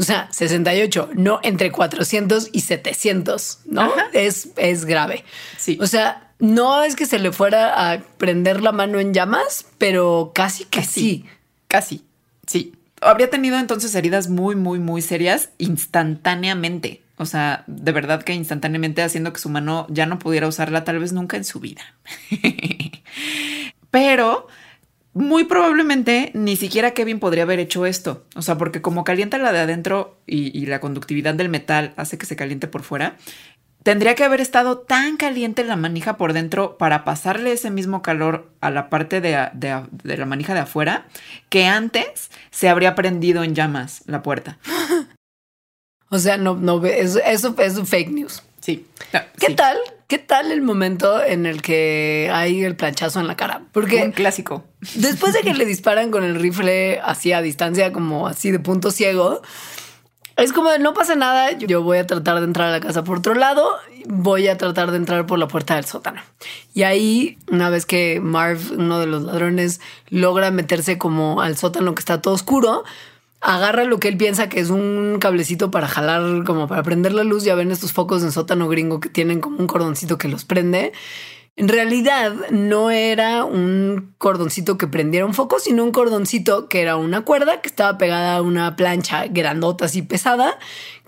O 0.00 0.02
sea, 0.02 0.28
68, 0.32 1.10
no 1.14 1.40
entre 1.42 1.70
400 1.70 2.48
y 2.52 2.62
700, 2.62 3.58
¿no? 3.66 3.92
Es, 4.14 4.48
es 4.56 4.86
grave. 4.86 5.26
Sí. 5.58 5.76
O 5.78 5.86
sea, 5.86 6.32
no 6.38 6.82
es 6.82 6.96
que 6.96 7.04
se 7.04 7.18
le 7.18 7.32
fuera 7.32 7.92
a 7.92 8.00
prender 8.16 8.62
la 8.62 8.72
mano 8.72 8.98
en 8.98 9.12
llamas, 9.12 9.66
pero 9.76 10.32
casi 10.34 10.64
que 10.64 10.84
sí. 10.84 11.26
Casi, 11.68 12.02
sí. 12.46 12.72
Habría 13.02 13.28
tenido 13.28 13.58
entonces 13.58 13.94
heridas 13.94 14.30
muy, 14.30 14.56
muy, 14.56 14.78
muy 14.78 15.02
serias 15.02 15.50
instantáneamente. 15.58 17.02
O 17.18 17.26
sea, 17.26 17.64
de 17.66 17.92
verdad 17.92 18.22
que 18.22 18.32
instantáneamente 18.32 19.02
haciendo 19.02 19.34
que 19.34 19.40
su 19.40 19.50
mano 19.50 19.86
ya 19.90 20.06
no 20.06 20.18
pudiera 20.18 20.48
usarla 20.48 20.82
tal 20.82 20.98
vez 20.98 21.12
nunca 21.12 21.36
en 21.36 21.44
su 21.44 21.60
vida. 21.60 21.82
Pero 23.90 24.48
muy 25.12 25.44
probablemente 25.44 26.30
ni 26.34 26.56
siquiera 26.56 26.92
Kevin 26.92 27.18
podría 27.18 27.42
haber 27.42 27.58
hecho 27.58 27.86
esto. 27.86 28.24
O 28.36 28.42
sea, 28.42 28.58
porque 28.58 28.80
como 28.80 29.04
calienta 29.04 29.38
la 29.38 29.52
de 29.52 29.60
adentro 29.60 30.18
y, 30.26 30.66
la 30.66 30.80
conductividad 30.80 31.34
del 31.34 31.48
metal 31.48 31.94
hace 31.96 32.18
que 32.18 32.26
se 32.26 32.36
caliente 32.36 32.68
por 32.68 32.82
fuera, 32.82 33.16
tendría 33.82 34.14
que 34.14 34.24
haber 34.24 34.40
estado 34.40 34.78
tan 34.78 35.16
caliente 35.16 35.64
la 35.64 35.76
manija 35.76 36.16
por 36.16 36.32
dentro 36.32 36.78
para 36.78 37.04
pasarle 37.04 37.52
ese 37.52 37.70
mismo 37.70 38.02
calor 38.02 38.52
a 38.60 38.70
la 38.70 38.88
parte 38.88 39.20
de, 39.20 39.32
la 39.32 40.26
manija 40.26 40.54
de 40.54 40.60
afuera 40.60 41.06
que 41.48 41.66
antes 41.66 42.30
se 42.50 42.68
habría 42.68 42.94
prendido 42.94 43.42
en 43.42 43.54
llamas 43.54 44.02
la 44.06 44.22
puerta. 44.22 44.58
O 46.12 46.18
sea, 46.18 46.36
no, 46.36 46.56
no, 46.56 46.84
eso, 46.84 47.20
es 47.24 47.88
fake 47.88 48.10
news. 48.10 48.42
Sí. 48.60 48.86
¿Qué 49.38 49.54
tal? 49.54 49.78
¿Qué 50.06 50.18
tal 50.18 50.50
el 50.50 50.60
momento 50.60 51.22
en 51.22 51.46
el 51.46 51.62
que 51.62 52.30
hay 52.32 52.64
el 52.64 52.76
planchazo 52.76 53.20
en 53.20 53.28
la 53.28 53.36
cara? 53.36 53.62
Porque 53.72 54.02
un 54.02 54.12
clásico. 54.12 54.64
Después 54.96 55.34
de 55.34 55.42
que 55.42 55.54
le 55.54 55.64
disparan 55.64 56.10
con 56.10 56.24
el 56.24 56.34
rifle 56.34 57.00
así 57.00 57.32
a 57.32 57.40
distancia, 57.42 57.92
como 57.92 58.26
así 58.26 58.50
de 58.50 58.58
punto 58.58 58.90
ciego, 58.90 59.40
es 60.36 60.52
como 60.52 60.76
no 60.78 60.94
pasa 60.94 61.14
nada. 61.14 61.52
Yo 61.52 61.82
voy 61.82 61.98
a 61.98 62.06
tratar 62.06 62.40
de 62.40 62.46
entrar 62.46 62.68
a 62.68 62.72
la 62.72 62.80
casa 62.80 63.04
por 63.04 63.18
otro 63.18 63.34
lado, 63.34 63.64
voy 64.08 64.48
a 64.48 64.58
tratar 64.58 64.90
de 64.90 64.96
entrar 64.96 65.26
por 65.26 65.38
la 65.38 65.46
puerta 65.46 65.76
del 65.76 65.84
sótano. 65.84 66.20
Y 66.74 66.82
ahí, 66.82 67.38
una 67.50 67.70
vez 67.70 67.86
que 67.86 68.20
Marv, 68.20 68.58
uno 68.76 68.98
de 68.98 69.06
los 69.06 69.22
ladrones, 69.22 69.80
logra 70.08 70.50
meterse 70.50 70.98
como 70.98 71.40
al 71.40 71.56
sótano 71.56 71.94
que 71.94 72.00
está 72.00 72.20
todo 72.20 72.34
oscuro, 72.34 72.84
agarra 73.40 73.84
lo 73.84 73.98
que 73.98 74.08
él 74.08 74.16
piensa 74.16 74.48
que 74.48 74.60
es 74.60 74.70
un 74.70 75.18
cablecito 75.20 75.70
para 75.70 75.88
jalar, 75.88 76.44
como 76.44 76.68
para 76.68 76.82
prender 76.82 77.12
la 77.12 77.24
luz. 77.24 77.44
Ya 77.44 77.54
ven 77.54 77.70
estos 77.70 77.92
focos 77.92 78.22
en 78.22 78.32
sótano 78.32 78.68
gringo 78.68 79.00
que 79.00 79.08
tienen 79.08 79.40
como 79.40 79.58
un 79.58 79.66
cordoncito 79.66 80.18
que 80.18 80.28
los 80.28 80.44
prende. 80.44 80.92
En 81.56 81.68
realidad 81.68 82.32
no 82.50 82.90
era 82.90 83.44
un 83.44 84.14
cordoncito 84.18 84.78
que 84.78 84.86
prendiera 84.86 85.26
un 85.26 85.34
foco, 85.34 85.58
sino 85.58 85.84
un 85.84 85.92
cordoncito 85.92 86.68
que 86.68 86.80
era 86.80 86.96
una 86.96 87.22
cuerda 87.22 87.60
que 87.60 87.68
estaba 87.68 87.98
pegada 87.98 88.36
a 88.36 88.42
una 88.42 88.76
plancha 88.76 89.26
grandota 89.26 89.86
y 89.92 90.02
pesada 90.02 90.58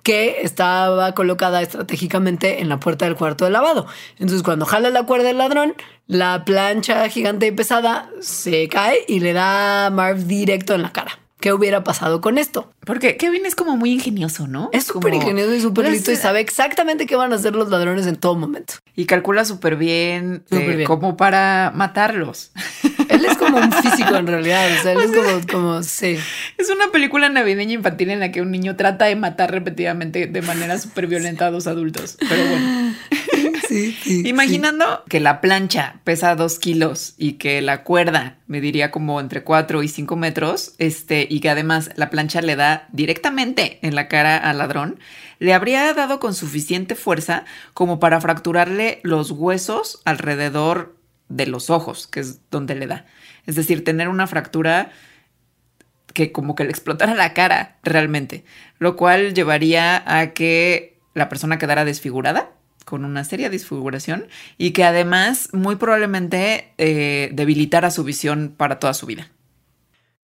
que 0.02 0.42
estaba 0.42 1.14
colocada 1.14 1.62
estratégicamente 1.62 2.60
en 2.60 2.68
la 2.68 2.80
puerta 2.80 3.04
del 3.04 3.14
cuarto 3.14 3.44
de 3.44 3.52
lavado. 3.52 3.86
Entonces 4.18 4.42
cuando 4.42 4.66
jala 4.66 4.90
la 4.90 5.06
cuerda 5.06 5.28
del 5.28 5.38
ladrón, 5.38 5.74
la 6.06 6.44
plancha 6.44 7.08
gigante 7.08 7.46
y 7.46 7.52
pesada 7.52 8.10
se 8.20 8.68
cae 8.68 9.04
y 9.06 9.20
le 9.20 9.32
da 9.32 9.90
Marv 9.90 10.26
directo 10.26 10.74
en 10.74 10.82
la 10.82 10.92
cara. 10.92 11.21
¿Qué 11.42 11.52
hubiera 11.52 11.82
pasado 11.82 12.20
con 12.20 12.38
esto? 12.38 12.72
Porque 12.86 13.16
Kevin 13.16 13.44
es 13.46 13.56
como 13.56 13.76
muy 13.76 13.90
ingenioso, 13.90 14.46
¿no? 14.46 14.70
Es 14.72 14.84
súper 14.84 15.12
ingenioso 15.12 15.52
y 15.52 15.60
súper 15.60 15.90
listo 15.90 16.12
y 16.12 16.16
sabe 16.16 16.38
exactamente 16.38 17.04
qué 17.04 17.16
van 17.16 17.32
a 17.32 17.34
hacer 17.34 17.56
los 17.56 17.68
ladrones 17.68 18.06
en 18.06 18.14
todo 18.14 18.36
momento. 18.36 18.74
Y 18.94 19.06
calcula 19.06 19.44
súper 19.44 19.74
bien, 19.74 20.44
eh, 20.52 20.84
como 20.86 21.16
para 21.16 21.72
matarlos. 21.74 22.52
Él 23.08 23.24
es 23.24 23.36
como 23.36 23.56
un 23.56 23.72
físico 23.72 24.14
en 24.14 24.26
realidad. 24.28 24.70
O 24.78 24.82
sea, 24.82 24.92
él 24.92 25.00
es 25.00 25.10
como, 25.10 25.46
como, 25.50 25.82
sí. 25.82 26.16
Es 26.58 26.70
una 26.70 26.92
película 26.92 27.28
navideña 27.28 27.72
infantil 27.72 28.10
en 28.10 28.20
la 28.20 28.30
que 28.30 28.40
un 28.40 28.50
niño 28.50 28.76
trata 28.76 29.06
de 29.06 29.16
matar 29.16 29.50
repetidamente 29.50 30.28
de 30.28 30.42
manera 30.42 30.78
súper 30.78 31.08
violenta 31.08 31.46
a 31.46 31.50
dos 31.50 31.66
adultos. 31.66 32.16
Pero 32.20 32.44
bueno. 32.46 32.94
Imaginando 34.24 35.04
que 35.08 35.20
la 35.20 35.40
plancha 35.40 36.00
pesa 36.04 36.34
dos 36.34 36.58
kilos 36.58 37.14
y 37.16 37.34
que 37.34 37.62
la 37.62 37.84
cuerda 37.84 38.38
mediría 38.46 38.90
como 38.90 39.20
entre 39.20 39.44
cuatro 39.44 39.82
y 39.82 39.88
cinco 39.88 40.16
metros, 40.16 40.74
este, 40.78 41.26
y 41.28 41.40
que 41.40 41.50
además 41.50 41.90
la 41.96 42.10
plancha 42.10 42.42
le 42.42 42.56
da 42.56 42.88
directamente 42.92 43.78
en 43.82 43.94
la 43.94 44.08
cara 44.08 44.36
al 44.36 44.58
ladrón, 44.58 44.98
le 45.38 45.54
habría 45.54 45.92
dado 45.94 46.20
con 46.20 46.34
suficiente 46.34 46.94
fuerza 46.94 47.44
como 47.74 47.98
para 47.98 48.20
fracturarle 48.20 49.00
los 49.02 49.30
huesos 49.30 50.00
alrededor 50.04 50.96
de 51.28 51.46
los 51.46 51.70
ojos, 51.70 52.06
que 52.06 52.20
es 52.20 52.40
donde 52.50 52.74
le 52.74 52.86
da. 52.86 53.06
Es 53.46 53.56
decir, 53.56 53.84
tener 53.84 54.08
una 54.08 54.26
fractura 54.26 54.90
que 56.12 56.30
como 56.30 56.54
que 56.54 56.64
le 56.64 56.70
explotara 56.70 57.14
la 57.14 57.32
cara 57.32 57.78
realmente, 57.82 58.44
lo 58.78 58.96
cual 58.96 59.34
llevaría 59.34 60.02
a 60.06 60.32
que 60.32 60.98
la 61.14 61.28
persona 61.28 61.58
quedara 61.58 61.84
desfigurada 61.84 62.50
con 62.84 63.04
una 63.04 63.24
seria 63.24 63.50
disfiguración 63.50 64.26
y 64.58 64.70
que 64.72 64.84
además 64.84 65.48
muy 65.52 65.76
probablemente 65.76 66.72
eh, 66.78 67.30
debilitara 67.32 67.90
su 67.90 68.04
visión 68.04 68.54
para 68.56 68.78
toda 68.78 68.94
su 68.94 69.06
vida. 69.06 69.30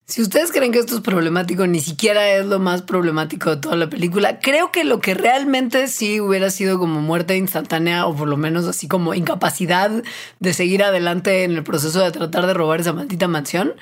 Si 0.05 0.21
ustedes 0.21 0.53
creen 0.53 0.73
que 0.73 0.79
esto 0.79 0.97
es 0.97 1.01
problemático, 1.01 1.67
ni 1.67 1.81
siquiera 1.81 2.29
es 2.29 2.45
lo 2.45 2.59
más 2.59 2.83
problemático 2.83 3.51
de 3.51 3.57
toda 3.57 3.77
la 3.77 3.89
película. 3.89 4.41
Creo 4.41 4.71
que 4.73 4.85
lo 4.85 5.01
que 5.01 5.15
realmente 5.15 5.87
sí 5.89 6.21
hubiera 6.21 6.51
sido 6.51 6.79
como 6.79 7.01
muerte 7.01 7.37
instantánea 7.37 8.07
o 8.07 8.15
por 8.15 8.29
lo 8.29 8.37
menos 8.37 8.67
así 8.67 8.89
como 8.89 9.15
incapacidad 9.15 9.91
de 10.39 10.53
seguir 10.53 10.83
adelante 10.83 11.45
en 11.45 11.53
el 11.53 11.63
proceso 11.63 12.01
de 12.01 12.11
tratar 12.11 12.47
de 12.47 12.53
robar 12.53 12.81
esa 12.81 12.93
maldita 12.93 13.29
mansión 13.29 13.75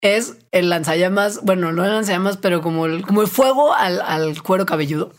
es 0.00 0.36
el 0.52 0.68
lanzallamas, 0.68 1.40
bueno, 1.42 1.72
no 1.72 1.84
el 1.84 1.90
lanzallamas, 1.90 2.36
pero 2.36 2.60
como 2.60 2.86
el, 2.86 3.06
como 3.06 3.22
el 3.22 3.28
fuego 3.28 3.72
al, 3.72 4.00
al 4.02 4.42
cuero 4.42 4.66
cabelludo 4.66 5.12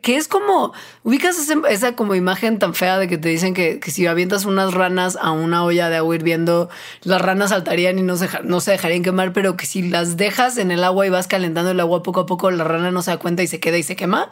que 0.00 0.16
es 0.16 0.28
como, 0.28 0.72
ubicas 1.02 1.36
esa, 1.68 1.96
como 1.96 2.14
imagen 2.14 2.58
tan 2.58 2.74
fea 2.74 2.98
de 2.98 3.08
que 3.08 3.18
te 3.18 3.28
dicen 3.28 3.52
que, 3.52 3.80
si 3.86 4.06
avientas 4.06 4.44
unas 4.44 4.72
ranas 4.72 5.18
a 5.20 5.32
una 5.32 5.64
olla 5.64 5.88
de 5.88 5.96
agua 5.96 6.14
hirviendo, 6.14 6.68
las 7.02 7.20
ranas 7.20 7.50
saltarían 7.50 7.98
y 7.98 8.02
no 8.02 8.16
se, 8.16 8.28
no 8.44 8.60
se 8.60 8.72
dejarían 8.72 9.02
quemar, 9.02 9.32
pero 9.32 9.56
que 9.56 9.66
si 9.66 9.82
las 9.82 10.16
dejas 10.16 10.56
en 10.58 10.70
el 10.70 10.84
agua 10.84 11.06
y 11.06 11.10
vas 11.10 11.26
calentando 11.26 11.72
el 11.72 11.80
agua 11.80 12.02
poco 12.02 12.20
a 12.20 12.26
poco, 12.26 12.50
la 12.50 12.64
rana 12.64 12.90
no 12.90 13.02
se 13.02 13.10
da 13.10 13.18
cuenta 13.18 13.42
y 13.42 13.48
se 13.48 13.58
queda 13.58 13.76
y 13.76 13.82
se 13.82 13.96
quema. 13.96 14.30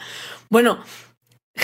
Bueno, 0.50 0.78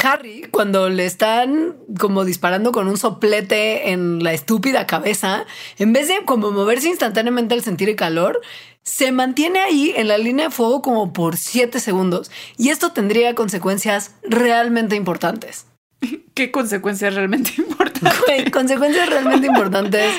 Harry, 0.03 0.49
cuando 0.51 0.89
le 0.89 1.05
están 1.05 1.77
como 2.01 2.25
disparando 2.25 2.73
con 2.73 2.89
un 2.89 2.97
soplete 2.97 3.91
en 3.91 4.25
la 4.25 4.33
estúpida 4.33 4.87
cabeza, 4.87 5.45
en 5.79 5.93
vez 5.93 6.09
de 6.09 6.25
como 6.25 6.51
moverse 6.51 6.89
instantáneamente 6.89 7.55
al 7.55 7.63
sentir 7.63 7.91
el 7.91 7.97
calor, 7.97 8.41
se 8.83 9.13
mantiene 9.13 9.61
ahí 9.61 9.93
en 9.97 10.09
la 10.09 10.19
línea 10.19 10.47
de 10.47 10.51
fuego 10.51 10.83
como 10.83 11.13
por 11.13 11.37
siete 11.37 11.81
segundos. 11.81 12.31
Y 12.57 12.71
esto 12.71 12.93
tendría 12.93 13.35
consecuencias 13.35 14.15
realmente 14.23 14.97
importantes. 14.97 15.67
¿Qué 16.35 16.51
consecuencias 16.51 17.15
realmente 17.15 17.53
importantes? 17.59 18.13
consecuencias 18.53 19.09
realmente 19.09 19.47
importantes. 19.47 20.13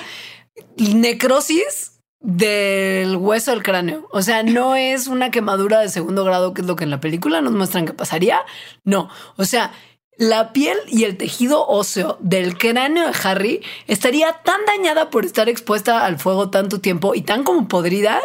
Necrosis 0.77 1.93
del 2.19 3.17
hueso 3.17 3.51
del 3.51 3.63
cráneo. 3.63 4.07
O 4.11 4.21
sea, 4.21 4.43
no 4.43 4.75
es 4.75 5.07
una 5.07 5.29
quemadura 5.29 5.81
de 5.81 5.89
segundo 5.89 6.23
grado, 6.23 6.53
que 6.53 6.61
es 6.61 6.67
lo 6.67 6.77
que 6.77 6.85
en 6.85 6.89
la 6.89 7.01
película 7.01 7.41
nos 7.41 7.51
muestran 7.53 7.85
que 7.85 7.93
pasaría. 7.93 8.39
No. 8.85 9.09
O 9.35 9.43
sea, 9.43 9.73
la 10.17 10.53
piel 10.53 10.77
y 10.87 11.05
el 11.05 11.17
tejido 11.17 11.65
óseo 11.67 12.17
del 12.19 12.57
cráneo 12.57 13.07
de 13.07 13.13
Harry 13.23 13.61
estaría 13.87 14.33
tan 14.43 14.63
dañada 14.65 15.09
por 15.09 15.25
estar 15.25 15.49
expuesta 15.49 16.05
al 16.05 16.19
fuego 16.19 16.49
tanto 16.49 16.79
tiempo 16.79 17.15
y 17.15 17.21
tan 17.21 17.43
como 17.43 17.67
podrida 17.67 18.21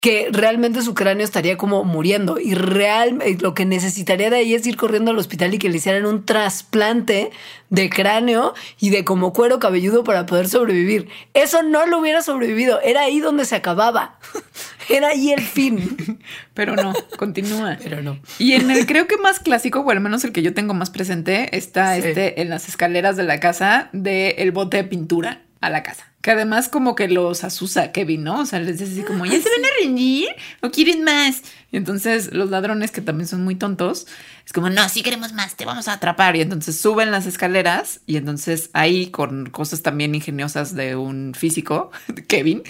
que 0.00 0.28
realmente 0.30 0.82
su 0.82 0.94
cráneo 0.94 1.24
estaría 1.24 1.56
como 1.56 1.82
muriendo 1.84 2.38
y 2.38 2.54
real 2.54 3.18
eh, 3.22 3.36
lo 3.40 3.54
que 3.54 3.64
necesitaría 3.64 4.30
de 4.30 4.36
ahí 4.36 4.54
es 4.54 4.66
ir 4.66 4.76
corriendo 4.76 5.10
al 5.10 5.18
hospital 5.18 5.54
y 5.54 5.58
que 5.58 5.68
le 5.68 5.78
hicieran 5.78 6.06
un 6.06 6.24
trasplante 6.24 7.30
de 7.70 7.90
cráneo 7.90 8.54
y 8.78 8.90
de 8.90 9.04
como 9.04 9.32
cuero 9.32 9.58
cabelludo 9.58 10.04
para 10.04 10.26
poder 10.26 10.48
sobrevivir. 10.48 11.08
Eso 11.34 11.62
no 11.62 11.86
lo 11.86 11.98
hubiera 11.98 12.22
sobrevivido, 12.22 12.80
era 12.82 13.02
ahí 13.02 13.20
donde 13.20 13.44
se 13.44 13.56
acababa. 13.56 14.18
Era 14.88 15.08
ahí 15.08 15.32
el 15.32 15.40
fin. 15.40 16.20
Pero 16.54 16.76
no, 16.76 16.92
continúa. 17.16 17.76
Pero 17.82 18.02
no. 18.02 18.20
Y 18.38 18.52
en 18.52 18.70
el 18.70 18.86
creo 18.86 19.08
que 19.08 19.16
más 19.16 19.40
clásico, 19.40 19.80
o 19.80 19.90
al 19.90 19.98
menos 19.98 20.22
el 20.22 20.30
que 20.30 20.42
yo 20.42 20.54
tengo 20.54 20.74
más 20.74 20.90
presente, 20.90 21.56
está 21.56 21.96
este 21.96 22.40
en 22.40 22.50
las 22.50 22.68
escaleras 22.68 23.16
de 23.16 23.24
la 23.24 23.40
casa 23.40 23.90
del 23.92 24.34
el 24.38 24.52
bote 24.52 24.76
de 24.76 24.84
pintura 24.84 25.45
a 25.60 25.70
la 25.70 25.82
casa. 25.82 26.04
Que 26.22 26.32
además 26.32 26.68
como 26.68 26.94
que 26.94 27.08
los 27.08 27.44
asusa 27.44 27.92
Kevin, 27.92 28.24
¿no? 28.24 28.40
O 28.40 28.46
sea, 28.46 28.58
les 28.58 28.78
dice 28.78 28.92
así 28.92 29.02
como, 29.02 29.24
¿ya 29.26 29.40
se 29.40 29.48
van 29.48 29.64
a 29.64 29.68
rendir 29.80 30.28
o 30.60 30.70
quieren 30.70 31.04
más? 31.04 31.42
Y 31.70 31.76
entonces 31.76 32.32
los 32.32 32.50
ladrones, 32.50 32.90
que 32.90 33.00
también 33.00 33.28
son 33.28 33.44
muy 33.44 33.54
tontos, 33.54 34.06
es 34.44 34.52
como, 34.52 34.70
no, 34.70 34.88
si 34.88 35.02
queremos 35.02 35.32
más, 35.32 35.56
te 35.56 35.64
vamos 35.64 35.88
a 35.88 35.94
atrapar. 35.94 36.36
Y 36.36 36.40
entonces 36.40 36.80
suben 36.80 37.10
las 37.10 37.26
escaleras 37.26 38.00
y 38.06 38.16
entonces 38.16 38.70
ahí 38.72 39.10
con 39.10 39.50
cosas 39.50 39.82
también 39.82 40.14
ingeniosas 40.14 40.74
de 40.74 40.96
un 40.96 41.34
físico, 41.34 41.90
Kevin, 42.28 42.62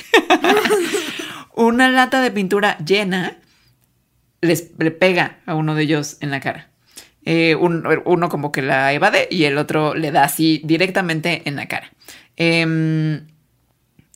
una 1.55 1.91
lata 1.91 2.21
de 2.21 2.31
pintura 2.31 2.79
llena 2.79 3.39
les 4.43 4.71
le 4.79 4.91
pega 4.91 5.39
a 5.47 5.55
uno 5.55 5.75
de 5.75 5.83
ellos 5.83 6.19
en 6.21 6.31
la 6.31 6.41
cara. 6.41 6.71
Eh, 7.29 7.57
uno 7.57 8.29
como 8.29 8.53
que 8.53 8.63
la 8.63 8.93
evade 8.93 9.27
y 9.29 9.45
el 9.45 9.59
otro 9.59 9.95
le 9.95 10.13
da 10.13 10.23
así 10.23 10.63
directamente 10.65 11.43
en 11.47 11.57
la 11.57 11.67
cara. 11.67 11.91
Eh, 12.37 13.23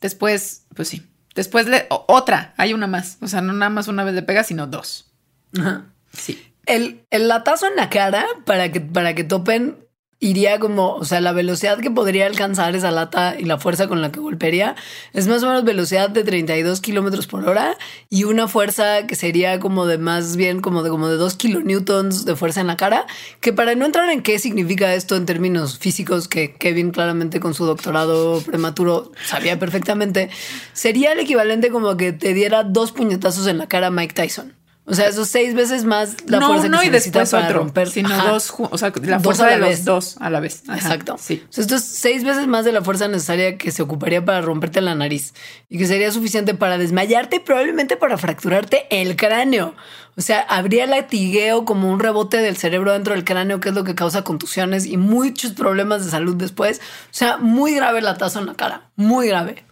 Después, 0.01 0.66
pues 0.74 0.88
sí. 0.88 1.06
Después 1.34 1.66
le, 1.66 1.86
otra, 1.88 2.55
hay 2.56 2.72
una 2.72 2.86
más. 2.86 3.18
O 3.20 3.28
sea, 3.28 3.40
no 3.40 3.52
nada 3.52 3.70
más 3.70 3.88
una 3.88 4.05
vez 4.05 4.14
le 4.14 4.22
pega, 4.22 4.42
sino 4.42 4.66
dos. 4.66 5.12
Ajá. 5.59 5.86
Sí. 6.12 6.42
El, 6.66 7.05
el 7.10 7.28
latazo 7.28 7.66
en 7.66 7.76
la 7.76 7.88
cara 7.90 8.26
para 8.44 8.72
que, 8.72 8.80
para 8.80 9.14
que 9.14 9.24
topen 9.24 9.78
iría 10.20 10.60
como, 10.60 10.94
o 10.94 11.05
sea, 11.05 11.22
la 11.22 11.32
velocidad 11.32 11.78
que 11.78 11.90
podría 11.90 12.26
alcanzar 12.26 12.76
esa 12.76 12.90
lata 12.90 13.36
y 13.38 13.44
la 13.44 13.56
fuerza 13.56 13.88
con 13.88 14.02
la 14.02 14.12
que 14.12 14.20
golpearía 14.20 14.76
es 15.14 15.26
más 15.26 15.42
o 15.42 15.47
menos 15.47 15.64
velocidad 15.64 16.10
de 16.10 16.22
32 16.22 16.82
kilómetros 16.82 17.26
por 17.26 17.48
hora 17.48 17.78
y 18.10 18.24
una 18.24 18.47
fuerza 18.47 19.06
que 19.06 19.16
sería 19.16 19.59
como 19.59 19.86
de 19.86 19.97
más 19.97 20.36
bien 20.36 20.60
como 20.60 20.82
de 20.82 20.90
como 20.90 21.09
de 21.09 21.16
2 21.16 21.36
kilonewtons 21.36 22.26
de 22.26 22.36
fuerza 22.36 22.60
en 22.60 22.66
la 22.66 22.76
cara. 22.76 23.06
Que 23.40 23.55
para 23.55 23.74
no 23.74 23.86
entrar 23.86 24.10
en 24.10 24.22
qué 24.22 24.38
significa 24.38 24.94
esto 24.94 25.16
en 25.16 25.24
términos 25.24 25.78
físicos, 25.78 26.28
que 26.28 26.55
Kevin 26.55 26.90
claramente 26.90 27.40
con 27.40 27.55
su 27.55 27.64
doctorado 27.64 28.42
prematuro 28.42 29.12
sabía 29.24 29.59
perfectamente, 29.59 30.28
sería 30.74 31.12
el 31.12 31.20
equivalente 31.20 31.70
como 31.70 31.97
que 31.97 32.12
te 32.12 32.34
diera 32.34 32.62
dos 32.62 32.92
puñetazos 32.92 33.47
en 33.47 33.56
la 33.56 33.68
cara 33.68 33.90
Mike 33.90 34.12
Tyson. 34.12 34.60
O 34.91 34.95
sea, 34.95 35.07
esos 35.07 35.29
seis 35.29 35.55
veces 35.55 35.85
más 35.85 36.17
la 36.27 36.41
fuerza 36.41 36.69
que 36.69 36.77
se 36.77 36.91
necesita 36.91 37.25
para 37.25 37.49
romper. 37.51 37.89
Sino 37.89 38.09
dos, 38.27 38.53
o 38.59 38.77
sea, 38.77 38.93
la 39.03 39.21
fuerza 39.21 39.47
de 39.47 39.59
los 39.59 39.85
dos 39.85 40.17
a 40.19 40.31
la 40.31 40.41
vez. 40.41 40.65
Exacto. 40.69 41.17
Sí. 41.17 41.45
O 41.49 41.53
sea, 41.53 41.62
esto 41.62 41.77
es 41.77 41.85
seis 41.85 42.25
veces 42.25 42.49
más 42.49 42.65
de 42.65 42.73
la 42.73 42.83
fuerza 42.83 43.07
necesaria 43.07 43.57
que 43.57 43.71
se 43.71 43.83
ocuparía 43.83 44.25
para 44.25 44.41
romperte 44.41 44.81
la 44.81 44.97
nariz 44.97 45.33
y 45.69 45.79
que 45.79 45.87
sería 45.87 46.11
suficiente 46.11 46.55
para 46.55 46.77
desmayarte 46.77 47.37
y 47.37 47.39
probablemente 47.39 47.97
para 47.97 48.19
fracturarte 48.19 48.87
el 48.91 49.15
cráneo. 49.15 49.77
O 50.17 50.23
sea, 50.23 50.41
habría 50.41 50.87
latigueo 50.87 51.65
como 51.65 51.89
un 51.89 52.01
rebote 52.01 52.39
del 52.39 52.57
cerebro 52.57 52.93
dentro 52.93 53.15
del 53.15 53.25
cráneo, 53.25 53.61
que 53.61 53.69
es 53.69 53.75
lo 53.77 53.85
que 53.85 53.95
causa 53.95 54.25
contusiones 54.25 54.87
y 54.87 54.97
muchos 54.97 55.53
problemas 55.53 56.05
de 56.05 56.11
salud 56.11 56.35
después. 56.35 56.79
O 56.79 57.12
sea, 57.12 57.37
muy 57.37 57.77
grave 57.77 58.01
el 58.01 58.07
latazo 58.07 58.41
en 58.41 58.47
la 58.47 58.55
cara. 58.55 58.91
Muy 58.97 59.29
grave. 59.29 59.65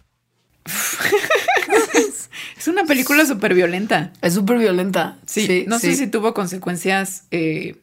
es 2.57 2.67
una 2.67 2.85
película 2.85 3.25
súper 3.25 3.53
violenta. 3.53 4.13
Es 4.21 4.33
súper 4.33 4.57
violenta. 4.57 5.17
Sí, 5.25 5.65
no 5.67 5.79
sé 5.79 5.95
si 5.95 6.07
tuvo 6.07 6.33
consecuencias 6.33 7.23
eh, 7.31 7.77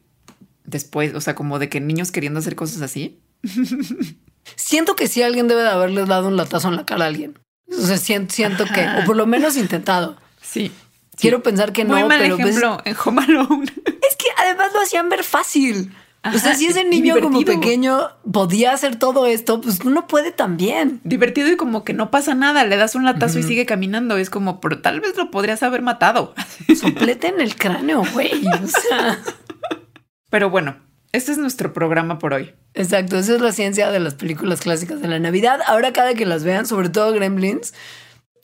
después, 0.65 1.13
o 1.13 1.21
sea, 1.21 1.35
como 1.35 1.59
de 1.59 1.69
que 1.69 1.79
niños 1.81 2.11
queriendo 2.11 2.39
hacer 2.39 2.55
cosas 2.55 2.81
así. 2.81 3.19
siento 4.55 4.95
que 4.95 5.07
sí 5.07 5.21
alguien 5.21 5.47
debe 5.47 5.63
de 5.63 5.69
haberles 5.69 6.07
dado 6.07 6.27
un 6.27 6.37
latazo 6.37 6.69
en 6.69 6.75
la 6.75 6.85
cara 6.85 7.05
a 7.05 7.07
alguien. 7.07 7.37
O 7.69 7.85
sea, 7.85 7.97
siento, 7.97 8.65
que, 8.65 8.87
o 9.01 9.05
por 9.05 9.15
lo 9.17 9.25
menos 9.25 9.57
intentado. 9.57 10.15
Sí. 10.41 10.71
Quiero 11.17 11.41
pensar 11.43 11.73
que 11.73 11.83
no, 11.83 11.93
mal 12.07 12.19
pero 12.19 12.37
pues 12.37 12.49
ejemplo 12.49 12.79
en 12.85 12.95
Home 13.03 13.23
Alone. 13.23 13.65
Es 13.85 14.15
que 14.15 14.27
además 14.37 14.71
lo 14.73 14.81
hacían 14.81 15.09
ver 15.09 15.23
fácil 15.23 15.91
o 16.23 16.37
sea, 16.39 16.55
si 16.55 16.65
ese 16.65 16.83
niño 16.83 17.19
como 17.21 17.41
pequeño 17.41 18.09
podía 18.31 18.73
hacer 18.73 18.97
todo 18.97 19.25
esto, 19.25 19.61
pues 19.61 19.79
uno 19.85 20.07
puede 20.07 20.31
también. 20.31 20.99
Divertido 21.03 21.51
y 21.51 21.57
como 21.57 21.83
que 21.83 21.93
no 21.93 22.11
pasa 22.11 22.35
nada, 22.35 22.65
le 22.65 22.75
das 22.77 22.95
un 22.95 23.05
latazo 23.05 23.39
y 23.39 23.43
sigue 23.43 23.65
caminando. 23.65 24.17
Es 24.17 24.29
como, 24.29 24.59
pero 24.59 24.81
tal 24.81 24.99
vez 24.99 25.15
lo 25.15 25.31
podrías 25.31 25.63
haber 25.63 25.81
matado. 25.81 26.33
Soplete 26.75 27.27
en 27.27 27.41
el 27.41 27.55
cráneo, 27.55 28.03
güey. 28.13 28.45
O 28.45 28.67
sea. 28.67 29.19
Pero 30.29 30.49
bueno, 30.49 30.75
este 31.13 31.31
es 31.31 31.37
nuestro 31.37 31.71
programa 31.71 32.19
por 32.19 32.33
hoy. 32.33 32.53
Exacto, 32.73 33.17
esa 33.17 33.35
es 33.35 33.41
la 33.41 33.53
ciencia 33.53 33.89
de 33.91 33.99
las 33.99 34.15
películas 34.15 34.59
clásicas 34.59 35.01
de 35.01 35.07
la 35.07 35.19
Navidad. 35.19 35.61
Ahora 35.65 35.93
cada 35.93 36.13
que 36.15 36.25
las 36.25 36.43
vean, 36.43 36.65
sobre 36.65 36.89
todo 36.89 37.13
Gremlins, 37.13 37.73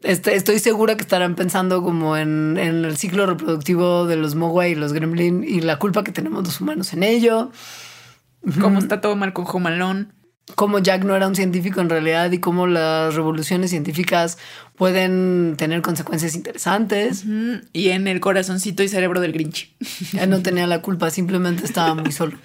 este, 0.03 0.35
estoy 0.35 0.59
segura 0.59 0.95
que 0.95 1.01
estarán 1.01 1.35
pensando 1.35 1.81
como 1.81 2.17
en, 2.17 2.57
el 2.57 2.95
ciclo 2.97 3.25
reproductivo 3.25 4.05
de 4.05 4.17
los 4.17 4.35
Mogwai 4.35 4.71
y 4.71 4.75
los 4.75 4.93
Gremlin 4.93 5.43
y 5.43 5.61
la 5.61 5.80
culpa 5.80 6.03
que 6.03 6.11
tenemos 6.11 6.43
los 6.43 6.61
humanos 6.61 6.93
en 6.93 7.03
ello. 7.03 7.51
Cómo 8.59 8.80
está 8.80 8.99
todo 8.99 9.15
mal 9.15 9.31
con 9.34 9.45
Jomalón. 9.45 10.13
Cómo 10.55 10.80
Jack 10.80 11.05
no 11.05 11.15
era 11.15 11.27
un 11.27 11.35
científico 11.35 11.80
en 11.80 11.89
realidad 11.89 12.30
y 12.31 12.39
cómo 12.39 12.67
las 12.67 13.15
revoluciones 13.15 13.69
científicas 13.69 14.38
pueden 14.75 15.55
tener 15.57 15.81
consecuencias 15.81 16.35
interesantes. 16.35 17.25
Y 17.73 17.89
en 17.89 18.07
el 18.07 18.19
corazoncito 18.19 18.83
y 18.83 18.87
cerebro 18.87 19.21
del 19.21 19.31
Grinch. 19.31 19.71
Él 20.19 20.29
no 20.29 20.41
tenía 20.41 20.67
la 20.67 20.81
culpa, 20.81 21.09
simplemente 21.09 21.65
estaba 21.65 21.93
muy 21.95 22.11
solo. 22.11 22.37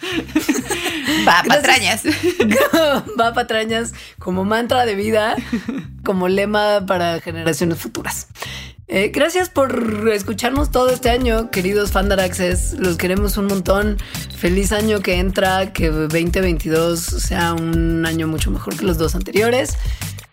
Va, 1.27 1.43
patrañas. 1.47 2.03
Va, 3.21 3.33
patrañas 3.33 3.95
como 4.19 4.45
mantra 4.45 4.85
de 4.85 4.95
vida, 4.95 5.37
como 6.05 6.29
lema 6.29 6.85
para 6.87 7.21
generaciones 7.21 7.79
futuras. 7.79 8.29
Eh, 8.91 9.11
gracias 9.13 9.51
por 9.51 10.09
escucharnos 10.11 10.71
todo 10.71 10.89
este 10.89 11.11
año, 11.11 11.51
queridos 11.51 11.93
Fandaraxes. 11.93 12.73
Los 12.79 12.97
queremos 12.97 13.37
un 13.37 13.47
montón. 13.47 13.99
Feliz 14.35 14.73
año 14.73 15.01
que 15.01 15.19
entra, 15.19 15.75
que 15.75 15.91
2022 15.91 17.01
sea 17.01 17.53
un 17.53 18.07
año 18.07 18.27
mucho 18.27 18.51
mejor 18.51 18.77
que 18.77 18.87
los 18.87 18.97
dos 18.97 19.15
anteriores. 19.15 19.77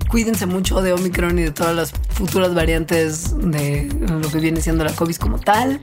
Cuídense 0.09 0.45
mucho 0.45 0.81
de 0.81 0.93
Omicron 0.93 1.37
y 1.39 1.43
de 1.43 1.51
todas 1.51 1.75
las 1.75 1.91
futuras 2.09 2.53
variantes 2.53 3.33
de 3.37 3.89
lo 4.07 4.29
que 4.29 4.39
viene 4.39 4.61
siendo 4.61 4.83
la 4.83 4.93
COVID 4.93 5.15
como 5.15 5.39
tal. 5.39 5.81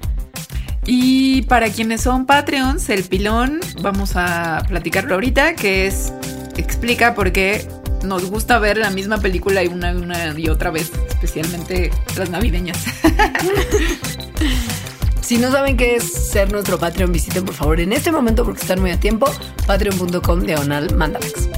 Y 0.85 1.43
para 1.43 1.71
quienes 1.71 2.01
son 2.01 2.27
Patreons, 2.27 2.89
el 2.89 3.05
pilón, 3.05 3.61
vamos 3.83 4.13
a 4.17 4.63
platicarlo 4.69 5.15
ahorita, 5.15 5.55
que 5.55 5.87
es 5.87 6.13
explica 6.57 7.15
por 7.15 7.33
qué 7.33 7.67
nos 8.03 8.25
gusta 8.31 8.59
ver 8.59 8.77
la 8.77 8.91
misma 8.91 9.19
película 9.19 9.63
y 9.63 9.69
una, 9.69 9.93
una 9.93 10.39
y 10.39 10.49
otra 10.49 10.71
vez, 10.71 10.91
especialmente 11.09 11.91
las 12.17 12.31
navideñas. 12.31 12.79
Si 15.23 15.39
no 15.39 15.51
saben 15.51 15.77
qué 15.79 15.95
es 15.97 16.13
ser 16.13 16.53
nuestro 16.53 16.79
Patreon, 16.79 17.13
visiten 17.13 17.47
por 17.47 17.55
favor 17.55 17.81
en 17.81 17.93
este 17.93 18.11
momento 18.11 18.45
porque 18.45 18.61
están 18.61 18.81
muy 18.81 18.91
a 18.91 19.01
tiempo. 19.01 19.31
Patreon.com 19.67 20.41
diagonal 20.41 20.95
mandalax. 20.95 21.49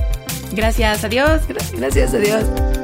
Gracias, 0.52 1.04
adiós. 1.04 1.42
Gracias, 1.76 2.14
adiós. 2.14 2.44
Okay, 2.44 2.83